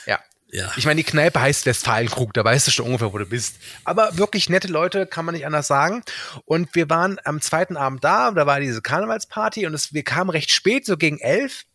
Äh, 0.05 0.09
ja. 0.09 0.19
Ja. 0.51 0.71
Ich 0.77 0.85
meine, 0.85 1.03
die 1.03 1.03
Kneipe 1.03 1.41
heißt 1.41 1.65
Westfalenkrug, 1.65 2.33
da 2.33 2.41
weißt 2.45 2.67
du 2.67 2.71
schon 2.71 2.85
ungefähr, 2.85 3.11
wo 3.11 3.17
du 3.17 3.25
bist. 3.25 3.57
Aber 3.83 4.17
wirklich 4.17 4.49
nette 4.49 4.69
Leute, 4.69 5.05
kann 5.05 5.25
man 5.25 5.35
nicht 5.35 5.45
anders 5.45 5.67
sagen. 5.67 6.01
Und 6.45 6.73
wir 6.75 6.89
waren 6.89 7.17
am 7.25 7.41
zweiten 7.41 7.75
Abend 7.75 8.05
da, 8.05 8.31
da 8.31 8.45
war 8.45 8.61
diese 8.61 8.81
Karnevalsparty 8.81 9.65
und 9.67 9.73
es, 9.73 9.93
wir 9.93 10.03
kamen 10.03 10.29
recht 10.29 10.51
spät, 10.51 10.85
so 10.85 10.95
gegen 10.95 11.19
elf. 11.19 11.65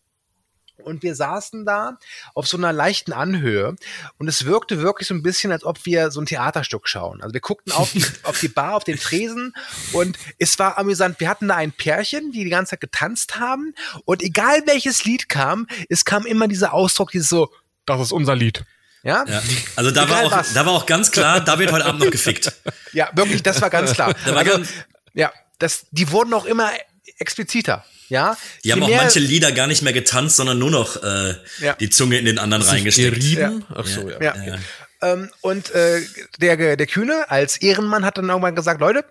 Und 0.80 1.02
wir 1.02 1.14
saßen 1.14 1.64
da 1.64 1.98
auf 2.34 2.46
so 2.46 2.56
einer 2.56 2.72
leichten 2.72 3.12
Anhöhe 3.12 3.76
und 4.18 4.28
es 4.28 4.46
wirkte 4.46 4.80
wirklich 4.80 5.08
so 5.08 5.14
ein 5.14 5.22
bisschen, 5.22 5.52
als 5.52 5.64
ob 5.64 5.84
wir 5.86 6.10
so 6.10 6.20
ein 6.20 6.26
Theaterstück 6.26 6.88
schauen. 6.88 7.22
Also 7.22 7.34
wir 7.34 7.40
guckten 7.40 7.72
auf 7.72 7.92
die, 7.92 8.04
auf 8.22 8.40
die 8.40 8.48
Bar, 8.48 8.74
auf 8.74 8.84
den 8.84 8.98
Tresen 8.98 9.54
und 9.92 10.18
es 10.38 10.58
war 10.58 10.78
amüsant. 10.78 11.20
Wir 11.20 11.28
hatten 11.28 11.48
da 11.48 11.56
ein 11.56 11.72
Pärchen, 11.72 12.32
die 12.32 12.44
die 12.44 12.50
ganze 12.50 12.70
Zeit 12.70 12.80
getanzt 12.80 13.38
haben 13.38 13.74
und 14.04 14.22
egal 14.22 14.62
welches 14.66 15.04
Lied 15.04 15.28
kam, 15.28 15.66
es 15.88 16.04
kam 16.04 16.26
immer 16.26 16.48
dieser 16.48 16.72
Ausdruck, 16.72 17.10
dieses 17.10 17.28
so, 17.28 17.50
das 17.86 18.00
ist 18.00 18.12
unser 18.12 18.36
Lied. 18.36 18.64
Ja? 19.02 19.24
ja. 19.26 19.42
Also 19.76 19.90
da 19.90 20.08
war, 20.08 20.24
auch, 20.24 20.44
da 20.52 20.66
war 20.66 20.72
auch 20.72 20.86
ganz 20.86 21.10
klar, 21.10 21.40
da 21.40 21.58
wird 21.58 21.72
heute 21.72 21.86
Abend 21.86 22.00
noch 22.00 22.10
gefickt. 22.10 22.52
Ja, 22.92 23.08
wirklich, 23.14 23.40
das 23.44 23.62
war 23.62 23.70
ganz 23.70 23.92
klar. 23.92 24.12
War 24.24 24.36
also, 24.36 24.50
ganz 24.50 24.68
ja, 25.14 25.32
das, 25.60 25.86
die 25.92 26.10
wurden 26.10 26.34
auch 26.34 26.44
immer 26.44 26.72
expliziter. 27.18 27.84
Ja, 28.10 28.36
die 28.64 28.72
haben 28.72 28.82
auch 28.82 28.90
manche 28.90 29.20
Lieder 29.20 29.52
gar 29.52 29.68
nicht 29.68 29.82
mehr 29.82 29.92
getanzt, 29.92 30.36
sondern 30.36 30.58
nur 30.58 30.70
noch 30.70 31.02
äh, 31.02 31.34
ja. 31.60 31.74
die 31.74 31.90
Zunge 31.90 32.18
in 32.18 32.24
den 32.24 32.38
anderen 32.38 32.62
reingesteckt. 32.62 33.22
Ja. 33.22 33.52
Ach 33.72 33.86
so, 33.86 34.10
ja. 34.10 34.20
ja. 34.20 34.34
ja. 34.44 34.58
Ähm, 35.02 35.30
und 35.40 35.70
äh, 35.70 36.02
der, 36.38 36.76
der 36.76 36.86
Kühne 36.86 37.30
als 37.30 37.56
Ehrenmann 37.58 38.04
hat 38.04 38.18
dann 38.18 38.28
irgendwann 38.28 38.56
gesagt, 38.56 38.80
Leute, 38.80 39.04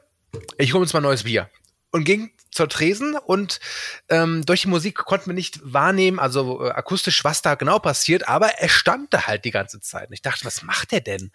ich 0.58 0.74
hole 0.74 0.82
uns 0.82 0.94
mal 0.94 1.00
neues 1.00 1.24
Bier. 1.24 1.50
Und 1.92 2.04
ging 2.04 2.32
zur 2.60 2.68
Tresen 2.68 3.16
und 3.16 3.62
ähm, 4.10 4.46
durch 4.46 4.64
die 4.64 4.68
Musik 4.68 4.96
konnten 4.98 5.28
wir 5.28 5.34
nicht 5.34 5.62
wahrnehmen, 5.64 6.20
also 6.20 6.66
äh, 6.66 6.72
akustisch, 6.72 7.24
was 7.24 7.42
da 7.42 7.56
genau 7.56 7.80
passiert, 7.80 8.28
aber 8.28 8.48
er 8.48 8.68
stand 8.68 9.14
da 9.14 9.28
halt 9.28 9.46
die 9.46 9.52
ganze 9.52 9.80
Zeit. 9.80 10.10
Und 10.10 10.14
ich 10.14 10.22
dachte, 10.22 10.44
was 10.44 10.62
macht 10.62 10.92
er 10.92 11.00
denn? 11.00 11.32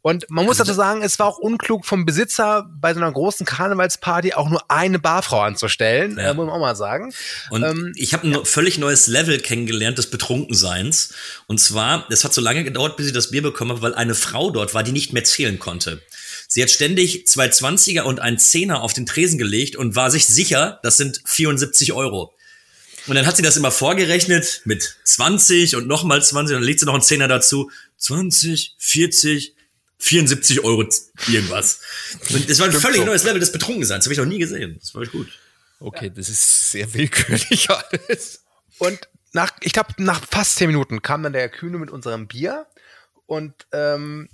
Und 0.00 0.30
man 0.30 0.44
muss 0.44 0.60
also 0.60 0.70
dazu 0.70 0.76
sagen, 0.76 1.02
es 1.02 1.18
war 1.18 1.26
auch 1.26 1.38
unklug 1.38 1.84
vom 1.84 2.06
Besitzer 2.06 2.70
bei 2.72 2.94
so 2.94 3.00
einer 3.00 3.10
großen 3.10 3.44
Karnevalsparty 3.44 4.34
auch 4.34 4.48
nur 4.48 4.62
eine 4.70 5.00
Barfrau 5.00 5.40
anzustellen, 5.40 6.16
ja. 6.16 6.30
äh, 6.30 6.34
muss 6.34 6.46
man 6.46 6.54
auch 6.54 6.60
mal 6.60 6.76
sagen. 6.76 7.12
Und 7.50 7.64
ähm, 7.64 7.92
ich 7.96 8.14
habe 8.14 8.28
ein 8.28 8.32
ja. 8.32 8.44
völlig 8.44 8.78
neues 8.78 9.08
Level 9.08 9.40
kennengelernt 9.40 9.98
des 9.98 10.08
Betrunkenseins. 10.08 11.14
Und 11.48 11.58
zwar, 11.58 12.06
es 12.10 12.22
hat 12.22 12.32
so 12.32 12.40
lange 12.40 12.62
gedauert, 12.62 12.96
bis 12.96 13.08
ich 13.08 13.12
das 13.12 13.32
Bier 13.32 13.42
bekommen 13.42 13.72
habe, 13.72 13.82
weil 13.82 13.94
eine 13.96 14.14
Frau 14.14 14.52
dort 14.52 14.72
war, 14.72 14.84
die 14.84 14.92
nicht 14.92 15.12
mehr 15.12 15.24
zählen 15.24 15.58
konnte. 15.58 16.00
Sie 16.52 16.60
hat 16.64 16.70
ständig 16.70 17.28
zwei 17.28 17.48
Zwanziger 17.48 18.06
und 18.06 18.18
ein 18.18 18.36
Zehner 18.36 18.82
auf 18.82 18.92
den 18.92 19.06
Tresen 19.06 19.38
gelegt 19.38 19.76
und 19.76 19.94
war 19.94 20.10
sich 20.10 20.26
sicher, 20.26 20.80
das 20.82 20.96
sind 20.96 21.22
74 21.24 21.92
Euro. 21.92 22.34
Und 23.06 23.14
dann 23.14 23.24
hat 23.24 23.36
sie 23.36 23.42
das 23.44 23.56
immer 23.56 23.70
vorgerechnet 23.70 24.62
mit 24.64 24.96
20 25.04 25.76
und 25.76 25.86
nochmal 25.86 26.20
20 26.20 26.56
und 26.56 26.62
dann 26.62 26.66
legt 26.66 26.80
sie 26.80 26.86
noch 26.86 26.94
einen 26.94 27.04
Zehner 27.04 27.28
dazu. 27.28 27.70
20, 27.98 28.74
40, 28.78 29.54
74 29.98 30.64
Euro 30.64 30.84
irgendwas. 31.28 31.82
Und 32.30 32.50
das 32.50 32.58
war 32.58 32.66
ein 32.66 32.72
völlig 32.72 33.04
neues 33.04 33.22
Level 33.22 33.38
des 33.38 33.52
Betrunkenseins. 33.52 34.04
Das 34.04 34.06
habe 34.06 34.14
ich 34.14 34.18
noch 34.18 34.26
nie 34.26 34.40
gesehen. 34.40 34.76
Das 34.80 34.92
war 34.92 35.06
gut. 35.06 35.28
Okay, 35.78 36.06
ja. 36.06 36.10
das 36.10 36.28
ist 36.28 36.72
sehr 36.72 36.92
willkürlich 36.92 37.70
alles. 37.92 38.42
Und 38.78 39.08
nach, 39.32 39.52
ich 39.60 39.72
glaube, 39.72 39.90
nach 39.98 40.26
fast 40.28 40.56
zehn 40.56 40.66
Minuten 40.66 41.00
kam 41.00 41.22
dann 41.22 41.32
der 41.32 41.48
Kühne 41.48 41.78
mit 41.78 41.92
unserem 41.92 42.26
Bier 42.26 42.66
und 43.26 43.54
ähm, 43.70 44.28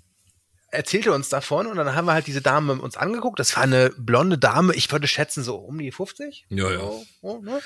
erzählte 0.76 1.12
uns 1.12 1.28
davon 1.28 1.66
und 1.66 1.76
dann 1.76 1.94
haben 1.94 2.06
wir 2.06 2.12
halt 2.12 2.26
diese 2.26 2.42
Dame 2.42 2.74
uns 2.74 2.96
angeguckt. 2.96 3.38
Das 3.38 3.56
war 3.56 3.62
eine 3.62 3.90
blonde 3.96 4.38
Dame, 4.38 4.74
ich 4.74 4.90
würde 4.92 5.08
schätzen 5.08 5.42
so 5.42 5.56
um 5.56 5.78
die 5.78 5.90
50. 5.90 6.46
Ja, 6.50 6.70
ja. 6.70 6.78
So, 6.78 7.06
so, 7.22 7.40
ne? 7.40 7.60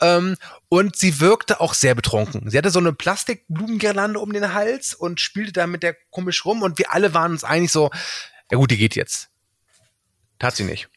ähm, 0.00 0.36
und 0.68 0.96
sie 0.96 1.20
wirkte 1.20 1.60
auch 1.60 1.74
sehr 1.74 1.94
betrunken. 1.94 2.50
Sie 2.50 2.56
hatte 2.56 2.70
so 2.70 2.78
eine 2.78 2.92
Plastikblumengirlande 2.92 4.18
um 4.18 4.32
den 4.32 4.54
Hals 4.54 4.94
und 4.94 5.20
spielte 5.20 5.52
da 5.52 5.66
mit 5.66 5.82
der 5.82 5.96
komisch 6.10 6.44
rum 6.44 6.62
und 6.62 6.78
wir 6.78 6.92
alle 6.92 7.14
waren 7.14 7.32
uns 7.32 7.44
eigentlich 7.44 7.72
so, 7.72 7.90
ja 8.50 8.58
gut, 8.58 8.70
die 8.70 8.76
geht 8.76 8.96
jetzt. 8.96 9.28
Tat 10.38 10.56
sie 10.56 10.64
nicht. 10.64 10.88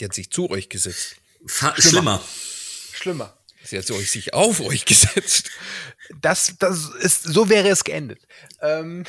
Die 0.00 0.04
hat 0.04 0.14
sich 0.14 0.30
zu 0.30 0.50
euch 0.50 0.68
gesetzt. 0.68 1.16
Fa 1.46 1.74
schlimmer. 1.78 2.20
Schlimmer. 2.92 3.37
Sie 3.68 3.78
hat 3.78 3.86
sich 3.86 4.34
auf 4.34 4.60
euch 4.60 4.84
gesetzt. 4.84 5.50
Das, 6.20 6.54
das 6.58 6.88
ist, 7.00 7.24
so 7.24 7.48
wäre 7.48 7.68
es 7.68 7.84
geendet. 7.84 8.20
Ähm, 8.62 9.04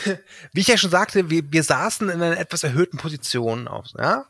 wie 0.53 0.61
ich 0.61 0.67
ja 0.67 0.77
schon 0.77 0.91
sagte, 0.91 1.29
wir, 1.29 1.43
wir 1.51 1.63
saßen 1.63 2.09
in 2.09 2.21
einer 2.21 2.37
etwas 2.37 2.63
erhöhten 2.63 2.97
Position 2.97 3.67
auf, 3.67 3.87
ja. 3.97 4.25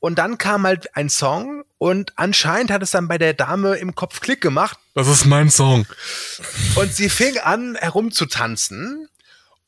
Und 0.00 0.18
dann 0.18 0.38
kam 0.38 0.66
halt 0.66 0.96
ein 0.96 1.10
Song 1.10 1.62
und 1.76 2.14
anscheinend 2.16 2.70
hat 2.70 2.82
es 2.82 2.90
dann 2.90 3.06
bei 3.06 3.18
der 3.18 3.34
Dame 3.34 3.76
im 3.76 3.94
Kopf 3.94 4.20
Klick 4.20 4.40
gemacht. 4.40 4.78
Das 4.94 5.08
ist 5.08 5.26
mein 5.26 5.50
Song. 5.50 5.86
Und 6.74 6.94
sie 6.94 7.10
fing 7.10 7.38
an 7.38 7.76
herumzutanzen 7.76 9.08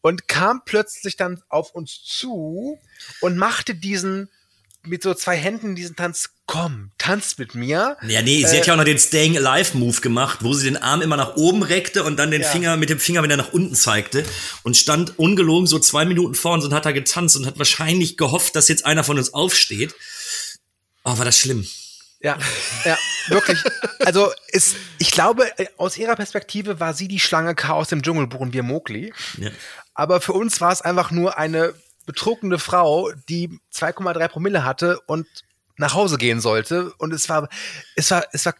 und 0.00 0.28
kam 0.28 0.62
plötzlich 0.64 1.16
dann 1.16 1.42
auf 1.48 1.72
uns 1.72 2.02
zu 2.02 2.78
und 3.20 3.36
machte 3.36 3.74
diesen 3.74 4.30
mit 4.84 5.02
so 5.02 5.14
zwei 5.14 5.36
Händen 5.36 5.74
diesen 5.74 5.96
Tanz, 5.96 6.30
komm, 6.46 6.90
tanzt 6.98 7.38
mit 7.38 7.54
mir. 7.54 7.96
Ja, 8.06 8.22
nee, 8.22 8.44
sie 8.44 8.56
äh, 8.56 8.58
hat 8.58 8.66
ja 8.66 8.72
auch 8.74 8.78
noch 8.78 8.84
den 8.84 8.98
Staying 8.98 9.36
Alive 9.36 9.76
Move 9.78 10.00
gemacht, 10.00 10.40
wo 10.42 10.52
sie 10.54 10.64
den 10.64 10.76
Arm 10.76 11.02
immer 11.02 11.16
nach 11.16 11.36
oben 11.36 11.62
reckte 11.62 12.02
und 12.04 12.16
dann 12.16 12.30
den 12.30 12.42
ja. 12.42 12.48
Finger 12.48 12.76
mit 12.76 12.90
dem 12.90 12.98
Finger 12.98 13.22
wieder 13.22 13.36
nach 13.36 13.52
unten 13.52 13.74
zeigte 13.74 14.24
und 14.62 14.76
stand 14.76 15.18
ungelogen 15.18 15.66
so 15.66 15.78
zwei 15.78 16.04
Minuten 16.04 16.34
vor 16.34 16.52
uns 16.54 16.64
und 16.64 16.74
hat 16.74 16.84
da 16.84 16.92
getanzt 16.92 17.36
und 17.36 17.46
hat 17.46 17.58
wahrscheinlich 17.58 18.16
gehofft, 18.16 18.56
dass 18.56 18.68
jetzt 18.68 18.84
einer 18.84 19.04
von 19.04 19.18
uns 19.18 19.32
aufsteht. 19.32 19.94
Oh, 21.04 21.16
war 21.16 21.24
das 21.24 21.38
schlimm. 21.38 21.66
Ja, 22.20 22.38
ja, 22.84 22.96
wirklich. 23.28 23.58
Also 24.00 24.32
ist, 24.48 24.76
ich 24.98 25.10
glaube, 25.10 25.46
äh, 25.58 25.66
aus 25.76 25.96
ihrer 25.96 26.14
Perspektive 26.14 26.78
war 26.78 26.94
sie 26.94 27.08
die 27.08 27.18
Schlange 27.18 27.56
Chaos 27.56 27.90
im 27.90 28.02
Dschungelbuch 28.02 28.40
und 28.40 28.52
wir 28.52 28.62
Mowgli. 28.62 29.12
Ja. 29.38 29.50
Aber 29.94 30.20
für 30.20 30.32
uns 30.32 30.60
war 30.60 30.72
es 30.72 30.82
einfach 30.82 31.10
nur 31.10 31.36
eine 31.36 31.74
betrunkene 32.12 32.58
Frau, 32.58 33.10
die 33.28 33.48
2,3 33.74 34.28
Promille 34.28 34.64
hatte 34.64 35.00
und 35.06 35.26
nach 35.78 35.94
Hause 35.94 36.18
gehen 36.18 36.40
sollte. 36.40 36.92
Und 36.98 37.12
es 37.12 37.28
war, 37.28 37.48
es 37.96 38.10
war, 38.10 38.24
es 38.32 38.44
war 38.46 38.54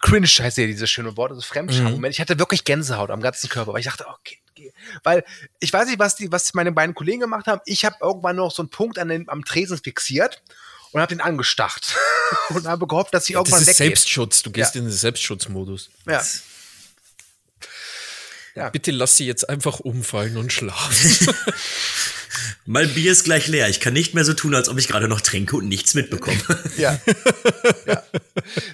cringe 0.00 0.26
heißt 0.26 0.56
ja 0.56 0.66
dieses 0.66 0.90
schöne 0.90 1.16
Wort, 1.16 1.30
also 1.30 1.42
Fremdscham-Moment. 1.42 2.00
Mhm. 2.00 2.10
Ich 2.10 2.20
hatte 2.20 2.38
wirklich 2.38 2.64
Gänsehaut 2.64 3.10
am 3.10 3.20
ganzen 3.20 3.48
Körper, 3.50 3.72
weil 3.72 3.80
ich 3.80 3.86
dachte, 3.86 4.06
okay, 4.08 4.38
okay. 4.50 4.72
Weil 5.04 5.24
ich 5.60 5.72
weiß 5.72 5.88
nicht, 5.88 5.98
was 5.98 6.16
die, 6.16 6.32
was 6.32 6.54
meine 6.54 6.72
beiden 6.72 6.94
Kollegen 6.94 7.20
gemacht 7.20 7.46
haben. 7.46 7.60
Ich 7.66 7.84
habe 7.84 7.96
irgendwann 8.00 8.36
noch 8.36 8.50
so 8.50 8.62
einen 8.62 8.70
Punkt 8.70 8.98
an 8.98 9.08
den, 9.08 9.28
am 9.28 9.44
Tresen 9.44 9.78
fixiert 9.78 10.42
und 10.92 11.00
habe 11.00 11.14
den 11.14 11.20
angestarrt 11.20 11.96
und 12.48 12.66
habe 12.66 12.86
gehofft, 12.86 13.12
dass 13.12 13.26
sie 13.26 13.34
irgendwann 13.34 13.60
das 13.60 13.68
ist 13.68 13.78
weggeht. 13.78 13.96
Selbstschutz. 13.96 14.42
Du 14.42 14.50
gehst 14.50 14.74
ja. 14.74 14.80
in 14.80 14.86
den 14.86 14.92
Selbstschutzmodus. 14.92 15.90
Ja. 16.06 16.22
Ja. 18.54 18.70
Bitte 18.70 18.90
lass 18.90 19.16
sie 19.16 19.26
jetzt 19.26 19.48
einfach 19.48 19.80
umfallen 19.80 20.36
und 20.36 20.52
schlafen. 20.52 21.34
Mein 22.66 22.92
Bier 22.92 23.12
ist 23.12 23.24
gleich 23.24 23.46
leer. 23.48 23.68
Ich 23.68 23.80
kann 23.80 23.94
nicht 23.94 24.14
mehr 24.14 24.24
so 24.24 24.34
tun, 24.34 24.54
als 24.54 24.68
ob 24.68 24.78
ich 24.78 24.88
gerade 24.88 25.08
noch 25.08 25.20
trinke 25.20 25.56
und 25.56 25.68
nichts 25.68 25.94
mitbekomme. 25.94 26.38
Ja. 26.76 27.00
ja. 27.86 28.02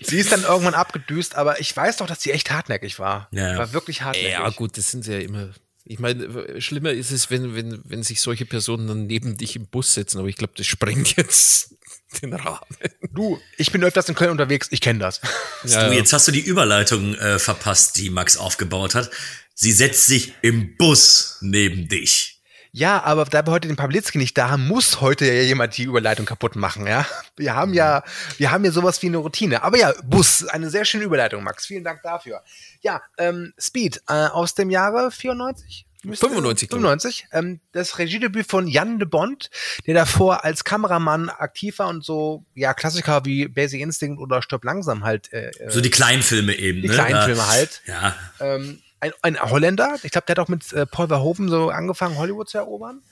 Sie 0.02 0.18
ist 0.18 0.32
dann 0.32 0.42
irgendwann 0.42 0.74
abgedüst, 0.74 1.36
aber 1.36 1.60
ich 1.60 1.74
weiß 1.74 1.98
doch, 1.98 2.06
dass 2.06 2.20
sie 2.22 2.32
echt 2.32 2.50
hartnäckig 2.50 2.98
war. 2.98 3.28
Ja. 3.30 3.56
War 3.56 3.72
wirklich 3.72 4.02
hartnäckig. 4.02 4.32
ja, 4.32 4.48
gut, 4.50 4.76
das 4.76 4.90
sind 4.90 5.04
sie 5.04 5.12
ja 5.12 5.18
immer. 5.20 5.50
Ich 5.84 5.98
meine, 5.98 6.60
schlimmer 6.60 6.90
ist 6.90 7.10
es, 7.10 7.30
wenn, 7.30 7.54
wenn, 7.54 7.80
wenn 7.84 8.02
sich 8.02 8.20
solche 8.20 8.46
Personen 8.46 8.88
dann 8.88 9.06
neben 9.06 9.36
dich 9.36 9.56
im 9.56 9.66
Bus 9.66 9.94
setzen, 9.94 10.18
aber 10.18 10.28
ich 10.28 10.36
glaube, 10.36 10.54
das 10.56 10.66
sprengt 10.66 11.16
jetzt 11.16 11.74
den 12.22 12.34
Rahmen. 12.34 12.76
Du, 13.12 13.40
ich 13.56 13.72
bin 13.72 13.82
öfters 13.84 14.08
in 14.08 14.14
Köln 14.14 14.30
unterwegs, 14.30 14.68
ich 14.70 14.80
kenne 14.80 14.98
das. 14.98 15.20
Ja, 15.64 15.88
Du, 15.88 15.94
jetzt 15.94 16.12
hast 16.12 16.28
du 16.28 16.32
die 16.32 16.40
Überleitung 16.40 17.14
äh, 17.14 17.38
verpasst, 17.38 17.96
die 17.96 18.10
Max 18.10 18.36
aufgebaut 18.36 18.94
hat. 18.94 19.10
Sie 19.54 19.72
setzt 19.72 20.06
sich 20.06 20.34
im 20.42 20.76
Bus 20.76 21.38
neben 21.40 21.88
dich. 21.88 22.34
Ja, 22.76 23.04
aber 23.04 23.24
da 23.26 23.46
wir 23.46 23.52
heute 23.52 23.68
den 23.68 23.76
Pawlitzki 23.76 24.18
nicht 24.18 24.36
da 24.36 24.50
haben, 24.50 24.66
muss 24.66 25.00
heute 25.00 25.26
ja 25.26 25.42
jemand 25.42 25.76
die 25.76 25.84
Überleitung 25.84 26.26
kaputt 26.26 26.56
machen, 26.56 26.88
ja. 26.88 27.06
Wir 27.36 27.54
haben 27.54 27.72
ja, 27.72 28.02
wir 28.36 28.50
haben 28.50 28.64
ja 28.64 28.72
sowas 28.72 29.00
wie 29.00 29.06
eine 29.06 29.18
Routine. 29.18 29.62
Aber 29.62 29.78
ja, 29.78 29.94
Bus, 30.02 30.44
eine 30.48 30.68
sehr 30.70 30.84
schöne 30.84 31.04
Überleitung, 31.04 31.44
Max. 31.44 31.66
Vielen 31.66 31.84
Dank 31.84 32.02
dafür. 32.02 32.42
Ja, 32.80 33.00
ähm, 33.16 33.54
Speed 33.60 34.02
äh, 34.08 34.26
aus 34.26 34.56
dem 34.56 34.70
Jahre 34.70 35.12
94? 35.12 35.86
Müsste- 36.04 36.26
95, 36.28 36.68
glaub 36.68 36.78
ich. 36.80 36.82
95. 36.82 37.26
Ähm, 37.32 37.60
das 37.72 37.98
Regiedebüt 37.98 38.46
von 38.48 38.66
Jan 38.68 38.98
de 38.98 39.08
Bond, 39.08 39.50
der 39.86 39.94
davor 39.94 40.44
als 40.44 40.64
Kameramann 40.64 41.28
aktiv 41.30 41.78
war 41.78 41.88
und 41.88 42.04
so, 42.04 42.44
ja, 42.54 42.74
Klassiker 42.74 43.24
wie 43.24 43.48
Basic 43.48 43.80
Instinct 43.80 44.20
oder 44.20 44.42
Stopp 44.42 44.64
langsam 44.64 45.04
halt, 45.04 45.32
äh, 45.32 45.50
äh, 45.50 45.70
So 45.70 45.80
die 45.80 45.90
kleinen 45.90 46.22
Filme 46.22 46.54
eben. 46.54 46.82
die 46.82 46.88
ne? 46.88 46.94
kleinen 46.94 47.14
Da- 47.14 47.24
Filme 47.24 47.46
halt. 47.48 47.80
Ja, 47.86 48.14
Ähm, 48.40 48.80
ein, 49.00 49.12
ein 49.22 49.40
Holländer, 49.40 49.96
ich 50.02 50.10
glaube, 50.12 50.26
der 50.26 50.34
hat 50.36 50.38
auch 50.38 50.48
mit 50.48 50.72
äh, 50.72 50.86
Paul 50.86 51.08
Verhoeven 51.08 51.48
so 51.48 51.68
angefangen, 51.70 52.16
Hollywood 52.16 52.48
zu 52.48 52.58
erobern. 52.58 53.02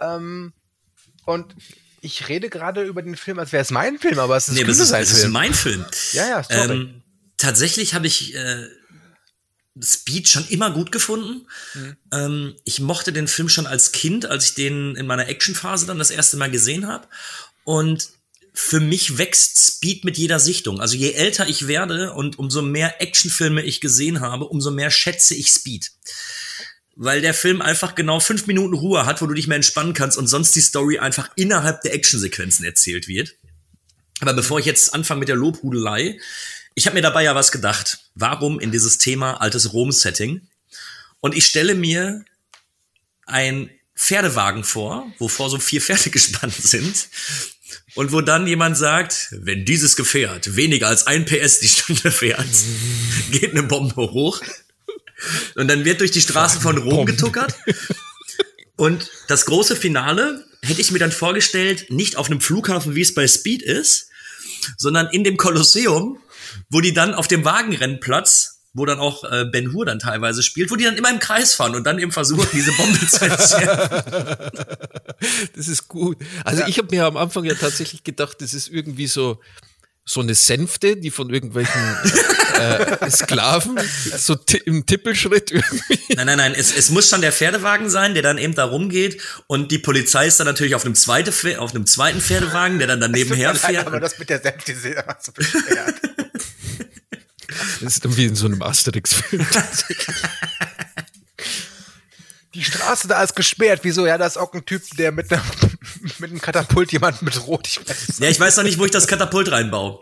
Ähm, 0.00 0.52
und 1.24 1.54
ich 2.00 2.28
rede 2.28 2.50
gerade 2.50 2.82
über 2.84 3.02
den 3.02 3.16
Film, 3.16 3.38
als 3.38 3.52
wäre 3.52 3.62
es 3.62 3.70
mein 3.70 3.98
Film, 3.98 4.18
aber 4.18 4.36
es 4.36 4.48
ist 4.48 4.54
nee, 4.54 4.62
es 4.62 4.78
ist, 4.78 4.92
es 4.92 5.12
ist 5.12 5.28
mein 5.28 5.54
Film. 5.54 5.84
Ja, 6.12 6.28
ja, 6.28 6.42
sorry. 6.42 6.72
Ähm, 6.76 7.02
tatsächlich 7.36 7.94
habe 7.94 8.06
ich 8.06 8.34
äh, 8.34 8.66
Speed 9.82 10.28
schon 10.28 10.46
immer 10.48 10.70
gut 10.70 10.92
gefunden. 10.92 11.46
Mhm. 11.74 11.96
Ähm, 12.12 12.54
ich 12.64 12.80
mochte 12.80 13.12
den 13.12 13.28
Film 13.28 13.48
schon 13.48 13.66
als 13.66 13.92
Kind, 13.92 14.26
als 14.26 14.44
ich 14.44 14.54
den 14.54 14.96
in 14.96 15.06
meiner 15.06 15.28
Actionphase 15.28 15.86
dann 15.86 15.98
das 15.98 16.10
erste 16.10 16.36
Mal 16.36 16.50
gesehen 16.50 16.86
habe. 16.86 17.06
Und 17.64 18.08
für 18.54 18.80
mich 18.80 19.18
wächst 19.18 19.58
Speed 19.58 20.04
mit 20.04 20.16
jeder 20.16 20.40
Sichtung. 20.40 20.80
Also 20.80 20.96
je 20.96 21.12
älter 21.12 21.46
ich 21.46 21.68
werde 21.68 22.14
und 22.14 22.38
umso 22.38 22.62
mehr 22.62 23.02
Actionfilme 23.02 23.62
ich 23.62 23.82
gesehen 23.82 24.20
habe, 24.20 24.46
umso 24.46 24.70
mehr 24.70 24.90
schätze 24.90 25.34
ich 25.34 25.48
Speed. 25.48 25.92
Weil 26.94 27.20
der 27.20 27.34
Film 27.34 27.60
einfach 27.60 27.94
genau 27.94 28.18
fünf 28.18 28.46
Minuten 28.46 28.72
Ruhe 28.72 29.04
hat, 29.04 29.20
wo 29.20 29.26
du 29.26 29.34
dich 29.34 29.46
mehr 29.46 29.56
entspannen 29.56 29.92
kannst 29.92 30.16
und 30.16 30.26
sonst 30.26 30.56
die 30.56 30.62
Story 30.62 30.98
einfach 30.98 31.28
innerhalb 31.36 31.82
der 31.82 31.92
Actionsequenzen 31.92 32.64
erzählt 32.64 33.08
wird. 33.08 33.34
Aber 34.20 34.32
bevor 34.32 34.58
ich 34.58 34.64
jetzt 34.64 34.94
anfange 34.94 35.20
mit 35.20 35.28
der 35.28 35.36
Lobhudelei, 35.36 36.18
ich 36.76 36.86
habe 36.86 36.94
mir 36.94 37.02
dabei 37.02 37.24
ja 37.24 37.34
was 37.34 37.50
gedacht. 37.50 37.98
Warum 38.14 38.60
in 38.60 38.70
dieses 38.70 38.98
Thema 38.98 39.40
altes 39.40 39.72
Rom-Setting? 39.72 40.42
Und 41.20 41.34
ich 41.34 41.46
stelle 41.46 41.74
mir 41.74 42.24
ein 43.24 43.70
Pferdewagen 43.96 44.62
vor, 44.62 45.10
wovor 45.18 45.48
so 45.48 45.58
vier 45.58 45.80
Pferde 45.80 46.10
gespannt 46.10 46.54
sind. 46.54 47.08
Und 47.94 48.12
wo 48.12 48.20
dann 48.20 48.46
jemand 48.46 48.76
sagt, 48.76 49.28
wenn 49.30 49.64
dieses 49.64 49.96
Gefährt 49.96 50.54
weniger 50.54 50.88
als 50.88 51.06
ein 51.06 51.24
PS 51.24 51.60
die 51.60 51.68
Stunde 51.68 52.10
fährt, 52.10 52.46
geht 53.30 53.52
eine 53.52 53.62
Bombe 53.62 54.12
hoch. 54.12 54.42
Und 55.54 55.68
dann 55.68 55.86
wird 55.86 56.00
durch 56.00 56.10
die 56.10 56.20
Straßen 56.20 56.60
von 56.60 56.76
Rom 56.76 57.06
getuckert. 57.06 57.54
Und 58.76 59.10
das 59.28 59.46
große 59.46 59.76
Finale 59.76 60.46
hätte 60.60 60.82
ich 60.82 60.90
mir 60.90 60.98
dann 60.98 61.10
vorgestellt, 61.10 61.90
nicht 61.90 62.16
auf 62.16 62.26
einem 62.26 62.42
Flughafen, 62.42 62.94
wie 62.94 63.00
es 63.00 63.14
bei 63.14 63.26
Speed 63.26 63.62
ist, 63.62 64.10
sondern 64.76 65.08
in 65.10 65.24
dem 65.24 65.38
Kolosseum, 65.38 66.18
wo 66.70 66.80
die 66.80 66.92
dann 66.92 67.14
auf 67.14 67.28
dem 67.28 67.44
Wagenrennplatz, 67.44 68.60
wo 68.74 68.84
dann 68.84 68.98
auch 68.98 69.24
äh, 69.24 69.46
Ben 69.46 69.72
Hur 69.72 69.86
dann 69.86 69.98
teilweise 69.98 70.42
spielt, 70.42 70.70
wo 70.70 70.76
die 70.76 70.84
dann 70.84 70.96
immer 70.96 71.10
im 71.10 71.18
Kreis 71.18 71.54
fahren 71.54 71.74
und 71.74 71.84
dann 71.84 71.98
eben 71.98 72.12
versuchen, 72.12 72.46
diese 72.52 72.72
Bombe 72.72 73.06
zu 73.06 73.24
entschärfen. 73.24 74.50
Das 75.56 75.66
ist 75.66 75.88
gut. 75.88 76.18
Also 76.44 76.64
ich 76.66 76.76
habe 76.76 76.94
mir 76.94 77.06
am 77.06 77.16
Anfang 77.16 77.44
ja 77.44 77.54
tatsächlich 77.54 78.04
gedacht, 78.04 78.36
das 78.42 78.52
ist 78.52 78.68
irgendwie 78.68 79.06
so 79.06 79.40
so 80.08 80.20
eine 80.20 80.36
Sänfte, 80.36 80.96
die 80.96 81.10
von 81.10 81.30
irgendwelchen 81.30 81.80
äh, 82.58 83.10
Sklaven 83.10 83.76
so 84.16 84.36
im 84.64 84.86
Tippelschritt 84.86 85.50
irgendwie. 85.50 85.98
Nein, 86.14 86.26
nein, 86.26 86.38
nein, 86.38 86.54
es, 86.56 86.74
es 86.74 86.90
muss 86.90 87.10
schon 87.10 87.22
der 87.22 87.32
Pferdewagen 87.32 87.90
sein, 87.90 88.14
der 88.14 88.22
dann 88.22 88.38
eben 88.38 88.54
da 88.54 88.64
rumgeht 88.64 89.20
und 89.48 89.72
die 89.72 89.78
Polizei 89.78 90.28
ist 90.28 90.38
dann 90.38 90.46
natürlich 90.46 90.76
auf 90.76 90.84
einem, 90.84 90.94
zweite, 90.94 91.32
auf 91.58 91.74
einem 91.74 91.86
zweiten 91.86 92.20
Pferdewagen, 92.20 92.78
der 92.78 92.86
dann 92.86 93.00
daneben 93.00 93.30
leid, 93.30 93.40
herfährt. 93.40 93.86
aber 93.88 93.98
das 93.98 94.16
mit 94.18 94.30
der 94.30 94.40
Senfte 94.40 94.72
ist 94.72 94.84
immer 94.84 95.16
so. 95.20 95.32
Das 97.80 97.94
ist 97.94 98.04
dann 98.04 98.16
wie 98.16 98.26
in 98.26 98.34
so 98.34 98.46
einem 98.46 98.62
Asterix-Film. 98.62 99.46
Die 102.54 102.64
Straße 102.64 103.06
da 103.06 103.22
ist 103.22 103.36
gesperrt. 103.36 103.80
Wieso? 103.82 104.06
Ja, 104.06 104.16
da 104.16 104.26
ist 104.26 104.38
auch 104.38 104.52
ein 104.54 104.64
Typ, 104.64 104.82
der 104.96 105.12
mit 105.12 105.30
einem, 105.30 105.42
mit 106.18 106.30
einem 106.30 106.40
Katapult 106.40 106.90
jemanden 106.92 107.24
mit 107.26 107.46
Rot. 107.46 107.66
Ich 107.68 107.78
weiß 107.86 108.18
Ja, 108.18 108.28
ich 108.30 108.40
weiß 108.40 108.56
noch 108.56 108.64
nicht, 108.64 108.78
wo 108.78 108.84
ich 108.86 108.90
das 108.90 109.06
Katapult 109.06 109.50
reinbaue. 109.52 110.00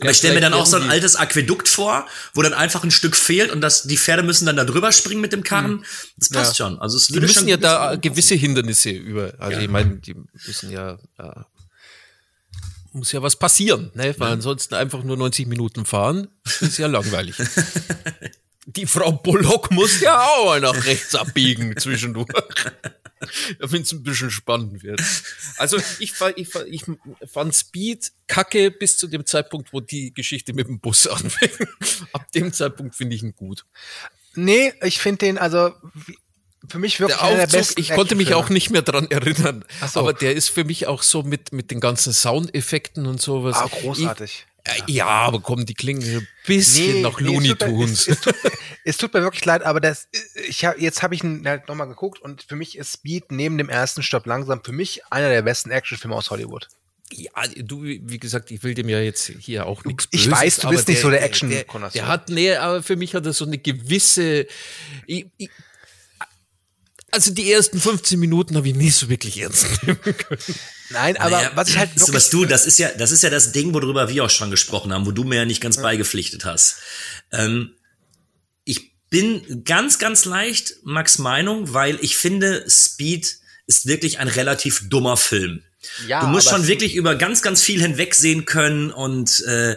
Aber 0.00 0.10
ich 0.10 0.16
stelle 0.16 0.34
mir 0.34 0.40
dann 0.40 0.54
auch 0.54 0.66
so 0.66 0.76
ein 0.76 0.82
irgendwie- 0.82 0.94
altes 0.96 1.14
Aquädukt 1.16 1.68
vor, 1.68 2.06
wo 2.34 2.42
dann 2.42 2.54
einfach 2.54 2.82
ein 2.82 2.90
Stück 2.90 3.14
fehlt 3.14 3.52
und 3.52 3.60
das, 3.60 3.84
die 3.84 3.96
Pferde 3.96 4.24
müssen 4.24 4.46
dann 4.46 4.56
da 4.56 4.64
drüber 4.64 4.90
springen 4.90 5.20
mit 5.20 5.32
dem 5.32 5.44
Karren. 5.44 5.84
Das 6.16 6.30
passt 6.30 6.56
schon. 6.56 6.78
Also 6.80 6.96
es 6.96 7.06
Die 7.08 7.20
müssen 7.20 7.34
schon 7.40 7.48
ja 7.48 7.56
da 7.56 7.90
gewisse- 7.94 8.00
gewisse 8.00 8.34
Hindernisse 8.34 8.90
über. 8.90 9.34
Also 9.38 9.58
Ja. 9.58 9.62
ich 9.62 9.68
meine, 9.70 9.96
die 9.96 10.16
müssen 10.46 10.70
ja 10.72 10.98
äh, 11.18 11.30
muss 12.94 13.12
ja 13.12 13.22
was 13.22 13.36
passieren, 13.36 13.90
ne? 13.94 14.14
Weil 14.18 14.32
ansonsten 14.32 14.74
einfach 14.74 15.02
nur 15.02 15.16
90 15.16 15.46
Minuten 15.46 15.84
fahren, 15.84 16.28
ist 16.60 16.78
ja 16.78 16.86
langweilig. 16.86 17.36
Die 18.66 18.86
Frau 18.86 19.12
Bullock 19.12 19.70
muss 19.70 20.00
ja 20.00 20.18
auch 20.24 20.46
mal 20.46 20.60
nach 20.60 20.86
rechts 20.86 21.14
abbiegen 21.14 21.76
zwischendurch. 21.76 22.28
Damit 23.58 23.82
es 23.82 23.92
ein 23.92 24.02
bisschen 24.02 24.30
spannend 24.30 24.82
wird. 24.82 25.02
Also 25.56 25.76
ich, 25.98 26.14
ich, 26.36 26.54
ich 26.66 26.84
fand 27.30 27.54
Speed 27.54 28.12
kacke 28.26 28.70
bis 28.70 28.96
zu 28.96 29.06
dem 29.06 29.26
Zeitpunkt, 29.26 29.72
wo 29.72 29.80
die 29.80 30.12
Geschichte 30.12 30.52
mit 30.52 30.68
dem 30.68 30.80
Bus 30.80 31.06
anfing. 31.06 31.68
Ab 32.12 32.30
dem 32.32 32.52
Zeitpunkt 32.52 32.94
finde 32.94 33.16
ich 33.16 33.22
ihn 33.22 33.34
gut. 33.34 33.64
Nee, 34.34 34.72
ich 34.82 34.98
finde 34.98 35.18
den, 35.18 35.38
also 35.38 35.72
für 36.68 36.78
mich 36.78 37.00
wirklich 37.00 37.18
Der 37.18 37.26
einer 37.26 37.34
der 37.36 37.44
Aufzug, 37.44 37.58
besten 37.60 37.80
ich 37.80 37.90
konnte 37.90 38.14
mich 38.14 38.34
auch 38.34 38.48
nicht 38.48 38.70
mehr 38.70 38.82
dran 38.82 39.10
erinnern. 39.10 39.64
So. 39.92 40.00
Aber 40.00 40.12
der 40.12 40.34
ist 40.34 40.48
für 40.48 40.64
mich 40.64 40.86
auch 40.86 41.02
so 41.02 41.22
mit, 41.22 41.52
mit 41.52 41.70
den 41.70 41.80
ganzen 41.80 42.12
Soundeffekten 42.12 43.06
und 43.06 43.20
sowas. 43.20 43.56
Ah, 43.56 43.68
großartig. 43.68 44.46
Ich, 44.66 44.72
äh, 44.88 44.92
ja, 44.92 45.06
aber 45.06 45.40
komm, 45.40 45.66
die 45.66 45.74
klingen 45.74 46.02
ein 46.02 46.28
bisschen 46.46 47.02
nach 47.02 47.20
nee, 47.20 47.26
Looney 47.26 47.50
es 47.50 47.58
tut 47.58 47.68
mir- 47.68 47.74
Tunes. 47.74 48.00
Es, 48.00 48.08
es, 48.08 48.20
tut, 48.20 48.34
es 48.84 48.96
tut 48.96 49.12
mir 49.14 49.22
wirklich 49.22 49.44
leid, 49.44 49.62
aber 49.62 49.80
das, 49.80 50.08
ich 50.48 50.64
hab, 50.64 50.78
jetzt 50.80 51.02
habe 51.02 51.14
ich 51.14 51.22
ihn 51.22 51.46
halt 51.46 51.68
nochmal 51.68 51.86
geguckt 51.88 52.20
und 52.22 52.42
für 52.42 52.56
mich 52.56 52.78
ist 52.78 52.92
Speed 52.94 53.30
neben 53.30 53.58
dem 53.58 53.68
ersten 53.68 54.02
Stopp 54.02 54.24
langsam 54.26 54.62
für 54.64 54.72
mich 54.72 55.02
einer 55.10 55.28
der 55.28 55.42
besten 55.42 55.70
Actionfilme 55.70 56.16
aus 56.16 56.30
Hollywood. 56.30 56.68
Ja, 57.12 57.30
du, 57.58 57.82
wie 57.84 58.18
gesagt, 58.18 58.50
ich 58.50 58.62
will 58.62 58.72
dem 58.74 58.88
ja 58.88 58.98
jetzt 58.98 59.30
hier 59.38 59.66
auch 59.66 59.84
nichts 59.84 60.08
Ich 60.10 60.24
Böses, 60.24 60.32
weiß, 60.40 60.56
du 60.56 60.68
bist 60.70 60.88
nicht 60.88 61.00
so 61.02 61.10
der 61.10 61.18
Der, 61.20 61.28
Action-Konnoisseur. 61.28 62.00
der 62.00 62.08
hat, 62.08 62.30
nee, 62.30 62.54
aber 62.56 62.82
für 62.82 62.96
mich 62.96 63.14
hat 63.14 63.26
er 63.26 63.34
so 63.34 63.44
eine 63.44 63.58
gewisse. 63.58 64.46
Ich, 65.06 65.26
ich, 65.36 65.50
also 67.14 67.30
die 67.30 67.50
ersten 67.50 67.80
15 67.80 68.18
Minuten 68.18 68.56
habe 68.56 68.68
ich 68.68 68.74
nicht 68.74 68.94
so 68.94 69.08
wirklich 69.08 69.40
ernst 69.40 69.66
nehmen 69.86 70.00
können. 70.02 70.42
Nein, 70.90 71.16
aber 71.16 71.30
Naja, 71.30 71.52
was 71.54 71.68
ich 71.68 71.78
halt 71.78 71.90
so, 71.96 72.12
was 72.12 72.28
du, 72.30 72.44
das 72.44 72.66
ist 72.66 72.78
ja, 72.78 72.90
das 72.98 73.10
ist 73.10 73.22
ja 73.22 73.30
das 73.30 73.52
Ding, 73.52 73.72
worüber 73.72 74.08
wir 74.08 74.24
auch 74.24 74.30
schon 74.30 74.50
gesprochen 74.50 74.92
haben, 74.92 75.06
wo 75.06 75.12
du 75.12 75.24
mir 75.24 75.36
ja 75.36 75.44
nicht 75.44 75.60
ganz 75.60 75.78
beigepflichtet 75.78 76.44
hast. 76.44 76.76
Ähm, 77.32 77.74
ich 78.64 78.92
bin 79.08 79.64
ganz, 79.64 79.98
ganz 79.98 80.24
leicht 80.24 80.74
Max 80.82 81.18
Meinung, 81.18 81.72
weil 81.72 81.98
ich 82.02 82.16
finde, 82.16 82.64
Speed 82.68 83.38
ist 83.66 83.86
wirklich 83.86 84.18
ein 84.18 84.28
relativ 84.28 84.88
dummer 84.88 85.16
Film. 85.16 85.62
Ja, 86.06 86.20
du 86.20 86.26
musst 86.26 86.48
schon 86.48 86.66
wirklich 86.66 86.94
über 86.94 87.14
ganz, 87.14 87.42
ganz 87.42 87.62
viel 87.62 87.80
hinwegsehen 87.80 88.44
können 88.44 88.90
und 88.90 89.40
äh, 89.44 89.76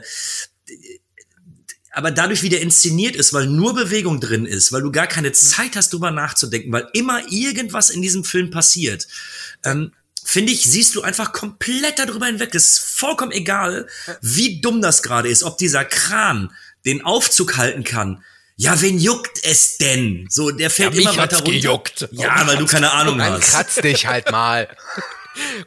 aber 1.98 2.11
dadurch, 2.11 2.44
wie 2.44 2.49
der 2.49 2.61
inszeniert 2.61 3.15
ist, 3.15 3.34
weil 3.34 3.48
nur 3.48 3.74
Bewegung 3.74 4.19
drin 4.22 4.45
ist, 4.45 4.72
weil 4.72 4.82
du 4.84 4.91
gar 4.91 5.07
keine 5.07 5.32
Zeit 5.32 5.76
hast, 5.76 5.91
drüber 5.91 6.11
nachzudenken, 6.11 6.72
weil 6.72 6.88
immer 6.94 7.22
irgendwas 7.32 7.90
in 7.90 8.02
diesem 8.02 8.24
Film 8.24 8.52
passiert, 8.52 9.07
ähm, 9.65 9.91
finde 10.24 10.52
ich, 10.53 10.64
siehst 10.64 10.94
du 10.95 11.02
einfach 11.02 11.34
komplett 11.34 11.99
darüber 11.99 12.28
hinweg. 12.28 12.53
Es 12.53 12.69
ist 12.69 12.80
vollkommen 12.80 13.32
egal, 13.32 13.88
wie 14.22 14.61
dumm 14.61 14.82
das 14.82 15.02
gerade 15.02 15.28
ist, 15.30 15.44
ob 15.44 15.57
dieser 15.57 15.86
Kran 15.86 16.52
den 16.86 17.03
Aufzug 17.03 17.57
halten 17.57 17.84
kann. 17.84 18.24
Ja, 18.57 18.80
wen 18.82 18.98
juckt 18.99 19.40
es 19.44 19.78
denn? 19.78 20.28
So, 20.30 20.52
der 20.52 20.69
fällt 20.69 20.95
Ja, 20.95 21.02
immer 21.02 21.18
weiter 21.18 21.38
runter. 21.38 21.52
gejuckt. 21.52 22.10
Ja, 22.11 22.45
weil 22.48 22.57
du 22.57 22.65
keine 22.65 22.91
Ahnung 22.91 23.22
hast. 23.22 23.41
kratz 23.52 23.76
dich 23.76 24.06
halt 24.07 24.32
mal. 24.32 24.68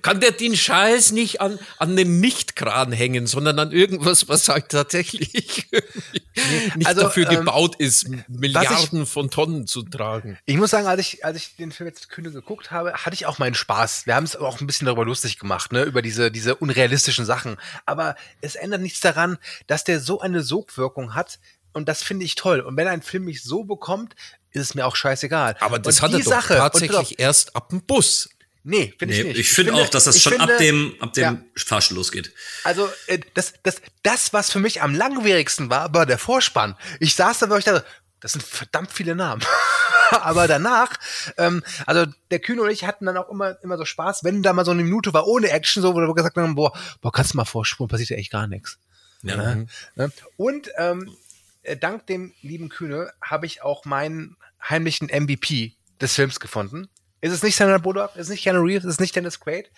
Kann 0.03 0.21
der 0.21 0.33
den 0.33 0.57
Scheiß 0.57 1.13
nicht 1.13 1.41
an, 1.41 1.59
an 1.79 1.97
den 1.97 2.21
Nichtkran 2.21 2.93
hängen, 2.93 3.27
sondern 3.27 3.59
an 3.59 3.73
irgendwas, 3.73 4.29
was 4.29 4.49
halt 4.49 4.69
tatsächlich 4.69 5.69
nicht 6.77 6.87
also, 6.87 7.03
dafür 7.03 7.31
ähm, 7.31 7.39
gebaut 7.41 7.77
ist, 7.77 8.09
Milliarden 8.29 9.07
von 9.07 9.31
Tonnen 9.31 9.67
zu 9.67 9.83
tragen. 9.83 10.39
Ich 10.47 10.57
muss 10.57 10.71
sagen, 10.71 10.87
als 10.87 11.01
ich, 11.01 11.25
als 11.25 11.37
ich 11.37 11.57
den 11.57 11.73
Film 11.73 11.89
jetzt 11.89 12.09
Kühne 12.09 12.31
geguckt 12.31 12.71
habe, 12.71 12.93
hatte 12.95 13.15
ich 13.15 13.27
auch 13.27 13.39
meinen 13.39 13.55
Spaß. 13.55 14.07
Wir 14.07 14.15
haben 14.15 14.25
es 14.25 14.37
auch 14.37 14.61
ein 14.61 14.67
bisschen 14.67 14.87
darüber 14.87 15.05
lustig 15.05 15.39
gemacht, 15.39 15.73
ne, 15.73 15.83
über 15.83 16.03
diese, 16.03 16.31
diese 16.31 16.57
unrealistischen 16.57 17.25
Sachen. 17.25 17.57
Aber 17.87 18.17
es 18.41 18.55
ändert 18.55 18.81
nichts 18.81 19.01
daran, 19.01 19.39
dass 19.67 19.85
der 19.85 20.01
so 20.01 20.21
eine 20.21 20.43
Sogwirkung 20.43 21.15
hat. 21.15 21.39
Und 21.73 21.89
das 21.89 22.03
finde 22.03 22.25
ich 22.25 22.35
toll. 22.35 22.61
Und 22.61 22.77
wenn 22.77 22.89
ein 22.89 23.03
Film 23.03 23.27
mich 23.27 23.43
so 23.43 23.65
bekommt, 23.65 24.17
ist 24.53 24.63
es 24.63 24.75
mir 24.75 24.87
auch 24.87 24.97
scheißegal. 24.97 25.57
Aber 25.61 25.79
das 25.79 25.97
und 25.97 26.03
hat 26.03 26.13
er 26.13 26.19
die 26.19 26.25
doch 26.25 26.33
Sache, 26.33 26.55
tatsächlich 26.55 26.97
auf, 26.99 27.19
erst 27.19 27.57
ab 27.57 27.69
dem 27.69 27.83
Bus. 27.83 28.29
Nee, 28.63 28.95
finde 28.99 29.15
ich 29.15 29.23
Nee, 29.23 29.29
nicht. 29.29 29.39
ich 29.41 29.51
finde 29.51 29.75
auch, 29.75 29.89
dass 29.89 30.05
das 30.05 30.17
ich 30.17 30.23
schon 30.23 30.35
ab 30.41 30.49
finde- 30.51 30.59
dem, 30.65 30.95
ab 31.01 31.13
dem 31.15 31.23
Ja. 31.23 31.43
Fahrstuhl 31.57 31.97
losgeht. 31.97 32.33
Also, 32.65 32.91
äh, 33.07 33.19
das, 33.35 33.55
das, 33.63 33.81
das, 34.03 34.33
was 34.33 34.51
für 34.51 34.59
mich 34.59 34.83
am 34.83 34.95
langwierigsten 34.95 35.71
war, 35.71 35.93
war 35.95 36.05
der 36.07 36.19
Vorspann. 36.19 36.77
Ich 36.99 37.15
saß 37.15 37.39
da 37.39 37.49
wirklich 37.49 37.65
da, 37.65 37.83
das 38.21 38.33
sind 38.33 38.43
verdammt 38.45 38.93
viele 38.93 39.15
Namen. 39.17 39.43
Aber 40.11 40.47
danach, 40.49 40.91
ähm, 41.39 41.63
also 41.87 42.05
der 42.31 42.41
Kühne 42.41 42.63
und 42.63 42.71
ich 42.71 42.85
hatten 42.85 43.07
dann 43.07 43.17
auch 43.17 43.31
immer, 43.31 43.57
immer 43.63 43.79
so 43.79 43.85
Spaß, 43.85 44.25
wenn 44.25 44.43
da 44.43 44.53
mal 44.53 44.65
so 44.65 44.73
eine 44.73 44.83
Minute 44.83 45.15
war 45.15 45.27
ohne 45.27 45.51
Action, 45.51 45.83
so, 45.83 45.95
wo 45.95 45.99
wir 46.01 46.15
gesagt 46.15 46.37
haben, 46.37 46.55
boah, 46.57 46.77
boah, 47.01 47.13
kannst 47.13 47.33
du 47.33 47.37
mal 47.39 47.45
vorspulen, 47.45 47.89
passiert 47.89 48.11
ja 48.11 48.17
echt 48.17 48.33
gar 48.33 48.47
nichts. 48.47 48.79
Ja. 49.23 49.37
Ne? 49.37 49.67
Ne? 49.95 50.13
Und 50.37 50.71
ähm, 50.77 51.17
äh, 51.63 51.77
dank 51.77 52.07
dem 52.09 52.35
lieben 52.43 52.69
Kühne 52.71 53.13
habe 53.23 53.47
ich 53.47 53.63
auch 53.63 53.85
meinen 53.85 54.37
heimlichen 54.69 55.07
MVP 55.09 55.75
des 56.01 56.15
Films 56.15 56.41
gefunden. 56.41 56.89
Ist 57.21 57.33
es 57.33 57.43
nicht 57.43 57.57
Sandra 57.57 57.79
Bullock? 57.79 58.17
Ist 58.17 58.25
es 58.25 58.29
nicht 58.31 58.43
Keanu 58.43 58.63
Reeves? 58.63 58.85
Ist 58.85 58.93
es 58.93 59.01
nicht 59.01 59.15
Dennis 59.15 59.41
Quaid? 59.41 59.71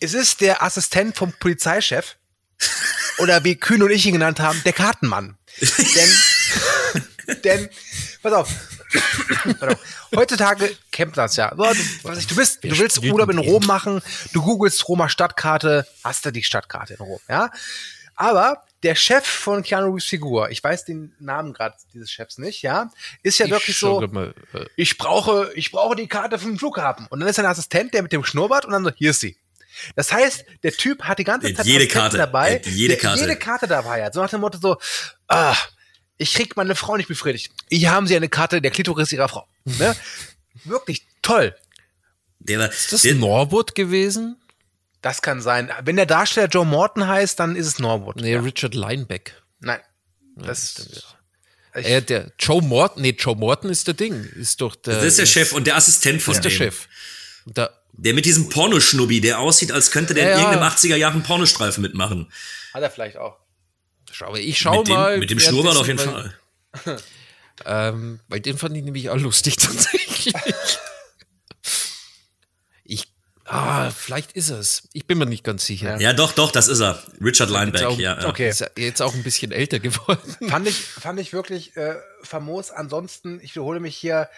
Es 0.00 0.14
ist 0.14 0.40
der 0.40 0.62
Assistent 0.62 1.16
vom 1.16 1.32
Polizeichef. 1.32 2.16
Oder 3.18 3.44
wie 3.44 3.56
Kühne 3.56 3.84
und 3.84 3.90
ich 3.90 4.06
ihn 4.06 4.12
genannt 4.12 4.40
haben, 4.40 4.60
der 4.64 4.72
Kartenmann. 4.72 5.36
denn, 5.60 7.36
denn, 7.44 7.68
pass 8.22 8.32
auf. 8.32 8.48
pass 9.58 9.74
auf. 9.74 9.78
Heutzutage 10.14 10.76
kennt 10.92 11.16
das 11.16 11.36
ja. 11.36 11.50
Du, 11.50 11.62
was 12.02 12.18
ich, 12.18 12.26
du 12.26 12.36
bist, 12.36 12.62
du 12.62 12.78
willst 12.78 13.02
Urlaub 13.02 13.30
in 13.30 13.38
Rom 13.38 13.64
machen, 13.66 14.02
du 14.32 14.42
googelst 14.42 14.86
Roma 14.88 15.08
Stadtkarte, 15.08 15.86
hast 16.04 16.26
du 16.26 16.30
die 16.30 16.42
Stadtkarte 16.42 16.94
in 16.94 17.00
Rom, 17.00 17.20
ja? 17.28 17.50
Aber 18.14 18.65
der 18.82 18.94
Chef 18.94 19.24
von 19.26 19.62
Keanu 19.62 19.88
Reeves 19.88 20.04
Figur, 20.04 20.50
ich 20.50 20.62
weiß 20.62 20.84
den 20.84 21.14
Namen 21.18 21.52
gerade 21.52 21.76
dieses 21.94 22.10
Chefs 22.10 22.38
nicht, 22.38 22.62
ja, 22.62 22.90
ist 23.22 23.38
ja 23.38 23.48
wirklich 23.48 23.78
so, 23.78 24.00
mal, 24.08 24.34
äh, 24.52 24.66
ich 24.76 24.98
brauche, 24.98 25.50
ich 25.54 25.72
brauche 25.72 25.96
die 25.96 26.06
Karte 26.06 26.38
vom 26.38 26.58
Flughafen. 26.58 27.06
Und 27.08 27.20
dann 27.20 27.28
ist 27.28 27.38
ein 27.38 27.46
Assistent, 27.46 27.94
der 27.94 28.02
mit 28.02 28.12
dem 28.12 28.24
Schnurrbart 28.24 28.64
und 28.64 28.72
dann 28.72 28.84
so, 28.84 28.90
hier 28.94 29.10
ist 29.10 29.20
sie. 29.20 29.36
Das 29.94 30.12
heißt, 30.12 30.44
der 30.62 30.72
Typ 30.72 31.02
hat 31.02 31.18
die 31.18 31.24
ganze 31.24 31.52
Zeit 31.52 31.66
jede 31.66 31.86
Karte. 31.86 32.16
dabei, 32.16 32.60
jede 32.64 32.94
der 32.94 32.98
Karte. 32.98 33.20
jede 33.20 33.36
Karte 33.36 33.66
dabei 33.66 34.04
hat. 34.04 34.14
So 34.14 34.22
nach 34.22 34.30
dem 34.30 34.40
Motto 34.40 34.58
so, 34.58 34.78
ah, 35.28 35.56
ich 36.18 36.32
krieg 36.34 36.56
meine 36.56 36.74
Frau 36.74 36.96
nicht 36.96 37.08
befriedigt. 37.08 37.52
Hier 37.70 37.90
haben 37.90 38.06
Sie 38.06 38.16
eine 38.16 38.28
Karte 38.28 38.62
der 38.62 38.70
Klitoris 38.70 39.12
Ihrer 39.12 39.28
Frau. 39.28 39.46
Ne? 39.64 39.94
Wirklich 40.64 41.06
toll. 41.22 41.54
Der, 42.38 42.58
war- 42.58 42.70
ist 42.70 42.92
das 42.92 43.02
der, 43.02 43.14
Norwood 43.14 43.74
gewesen? 43.74 44.40
Das 45.02 45.22
kann 45.22 45.40
sein. 45.40 45.70
Wenn 45.82 45.96
der 45.96 46.06
Darsteller 46.06 46.48
Joe 46.48 46.66
Morton 46.66 47.06
heißt, 47.06 47.38
dann 47.38 47.54
ist 47.56 47.66
es 47.66 47.78
Norwood. 47.78 48.16
Nee, 48.16 48.36
Richard 48.36 48.74
Lineback. 48.74 49.40
Nein. 49.60 49.80
Das, 50.36 51.04
ich, 51.76 51.86
Äh, 51.86 52.00
der 52.02 52.32
Joe 52.38 52.62
Morton, 52.62 53.02
nee, 53.02 53.14
Joe 53.18 53.36
Morton 53.36 53.70
ist 53.70 53.86
der 53.86 53.94
Ding. 53.94 54.24
Ist 54.36 54.60
doch 54.60 54.74
der. 54.74 54.96
das 54.96 55.04
ist 55.04 55.18
der 55.18 55.26
Chef 55.26 55.52
und 55.52 55.66
der 55.66 55.76
Assistent 55.76 56.22
von 56.22 56.34
ist 56.34 56.42
der 56.42 56.50
dem. 56.50 56.56
Chef. 56.56 56.88
Und 57.44 57.56
Da, 57.58 57.70
Der 57.92 58.12
mit 58.14 58.24
diesem 58.24 58.48
Pornoschnubbi, 58.48 59.20
der 59.20 59.38
aussieht, 59.38 59.72
als 59.72 59.90
könnte 59.90 60.12
der 60.14 60.24
Ja, 60.24 60.30
in 60.32 60.38
ja. 60.38 60.44
irgendeinem 60.46 60.72
80er 60.72 60.96
Jahren 60.96 61.22
Pornostreifen 61.22 61.82
mitmachen. 61.82 62.30
hat 62.74 62.82
er 62.82 62.90
vielleicht 62.90 63.16
auch. 63.18 63.36
schau, 64.10 64.34
ich 64.34 64.58
schau 64.58 64.78
mit, 64.78 64.88
dem, 64.88 64.94
mal. 64.94 65.18
mit 65.18 65.30
dem 65.30 65.38
Schnurrbart 65.40 65.76
auf 65.76 65.86
jeden 65.86 65.98
Fall. 65.98 66.34
Weil, 66.84 66.98
ähm, 67.64 68.20
weil 68.28 68.40
den 68.40 68.58
fand 68.58 68.76
ich 68.76 68.82
nämlich 68.82 69.08
auch 69.10 69.16
lustig 69.16 69.56
tatsächlich. 69.58 70.34
Ah, 73.46 73.90
vielleicht 73.90 74.32
ist 74.32 74.50
es. 74.50 74.88
Ich 74.92 75.06
bin 75.06 75.18
mir 75.18 75.26
nicht 75.26 75.44
ganz 75.44 75.64
sicher. 75.66 76.00
Ja, 76.00 76.12
doch, 76.12 76.32
doch, 76.32 76.50
das 76.50 76.68
ist 76.68 76.80
er. 76.80 77.02
Richard 77.20 77.50
Jetzt 77.50 77.58
Lineback, 77.58 77.84
auch, 77.84 77.98
ja. 77.98 78.20
ja. 78.20 78.28
Okay. 78.28 78.48
Ist 78.48 78.60
er 78.60 78.70
jetzt 78.76 79.02
auch 79.02 79.14
ein 79.14 79.22
bisschen 79.22 79.52
älter 79.52 79.78
geworden. 79.78 80.36
fand 80.48 80.68
ich, 80.68 80.76
fand 80.80 81.20
ich 81.20 81.32
wirklich 81.32 81.76
äh, 81.76 81.96
famos. 82.22 82.70
Ansonsten, 82.70 83.40
ich 83.42 83.54
wiederhole 83.54 83.80
mich 83.80 83.96
hier, 83.96 84.28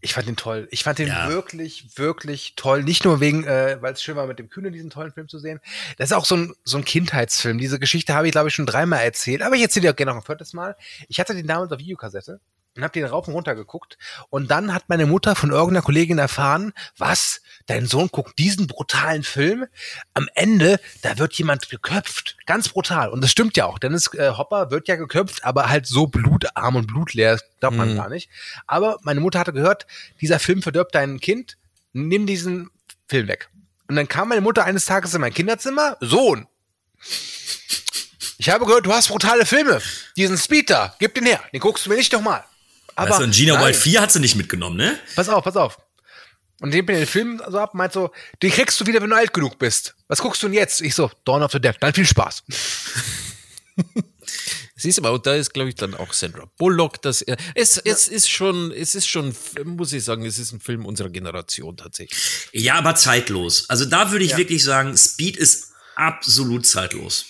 ich 0.00 0.12
fand 0.12 0.28
den 0.28 0.36
toll. 0.36 0.68
Ich 0.70 0.84
fand 0.84 0.98
den 0.98 1.08
Ja. 1.08 1.30
wirklich, 1.30 1.96
wirklich 1.96 2.54
toll. 2.56 2.82
Nicht 2.82 3.04
nur 3.04 3.20
wegen, 3.20 3.44
äh, 3.44 3.78
weil 3.80 3.94
es 3.94 4.02
schön 4.02 4.16
war, 4.16 4.26
mit 4.26 4.38
dem 4.38 4.50
Kühne 4.50 4.70
diesen 4.70 4.90
tollen 4.90 5.12
Film 5.12 5.28
zu 5.28 5.38
sehen. 5.38 5.60
Das 5.96 6.10
ist 6.10 6.12
auch 6.16 6.26
so 6.26 6.36
ein, 6.36 6.54
so 6.62 6.76
ein 6.76 6.84
Kindheitsfilm. 6.84 7.56
Diese 7.56 7.78
Geschichte 7.78 8.14
habe 8.14 8.26
ich, 8.26 8.32
glaube 8.32 8.48
ich, 8.48 8.54
schon 8.54 8.66
dreimal 8.66 9.02
erzählt. 9.02 9.40
Aber 9.40 9.56
ich 9.56 9.62
erzähle 9.62 9.84
die 9.84 9.90
auch 9.90 9.96
gerne 9.96 10.12
noch 10.12 10.20
ein 10.20 10.26
viertes 10.26 10.52
Mal. 10.52 10.76
Ich 11.08 11.20
hatte 11.20 11.34
den 11.34 11.46
damals 11.46 11.72
auf 11.72 11.78
Videokassette 11.78 12.38
und 12.76 12.82
habe 12.82 12.92
den 12.92 13.04
rauf 13.06 13.28
und 13.28 13.34
runter 13.34 13.54
geguckt. 13.54 13.96
Und 14.28 14.50
dann 14.50 14.74
hat 14.74 14.88
meine 14.88 15.06
Mutter 15.06 15.34
von 15.34 15.50
irgendeiner 15.50 15.82
Kollegin 15.82 16.18
erfahren, 16.18 16.72
was, 16.98 17.40
dein 17.66 17.86
Sohn 17.86 18.08
guckt 18.08 18.38
diesen 18.38 18.66
brutalen 18.66 19.22
Film. 19.22 19.66
Am 20.12 20.28
Ende, 20.34 20.78
da 21.02 21.18
wird 21.18 21.32
jemand 21.34 21.68
geköpft. 21.70 22.36
Ganz 22.46 22.68
brutal. 22.68 23.08
Und 23.10 23.22
das 23.22 23.30
stimmt 23.30 23.56
ja 23.56 23.66
auch. 23.66 23.78
Dennis 23.78 24.12
äh, 24.14 24.30
Hopper 24.30 24.70
wird 24.70 24.88
ja 24.88 24.96
geköpft, 24.96 25.44
aber 25.44 25.68
halt 25.68 25.86
so 25.86 26.06
blutarm 26.06 26.76
und 26.76 26.86
blutleer, 26.86 27.38
glaubt 27.60 27.76
man 27.76 27.92
Mhm. 27.92 27.96
gar 27.96 28.08
nicht. 28.08 28.28
Aber 28.66 28.98
meine 29.02 29.20
Mutter 29.20 29.38
hatte 29.38 29.52
gehört, 29.52 29.86
dieser 30.20 30.38
Film 30.38 30.62
verdirbt 30.62 30.94
dein 30.94 31.20
Kind, 31.20 31.56
nimm 31.92 32.26
diesen 32.26 32.70
Film 33.08 33.28
weg. 33.28 33.48
Und 33.88 33.96
dann 33.96 34.08
kam 34.08 34.28
meine 34.28 34.40
Mutter 34.40 34.64
eines 34.64 34.86
Tages 34.86 35.14
in 35.14 35.20
mein 35.20 35.34
Kinderzimmer, 35.34 35.96
Sohn, 36.00 36.46
ich 38.38 38.48
habe 38.50 38.66
gehört, 38.66 38.86
du 38.86 38.92
hast 38.92 39.08
brutale 39.08 39.46
Filme. 39.46 39.80
Diesen 40.16 40.36
Speed 40.36 40.70
da, 40.70 40.94
gib 40.98 41.14
den 41.14 41.24
her. 41.26 41.40
Den 41.52 41.60
guckst 41.60 41.86
du 41.86 41.90
mir 41.90 41.96
nicht 41.96 42.12
nochmal. 42.12 42.44
Aber 42.96 43.18
du, 43.18 43.24
und 43.24 43.34
Gina 43.34 43.54
nein. 43.54 43.66
Wild 43.66 43.76
4 43.76 44.00
hat 44.00 44.12
sie 44.12 44.20
nicht 44.20 44.36
mitgenommen, 44.36 44.76
ne? 44.76 44.98
Pass 45.16 45.28
auf, 45.28 45.44
pass 45.44 45.56
auf. 45.56 45.78
Und 46.64 46.72
den 46.72 46.86
bin 46.86 46.96
den 46.96 47.06
Film 47.06 47.42
so 47.46 47.58
ab, 47.58 47.74
meint 47.74 47.92
so, 47.92 48.10
den 48.42 48.50
kriegst 48.50 48.80
du 48.80 48.86
wieder, 48.86 49.02
wenn 49.02 49.10
du 49.10 49.16
alt 49.16 49.34
genug 49.34 49.58
bist. 49.58 49.94
Was 50.08 50.22
guckst 50.22 50.42
du 50.42 50.46
denn 50.46 50.54
jetzt? 50.54 50.80
Ich 50.80 50.94
so, 50.94 51.10
Dawn 51.26 51.42
of 51.42 51.52
the 51.52 51.60
Dead. 51.60 51.76
Dann 51.78 51.92
viel 51.92 52.06
Spaß. 52.06 52.42
Siehst 54.74 54.96
du 54.96 55.02
mal, 55.02 55.10
und 55.10 55.26
da 55.26 55.34
ist, 55.34 55.52
glaube 55.52 55.68
ich, 55.68 55.74
dann 55.74 55.92
auch 55.92 56.14
Sandra 56.14 56.48
Bullock, 56.56 57.02
dass 57.02 57.20
er. 57.20 57.36
Es, 57.54 57.76
es 57.76 58.08
ist 58.08 58.30
schon, 58.30 58.72
es 58.72 58.94
ist 58.94 59.06
schon, 59.06 59.36
muss 59.66 59.92
ich 59.92 60.04
sagen, 60.04 60.24
es 60.24 60.38
ist 60.38 60.52
ein 60.52 60.60
Film 60.60 60.86
unserer 60.86 61.10
Generation 61.10 61.76
tatsächlich. 61.76 62.48
Ja, 62.52 62.76
aber 62.76 62.94
zeitlos. 62.94 63.68
Also 63.68 63.84
da 63.84 64.10
würde 64.10 64.24
ich 64.24 64.38
wirklich 64.38 64.64
sagen, 64.64 64.96
Speed 64.96 65.36
ist 65.36 65.74
absolut 65.96 66.66
zeitlos. 66.66 67.26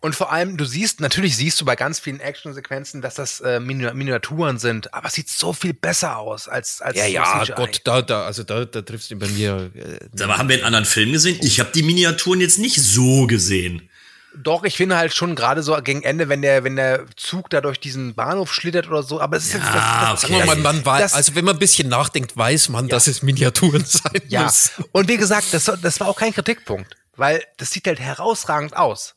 Und 0.00 0.14
vor 0.14 0.30
allem, 0.32 0.56
du 0.56 0.64
siehst, 0.64 1.00
natürlich 1.00 1.36
siehst 1.36 1.60
du 1.60 1.64
bei 1.64 1.74
ganz 1.74 1.98
vielen 1.98 2.20
Actionsequenzen, 2.20 3.02
dass 3.02 3.16
das 3.16 3.40
äh, 3.40 3.58
Mini- 3.58 3.92
Miniaturen 3.94 4.58
sind, 4.60 4.94
aber 4.94 5.08
es 5.08 5.14
sieht 5.14 5.28
so 5.28 5.52
viel 5.52 5.74
besser 5.74 6.18
aus 6.18 6.46
als 6.46 6.80
als 6.80 6.96
Ja, 6.96 7.06
ja, 7.06 7.42
CGI. 7.42 7.52
Gott, 7.56 7.80
da, 7.82 8.02
da, 8.02 8.22
also 8.24 8.44
da, 8.44 8.64
da 8.64 8.82
triffst 8.82 9.10
du 9.10 9.16
bei 9.18 9.26
mir. 9.26 9.70
Äh, 9.74 10.22
Aber 10.22 10.38
haben 10.38 10.48
wir 10.48 10.54
einen 10.56 10.64
anderen 10.66 10.84
Film 10.84 11.10
gesehen? 11.12 11.38
Ich 11.42 11.58
habe 11.58 11.70
die 11.74 11.82
Miniaturen 11.82 12.40
jetzt 12.40 12.58
nicht 12.60 12.80
so 12.80 13.26
gesehen. 13.26 13.88
Doch, 14.36 14.62
ich 14.62 14.76
finde 14.76 14.96
halt 14.98 15.12
schon 15.16 15.34
gerade 15.34 15.64
so 15.64 15.74
gegen 15.82 16.02
Ende, 16.04 16.28
wenn 16.28 16.42
der 16.42 16.62
wenn 16.62 16.76
der 16.76 17.06
Zug 17.16 17.50
da 17.50 17.60
durch 17.60 17.80
diesen 17.80 18.14
Bahnhof 18.14 18.54
schlittert 18.54 18.86
oder 18.86 19.02
so, 19.02 19.20
aber 19.20 19.36
es 19.36 19.46
ist 19.46 19.54
jetzt 19.54 19.66
das, 19.66 20.20
das, 20.22 20.24
okay. 20.30 20.44
Mal, 20.46 20.56
man 20.58 20.84
weiß, 20.86 21.00
das- 21.02 21.14
also 21.14 21.34
wenn 21.34 21.44
man 21.44 21.56
ein 21.56 21.58
bisschen 21.58 21.88
nachdenkt, 21.88 22.36
weiß 22.36 22.68
man, 22.68 22.86
dass 22.88 23.08
es 23.08 23.22
Miniaturen 23.22 23.84
sein 23.86 24.22
Ja, 24.28 24.44
müssen. 24.44 24.84
und 24.92 25.08
wie 25.08 25.16
gesagt, 25.16 25.46
das, 25.52 25.64
das 25.82 25.98
war 25.98 26.06
auch 26.06 26.16
kein 26.16 26.32
Kritikpunkt, 26.32 26.94
weil 27.16 27.42
das 27.56 27.72
sieht 27.72 27.88
halt 27.88 27.98
herausragend 27.98 28.76
aus. 28.76 29.14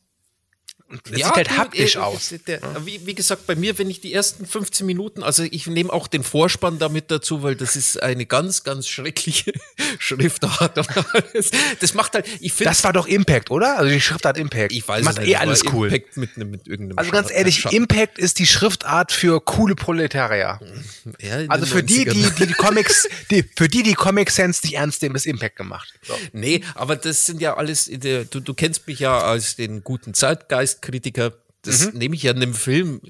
Und 0.91 1.01
das 1.09 1.15
sieht 1.15 1.26
halt 1.35 1.49
du, 1.49 1.57
haptisch 1.57 1.95
äh, 1.95 1.99
aus. 1.99 2.34
Der, 2.47 2.59
wie, 2.85 3.05
wie 3.05 3.15
gesagt, 3.15 3.47
bei 3.47 3.55
mir, 3.55 3.77
wenn 3.80 3.89
ich 3.89 4.01
die 4.01 4.13
ersten 4.13 4.45
15 4.45 4.85
Minuten, 4.85 5.23
also 5.23 5.43
ich 5.43 5.65
nehme 5.68 5.91
auch 5.91 6.07
den 6.07 6.23
Vorspann 6.23 6.80
damit 6.80 7.09
dazu, 7.11 7.43
weil 7.43 7.55
das 7.55 7.76
ist 7.76 8.01
eine 8.03 8.26
ganz, 8.26 8.63
ganz 8.63 8.88
schreckliche 8.88 9.53
Schriftart. 9.99 10.77
alles. 10.77 11.51
Das 11.80 11.93
macht 11.93 12.13
halt, 12.13 12.26
ich 12.39 12.53
finde, 12.53 12.69
Das 12.72 12.84
war 12.84 12.93
doch 12.93 13.07
Impact, 13.07 13.49
oder? 13.51 13.77
Also 13.77 13.91
die 13.91 14.01
Schriftart 14.01 14.38
Impact. 14.38 14.72
ich 14.72 14.88
weiß 14.88 15.03
Macht 15.05 15.18
es 15.18 15.23
eh 15.23 15.27
nicht, 15.27 15.39
alles 15.39 15.61
aber 15.65 15.73
cool. 15.76 15.88
Impact 15.88 16.18
mit, 16.18 16.38
mit 16.38 16.68
irgendeinem 16.68 16.97
Also 16.99 17.11
ganz 17.11 17.31
ehrlich, 17.31 17.59
Schatten- 17.59 17.76
Impact 17.76 18.18
ist 18.19 18.39
die 18.39 18.45
Schriftart 18.47 19.11
für 19.11 19.41
coole 19.41 19.76
Proletarier. 19.76 20.59
ja, 21.19 21.38
Also 21.47 21.65
für 21.65 21.84
die, 21.84 22.05
90ern. 22.07 22.13
die, 22.13 22.30
die, 22.39 22.45
die 22.47 22.53
Comics, 22.53 23.07
die, 23.30 23.43
für 23.55 23.68
die, 23.68 23.84
die 23.84 23.93
Comic 23.93 24.30
Sans 24.31 24.61
nicht 24.63 24.76
ernst 24.76 25.01
nehmen, 25.01 25.15
ist 25.15 25.26
Impact 25.26 25.55
gemacht. 25.55 25.93
So. 26.05 26.13
Nee, 26.34 26.61
aber 26.76 26.95
das 26.95 27.26
sind 27.26 27.41
ja 27.41 27.55
alles, 27.57 27.85
du, 27.85 28.26
du 28.26 28.53
kennst 28.53 28.88
mich 28.88 28.99
ja 28.99 29.19
als 29.19 29.55
den 29.55 29.84
guten 29.84 30.13
Zeitgeistkritiker. 30.82 31.34
Das 31.64 31.91
Mhm. 31.94 31.98
nehme 31.99 32.16
ich 32.16 32.24
ja 32.24 32.32
in 32.32 32.40
dem 32.40 32.53
Film 32.53 33.02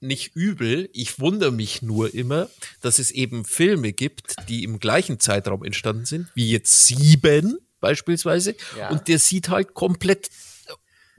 nicht 0.00 0.36
übel. 0.36 0.88
Ich 0.92 1.18
wundere 1.18 1.50
mich 1.50 1.82
nur 1.82 2.14
immer, 2.14 2.48
dass 2.80 2.98
es 3.00 3.10
eben 3.10 3.44
Filme 3.44 3.92
gibt, 3.92 4.36
die 4.48 4.62
im 4.62 4.78
gleichen 4.78 5.18
Zeitraum 5.18 5.64
entstanden 5.64 6.04
sind, 6.04 6.28
wie 6.34 6.50
jetzt 6.52 6.86
Sieben 6.86 7.58
beispielsweise. 7.80 8.54
Ja. 8.76 8.90
Und 8.90 9.08
der 9.08 9.18
sieht 9.18 9.48
halt 9.48 9.74
komplett 9.74 10.30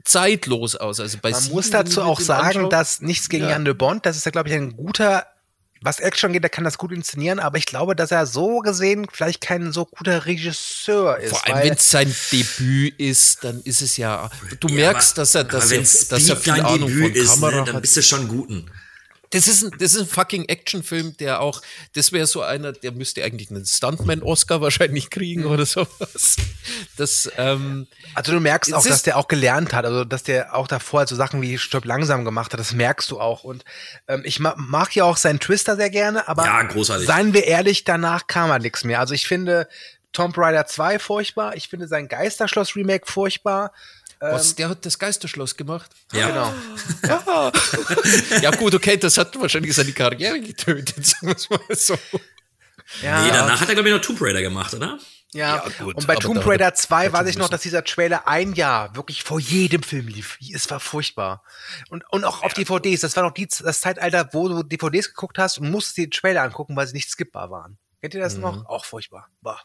zeitlos 0.02 0.76
aus. 0.76 0.98
Also 0.98 1.18
bei 1.20 1.30
Man 1.30 1.48
muss 1.50 1.68
dazu 1.70 2.00
auch 2.02 2.20
sagen, 2.20 2.60
anschaue- 2.60 2.68
dass 2.70 3.02
nichts 3.02 3.28
gegen 3.28 3.44
Ja. 3.44 3.50
Jan 3.50 3.66
de 3.66 3.74
Bond, 3.74 4.06
das 4.06 4.16
ist 4.16 4.24
ja, 4.24 4.30
glaube 4.30 4.48
ich, 4.48 4.54
ein 4.54 4.74
guter 4.74 5.26
was 5.82 5.98
Action 5.98 6.32
geht, 6.32 6.42
der 6.42 6.50
kann 6.50 6.64
das 6.64 6.76
gut 6.76 6.92
inszenieren, 6.92 7.38
aber 7.38 7.56
ich 7.56 7.66
glaube, 7.66 7.96
dass 7.96 8.10
er 8.10 8.26
so 8.26 8.58
gesehen 8.58 9.06
vielleicht 9.10 9.40
kein 9.40 9.72
so 9.72 9.86
guter 9.86 10.26
Regisseur 10.26 11.18
ist. 11.18 11.30
Vor 11.30 11.46
allem, 11.46 11.68
wenn 11.68 11.74
es 11.74 11.90
sein 11.90 12.14
Debüt 12.30 12.98
ist, 12.98 13.44
dann 13.44 13.60
ist 13.62 13.80
es 13.80 13.96
ja. 13.96 14.30
Du 14.60 14.68
merkst, 14.68 15.18
aber, 15.18 15.22
dass 15.22 15.34
er, 15.34 15.44
dass 15.44 15.72
er, 15.72 15.80
dass 15.80 16.28
er 16.28 16.36
viel 16.36 16.52
Ahnung 16.52 16.88
Debüt 16.88 17.16
von 17.16 17.22
ist, 17.22 17.34
Kamera 17.34 17.50
ne, 17.50 17.64
dann 17.64 17.74
hat. 17.76 17.82
bist 17.82 17.96
du 17.96 18.02
schon 18.02 18.28
guten. 18.28 18.70
Das 19.32 19.46
ist 19.46 19.62
ein, 19.62 19.70
das 19.78 19.94
ist 19.94 20.00
ein 20.00 20.06
fucking 20.08 20.46
Actionfilm, 20.46 21.16
der 21.18 21.40
auch, 21.40 21.62
das 21.94 22.10
wäre 22.10 22.26
so 22.26 22.42
einer, 22.42 22.72
der 22.72 22.90
müsste 22.90 23.22
eigentlich 23.22 23.50
einen 23.50 23.64
Stuntman-Oscar 23.64 24.60
wahrscheinlich 24.60 25.08
kriegen 25.08 25.44
oder 25.46 25.64
sowas. 25.66 26.36
Das, 26.96 27.30
ähm, 27.36 27.86
Also 28.14 28.32
du 28.32 28.40
merkst 28.40 28.74
auch, 28.74 28.84
dass 28.84 29.02
der 29.04 29.16
auch 29.16 29.28
gelernt 29.28 29.72
hat, 29.72 29.84
also 29.86 30.04
dass 30.04 30.24
der 30.24 30.54
auch 30.56 30.66
davor 30.66 31.06
so 31.06 31.14
Sachen 31.14 31.40
wie 31.42 31.58
Stirb 31.58 31.84
langsam 31.84 32.24
gemacht 32.24 32.52
hat, 32.52 32.58
das 32.60 32.72
merkst 32.72 33.10
du 33.10 33.20
auch. 33.20 33.44
Und 33.44 33.64
ähm, 34.08 34.22
ich 34.24 34.40
ma 34.40 34.54
mag 34.56 34.94
ja 34.96 35.04
auch 35.04 35.16
seinen 35.16 35.38
Twister 35.38 35.76
sehr 35.76 35.90
gerne, 35.90 36.26
aber 36.26 36.44
Ja, 36.44 36.62
großartig. 36.62 37.06
seien 37.06 37.32
wir 37.32 37.44
ehrlich, 37.44 37.84
danach 37.84 38.26
kam 38.26 38.50
halt 38.50 38.62
nichts 38.62 38.82
mehr. 38.82 38.98
Also 38.98 39.14
ich 39.14 39.28
finde 39.28 39.68
Tomb 40.12 40.36
Raider 40.38 40.66
2 40.66 40.98
furchtbar, 40.98 41.54
ich 41.54 41.68
finde 41.68 41.86
sein 41.86 42.08
Geisterschloss-Remake 42.08 43.06
furchtbar. 43.06 43.72
Was, 44.20 44.54
der 44.54 44.68
hat 44.68 44.84
das 44.86 44.98
Geisterschloss 44.98 45.56
gemacht. 45.56 45.90
Ja. 46.12 46.28
Genau. 46.28 46.52
Ja 48.42 48.50
gut, 48.50 48.74
okay, 48.74 48.96
das 48.96 49.18
hat 49.18 49.38
wahrscheinlich 49.40 49.74
seine 49.74 49.92
Karriere 49.92 50.40
getötet, 50.40 51.04
sagen 51.06 51.28
wir 51.28 51.36
es 51.36 51.50
mal 51.50 51.60
so. 51.70 51.98
Ja, 53.02 53.22
Nee, 53.24 53.30
danach 53.30 53.60
hat 53.60 53.68
er, 53.68 53.74
glaube 53.74 53.88
ich, 53.88 53.94
noch 53.94 54.02
Tomb 54.02 54.20
Raider 54.20 54.42
gemacht, 54.42 54.74
oder? 54.74 54.98
Ja, 55.32 55.56
Ja, 55.56 55.64
gut, 55.84 55.94
und 55.94 56.06
bei 56.06 56.14
aber 56.14 56.22
Tomb 56.22 56.44
Raider 56.44 56.74
2 56.74 57.04
dazu 57.08 57.12
weiß 57.18 57.28
ich 57.28 57.38
noch, 57.38 57.48
dass 57.48 57.60
dieser 57.62 57.84
Trailer 57.84 58.26
ein 58.26 58.52
Jahr 58.54 58.94
wirklich 58.96 59.22
vor 59.22 59.38
jedem 59.38 59.82
Film 59.82 60.08
lief. 60.08 60.36
Es 60.52 60.68
war 60.70 60.80
furchtbar. 60.80 61.44
Und, 61.88 62.02
und 62.10 62.24
auch 62.24 62.42
auf 62.42 62.52
DVDs. 62.52 63.00
Das 63.00 63.14
war 63.16 63.22
noch 63.22 63.32
die, 63.32 63.46
das 63.46 63.80
Zeitalter, 63.80 64.28
wo 64.32 64.48
du 64.48 64.62
DVDs 64.64 65.08
geguckt 65.08 65.38
hast 65.38 65.58
und 65.58 65.70
musstest 65.70 65.98
dir 65.98 66.06
die 66.08 66.18
Trailer 66.18 66.42
angucken, 66.42 66.74
weil 66.74 66.86
sie 66.88 66.94
nicht 66.94 67.08
skippbar 67.10 67.50
waren. 67.50 67.78
Kennt 68.00 68.14
ihr 68.14 68.20
das 68.20 68.34
Mhm. 68.36 68.40
noch? 68.42 68.66
Auch 68.66 68.84
furchtbar. 68.84 69.28
Boah. 69.40 69.60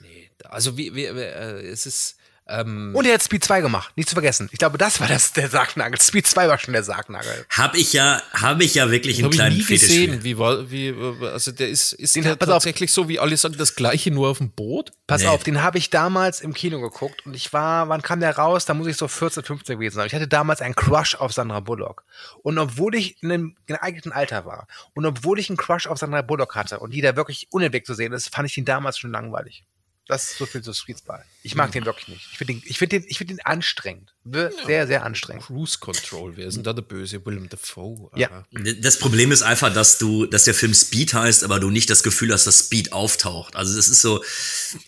Nee, 0.00 0.30
also 0.44 0.76
wie, 0.76 0.94
wie 0.94 1.04
äh, 1.04 1.68
es 1.68 1.86
ist, 1.86 2.16
ähm, 2.50 2.94
Und 2.94 3.06
er 3.06 3.14
hat 3.14 3.22
Speed 3.22 3.44
2 3.44 3.60
gemacht, 3.60 3.92
nicht 3.96 4.08
zu 4.08 4.14
vergessen. 4.14 4.48
Ich 4.52 4.58
glaube, 4.58 4.76
das 4.78 5.00
war 5.00 5.06
das, 5.08 5.32
der 5.32 5.48
Sargnagel. 5.48 6.00
Speed 6.00 6.26
2 6.26 6.48
war 6.48 6.58
schon 6.58 6.72
der 6.74 6.82
Sargnagel. 6.82 7.46
Hab 7.50 7.74
ich 7.76 7.92
ja, 7.92 8.20
habe 8.32 8.64
ich 8.64 8.74
ja 8.74 8.90
wirklich 8.90 9.18
einen 9.18 9.30
ich 9.30 9.36
kleinen 9.36 9.56
nie 9.56 9.62
Fetisch 9.62 9.88
gesehen, 9.88 10.24
wie 10.24 10.38
wie, 10.38 10.94
also 11.26 11.52
der 11.52 11.68
ist, 11.68 11.92
ist 11.92 12.16
Den 12.16 12.22
der 12.24 12.32
hat- 12.32 12.38
pass 12.40 12.48
auf. 12.48 12.54
tatsächlich 12.54 12.92
so, 12.92 13.08
wie 13.08 13.18
alle 13.18 13.36
sagen, 13.36 13.56
das 13.58 13.74
gleiche 13.74 14.10
nur 14.10 14.28
auf 14.28 14.38
dem 14.38 14.50
Boot? 14.50 14.92
Pass 15.06 15.22
Nee. 15.22 15.28
auf, 15.28 15.42
den 15.42 15.62
habe 15.62 15.78
ich 15.78 15.90
damals 15.90 16.40
im 16.40 16.54
Kino 16.54 16.80
geguckt 16.80 17.24
und 17.26 17.34
ich 17.34 17.52
war, 17.52 17.88
wann 17.88 18.02
kam 18.02 18.20
der 18.20 18.36
raus? 18.36 18.64
Da 18.64 18.74
muss 18.74 18.86
ich 18.86 18.96
so 18.96 19.08
14, 19.08 19.42
15 19.44 19.76
gewesen 19.78 19.96
sein. 19.96 20.06
Ich 20.06 20.14
hatte 20.14 20.28
damals 20.28 20.60
einen 20.60 20.74
Crush 20.74 21.14
auf 21.16 21.32
Sandra 21.32 21.60
Bullock. 21.60 22.04
Und 22.42 22.58
obwohl 22.58 22.94
ich 22.94 23.22
in 23.22 23.30
einem 23.32 23.56
geeigneten 23.66 24.12
Alter 24.12 24.44
war 24.46 24.66
und 24.94 25.04
obwohl 25.06 25.38
ich 25.38 25.48
einen 25.50 25.56
Crush 25.56 25.86
auf 25.86 25.98
Sandra 25.98 26.22
Bullock 26.22 26.54
hatte 26.56 26.78
und 26.80 26.92
die 26.92 27.00
da 27.00 27.16
wirklich 27.16 27.48
unentwegt 27.50 27.86
zu 27.86 27.94
sehen 27.94 28.12
ist, 28.12 28.34
fand 28.34 28.48
ich 28.48 28.54
den 28.54 28.64
damals 28.64 28.98
schon 28.98 29.10
langweilig. 29.12 29.64
Das 30.06 30.30
ist 30.30 30.38
so 30.38 30.46
viel 30.46 30.62
zu 30.62 30.72
Street 30.72 30.98
Spy. 30.98 31.20
Ich 31.42 31.54
mag 31.54 31.70
den 31.72 31.84
wirklich 31.84 32.08
nicht. 32.08 32.28
Ich 32.32 32.38
finde 32.38 32.54
den, 32.54 32.62
ich 32.64 32.78
finde 32.78 33.00
den, 33.00 33.08
ich 33.08 33.18
finde 33.18 33.34
den 33.34 33.46
anstrengend. 33.46 34.14
Wir- 34.22 34.52
Sehr, 34.66 34.86
sehr 34.86 35.02
anstrengend. 35.04 35.44
Cruise 35.46 35.78
Control, 35.80 36.36
wer 36.36 36.46
ist 36.46 36.54
denn 36.54 36.62
da 36.62 36.74
der 36.74 36.82
Böse? 36.82 37.24
Willem 37.24 37.48
Dafoe? 37.48 38.10
Ja. 38.16 38.28
Aha. 38.30 38.44
Das 38.82 38.98
Problem 38.98 39.32
ist 39.32 39.40
einfach, 39.42 39.72
dass 39.72 39.96
du, 39.96 40.26
dass 40.26 40.44
der 40.44 40.52
Film 40.52 40.74
Speed 40.74 41.14
heißt, 41.14 41.42
aber 41.42 41.58
du 41.58 41.70
nicht 41.70 41.88
das 41.88 42.02
Gefühl 42.02 42.30
hast, 42.32 42.46
dass 42.46 42.58
Speed 42.58 42.92
auftaucht. 42.92 43.56
Also 43.56 43.74
das 43.74 43.88
ist 43.88 44.02
so, 44.02 44.22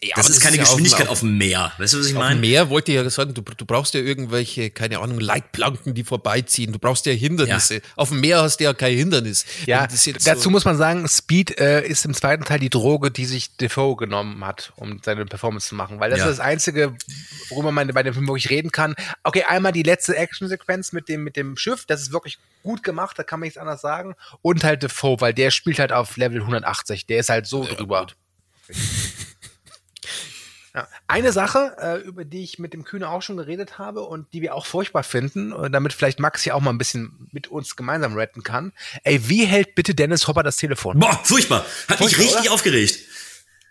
Ja, 0.02 0.16
das 0.16 0.28
ist 0.28 0.40
keine 0.42 0.56
ist 0.56 0.58
ja 0.58 0.64
Geschwindigkeit 0.64 1.06
auf- 1.06 1.12
auf 1.12 1.20
dem 1.20 1.38
Meer. 1.38 1.72
Weißt 1.78 1.94
du, 1.94 1.98
was 1.98 2.06
ich 2.06 2.12
Auf 2.14 2.18
dem 2.20 2.28
meine? 2.28 2.40
Meer 2.40 2.68
wollte 2.68 2.92
ich 2.92 2.96
ja 2.96 3.08
sagen, 3.08 3.32
du, 3.32 3.40
du 3.40 3.64
brauchst 3.64 3.94
ja 3.94 4.00
irgendwelche, 4.00 4.68
keine 4.70 4.98
Ahnung, 4.98 5.18
Leitplanken, 5.18 5.94
die 5.94 6.04
vorbeiziehen. 6.04 6.70
Du 6.72 6.78
brauchst 6.78 7.06
ja 7.06 7.12
Hindernisse. 7.12 7.80
Auf 7.96 8.10
dem 8.10 8.20
Meer 8.20 8.42
hast 8.42 8.58
du 8.60 8.64
ja 8.64 8.74
kein 8.74 8.94
Hindernis. 8.94 9.46
Ja, 9.64 9.86
das 9.86 10.04
jetzt 10.04 10.26
dazu 10.26 10.42
so, 10.42 10.50
muss 10.50 10.66
man 10.66 10.76
sagen, 10.76 11.08
Speed 11.08 11.58
äh, 11.58 11.82
ist 11.86 12.04
im 12.04 12.12
zweiten 12.12 12.44
Teil 12.44 12.58
die 12.58 12.68
Droge, 12.70 13.10
die 13.10 13.24
sich 13.24 13.56
Defoe 13.56 13.96
genommen 13.96 14.44
hat, 14.44 14.74
um 14.76 15.00
seine 15.02 15.24
Performance 15.24 15.68
zu 15.68 15.74
machen. 15.74 16.00
Weil 16.00 16.10
das 16.10 16.18
Ja. 16.18 16.26
ist 16.26 16.38
das 16.38 16.40
Einzige, 16.40 16.94
worüber 17.48 17.72
man 17.72 17.88
bei 17.88 18.02
dem 18.02 18.12
Film 18.12 18.26
wirklich 18.28 18.50
reden 18.50 18.70
kann. 18.70 18.94
Okay, 19.24 19.44
einmal 19.44 19.72
die 19.72 19.82
letzte 19.82 20.16
Actionsequenz 20.16 20.92
mit 20.92 21.08
dem, 21.08 21.22
mit 21.22 21.36
dem 21.36 21.56
Schiff, 21.56 21.84
das 21.86 22.02
ist 22.02 22.12
wirklich 22.12 22.38
gut 22.62 22.82
gemacht, 22.82 23.18
da 23.18 23.22
kann 23.22 23.40
man 23.40 23.46
nichts 23.46 23.58
anderes 23.58 23.80
sagen. 23.80 24.14
Und 24.40 24.64
halt 24.64 24.82
Defoe, 24.82 25.20
weil 25.20 25.32
der 25.34 25.50
spielt 25.50 25.78
halt 25.78 25.92
auf 25.92 26.16
Level 26.16 26.40
180, 26.40 27.06
der 27.06 27.18
ist 27.18 27.28
halt 27.30 27.46
so 27.46 27.64
drüber. 27.64 28.06
Ja. 30.74 30.88
Eine 31.06 31.32
Sache, 31.32 31.76
äh, 31.78 31.98
über 31.98 32.24
die 32.24 32.42
ich 32.42 32.58
mit 32.58 32.72
dem 32.72 32.84
Kühne 32.84 33.10
auch 33.10 33.20
schon 33.20 33.36
geredet 33.36 33.78
habe 33.78 34.02
und 34.02 34.32
die 34.32 34.40
wir 34.40 34.54
auch 34.54 34.64
furchtbar 34.64 35.02
finden, 35.02 35.52
und 35.52 35.70
damit 35.72 35.92
vielleicht 35.92 36.18
Max 36.18 36.42
hier 36.42 36.56
auch 36.56 36.60
mal 36.60 36.70
ein 36.70 36.78
bisschen 36.78 37.28
mit 37.30 37.48
uns 37.48 37.76
gemeinsam 37.76 38.14
retten 38.14 38.42
kann. 38.42 38.72
Ey, 39.04 39.28
wie 39.28 39.44
hält 39.44 39.74
bitte 39.74 39.94
Dennis 39.94 40.28
Hopper 40.28 40.42
das 40.42 40.56
Telefon? 40.56 40.98
Boah, 40.98 41.20
furchtbar. 41.24 41.66
Hat 41.88 42.00
mich 42.00 42.16
Furchtbar, 42.16 42.24
richtig 42.24 42.40
oder? 42.46 42.52
aufgeregt. 42.52 43.00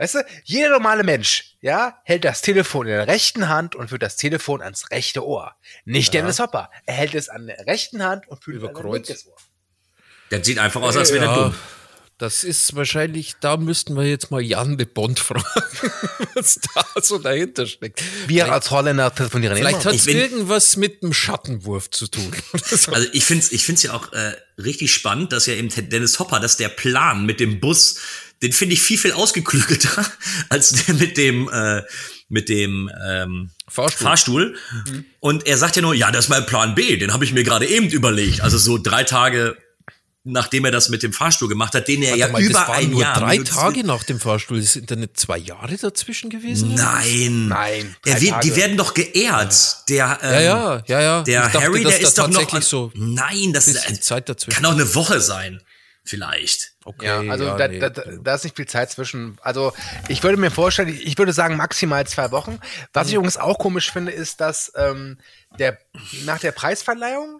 Weißt 0.01 0.15
du, 0.15 0.25
jeder 0.45 0.71
normale 0.71 1.03
Mensch, 1.03 1.57
ja, 1.61 1.99
hält 2.05 2.25
das 2.25 2.41
Telefon 2.41 2.87
in 2.87 2.93
der 2.93 3.07
rechten 3.07 3.49
Hand 3.49 3.75
und 3.75 3.89
führt 3.89 4.01
das 4.01 4.15
Telefon 4.15 4.63
ans 4.63 4.89
rechte 4.89 5.23
Ohr. 5.23 5.53
Nicht 5.85 6.11
Dennis 6.15 6.39
Hopper. 6.39 6.71
Er 6.87 6.95
hält 6.95 7.13
es 7.13 7.29
an 7.29 7.45
der 7.45 7.67
rechten 7.67 8.01
Hand 8.01 8.27
und 8.27 8.43
führt 8.43 8.57
es 8.57 8.63
an 8.63 8.71
Über 8.71 8.81
Kreuz. 8.81 9.27
Ohr. 9.27 9.37
Das 10.31 10.43
sieht 10.43 10.57
einfach 10.57 10.81
aus, 10.81 10.97
als 10.97 11.13
wäre 11.13 11.25
er 11.25 11.31
ja, 11.31 11.43
dumm. 11.43 11.55
das 12.17 12.43
ist 12.43 12.75
wahrscheinlich, 12.75 13.35
da 13.41 13.57
müssten 13.57 13.95
wir 13.95 14.09
jetzt 14.09 14.31
mal 14.31 14.41
Jan 14.41 14.75
de 14.75 14.87
Bond 14.87 15.19
fragen, 15.19 15.43
was 16.33 16.59
da 16.73 16.83
so 16.99 17.19
dahinter 17.19 17.67
steckt. 17.67 18.01
Wir 18.25 18.51
als 18.51 18.71
Holländer 18.71 19.13
telefonieren 19.13 19.55
Vielleicht 19.55 19.85
hat 19.85 19.93
es 19.93 20.07
irgendwas 20.07 20.77
mit 20.77 21.03
dem 21.03 21.13
Schattenwurf 21.13 21.91
zu 21.91 22.07
tun. 22.07 22.31
so. 22.65 22.91
Also 22.91 23.07
ich 23.13 23.23
finde 23.25 23.43
es 23.43 23.51
ich 23.51 23.65
find's 23.67 23.83
ja 23.83 23.93
auch 23.93 24.11
äh, 24.13 24.33
richtig 24.57 24.91
spannend, 24.95 25.31
dass 25.31 25.45
ja 25.45 25.53
eben 25.53 25.69
Dennis 25.69 26.17
Hopper, 26.17 26.39
dass 26.39 26.57
der 26.57 26.69
Plan 26.69 27.23
mit 27.23 27.39
dem 27.39 27.59
Bus, 27.59 27.99
den 28.41 28.51
finde 28.53 28.73
ich 28.73 28.81
viel, 28.81 28.97
viel 28.97 29.11
ausgeklügelter 29.13 30.05
als 30.49 30.71
der 30.71 30.95
mit 30.95 31.17
dem, 31.17 31.49
äh, 31.49 31.83
mit 32.29 32.49
dem 32.49 32.89
ähm, 33.05 33.51
Fahrstuhl. 33.67 34.07
Fahrstuhl. 34.07 34.55
Und 35.19 35.45
er 35.45 35.57
sagt 35.57 35.75
ja 35.75 35.81
nur, 35.81 35.93
ja, 35.93 36.11
das 36.11 36.25
ist 36.25 36.29
mein 36.29 36.45
Plan 36.45 36.75
B, 36.75 36.97
den 36.97 37.13
habe 37.13 37.25
ich 37.25 37.33
mir 37.33 37.43
gerade 37.43 37.67
eben 37.67 37.89
überlegt. 37.89 38.41
Also 38.41 38.57
so 38.57 38.77
drei 38.77 39.03
Tage, 39.03 39.57
nachdem 40.23 40.65
er 40.65 40.71
das 40.71 40.89
mit 40.89 41.03
dem 41.03 41.13
Fahrstuhl 41.13 41.49
gemacht 41.49 41.73
hat, 41.73 41.87
den 41.87 42.03
er 42.03 42.15
ja 42.15 42.27
mal, 42.29 42.41
über 42.41 42.53
das 42.53 42.67
waren 42.67 42.83
ein 42.83 42.91
nur 42.91 43.01
Jahr. 43.01 43.19
drei 43.19 43.37
Tage 43.39 43.83
nach 43.83 44.03
dem 44.03 44.19
Fahrstuhl. 44.19 44.61
Sind 44.61 44.89
da 44.89 44.95
nicht 44.95 45.17
zwei 45.17 45.37
Jahre 45.37 45.75
dazwischen 45.77 46.29
gewesen? 46.29 46.73
Nein. 46.75 47.47
Nein, 47.47 47.95
Er 48.05 48.21
wird, 48.21 48.43
die 48.43 48.55
werden 48.55 48.77
doch 48.77 48.93
geehrt. 48.93 49.77
Der, 49.89 50.19
ähm, 50.21 50.31
Ja, 50.31 50.41
ja, 50.43 50.83
ja, 50.87 51.01
ja. 51.01 51.21
Der 51.23 51.45
Ich 51.45 51.51
dachte, 51.51 51.65
Harry, 51.65 51.83
der 51.83 51.99
ist 51.99 52.17
doch 52.17 52.27
noch. 52.27 52.61
so 52.61 52.91
ein 52.95 53.13
Nein, 53.13 53.53
das 53.53 53.67
ist, 53.67 54.03
Zeit 54.03 54.29
dazwischen. 54.29 54.55
kann 54.55 54.65
auch 54.65 54.77
eine 54.77 54.95
Woche 54.95 55.21
sein. 55.21 55.61
Vielleicht. 56.03 56.70
Okay, 56.83 57.05
Ja, 57.05 57.31
also 57.31 57.57
da, 57.57 57.67
nee, 57.67 57.79
da, 57.79 57.89
da 57.89 58.35
ist 58.35 58.43
nicht 58.43 58.55
viel 58.55 58.65
Zeit 58.65 58.89
zwischen. 58.89 59.37
Also 59.41 59.71
ich 60.07 60.23
würde 60.23 60.37
mir 60.37 60.49
vorstellen, 60.49 60.89
ich, 60.89 61.17
würde 61.17 61.31
sagen 61.31 61.55
maximal 61.55 62.07
zwei 62.07 62.31
Wochen. 62.31 62.59
Was 62.93 63.07
ich 63.07 63.13
übrigens 63.13 63.37
auch 63.37 63.59
komisch 63.59 63.91
finde, 63.91 64.11
ist, 64.11 64.41
dass 64.41 64.71
ähm, 64.75 65.17
der 65.59 65.77
nach 66.25 66.39
der 66.39 66.51
Preisverleihung 66.51 67.39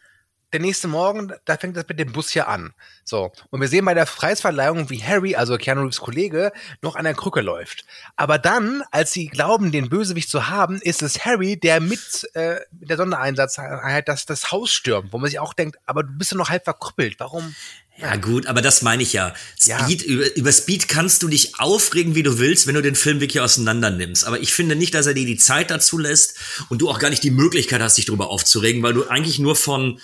der 0.54 0.60
nächste 0.60 0.88
Morgen, 0.88 1.32
da 1.46 1.58
fängt 1.58 1.78
das 1.78 1.88
mit 1.88 2.00
dem 2.00 2.12
Bus 2.12 2.30
hier 2.30 2.48
an. 2.48 2.74
So. 3.06 3.32
Und 3.52 3.62
wir 3.62 3.68
sehen 3.68 3.86
bei 3.86 3.94
der 3.94 4.06
Preisverleihung, 4.06 4.90
wie 4.90 5.02
Harry, 5.02 5.36
also 5.36 5.58
Keanu 5.58 5.84
Reeves 5.84 6.02
Kollege, 6.02 6.52
noch 6.82 6.96
an 6.96 7.06
der 7.06 7.14
Krücke 7.14 7.42
läuft. 7.42 7.86
Aber 8.18 8.38
dann, 8.38 8.84
als 8.92 9.14
sie 9.14 9.28
glauben, 9.28 9.72
den 9.72 9.90
Bösewicht 9.90 10.30
zu 10.30 10.50
haben, 10.50 10.82
ist 10.82 11.02
es 11.02 11.26
Harry, 11.26 11.58
der 11.58 11.80
mit, 11.80 12.30
äh, 12.34 12.60
der 12.72 12.98
Sondereinsatzeinheit 12.98 14.08
das, 14.08 14.26
das 14.26 14.52
Haus 14.52 14.72
stürmt, 14.72 15.14
wo 15.14 15.18
man 15.18 15.30
sich 15.30 15.40
auch 15.40 15.54
denkt, 15.54 15.78
aber 15.86 16.04
du 16.04 16.12
bist 16.18 16.32
ja 16.32 16.38
noch 16.38 16.50
halb 16.50 16.66
verkrüppelt. 16.66 17.20
Warum? 17.20 17.56
Ja, 18.02 18.16
gut, 18.16 18.48
aber 18.48 18.62
das 18.62 18.82
meine 18.82 19.04
ich 19.04 19.14
ja. 19.14 19.34
Ja. 19.62 19.84
Speed, 19.84 20.02
Über, 20.02 20.36
über 20.36 20.52
Speed 20.52 20.88
kannst 20.88 21.22
du 21.22 21.28
dich 21.28 21.60
aufregen, 21.60 22.16
wie 22.16 22.24
du 22.24 22.40
willst, 22.40 22.66
wenn 22.66 22.74
du 22.74 22.82
den 22.82 22.96
Film 22.96 23.22
wirklich 23.22 23.42
auseinander 23.42 23.92
nimmst. 23.92 24.26
Aber 24.26 24.40
ich 24.40 24.54
finde 24.54 24.76
nicht, 24.76 24.96
dass 24.96 25.06
er 25.06 25.14
dir 25.14 25.26
die 25.26 25.38
Zeit 25.38 25.70
dazu 25.70 26.00
lässt 26.00 26.36
und 26.70 26.80
du 26.80 26.90
auch 26.90 26.98
gar 26.98 27.12
nicht 27.12 27.24
die 27.24 27.32
Möglichkeit 27.32 27.80
hast, 27.82 27.98
dich 27.98 28.06
darüber 28.06 28.30
aufzuregen, 28.30 28.82
weil 28.82 28.94
du 28.94 29.08
eigentlich 29.08 29.38
nur 29.38 29.56
von, 29.56 30.00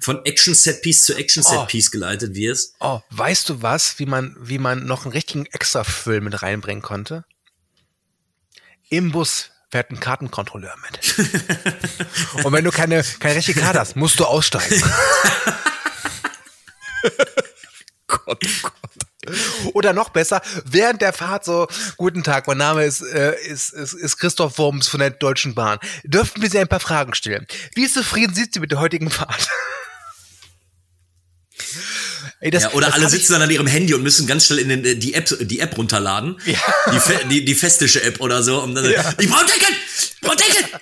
von 0.00 0.24
Action-Set-Piece 0.24 1.04
zu 1.04 1.14
Action-Set-Piece 1.14 1.90
geleitet 1.90 2.34
wirst. 2.34 2.76
Oh, 2.80 3.00
weißt 3.10 3.50
du 3.50 3.62
was, 3.62 3.98
wie 3.98 4.06
man, 4.06 4.34
wie 4.40 4.58
man 4.58 4.86
noch 4.86 5.04
einen 5.04 5.12
richtigen 5.12 5.44
Extra-Film 5.44 6.24
mit 6.24 6.42
reinbringen 6.42 6.82
konnte? 6.82 7.26
Im 8.88 9.12
Bus 9.12 9.50
fährt 9.70 9.90
ein 9.90 10.00
Kartenkontrolleur 10.00 10.74
mit. 10.90 11.18
Und 12.44 12.52
wenn 12.52 12.64
du 12.64 12.70
keine, 12.70 13.04
keine 13.18 13.34
rechte 13.34 13.54
Karte 13.54 13.80
hast, 13.80 13.96
musst 13.96 14.18
du 14.20 14.24
aussteigen. 14.24 14.82
Gott, 18.06 18.44
Gott. 18.62 18.72
Oder 19.72 19.92
noch 19.94 20.10
besser, 20.10 20.42
während 20.64 21.00
der 21.00 21.12
Fahrt 21.12 21.44
so, 21.44 21.66
guten 21.96 22.22
Tag, 22.22 22.46
mein 22.46 22.58
Name 22.58 22.84
ist, 22.84 23.00
äh, 23.00 23.34
ist, 23.46 23.72
ist, 23.72 23.94
ist 23.94 24.18
Christoph 24.18 24.58
Wurms 24.58 24.88
von 24.88 25.00
der 25.00 25.10
Deutschen 25.10 25.54
Bahn. 25.54 25.78
Dürften 26.04 26.42
wir 26.42 26.50
Sie 26.50 26.58
ein 26.58 26.68
paar 26.68 26.80
Fragen 26.80 27.14
stellen? 27.14 27.46
Wie 27.74 27.88
zufrieden 27.88 28.34
sind 28.34 28.52
Sie 28.52 28.60
mit 28.60 28.70
der 28.70 28.80
heutigen 28.80 29.10
Fahrt? 29.10 29.48
Ey, 32.44 32.50
das- 32.50 32.64
ja, 32.64 32.72
oder 32.72 32.86
das 32.86 32.94
alle 32.96 33.08
sitzen 33.08 33.32
dann 33.32 33.42
an 33.42 33.50
ihrem 33.50 33.66
Handy 33.66 33.94
und 33.94 34.02
müssen 34.02 34.26
ganz 34.26 34.46
schnell 34.46 34.58
in 34.58 34.68
den, 34.68 34.84
äh, 34.84 34.96
die, 34.96 35.14
App, 35.14 35.36
die 35.40 35.60
App 35.60 35.76
runterladen. 35.76 36.40
Ja. 36.46 36.58
Die, 36.92 37.00
fe 37.00 37.20
die, 37.30 37.44
die 37.44 37.54
festische 37.54 38.02
App 38.02 38.20
oder 38.20 38.42
so. 38.42 38.62
Und 38.62 38.74
dann, 38.74 38.84
Ich 38.86 39.28
brauch 39.28 39.44
Ticket! 39.44 39.74
Ich 40.12 40.20
brauch 40.20 40.36
Ticket! 40.36 40.80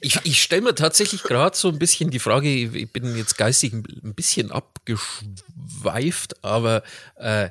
Ich, 0.00 0.18
ich 0.24 0.42
stelle 0.42 0.62
mir 0.62 0.74
tatsächlich 0.74 1.22
gerade 1.22 1.56
so 1.56 1.68
ein 1.68 1.78
bisschen 1.78 2.10
die 2.10 2.18
Frage, 2.18 2.48
ich 2.48 2.90
bin 2.90 3.16
jetzt 3.16 3.36
geistig 3.36 3.72
ein 3.72 4.14
bisschen 4.14 4.50
abgeschweift 4.50 5.42
geschweift, 5.82 6.44
aber 6.44 6.82
äh, 7.16 7.50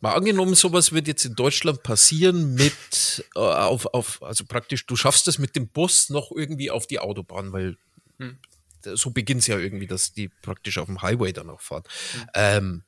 mal 0.00 0.14
angenommen, 0.14 0.54
sowas 0.54 0.92
wird 0.92 1.06
jetzt 1.06 1.24
in 1.24 1.34
Deutschland 1.34 1.82
passieren 1.82 2.54
mit 2.54 3.24
äh, 3.34 3.38
auf, 3.38 3.86
auf, 3.86 4.22
also 4.22 4.44
praktisch, 4.44 4.86
du 4.86 4.96
schaffst 4.96 5.28
es 5.28 5.38
mit 5.38 5.56
dem 5.56 5.68
Bus 5.68 6.10
noch 6.10 6.30
irgendwie 6.32 6.70
auf 6.70 6.86
die 6.86 6.98
Autobahn, 6.98 7.52
weil 7.52 7.76
hm. 8.18 8.38
so 8.94 9.10
beginnt 9.10 9.42
es 9.42 9.46
ja 9.46 9.58
irgendwie, 9.58 9.86
dass 9.86 10.12
die 10.12 10.28
praktisch 10.28 10.78
auf 10.78 10.86
dem 10.86 11.02
Highway 11.02 11.32
dann 11.32 11.50
auch 11.50 11.60
fahren. 11.60 11.84
Hm. 12.12 12.26
Ähm, 12.34 12.82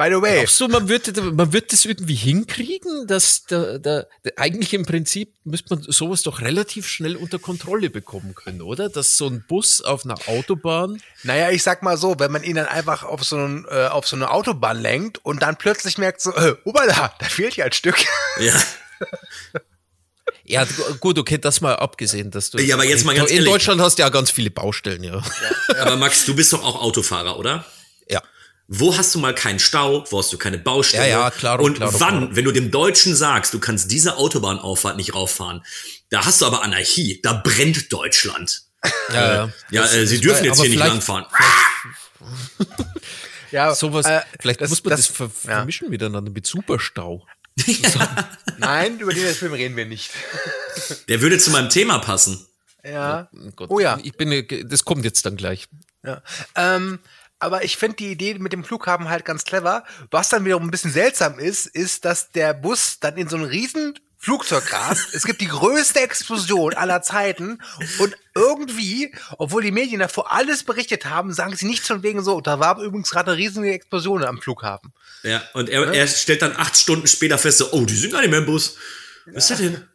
By 0.00 0.08
the 0.08 0.22
way. 0.22 0.36
Glaubst 0.36 0.58
du, 0.58 0.68
man 0.68 0.88
wird, 0.88 1.14
man 1.34 1.52
wird 1.52 1.74
das 1.74 1.84
irgendwie 1.84 2.14
hinkriegen, 2.14 3.06
dass 3.06 3.44
da, 3.44 3.76
da, 3.76 4.04
eigentlich 4.36 4.72
im 4.72 4.86
Prinzip 4.86 5.34
müsste 5.44 5.74
man 5.74 5.84
sowas 5.86 6.22
doch 6.22 6.40
relativ 6.40 6.88
schnell 6.88 7.16
unter 7.16 7.38
Kontrolle 7.38 7.90
bekommen 7.90 8.34
können, 8.34 8.62
oder? 8.62 8.88
Dass 8.88 9.18
so 9.18 9.26
ein 9.26 9.44
Bus 9.46 9.82
auf 9.82 10.06
einer 10.06 10.16
Autobahn. 10.26 11.02
Naja, 11.22 11.50
ich 11.50 11.62
sag 11.62 11.82
mal 11.82 11.98
so, 11.98 12.18
wenn 12.18 12.32
man 12.32 12.44
ihn 12.44 12.56
dann 12.56 12.64
einfach 12.64 13.02
auf 13.02 13.24
so, 13.24 13.36
einen, 13.36 13.66
äh, 13.68 13.88
auf 13.88 14.08
so 14.08 14.16
eine 14.16 14.30
Autobahn 14.30 14.80
lenkt 14.80 15.22
und 15.22 15.42
dann 15.42 15.56
plötzlich 15.56 15.98
merkt 15.98 16.22
so, 16.22 16.32
äh, 16.32 16.56
da, 16.64 17.14
da 17.18 17.26
fehlt 17.26 17.56
ja 17.56 17.66
ein 17.66 17.72
Stück. 17.72 17.96
Ja. 18.40 18.54
Ja, 20.44 20.66
gut, 20.98 21.16
okay, 21.16 21.38
das 21.38 21.60
mal 21.60 21.76
abgesehen, 21.76 22.32
dass 22.32 22.50
du. 22.50 22.58
Ja, 22.58 22.74
aber 22.74 22.84
jetzt 22.84 23.04
mal 23.04 23.14
ganz 23.14 23.30
In 23.30 23.36
ehrlich. 23.36 23.52
Deutschland 23.52 23.80
hast 23.80 23.98
du 23.98 24.02
ja 24.02 24.08
ganz 24.08 24.32
viele 24.32 24.50
Baustellen, 24.50 25.04
ja. 25.04 25.16
ja. 25.16 25.76
Aber 25.82 25.96
Max, 25.96 26.24
du 26.24 26.34
bist 26.34 26.52
doch 26.52 26.64
auch 26.64 26.82
Autofahrer, 26.82 27.38
oder? 27.38 27.64
Wo 28.72 28.96
hast 28.96 29.12
du 29.16 29.18
mal 29.18 29.34
keinen 29.34 29.58
Stau? 29.58 30.04
Wo 30.10 30.20
hast 30.20 30.32
du 30.32 30.38
keine 30.38 30.56
Baustelle? 30.56 31.08
Ja, 31.08 31.22
ja, 31.24 31.30
klar. 31.32 31.58
Und 31.58 31.78
klar, 31.78 31.92
wann, 31.98 32.18
klar. 32.18 32.36
wenn 32.36 32.44
du 32.44 32.52
dem 32.52 32.70
Deutschen 32.70 33.16
sagst, 33.16 33.52
du 33.52 33.58
kannst 33.58 33.90
diese 33.90 34.16
Autobahnauffahrt 34.16 34.96
nicht 34.96 35.12
rauffahren, 35.12 35.64
da 36.08 36.24
hast 36.24 36.40
du 36.40 36.46
aber 36.46 36.62
Anarchie, 36.62 37.20
da 37.20 37.32
brennt 37.32 37.92
Deutschland. 37.92 38.62
Ja, 39.12 39.34
ja. 39.34 39.52
ja 39.72 39.84
äh, 39.86 40.06
sie 40.06 40.20
dürfen 40.20 40.44
jetzt 40.44 40.60
hier 40.60 40.70
nicht 40.70 40.78
langfahren. 40.78 41.26
ja, 43.50 43.74
Sowas, 43.74 44.06
äh, 44.06 44.20
vielleicht 44.38 44.60
das- 44.60 44.70
muss 44.70 44.84
man 44.84 44.90
das, 44.92 45.08
das- 45.08 45.16
ver 45.16 45.24
ja. 45.24 45.56
vermischen 45.56 45.90
miteinander 45.90 46.30
mit 46.30 46.46
Superstau. 46.46 47.26
Nein, 48.58 49.00
über 49.00 49.12
den 49.12 49.34
Film 49.34 49.52
reden 49.52 49.76
wir 49.76 49.86
nicht. 49.86 50.12
Der 51.08 51.20
würde 51.20 51.38
zu 51.38 51.50
meinem 51.50 51.70
Thema 51.70 51.98
passen. 51.98 52.46
Ja. 52.84 53.28
Gott, 53.56 53.68
Oh 53.68 53.80
ja. 53.80 53.98
Ich 54.04 54.12
bin, 54.16 54.30
äh, 54.30 54.64
das 54.64 54.84
kommt 54.84 55.04
jetzt 55.04 55.26
dann 55.26 55.36
gleich. 55.36 55.66
Ja. 56.04 56.22
Ähm, 56.54 57.00
aber 57.40 57.64
ich 57.64 57.76
finde 57.76 57.96
die 57.96 58.12
Idee 58.12 58.34
mit 58.34 58.52
dem 58.52 58.64
Flughafen 58.64 59.08
halt 59.08 59.24
ganz 59.24 59.44
clever. 59.44 59.84
Was 60.10 60.28
dann 60.28 60.44
wiederum 60.44 60.64
ein 60.64 60.70
bisschen 60.70 60.92
seltsam 60.92 61.38
ist, 61.38 61.66
ist, 61.66 62.04
dass 62.04 62.30
der 62.30 62.54
Bus 62.54 62.98
dann 63.00 63.16
in 63.16 63.28
so 63.28 63.36
einen 63.36 63.46
riesen 63.46 63.98
Flugzeug 64.22 64.70
rast. 64.70 65.14
es 65.14 65.24
gibt 65.24 65.40
die 65.40 65.48
größte 65.48 66.00
Explosion 66.00 66.74
aller 66.74 67.00
Zeiten 67.00 67.58
und 67.98 68.14
irgendwie, 68.34 69.14
obwohl 69.38 69.62
die 69.62 69.72
Medien 69.72 70.00
davor 70.00 70.30
alles 70.30 70.62
berichtet 70.62 71.06
haben, 71.06 71.32
sagen 71.32 71.56
sie 71.56 71.66
nicht 71.66 71.86
von 71.86 72.02
wegen 72.02 72.22
so, 72.22 72.42
da 72.42 72.60
war 72.60 72.78
übrigens 72.80 73.10
gerade 73.10 73.30
eine 73.30 73.40
riesige 73.40 73.72
Explosion 73.72 74.22
am 74.22 74.40
Flughafen. 74.40 74.92
Ja, 75.22 75.42
und 75.54 75.70
er, 75.70 75.90
er 75.94 76.06
stellt 76.06 76.42
dann 76.42 76.54
acht 76.54 76.76
Stunden 76.76 77.06
später 77.06 77.38
fest, 77.38 77.58
so, 77.58 77.72
oh, 77.72 77.86
die 77.86 77.96
sind 77.96 78.12
gar 78.12 78.20
nicht 78.20 78.30
mehr 78.30 78.40
im 78.40 78.46
Bus. 78.46 78.76
Was 79.24 79.44
ist 79.44 79.50
das 79.52 79.58
denn? 79.58 79.89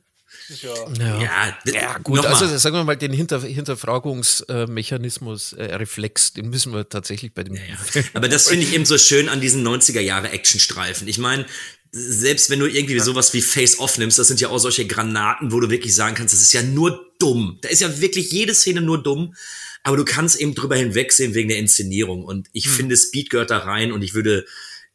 Ja, 0.50 0.74
Ja, 1.00 1.58
ja 1.66 1.98
gut, 2.00 2.18
nochmal. 2.18 2.34
also 2.34 2.58
sagen 2.58 2.76
wir 2.76 2.84
mal, 2.84 2.96
den 2.96 3.14
Hinter 3.14 3.42
Hinterfragungsmechanismus, 3.42 5.54
äh, 5.54 5.76
Reflex, 5.76 6.34
den 6.34 6.50
müssen 6.50 6.74
wir 6.74 6.90
tatsächlich 6.90 7.34
bei 7.34 7.44
dem. 7.44 7.58
Aber 8.14 8.28
das 8.28 8.48
finde 8.48 8.66
ich 8.66 8.74
eben 8.74 8.86
so 8.86 8.98
schön 8.98 9.30
an 9.30 9.42
diesen 9.42 9.66
90er 9.68 10.02
Jahre 10.02 10.30
Actionstreifen. 10.30 11.08
Ich 11.08 11.18
meine, 11.18 11.46
selbst 11.92 12.50
wenn 12.50 12.60
du 12.60 12.68
irgendwie 12.68 13.00
sowas 13.00 13.34
wie 13.34 13.42
Face 13.42 13.80
Off 13.80 13.98
nimmst, 13.98 14.20
das 14.20 14.28
sind 14.28 14.42
ja 14.42 14.50
auch 14.50 14.60
solche 14.60 14.86
Granaten, 14.86 15.52
wo 15.52 15.60
du 15.62 15.70
wirklich 15.70 15.96
sagen 15.96 16.16
kannst, 16.16 16.34
das 16.34 16.42
ist 16.42 16.54
ja 16.54 16.62
nur 16.62 17.14
dumm. 17.20 17.58
Da 17.62 17.70
ist 17.70 17.82
ja 17.82 18.02
wirklich 18.02 18.32
jede 18.32 18.54
Szene 18.54 18.82
nur 18.82 19.02
dumm. 19.02 19.34
Aber 19.84 19.98
du 19.98 20.04
kannst 20.04 20.40
eben 20.42 20.56
drüber 20.56 20.76
hinwegsehen 20.76 21.36
wegen 21.36 21.48
der 21.48 21.60
Inszenierung. 21.60 22.26
Und 22.26 22.50
ich 22.54 22.70
finde, 22.70 22.98
Speed 22.98 23.30
gehört 23.30 23.52
da 23.52 23.60
rein 23.60 23.92
und 23.92 24.02
ich 24.02 24.16
würde, 24.16 24.46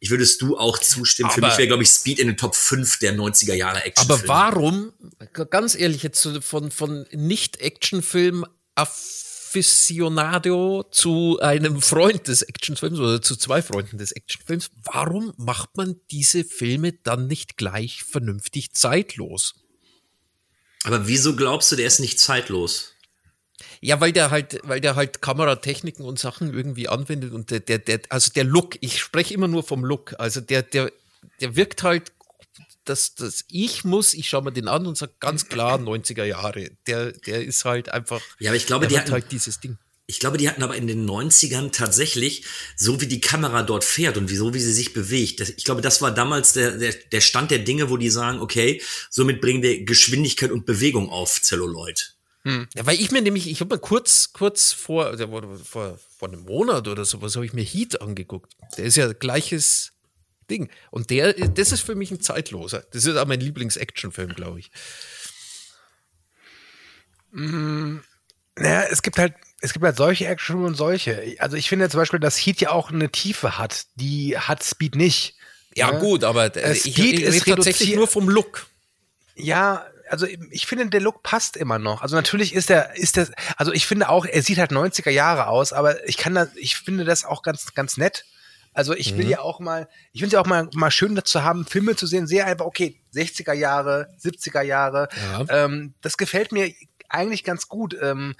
ich 0.03 0.09
würdest 0.09 0.41
du 0.41 0.57
auch 0.57 0.79
zustimmen. 0.79 1.29
Für 1.29 1.37
Aber- 1.37 1.49
mich 1.49 1.59
wäre, 1.59 1.67
glaube 1.67 1.83
ich, 1.83 1.89
Speed 1.89 2.17
in 2.17 2.25
den 2.27 2.35
Top 2.35 2.55
5 2.55 2.97
der 2.99 3.13
90er 3.13 3.53
Jahre 3.53 3.83
Actionfilme. 3.83 4.33
Aber 4.33 4.55
warum, 4.55 4.93
ganz 5.51 5.75
ehrlich, 5.75 6.01
jetzt 6.01 6.27
von, 6.41 6.71
von 6.71 7.05
Nicht-Actionfilm 7.11 8.43
Aficionado 8.73 10.85
zu 10.89 11.37
einem 11.39 11.83
Freund 11.83 12.27
des 12.27 12.41
Actionfilms 12.41 12.97
oder 12.97 13.21
zu 13.21 13.35
zwei 13.35 13.61
Freunden 13.61 13.99
des 13.99 14.11
Actionfilms, 14.11 14.71
warum 14.91 15.35
macht 15.37 15.77
man 15.77 15.97
diese 16.09 16.45
Filme 16.45 16.93
dann 16.93 17.27
nicht 17.27 17.57
gleich 17.57 18.01
vernünftig 18.03 18.73
zeitlos? 18.73 19.53
Aber 20.83 21.07
wieso 21.07 21.35
glaubst 21.35 21.71
du, 21.71 21.75
der 21.75 21.85
ist 21.85 21.99
nicht 21.99 22.19
zeitlos? 22.19 22.90
Ja, 23.81 23.99
weil 23.99 24.11
der 24.11 24.29
halt, 24.29 24.59
weil 24.63 24.79
der 24.79 24.95
halt 24.95 25.21
Kameratechniken 25.23 26.05
und 26.05 26.19
Sachen 26.19 26.53
irgendwie 26.53 26.87
anwendet 26.87 27.33
und 27.33 27.49
der, 27.49 27.59
der, 27.59 27.79
der 27.79 28.01
also 28.09 28.31
der 28.31 28.43
Look, 28.43 28.77
ich 28.81 28.99
spreche 28.99 29.33
immer 29.33 29.47
nur 29.47 29.63
vom 29.63 29.83
Look, 29.83 30.13
also 30.19 30.39
der, 30.39 30.61
der, 30.61 30.91
der 31.39 31.55
wirkt 31.55 31.81
halt, 31.81 32.11
dass 32.85 33.15
das 33.15 33.45
ich 33.47 33.83
muss, 33.83 34.13
ich 34.13 34.29
schaue 34.29 34.43
mir 34.43 34.51
den 34.51 34.67
an 34.67 34.85
und 34.85 34.97
sage 34.97 35.13
ganz 35.19 35.47
klar 35.47 35.79
90er 35.79 36.23
Jahre. 36.23 36.69
Der, 36.85 37.11
der 37.11 37.43
ist 37.43 37.65
halt 37.65 37.89
einfach, 37.89 38.21
Ja, 38.39 38.51
aber 38.51 38.57
ich 38.57 38.67
glaube, 38.67 38.85
der 38.85 38.89
die 38.89 38.95
hat 38.97 39.03
hatten, 39.05 39.13
halt 39.13 39.31
dieses 39.31 39.59
Ding. 39.59 39.77
Ich 40.05 40.19
glaube, 40.19 40.37
die 40.37 40.49
hatten 40.49 40.61
aber 40.61 40.75
in 40.75 40.87
den 40.87 41.09
90ern 41.09 41.71
tatsächlich, 41.71 42.43
so 42.75 43.01
wie 43.01 43.07
die 43.07 43.21
Kamera 43.21 43.63
dort 43.63 43.83
fährt 43.83 44.17
und 44.17 44.29
wie, 44.29 44.35
so 44.35 44.53
wie 44.53 44.59
sie 44.59 44.73
sich 44.73 44.93
bewegt, 44.93 45.39
das, 45.39 45.49
ich 45.49 45.63
glaube, 45.63 45.81
das 45.81 46.01
war 46.01 46.11
damals 46.11 46.53
der, 46.53 46.77
der, 46.77 46.93
der 46.93 47.21
Stand 47.21 47.49
der 47.49 47.59
Dinge, 47.59 47.89
wo 47.89 47.97
die 47.97 48.09
sagen, 48.09 48.41
okay, 48.41 48.81
somit 49.09 49.41
bringen 49.41 49.63
wir 49.63 49.85
Geschwindigkeit 49.85 50.51
und 50.51 50.65
Bewegung 50.65 51.09
auf 51.09 51.41
Celluloid. 51.41 52.15
Ja, 52.43 52.85
weil 52.87 52.99
ich 52.99 53.11
mir 53.11 53.21
nämlich, 53.21 53.47
ich 53.49 53.59
habe 53.61 53.75
mir 53.75 53.79
kurz, 53.79 54.33
kurz 54.33 54.73
vor, 54.73 55.15
vor, 55.63 55.99
vor 56.17 56.27
einem 56.27 56.41
Monat 56.41 56.87
oder 56.87 57.05
sowas, 57.05 57.35
habe 57.35 57.45
ich 57.45 57.53
mir 57.53 57.63
Heat 57.63 58.01
angeguckt. 58.01 58.53
Der 58.77 58.85
ist 58.85 58.97
ja 58.97 59.13
gleiches 59.13 59.91
Ding. 60.49 60.69
Und 60.89 61.11
der, 61.11 61.33
das 61.33 61.71
ist 61.71 61.81
für 61.81 61.93
mich 61.93 62.09
ein 62.09 62.19
zeitloser. 62.19 62.83
Das 62.91 63.05
ist 63.05 63.15
auch 63.15 63.27
mein 63.27 63.39
Lieblings-Action-Film, 63.41 64.33
glaube 64.33 64.59
ich. 64.59 64.71
Naja, 67.31 68.83
es 68.89 69.01
gibt 69.01 69.17
halt, 69.17 69.33
es 69.61 69.73
gibt 69.73 69.85
halt 69.85 69.95
solche 69.97 70.25
Action 70.27 70.65
und 70.65 70.75
solche. 70.75 71.35
Also 71.39 71.55
ich 71.57 71.69
finde 71.69 71.89
zum 71.89 71.99
Beispiel, 71.99 72.19
dass 72.19 72.37
Heat 72.37 72.59
ja 72.61 72.71
auch 72.71 72.91
eine 72.91 73.09
Tiefe 73.09 73.57
hat. 73.57 73.85
Die 73.95 74.37
hat 74.37 74.63
Speed 74.63 74.95
nicht. 74.95 75.35
Ja, 75.75 75.91
Ja. 75.91 75.99
gut, 75.99 76.23
aber 76.23 76.55
Äh, 76.55 76.73
ich, 76.73 76.79
Speed 76.81 77.19
ich 77.19 77.21
ist 77.21 77.33
rede 77.45 77.55
tatsächlich 77.55 77.89
reduziert- 77.89 77.95
nur 77.97 78.07
vom 78.07 78.27
Look. 78.29 78.65
Ja, 79.35 79.85
also 80.11 80.27
ich 80.49 80.65
finde, 80.67 80.87
der 80.87 81.01
Look 81.01 81.23
passt 81.23 81.55
immer 81.55 81.79
noch. 81.79 82.01
Also 82.01 82.15
natürlich 82.15 82.53
ist 82.53 82.69
der, 82.69 82.95
ist 82.97 83.15
der, 83.15 83.29
also 83.55 83.71
ich 83.71 83.87
finde 83.87 84.09
auch, 84.09 84.25
er 84.25 84.41
sieht 84.41 84.57
halt 84.57 84.71
90er 84.71 85.09
Jahre 85.09 85.47
aus, 85.47 85.73
aber 85.73 86.07
ich 86.07 86.17
kann 86.17 86.35
das, 86.35 86.49
ich 86.55 86.75
finde 86.75 87.05
das 87.05 87.25
auch 87.25 87.43
ganz, 87.43 87.73
ganz 87.73 87.97
nett. 87.97 88.25
Also 88.73 88.93
ich 88.93 89.17
will 89.17 89.27
ja 89.27 89.39
auch 89.41 89.59
mal, 89.59 89.89
ich 90.13 90.21
finde 90.21 90.35
ja 90.35 90.41
auch 90.41 90.45
mal, 90.45 90.69
mal 90.73 90.91
schön 90.91 91.15
dazu 91.15 91.43
haben, 91.43 91.65
Filme 91.65 91.95
zu 91.97 92.07
sehen, 92.07 92.25
sehr 92.25 92.45
einfach, 92.45 92.65
okay, 92.65 93.01
60er 93.13 93.53
Jahre, 93.53 94.07
70er 94.21 94.61
Jahre. 94.61 95.09
Ja. 95.31 95.65
Ähm, 95.65 95.93
das 96.01 96.15
gefällt 96.15 96.53
mir 96.53 96.73
eigentlich 97.09 97.43
ganz 97.43 97.67
gut. 97.67 97.97
Ähm, 98.01 98.35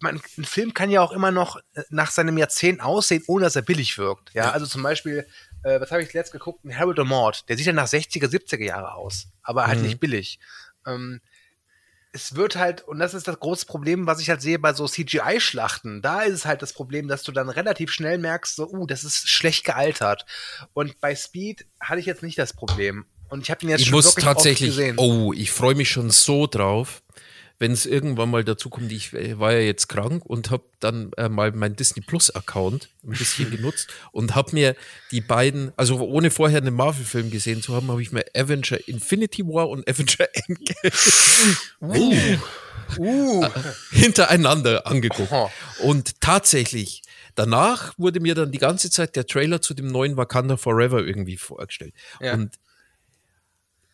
man, 0.00 0.20
ein 0.38 0.44
Film 0.44 0.72
kann 0.72 0.90
ja 0.90 1.02
auch 1.02 1.12
immer 1.12 1.32
noch 1.32 1.56
äh, 1.74 1.82
nach 1.90 2.10
seinem 2.10 2.38
Jahrzehnt 2.38 2.80
aussehen, 2.80 3.24
ohne 3.26 3.44
dass 3.44 3.56
er 3.56 3.62
billig 3.62 3.98
wirkt. 3.98 4.32
Ja, 4.34 4.52
also 4.52 4.66
zum 4.66 4.82
Beispiel, 4.82 5.26
äh, 5.64 5.80
was 5.80 5.90
habe 5.90 6.02
ich 6.02 6.12
letzt 6.12 6.32
geguckt? 6.32 6.64
Ein 6.64 6.76
Harold 6.76 6.98
Mord. 7.04 7.48
Der 7.48 7.56
sieht 7.56 7.66
ja 7.66 7.72
nach 7.72 7.88
60er, 7.88 8.26
70er 8.26 8.64
Jahre 8.64 8.94
aus, 8.94 9.28
aber 9.42 9.66
halt 9.66 9.82
nicht 9.82 10.00
billig. 10.00 10.38
Ähm, 10.86 11.20
es 12.12 12.34
wird 12.34 12.56
halt, 12.56 12.82
und 12.82 12.98
das 12.98 13.14
ist 13.14 13.28
das 13.28 13.38
große 13.38 13.66
Problem, 13.66 14.06
was 14.06 14.20
ich 14.20 14.30
halt 14.30 14.42
sehe 14.42 14.58
bei 14.58 14.72
so 14.72 14.86
CGI-Schlachten. 14.86 16.02
Da 16.02 16.22
ist 16.22 16.34
es 16.34 16.44
halt 16.44 16.60
das 16.60 16.72
Problem, 16.72 17.06
dass 17.06 17.22
du 17.22 17.30
dann 17.30 17.48
relativ 17.48 17.92
schnell 17.92 18.18
merkst, 18.18 18.56
so, 18.56 18.68
uh, 18.68 18.86
das 18.86 19.04
ist 19.04 19.28
schlecht 19.28 19.64
gealtert. 19.64 20.26
Und 20.72 21.00
bei 21.00 21.14
Speed 21.14 21.66
hatte 21.78 22.00
ich 22.00 22.06
jetzt 22.06 22.22
nicht 22.22 22.38
das 22.38 22.52
Problem. 22.52 23.06
Und 23.28 23.42
ich 23.42 23.50
habe 23.50 23.64
ihn 23.64 23.68
jetzt 23.68 23.82
Ich 23.82 23.86
schon 23.88 23.96
muss 23.96 24.06
wirklich 24.06 24.26
oft 24.26 24.36
tatsächlich, 24.38 24.70
gesehen. 24.70 24.96
oh, 24.98 25.32
ich 25.32 25.52
freue 25.52 25.76
mich 25.76 25.88
schon 25.90 26.10
so 26.10 26.48
drauf, 26.48 27.02
wenn 27.60 27.72
es 27.72 27.86
irgendwann 27.86 28.30
mal 28.30 28.42
dazu 28.42 28.70
kommt. 28.70 28.90
Ich 28.90 29.12
war 29.12 29.52
ja 29.52 29.60
jetzt 29.60 29.88
krank 29.88 30.24
und 30.24 30.50
habe 30.50 30.64
dann 30.80 31.12
äh, 31.18 31.28
mal 31.28 31.52
meinen 31.52 31.76
Disney 31.76 32.02
Plus 32.02 32.34
Account 32.34 32.88
ein 33.04 33.10
bisschen 33.10 33.50
genutzt 33.56 33.88
und 34.12 34.34
habe 34.34 34.52
mir 34.54 34.74
die 35.12 35.20
beiden, 35.20 35.70
also 35.76 36.00
ohne 36.00 36.30
vorher 36.30 36.58
einen 36.58 36.74
Marvel-Film 36.74 37.30
gesehen 37.30 37.62
zu 37.62 37.74
haben, 37.74 37.88
habe 37.88 38.00
ich 38.02 38.12
mir 38.12 38.24
Avenger 38.34 38.88
Infinity 38.88 39.46
War 39.46 39.68
und 39.68 39.86
Avenger 39.88 40.26
Endgame 40.48 42.40
Uh, 42.98 43.46
hintereinander 43.92 44.84
angeguckt. 44.84 45.30
Oha. 45.30 45.48
Und 45.78 46.20
tatsächlich, 46.20 47.02
danach 47.36 47.96
wurde 47.98 48.18
mir 48.18 48.34
dann 48.34 48.50
die 48.50 48.58
ganze 48.58 48.90
Zeit 48.90 49.14
der 49.14 49.26
Trailer 49.26 49.60
zu 49.62 49.74
dem 49.74 49.86
neuen 49.86 50.16
Wakanda 50.16 50.56
Forever 50.56 50.98
irgendwie 50.98 51.36
vorgestellt. 51.36 51.94
Ja. 52.20 52.34
Und 52.34 52.58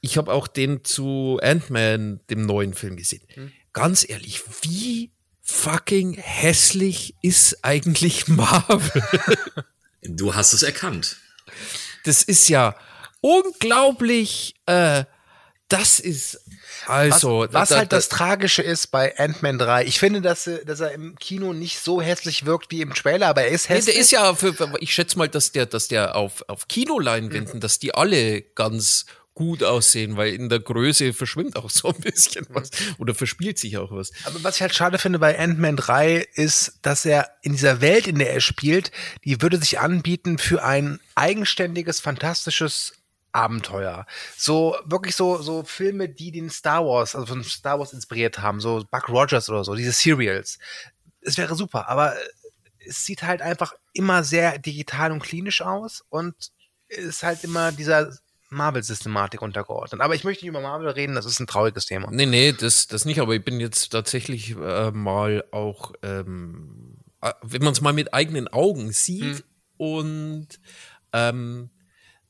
ich 0.07 0.17
habe 0.17 0.33
auch 0.33 0.47
den 0.49 0.85
zu 0.85 1.39
Ant-Man, 1.43 2.21
dem 2.31 2.43
neuen 2.47 2.73
Film, 2.75 2.97
gesehen. 2.97 3.23
Hm. 3.35 3.53
Ganz 3.73 4.09
ehrlich, 4.09 4.43
wie 4.63 5.11
fucking 5.43 6.15
hässlich 6.15 7.15
ist 7.23 7.59
eigentlich 7.63 8.27
Marvel? 8.29 9.03
Du 10.03 10.35
hast 10.35 10.53
es 10.53 10.63
erkannt. 10.63 11.17
Das 12.05 12.23
ist 12.23 12.49
ja 12.49 12.75
unglaublich, 13.21 14.55
äh, 14.67 15.05
das 15.69 15.99
ist 15.99 16.41
Also, 16.87 17.41
was, 17.41 17.53
was 17.53 17.69
da- 17.71 17.77
halt 17.79 17.93
da- 17.93 17.97
das 17.97 18.09
Tragische 18.09 18.63
ist 18.63 18.89
bei 18.89 19.19
Ant-Man 19.19 19.59
3, 19.59 19.85
ich 19.85 19.99
finde, 19.99 20.21
dass, 20.21 20.47
er- 20.47 20.65
dass 20.65 20.79
er 20.81 20.93
im 20.93 21.17
Kino 21.17 21.53
nicht 21.53 21.81
so 21.81 22.01
hässlich 22.01 22.47
wirkt 22.47 22.71
wie 22.71 22.81
im 22.83 22.95
Trailer, 22.95 23.27
aber 23.29 23.43
er 23.43 23.49
ist 23.49 23.69
Nee, 23.69 23.77
hässlich. 23.77 23.95
der 23.95 24.03
ist 24.03 24.11
ja, 24.13 24.35
für, 24.35 24.55
ich 24.81 24.95
schätze 24.95 25.19
mal, 25.19 25.29
dass 25.29 25.51
der, 25.53 25.67
dass 25.67 25.89
der 25.89 26.15
auf, 26.15 26.45
auf 26.49 26.69
Kinoleinwänden, 26.69 27.61
dass 27.61 27.79
die 27.81 27.93
alle 27.95 28.43
ganz 28.43 29.07
gut 29.37 29.63
aussehen, 29.63 30.17
weil 30.17 30.33
in 30.33 30.49
der 30.49 30.61
Größe 30.61 31.13
verschwimmt 31.13 31.57
auch 31.57 31.69
so 31.69 31.89
ein 31.89 32.01
bisschen 32.01 32.47
was 32.49 32.71
oder 32.99 33.15
verspielt 33.15 33.59
sich 33.59 33.77
auch 33.77 33.93
was. 33.93 34.11
Aber 34.25 34.43
was 34.43 34.57
ich 34.57 34.63
halt 34.63 34.75
schade 34.75 34.99
finde 34.99 35.19
bei 35.19 35.39
Ant-Man 35.39 35.77
3 35.77 36.27
ist, 36.35 36.79
dass 36.81 37.05
er 37.05 37.31
in 37.43 37.53
dieser 37.53 37.83
Welt, 37.83 38.07
in 38.07 38.19
der 38.19 38.33
er 38.33 38.41
spielt, 38.41 38.91
die 39.25 39.43
würde 39.43 39.59
sich 39.59 39.79
anbieten 39.79 40.39
für 40.39 40.65
ein 40.65 41.01
eigenständiges, 41.15 42.01
fantastisches 42.01 42.95
Abenteuer. 43.33 44.07
So, 44.39 44.75
wirklich 44.87 45.15
so, 45.15 45.43
so 45.43 45.65
Filme, 45.65 46.09
die 46.09 46.33
den 46.33 46.49
Star 46.49 46.87
Wars, 46.87 47.15
also 47.15 47.27
von 47.27 47.45
Star 47.45 47.79
Wars 47.79 47.93
inspiriert 47.93 48.39
haben, 48.39 48.59
so 48.61 48.87
Buck 48.91 49.11
Rogers 49.11 49.51
oder 49.51 49.65
so, 49.65 49.75
diese 49.75 49.93
Serials. 49.93 50.59
Es 51.21 51.37
wäre 51.37 51.55
super, 51.57 51.91
aber 51.91 52.17
es 52.79 53.05
sieht 53.05 53.23
halt 53.23 53.43
einfach 53.43 53.75
immer 53.93 54.25
sehr 54.25 54.59
digital 54.59 55.13
und 55.13 55.23
klinisch 55.23 55.61
aus 55.61 56.03
und 56.09 56.35
ist 56.89 57.23
halt 57.23 57.45
immer 57.45 57.71
dieser 57.71 58.17
Marvel-Systematik 58.51 59.43
untergeordnet. 59.43 60.01
Aber 60.01 60.15
ich 60.15 60.25
möchte 60.25 60.45
nicht 60.45 60.51
über 60.51 60.61
Marvel 60.61 60.89
reden, 60.89 61.15
das 61.15 61.27
ist 61.27 61.41
ein 61.41 61.47
trauriges 61.47 61.87
Thema. 61.87 62.09
Nee, 62.11 62.27
nee, 62.27 62.53
das, 62.53 62.87
das 62.87 63.05
nicht, 63.05 63.21
aber 63.21 63.35
ich 63.35 63.45
bin 63.45 63.61
jetzt 63.61 63.91
tatsächlich 63.91 64.57
äh, 64.57 64.91
mal 64.91 65.45
auch, 65.51 65.93
ähm, 66.03 66.99
äh, 67.21 67.33
wenn 67.43 67.63
man 67.63 67.73
es 67.73 67.81
mal 67.81 67.93
mit 67.93 68.15
eigenen 68.15 68.49
Augen 68.49 68.93
sieht 68.93 69.45
und 69.77 70.49
ähm, 71.13 71.71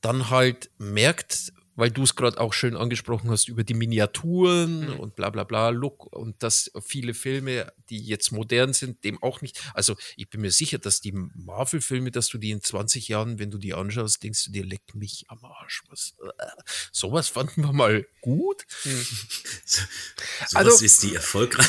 dann 0.01 0.31
halt 0.31 0.71
merkt, 0.79 1.53
weil 1.77 1.91
du 1.91 2.03
es 2.03 2.17
gerade 2.17 2.41
auch 2.41 2.53
schön 2.53 2.77
angesprochen 2.77 3.31
hast, 3.31 3.49
über 3.49 3.63
die 3.63 3.75
Miniaturen 3.75 4.89
und 4.99 5.15
bla 5.15 5.31
bla 5.31 5.45
bla, 5.45 5.69
Look 5.69 6.07
und 6.13 6.43
dass 6.43 6.71
viele 6.85 7.15
Filme, 7.15 7.73
die 7.91 8.01
jetzt 8.01 8.33
modern 8.33 8.73
sind, 8.73 9.05
dem 9.05 9.23
auch 9.23 9.43
nicht. 9.43 9.61
Also 9.75 9.95
ich 10.17 10.29
bin 10.29 10.41
mir 10.41 10.51
sicher, 10.51 10.79
dass 10.79 11.01
die 11.01 11.13
Marvel-Filme, 11.13 12.11
dass 12.11 12.29
du 12.29 12.39
die 12.39 12.51
in 12.51 12.63
20 12.63 13.09
Jahren, 13.09 13.39
wenn 13.39 13.51
du 13.51 13.59
die 13.59 13.75
anschaust, 13.75 14.23
denkst 14.23 14.45
du 14.47 14.51
dir, 14.53 14.65
leck 14.65 14.95
mich 14.95 15.27
am 15.29 15.45
Arsch. 15.45 15.83
Was, 15.89 16.15
äh, 16.39 16.47
sowas 16.93 17.29
fanden 17.29 17.63
wir 17.63 17.73
mal 17.73 18.07
gut. 18.21 18.65
Sowas 19.65 20.55
Also- 20.55 20.85
ist 20.85 21.03
die 21.03 21.15
erfolgreich. 21.15 21.67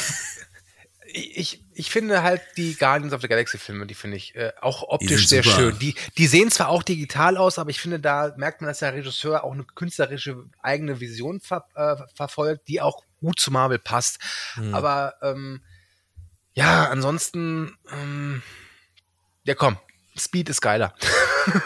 Ich, 1.14 1.64
ich 1.74 1.90
finde 1.90 2.24
halt 2.24 2.42
die 2.58 2.76
Guardians 2.76 3.14
of 3.14 3.22
the 3.22 3.28
Galaxy 3.28 3.58
Filme, 3.58 3.86
die 3.86 3.94
finde 3.96 4.18
ich 4.18 4.36
äh, 4.36 4.52
auch 4.62 4.84
optisch 4.84 5.28
sehr 5.28 5.44
super. 5.44 5.56
schön. 5.56 5.80
Die, 5.80 5.96
die 6.18 6.28
sehen 6.28 6.52
zwar 6.52 6.70
auch 6.70 6.84
digital 6.84 7.38
aus, 7.38 7.60
aber 7.60 7.70
ich 7.70 7.80
finde, 7.80 8.00
da 8.00 8.34
merkt 8.38 8.62
man, 8.62 8.68
dass 8.68 8.80
der 8.80 8.94
Regisseur 8.94 9.44
auch 9.44 9.54
eine 9.54 9.64
künstlerische 9.64 10.44
eigene 10.62 11.00
Vision 11.00 11.40
ver, 11.40 11.66
äh, 11.76 11.96
verfolgt, 12.16 12.68
die 12.68 12.82
auch 12.82 13.04
gut 13.22 13.40
zu 13.40 13.52
Marvel 13.52 13.80
passt. 13.80 14.20
Aber 14.72 15.16
ähm, 15.22 15.62
ja, 16.54 16.90
ansonsten, 16.90 17.76
ähm, 17.92 18.42
ja 19.44 19.56
komm, 19.56 19.78
Speed 20.18 20.50
ist 20.50 20.62
geiler. 20.62 20.96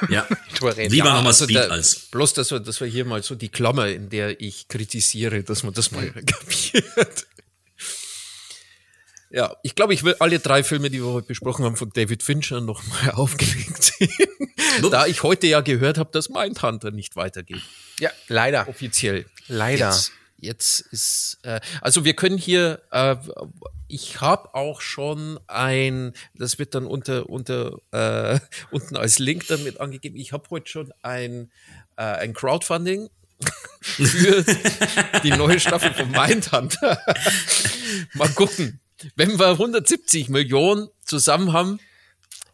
Ja. 0.09 0.27
Lieber 0.59 0.73
Ja, 0.93 1.03
nochmal 1.05 1.27
also 1.27 1.45
Speed 1.45 1.57
der- 1.57 1.72
als. 1.72 1.95
Bloß, 2.11 2.34
dass 2.34 2.51
wir, 2.51 2.59
dass 2.59 2.80
wir 2.81 2.88
hier 2.88 3.05
mal 3.05 3.23
so 3.23 3.34
die 3.35 3.49
Klammer, 3.49 3.88
in 3.88 4.09
der 4.09 4.39
ich 4.41 4.68
kritisiere, 4.68 5.43
dass 5.43 5.63
man 5.63 5.73
das 5.73 5.91
mal 5.91 6.11
kapiert. 6.26 7.26
Ja, 9.34 9.56
ich 9.64 9.76
glaube, 9.76 9.94
ich 9.94 10.03
will 10.03 10.16
alle 10.20 10.40
drei 10.40 10.62
Filme, 10.62 10.90
die 10.90 11.02
wir 11.02 11.12
heute 11.14 11.28
besprochen 11.28 11.64
haben, 11.64 11.78
von 11.78 11.90
David 11.94 12.22
Fincher 12.22 12.60
nochmal 12.60 13.12
aufgelegt 13.14 13.82
sehen. 13.82 14.10
da 14.91 15.06
ich 15.06 15.24
heute 15.24 15.48
ja 15.48 15.62
gehört 15.62 15.98
habe, 15.98 16.12
dass 16.12 16.30
Mindhunter 16.30 16.91
nicht 16.91 17.16
weitergeht. 17.16 17.62
ja, 17.99 18.10
leider. 18.28 18.68
Offiziell. 18.68 19.26
Leider. 19.48 19.88
Jetzt, 19.88 20.12
jetzt 20.38 20.80
ist, 20.91 21.40
äh, 21.44 21.62
also 21.80 22.03
wir 22.03 22.14
können 22.14 22.38
hier, 22.38 22.82
äh, 22.91 23.16
ich 23.88 24.20
habe 24.20 24.53
auch 24.53 24.82
schon 24.82 25.40
ein, 25.48 26.14
das 26.34 26.60
wird 26.60 26.76
dann 26.76 26.86
unter, 26.86 27.30
unter, 27.30 27.78
äh, 27.91 28.38
unten 28.72 28.98
als 28.98 29.18
Link 29.18 29.48
damit 29.48 29.80
angegeben, 29.80 30.18
ich 30.18 30.34
habe 30.34 30.49
heute 30.49 30.70
schon 30.70 30.94
ein, 31.03 31.52
äh, 31.95 32.03
ein 32.03 32.34
Crowdfunding 32.34 33.10
für 33.80 34.44
die 35.24 35.32
neue 35.32 35.60
Staffel 35.60 35.94
von 35.94 36.12
Mindhunter. 36.12 37.02
Mal 38.14 38.30
gucken. 38.30 38.82
Wenn 39.15 39.40
wir 39.40 39.48
170 39.49 40.30
Millionen 40.30 40.90
zusammen 41.06 41.53
haben, 41.53 41.80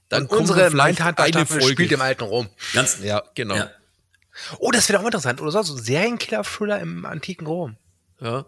dann 0.10 0.24
Und 0.24 0.28
kommt 0.30 0.42
unsere 0.42 0.72
vielleicht 0.72 1.00
Mindhunter 1.00 1.24
eine 1.24 1.34
Staffel 1.34 1.60
Folge. 1.62 1.74
spielt 1.74 1.92
im 1.92 2.02
alten 2.02 2.24
Rom. 2.24 2.50
Ganz, 2.74 3.00
ja, 3.04 3.24
genau. 3.36 3.56
Ja. 3.56 3.72
Oh, 4.60 4.72
das 4.72 4.88
wäre 4.90 5.00
auch 5.02 5.06
interessant. 5.06 5.42
Oder 5.42 5.52
so, 5.52 5.62
so 5.64 5.78
Serienkiller-Thriller 5.78 6.80
im 6.80 7.06
antiken 7.06 7.48
Rom. 7.48 7.76
Ja. 8.22 8.46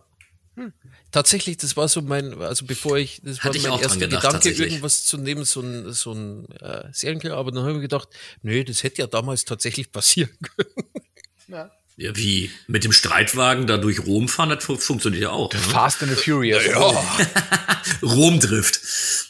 Tatsächlich, 1.12 1.58
das 1.58 1.78
war 1.78 1.88
so 1.88 2.02
mein, 2.02 2.40
also 2.42 2.66
bevor 2.66 2.98
ich, 2.98 3.22
das 3.24 3.38
war 3.38 3.46
Hatte 3.46 3.58
ich 3.58 3.64
mein 3.68 3.80
erster 3.80 3.98
gedacht, 3.98 4.24
Gedanke, 4.24 4.50
irgendwas 4.50 5.06
zu 5.06 5.18
nehmen, 5.18 5.46
so 5.46 5.62
ein, 5.62 5.94
so 5.94 6.12
ein 6.14 6.52
äh, 6.60 6.90
Serienkiller, 6.92 7.38
aber 7.38 7.52
dann 7.52 7.64
habe 7.64 7.76
ich 7.76 7.82
gedacht, 7.82 8.10
nö, 8.42 8.64
das 8.64 8.84
hätte 8.84 9.02
ja 9.02 9.08
damals 9.08 9.46
tatsächlich 9.46 9.92
passieren 9.92 10.32
können. 10.58 10.90
Ja. 11.48 11.72
Ja, 12.02 12.16
wie 12.16 12.50
mit 12.68 12.86
dem 12.86 12.94
Streitwagen 12.94 13.68
da 13.68 13.76
durch 13.76 14.00
Rom 14.06 14.30
fahren, 14.30 14.50
das 14.52 14.64
fu- 14.64 14.78
funktioniert 14.78 15.24
ja 15.24 15.32
auch. 15.32 15.52
Ne? 15.52 15.60
Fast 15.60 16.02
and 16.02 16.10
the 16.10 16.16
Furious. 16.16 16.64
Romdrift. 18.02 18.80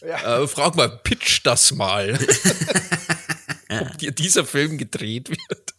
Äh, 0.03 0.47
frag 0.47 0.75
mal, 0.75 0.99
pitch 0.99 1.39
das 1.43 1.71
mal. 1.71 2.13
Ob 3.69 3.97
dir 3.97 4.11
dieser 4.11 4.45
Film 4.45 4.77
gedreht 4.77 5.29
wird. 5.31 5.73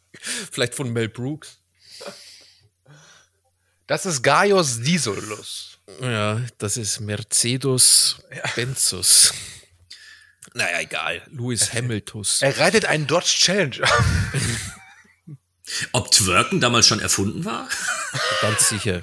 Vielleicht 0.51 0.75
von 0.75 0.93
Mel 0.93 1.09
Brooks. 1.09 1.59
Das 3.87 4.05
ist 4.05 4.23
Gaius 4.23 4.81
Disolus. 4.81 5.79
Ja, 6.03 6.41
das 6.59 6.77
ist 6.77 6.99
Mercedes 6.99 8.17
Benzus. 8.57 9.33
Naja, 10.55 10.81
egal. 10.81 11.23
Louis 11.31 11.73
Hamilton. 11.73 12.25
Er 12.41 12.59
reitet 12.59 12.85
einen 12.85 13.07
Dodge 13.07 13.27
Challenger. 13.39 13.87
Ob 15.93 16.11
Twerken 16.11 16.61
damals 16.61 16.87
schon 16.87 17.01
erfunden 17.01 17.45
war? 17.45 17.69
Ganz 18.43 18.69
sicher. 18.69 19.03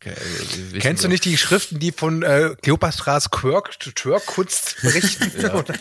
Okay, 0.00 0.14
wissen 0.16 0.78
Kennst 0.80 1.04
du 1.04 1.08
nicht 1.08 1.24
die 1.24 1.36
Schriften, 1.38 1.78
die 1.78 1.92
von 1.92 2.22
äh, 2.22 2.54
Kleopatras 2.60 3.30
Quirk, 3.30 3.78
Twerk-Kunst 3.80 4.76
berichten? 4.82 5.30
Oder? 5.46 5.74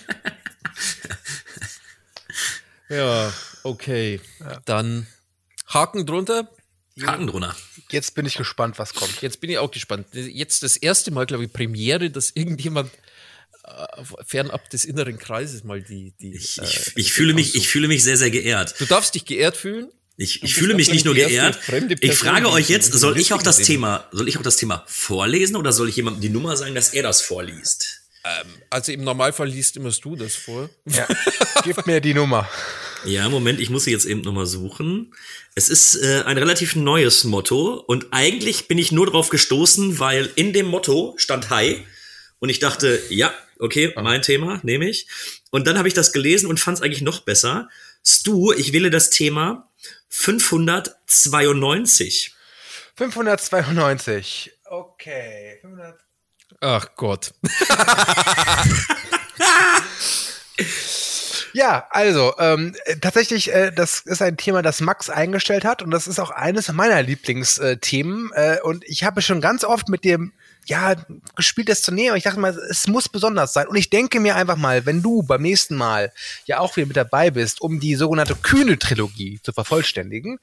Ja, 2.90 3.34
okay. 3.64 4.22
Dann 4.66 5.08
Haken 5.68 6.06
drunter. 6.06 6.50
Haken 7.02 7.28
drunter. 7.28 7.56
Jetzt 7.90 8.16
bin 8.16 8.26
ich 8.26 8.36
gespannt, 8.36 8.80
was 8.80 8.94
kommt. 8.94 9.22
Jetzt 9.22 9.42
bin 9.42 9.50
ich 9.50 9.58
auch 9.58 9.72
gespannt. 9.72 10.08
Jetzt 10.14 10.64
das 10.64 10.78
erste 10.78 11.12
Mal, 11.12 11.26
glaube 11.26 11.46
ich, 11.46 11.54
Premiere, 11.54 12.10
dass 12.10 12.32
irgendjemand 12.32 12.92
äh, 12.94 13.13
fernab 14.26 14.70
des 14.70 14.86
inneren 14.86 15.18
Kreises 15.18 15.64
mal 15.64 15.82
die. 15.82 16.14
die 16.20 16.36
Ich, 16.36 16.60
äh, 16.60 16.64
ich, 16.64 16.92
ich, 16.96 17.14
fühle 17.14 17.34
mich, 17.34 17.56
ich 17.56 17.68
fühle 17.68 17.88
mich 17.88 18.04
sehr, 18.04 18.18
sehr 18.18 18.32
geehrt. 18.32 18.76
du 18.80 18.86
darfst 18.86 19.16
dich 19.16 19.26
geehrt 19.26 19.58
fühlen. 19.58 19.90
Ich, 20.16 20.44
ich 20.44 20.54
fühle 20.54 20.76
mich 20.76 20.92
nicht 20.92 21.06
nur 21.06 21.16
geehrt. 21.16 21.60
Ich 22.02 22.18
frage 22.18 22.52
euch 22.52 22.70
jetzt, 22.70 22.94
soll 22.94 23.18
ich 23.18 23.34
auch 23.34 23.42
das 23.42 23.58
Listing 23.58 23.78
Thema, 23.78 24.08
soll 24.12 24.28
ich 24.28 24.38
auch 24.38 24.44
das 24.44 24.58
Thema 24.58 24.84
vorlesen 24.88 25.56
oder 25.56 25.72
soll 25.72 25.90
ich 25.90 25.96
jemandem 25.96 26.22
die 26.22 26.30
Nummer 26.30 26.56
sagen, 26.56 26.76
dass 26.76 26.90
er 26.90 27.02
das 27.02 27.22
vorliest? 27.22 28.04
Also 28.70 28.92
im 28.92 29.04
Normalfall 29.04 29.50
liest 29.50 29.76
immer 29.76 29.92
du 29.92 30.16
das 30.16 30.36
vor. 30.36 30.70
Ja. 30.86 31.08
Gib 31.64 31.86
mir 31.86 32.00
die 32.00 32.14
Nummer. 32.14 32.48
Ja, 33.06 33.28
Moment, 33.28 33.60
ich 33.60 33.70
muss 33.70 33.84
sie 33.84 33.92
jetzt 33.92 34.06
eben 34.06 34.22
nochmal 34.22 34.46
suchen. 34.46 35.14
Es 35.56 35.70
ist 35.70 35.96
äh, 35.96 36.24
ein 36.26 36.38
relativ 36.38 36.76
neues 36.76 37.26
Motto 37.26 37.84
und 37.86 38.08
eigentlich 38.12 38.70
bin 38.70 38.78
ich 38.78 38.94
nur 38.94 39.08
drauf 39.08 39.28
gestoßen, 39.28 40.00
weil 40.00 40.30
in 40.36 40.54
dem 40.54 40.68
Motto 40.68 41.16
stand 41.18 41.50
Hi 41.50 41.86
und 42.40 42.50
ich 42.50 42.60
dachte, 42.60 43.02
ja, 43.10 43.34
okay, 43.64 43.94
mein 43.96 44.22
Thema, 44.22 44.60
nehme 44.64 44.90
ich. 44.90 45.08
Und 45.52 45.66
dann 45.68 45.78
habe 45.78 45.88
ich 45.88 45.94
das 45.94 46.12
gelesen 46.12 46.48
und 46.48 46.60
fand 46.60 46.78
es 46.78 46.84
eigentlich 46.84 47.02
noch 47.02 47.22
besser. 47.22 47.70
Stu, 48.06 48.52
ich 48.52 48.74
wähle 48.74 48.90
das 48.90 49.10
Thema 49.10 49.70
592. 50.10 52.36
592. 52.96 54.52
Okay. 54.66 55.60
500. 55.62 55.98
Ach 56.60 56.90
Gott. 56.96 57.34
Ja, 61.56 61.86
also 61.92 62.34
ähm, 62.40 62.76
äh, 62.86 62.98
tatsächlich, 62.98 63.54
äh, 63.54 63.72
das 63.72 64.00
ist 64.02 64.24
ein 64.24 64.38
Thema, 64.38 64.64
das 64.64 64.82
Max 64.82 65.12
eingestellt 65.12 65.66
hat 65.66 65.84
und 65.84 65.92
das 65.92 66.08
ist 66.08 66.20
auch 66.20 66.32
eines 66.32 66.72
meiner 66.72 67.04
Lieblingsthemen. 67.04 68.32
Äh, 68.34 68.58
und 68.64 68.84
ich 68.88 69.04
habe 69.04 69.22
schon 69.22 69.40
ganz 69.40 69.64
oft 69.64 69.88
mit 69.88 70.04
dem 70.04 70.34
ja 70.68 70.96
gespielt, 71.36 71.70
das 71.70 71.82
zu 71.82 71.92
nehmen. 71.92 72.10
Aber 72.10 72.18
ich 72.18 72.24
dachte 72.24 72.40
mal, 72.40 72.58
es 72.70 72.88
muss 72.88 73.10
besonders 73.10 73.54
sein. 73.54 73.68
Und 73.68 73.76
ich 73.76 73.90
denke 73.90 74.20
mir 74.20 74.36
einfach 74.36 74.58
mal, 74.58 74.86
wenn 74.86 75.02
du 75.02 75.24
beim 75.24 75.42
nächsten 75.42 75.76
Mal 75.76 76.12
ja 76.46 76.60
auch 76.60 76.76
wieder 76.76 76.88
mit 76.88 76.98
dabei 76.98 77.32
bist, 77.32 77.62
um 77.62 77.80
die 77.80 77.96
sogenannte 77.96 78.36
kühne 78.36 78.80
Trilogie 78.80 79.40
zu 79.44 79.54
vervollständigen, 79.54 80.40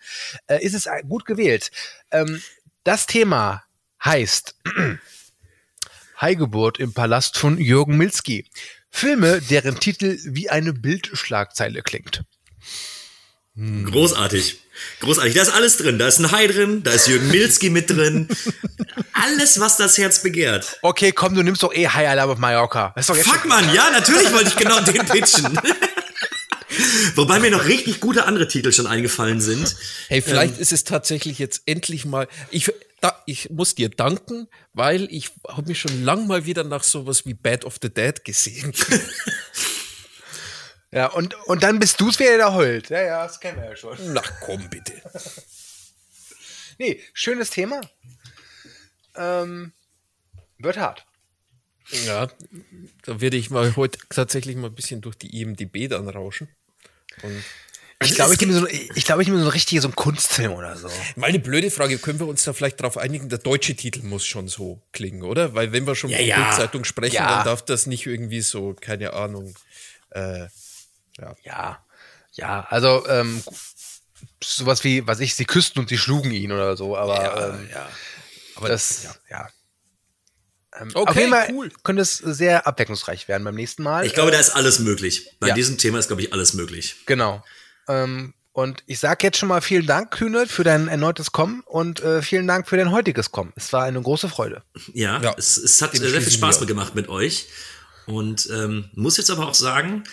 äh, 0.46 0.64
ist 0.64 0.74
es 0.74 0.86
äh, 0.86 1.02
gut 1.08 1.24
gewählt. 1.24 1.70
Ähm, 2.10 2.42
das 2.84 3.06
Thema 3.06 3.64
heißt 4.04 4.56
Heigeburt 6.20 6.78
im 6.78 6.92
Palast 6.92 7.38
von 7.38 7.58
Jürgen 7.58 7.96
Milski. 7.96 8.46
Filme, 8.90 9.40
deren 9.40 9.78
Titel 9.78 10.18
wie 10.24 10.50
eine 10.50 10.72
Bildschlagzeile 10.72 11.82
klingt. 11.82 12.24
Großartig. 13.56 14.60
Großartig, 15.00 15.34
da 15.34 15.42
ist 15.42 15.50
alles 15.50 15.76
drin. 15.78 15.98
Da 15.98 16.08
ist 16.08 16.18
ein 16.18 16.30
Hai 16.30 16.46
drin, 16.46 16.82
da 16.82 16.92
ist 16.92 17.08
Jürgen 17.08 17.28
Milski 17.28 17.70
mit 17.70 17.90
drin. 17.90 18.28
Alles, 19.12 19.58
was 19.60 19.76
das 19.76 19.96
Herz 19.98 20.22
begehrt. 20.22 20.78
Okay, 20.82 21.12
komm, 21.12 21.34
du 21.34 21.42
nimmst 21.42 21.62
doch 21.62 21.72
eh 21.72 21.88
High 21.88 22.08
Alarm 22.08 22.30
auf 22.30 22.38
Mallorca. 22.38 22.92
Das 22.94 23.04
ist 23.04 23.10
doch 23.10 23.16
jetzt 23.16 23.28
Fuck, 23.28 23.46
Mann, 23.46 23.72
ja, 23.74 23.90
natürlich 23.90 24.32
wollte 24.32 24.48
ich 24.48 24.56
genau 24.56 24.80
den 24.80 25.06
pitchen. 25.06 25.58
Wobei 27.14 27.40
mir 27.40 27.50
noch 27.50 27.66
richtig 27.66 28.00
gute 28.00 28.26
andere 28.26 28.46
Titel 28.48 28.72
schon 28.72 28.86
eingefallen 28.86 29.40
sind. 29.40 29.74
Hey, 30.08 30.22
vielleicht 30.22 30.58
ist 30.58 30.72
es 30.72 30.84
tatsächlich 30.84 31.38
jetzt 31.38 31.62
endlich 31.66 32.04
mal. 32.04 32.28
Ich, 32.50 32.72
da, 33.00 33.20
ich 33.26 33.50
muss 33.50 33.74
dir 33.74 33.88
danken, 33.88 34.48
weil 34.72 35.08
ich 35.10 35.30
habe 35.48 35.68
mich 35.68 35.80
schon 35.80 36.04
lang 36.04 36.26
mal 36.26 36.46
wieder 36.46 36.64
nach 36.64 36.82
sowas 36.82 37.26
wie 37.26 37.34
Bad 37.34 37.64
of 37.64 37.78
the 37.82 37.92
Dead 37.92 38.24
gesehen. 38.24 38.72
Ja, 40.92 41.06
und, 41.06 41.34
und 41.46 41.62
dann 41.62 41.78
bist 41.78 42.00
du's, 42.00 42.18
wer 42.18 42.36
da 42.38 42.52
heult. 42.54 42.90
Ja, 42.90 43.00
ja, 43.02 43.22
das 43.26 43.38
kennen 43.38 43.58
wir 43.60 43.70
ja 43.70 43.76
schon. 43.76 43.96
Na 44.12 44.22
komm 44.40 44.68
bitte. 44.70 44.92
Nee, 46.78 46.98
schönes 47.12 47.50
Thema. 47.50 47.82
Ähm, 49.14 49.72
wird 50.56 50.78
hart. 50.78 51.04
Ja, 52.06 52.28
da 53.02 53.20
werde 53.20 53.36
ich 53.36 53.50
mal 53.50 53.76
heute 53.76 53.98
tatsächlich 54.08 54.56
mal 54.56 54.68
ein 54.68 54.74
bisschen 54.74 55.02
durch 55.02 55.16
die 55.16 55.42
IMDB 55.42 55.88
dann 55.90 56.08
rauschen. 56.08 56.48
Und 57.22 57.44
Ich 58.02 58.14
glaube, 58.14 58.32
ich 58.32 58.40
nehme 58.40 58.54
so, 58.54 58.66
ich 58.66 59.04
glaube, 59.04 59.20
ich 59.20 59.28
nehme 59.28 59.40
so 59.40 59.44
eine 59.44 59.52
richtige, 59.52 59.82
so 59.82 59.88
einen 59.88 59.94
Kunstfilm 59.94 60.52
oder 60.52 60.74
so. 60.76 60.88
mal 61.16 61.26
eine 61.26 61.38
blöde 61.40 61.70
Frage, 61.70 61.98
können 61.98 62.18
wir 62.18 62.26
uns 62.28 62.44
da 62.44 62.54
vielleicht 62.54 62.80
darauf 62.80 62.96
einigen, 62.96 63.28
der 63.28 63.40
deutsche 63.40 63.74
Titel 63.76 64.02
muss 64.02 64.24
schon 64.24 64.48
so 64.48 64.80
klingen, 64.92 65.22
oder? 65.22 65.52
Weil 65.54 65.72
wenn 65.72 65.86
wir 65.86 65.94
schon 65.94 66.08
Ja, 66.08 66.16
von 66.16 66.26
ja. 66.26 66.44
Bildzeitung 66.48 66.84
sprechen, 66.84 67.16
Ja. 67.16 67.36
dann 67.36 67.44
darf 67.44 67.62
das 67.62 67.84
nicht 67.86 68.06
irgendwie 68.06 68.40
so, 68.40 68.72
keine 68.72 69.12
Ahnung. 69.12 69.54
Äh, 70.12 70.46
Ja, 71.42 71.84
ja, 72.32 72.66
also 72.70 73.06
ähm, 73.08 73.42
sowas 74.42 74.84
wie, 74.84 75.06
was 75.06 75.20
ich, 75.20 75.34
sie 75.34 75.44
küssten 75.44 75.80
und 75.80 75.88
sie 75.88 75.98
schlugen 75.98 76.30
ihn 76.30 76.52
oder 76.52 76.76
so, 76.76 76.96
aber 76.96 77.54
ähm, 77.58 77.68
ja. 77.72 77.88
Aber 78.56 78.68
das, 78.68 79.04
ja. 79.30 79.48
Ähm, 80.78 80.90
Okay, 80.94 81.10
auf 81.10 81.16
jeden 81.16 81.32
Fall 81.32 81.48
cool. 81.52 81.72
könnte 81.82 82.02
es 82.02 82.18
sehr 82.18 82.66
abwechslungsreich 82.66 83.26
werden 83.28 83.42
beim 83.44 83.54
nächsten 83.56 83.82
Mal. 83.82 84.06
Ich 84.06 84.14
glaube, 84.14 84.30
da 84.30 84.38
ist 84.38 84.50
alles 84.50 84.78
möglich. 84.78 85.36
Bei 85.40 85.48
Ja. 85.48 85.54
diesem 85.54 85.78
Thema 85.78 85.98
ist, 85.98 86.06
glaube 86.06 86.22
ich, 86.22 86.32
alles 86.32 86.54
möglich. 86.54 86.96
Genau. 87.06 87.44
Ähm, 87.88 88.34
und 88.52 88.82
ich 88.86 88.98
sage 89.00 89.26
jetzt 89.26 89.38
schon 89.38 89.48
mal 89.48 89.62
vielen 89.62 89.86
Dank, 89.86 90.10
Kühne, 90.12 90.46
für 90.46 90.64
dein 90.64 90.88
erneutes 90.88 91.32
Kommen 91.32 91.62
und 91.66 92.00
äh, 92.00 92.22
vielen 92.22 92.46
Dank 92.46 92.68
für 92.68 92.76
dein 92.76 92.90
heutiges 92.92 93.30
Kommen. 93.32 93.52
Es 93.56 93.72
war 93.72 93.84
eine 93.84 94.00
große 94.00 94.28
Freude. 94.28 94.62
Ja, 94.92 95.20
Ja, 95.20 95.34
es, 95.38 95.56
es 95.56 95.80
hat 95.82 95.92
dem 95.94 96.02
äh, 96.04 96.08
sehr 96.08 96.20
viel 96.22 96.32
Spaß 96.32 96.64
gemacht 96.66 96.94
mit 96.94 97.08
euch. 97.08 97.46
Und 98.06 98.48
ähm, 98.52 98.90
muss 98.94 99.16
jetzt 99.16 99.30
aber 99.30 99.46
auch 99.48 99.54
sagen, 99.54 100.04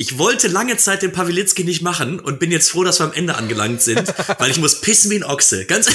ich 0.00 0.16
wollte 0.16 0.46
lange 0.46 0.76
Zeit 0.76 1.02
den 1.02 1.10
Pawlitzki 1.10 1.64
nicht 1.64 1.82
machen 1.82 2.20
und 2.20 2.38
bin 2.38 2.52
jetzt 2.52 2.70
froh, 2.70 2.84
dass 2.84 3.00
wir 3.00 3.04
am 3.06 3.12
Ende 3.12 3.34
angelangt 3.34 3.82
sind, 3.82 4.14
weil 4.38 4.48
ich 4.48 4.58
muss 4.58 4.80
pissen 4.80 5.10
wie 5.10 5.16
ein 5.16 5.24
Ochse. 5.24 5.64
Ganz 5.66 5.90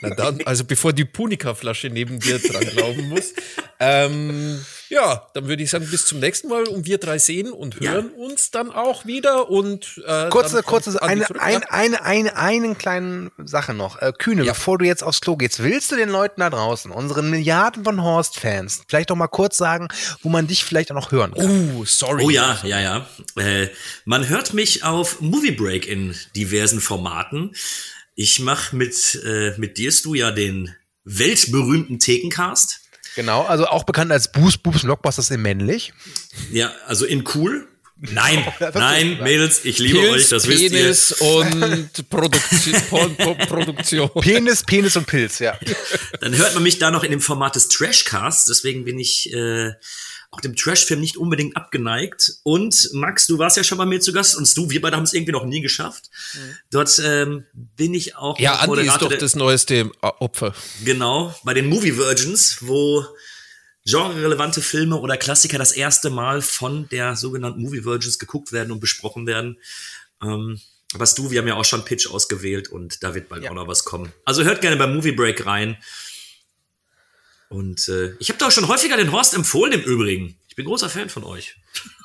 Na 0.00 0.10
dann, 0.14 0.40
also 0.44 0.62
bevor 0.62 0.92
die 0.92 1.04
Punika-Flasche 1.04 1.90
neben 1.90 2.20
dir 2.20 2.38
dran 2.38 2.64
glauben 2.64 3.08
muss. 3.08 3.34
Ähm, 3.80 4.64
ja, 4.88 5.26
dann 5.34 5.48
würde 5.48 5.62
ich 5.62 5.70
sagen, 5.70 5.86
bis 5.90 6.06
zum 6.06 6.20
nächsten 6.20 6.48
Mal 6.48 6.64
und 6.68 6.86
wir 6.86 6.98
drei 6.98 7.18
sehen 7.18 7.50
und 7.52 7.80
Ja. 7.80 7.92
hören 7.92 8.10
uns 8.10 8.50
dann 8.50 8.70
auch 8.70 9.04
wieder 9.06 9.50
und 9.50 10.00
äh, 10.06 10.28
Kurze, 10.28 10.62
kurze, 10.62 11.02
eine, 11.02 11.24
zurück. 11.24 11.42
ein, 11.42 11.60
Ja. 11.62 11.68
eine, 11.70 12.02
eine, 12.04 12.36
einen 12.36 12.78
kleinen 12.78 13.30
Sache 13.44 13.74
noch. 13.74 14.00
Äh, 14.00 14.12
Kühne, 14.16 14.44
Ja. 14.44 14.52
bevor 14.52 14.78
du 14.78 14.84
jetzt 14.84 15.02
aufs 15.02 15.20
Klo 15.20 15.36
gehst, 15.36 15.62
willst 15.62 15.90
du 15.92 15.96
den 15.96 16.08
Leuten 16.08 16.40
da 16.40 16.50
draußen, 16.50 16.90
unseren 16.90 17.30
Milliarden 17.30 17.84
von 17.84 18.02
Horst-Fans, 18.02 18.82
vielleicht 18.88 19.10
doch 19.10 19.16
mal 19.16 19.26
kurz 19.28 19.56
sagen, 19.56 19.88
wo 20.22 20.28
man 20.28 20.46
dich 20.46 20.64
vielleicht 20.64 20.90
auch 20.90 20.96
noch 20.96 21.12
hören 21.12 21.34
kann? 21.34 21.74
Oh, 21.78 21.84
sorry. 21.84 22.24
Oh 22.24 22.30
ja, 22.30 22.58
ja, 22.62 22.80
ja. 22.80 23.06
Äh, 23.36 23.68
man 24.04 24.28
hört 24.28 24.54
mich 24.54 24.84
auf 24.84 25.20
Movie 25.20 25.52
Break 25.52 25.86
in 25.86 26.14
diversen 26.34 26.80
Formaten. 26.80 27.54
Ich 28.14 28.40
mache 28.40 28.74
mit, 28.74 29.20
äh, 29.26 29.52
mit 29.58 29.76
dir, 29.78 29.92
Stu, 29.92 30.14
ja 30.14 30.30
den 30.30 30.74
weltberühmten 31.04 31.98
Thekencast. 31.98 32.80
Genau, 33.16 33.42
also 33.44 33.66
auch 33.66 33.84
bekannt 33.84 34.12
als 34.12 34.30
Boos, 34.30 34.56
Boobs, 34.58 34.82
Blockbusters 34.82 35.30
in 35.30 35.42
männlich. 35.42 35.92
Ja, 36.52 36.70
also 36.86 37.04
in 37.04 37.24
cool. 37.34 37.66
Nein, 37.98 38.44
das 38.60 38.74
nein, 38.74 39.18
Mädels, 39.22 39.64
ich 39.64 39.78
liebe 39.78 39.98
Pilz, 39.98 40.12
euch, 40.12 40.28
das 40.28 40.46
wisst 40.46 40.60
ihr. 40.64 40.70
Penis 40.70 41.12
und 41.12 42.08
Produktion. 42.10 42.82
Pro- 42.90 43.08
Pro- 43.08 43.46
Produktion. 43.46 44.10
Penis, 44.20 44.62
Penis 44.62 44.96
und 44.96 45.06
Pilz, 45.06 45.38
ja. 45.38 45.58
Dann 46.20 46.36
hört 46.36 46.52
man 46.54 46.62
mich 46.62 46.78
da 46.78 46.90
noch 46.90 47.04
in 47.04 47.10
dem 47.10 47.22
Format 47.22 47.56
des 47.56 47.68
Trashcasts, 47.68 48.44
deswegen 48.44 48.84
bin 48.84 48.98
ich 48.98 49.32
äh, 49.32 49.72
auch 50.36 50.40
dem 50.42 50.54
Trashfilm 50.54 51.00
nicht 51.00 51.16
unbedingt 51.16 51.56
abgeneigt. 51.56 52.34
Und 52.42 52.90
Max, 52.92 53.26
du 53.26 53.38
warst 53.38 53.56
ja 53.56 53.64
schon 53.64 53.78
bei 53.78 53.86
mir 53.86 54.00
zu 54.00 54.12
Gast 54.12 54.36
und 54.36 54.54
du, 54.56 54.68
wir 54.70 54.80
beide 54.82 54.96
haben 54.96 55.04
es 55.04 55.14
irgendwie 55.14 55.32
noch 55.32 55.44
nie 55.46 55.60
geschafft. 55.62 56.10
Dort 56.70 57.00
ähm, 57.02 57.44
bin 57.54 57.94
ich 57.94 58.16
auch 58.16 58.38
Ja, 58.38 58.56
Andi 58.56 58.86
ist 58.86 59.00
doch 59.00 59.12
das 59.16 59.34
neueste 59.34 59.74
äh, 59.76 59.90
Opfer. 60.00 60.54
Genau, 60.84 61.34
bei 61.44 61.54
den 61.54 61.66
Movie 61.68 61.96
Virgins, 61.96 62.58
wo 62.60 63.04
genrerelevante 63.86 64.60
Filme 64.60 64.96
oder 65.00 65.16
Klassiker 65.16 65.58
das 65.58 65.72
erste 65.72 66.10
Mal 66.10 66.42
von 66.42 66.88
der 66.90 67.16
sogenannten 67.16 67.62
Movie 67.62 67.84
Virgins 67.84 68.18
geguckt 68.18 68.52
werden 68.52 68.72
und 68.72 68.80
besprochen 68.80 69.26
werden. 69.26 69.58
Ähm, 70.22 70.60
aber 70.92 71.06
du, 71.06 71.30
wir 71.30 71.40
haben 71.40 71.48
ja 71.48 71.54
auch 71.54 71.64
schon 71.64 71.84
Pitch 71.84 72.08
ausgewählt 72.08 72.68
und 72.68 73.02
da 73.02 73.14
wird 73.14 73.28
bald 73.28 73.44
Ja. 73.44 73.50
auch 73.50 73.54
noch 73.54 73.68
was 73.68 73.84
kommen. 73.84 74.12
Also 74.24 74.44
hört 74.44 74.60
gerne 74.60 74.76
beim 74.76 74.94
Movie 74.94 75.12
Break 75.12 75.46
rein. 75.46 75.76
Und 77.48 77.88
äh, 77.88 78.14
ich 78.18 78.28
habe 78.28 78.38
da 78.38 78.48
auch 78.48 78.50
schon 78.50 78.68
häufiger 78.68 78.96
den 78.96 79.12
Horst 79.12 79.34
empfohlen 79.34 79.72
im 79.72 79.82
Übrigen. 79.82 80.36
Ich 80.48 80.56
bin 80.56 80.66
großer 80.66 80.88
Fan 80.88 81.08
von 81.08 81.24
euch. 81.24 81.56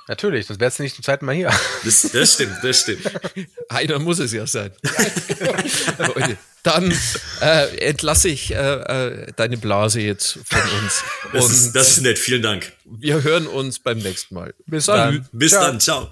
Natürlich, 0.07 0.47
sonst 0.47 0.59
wärst 0.59 0.79
du 0.79 0.83
nicht 0.83 0.95
zum 0.95 1.03
zweiten 1.03 1.25
Mal 1.25 1.35
hier. 1.35 1.51
Das, 1.85 2.01
das 2.11 2.33
stimmt, 2.33 2.57
das 2.63 2.81
stimmt. 2.81 3.01
Einer 3.69 3.99
muss 3.99 4.19
es 4.19 4.33
ja 4.33 4.45
sein. 4.45 4.71
Leute, 5.97 6.37
dann 6.63 6.93
äh, 7.41 7.77
entlasse 7.77 8.29
ich 8.29 8.51
äh, 8.51 8.55
äh, 8.55 9.27
deine 9.35 9.57
Blase 9.57 10.01
jetzt 10.01 10.39
von 10.43 10.61
uns. 10.81 11.03
Das, 11.31 11.49
ist, 11.49 11.71
das 11.73 11.91
ist 11.91 12.01
nett, 12.01 12.19
vielen 12.19 12.41
Dank. 12.41 12.73
wir 12.83 13.23
hören 13.23 13.47
uns 13.47 13.79
beim 13.79 13.99
nächsten 13.99 14.35
Mal. 14.35 14.53
Bis 14.65 14.87
dann. 14.87 14.97
dann. 14.97 15.29
Bis 15.31 15.51
Ciao. 15.51 15.63
dann, 15.63 15.79
ciao. 15.79 16.11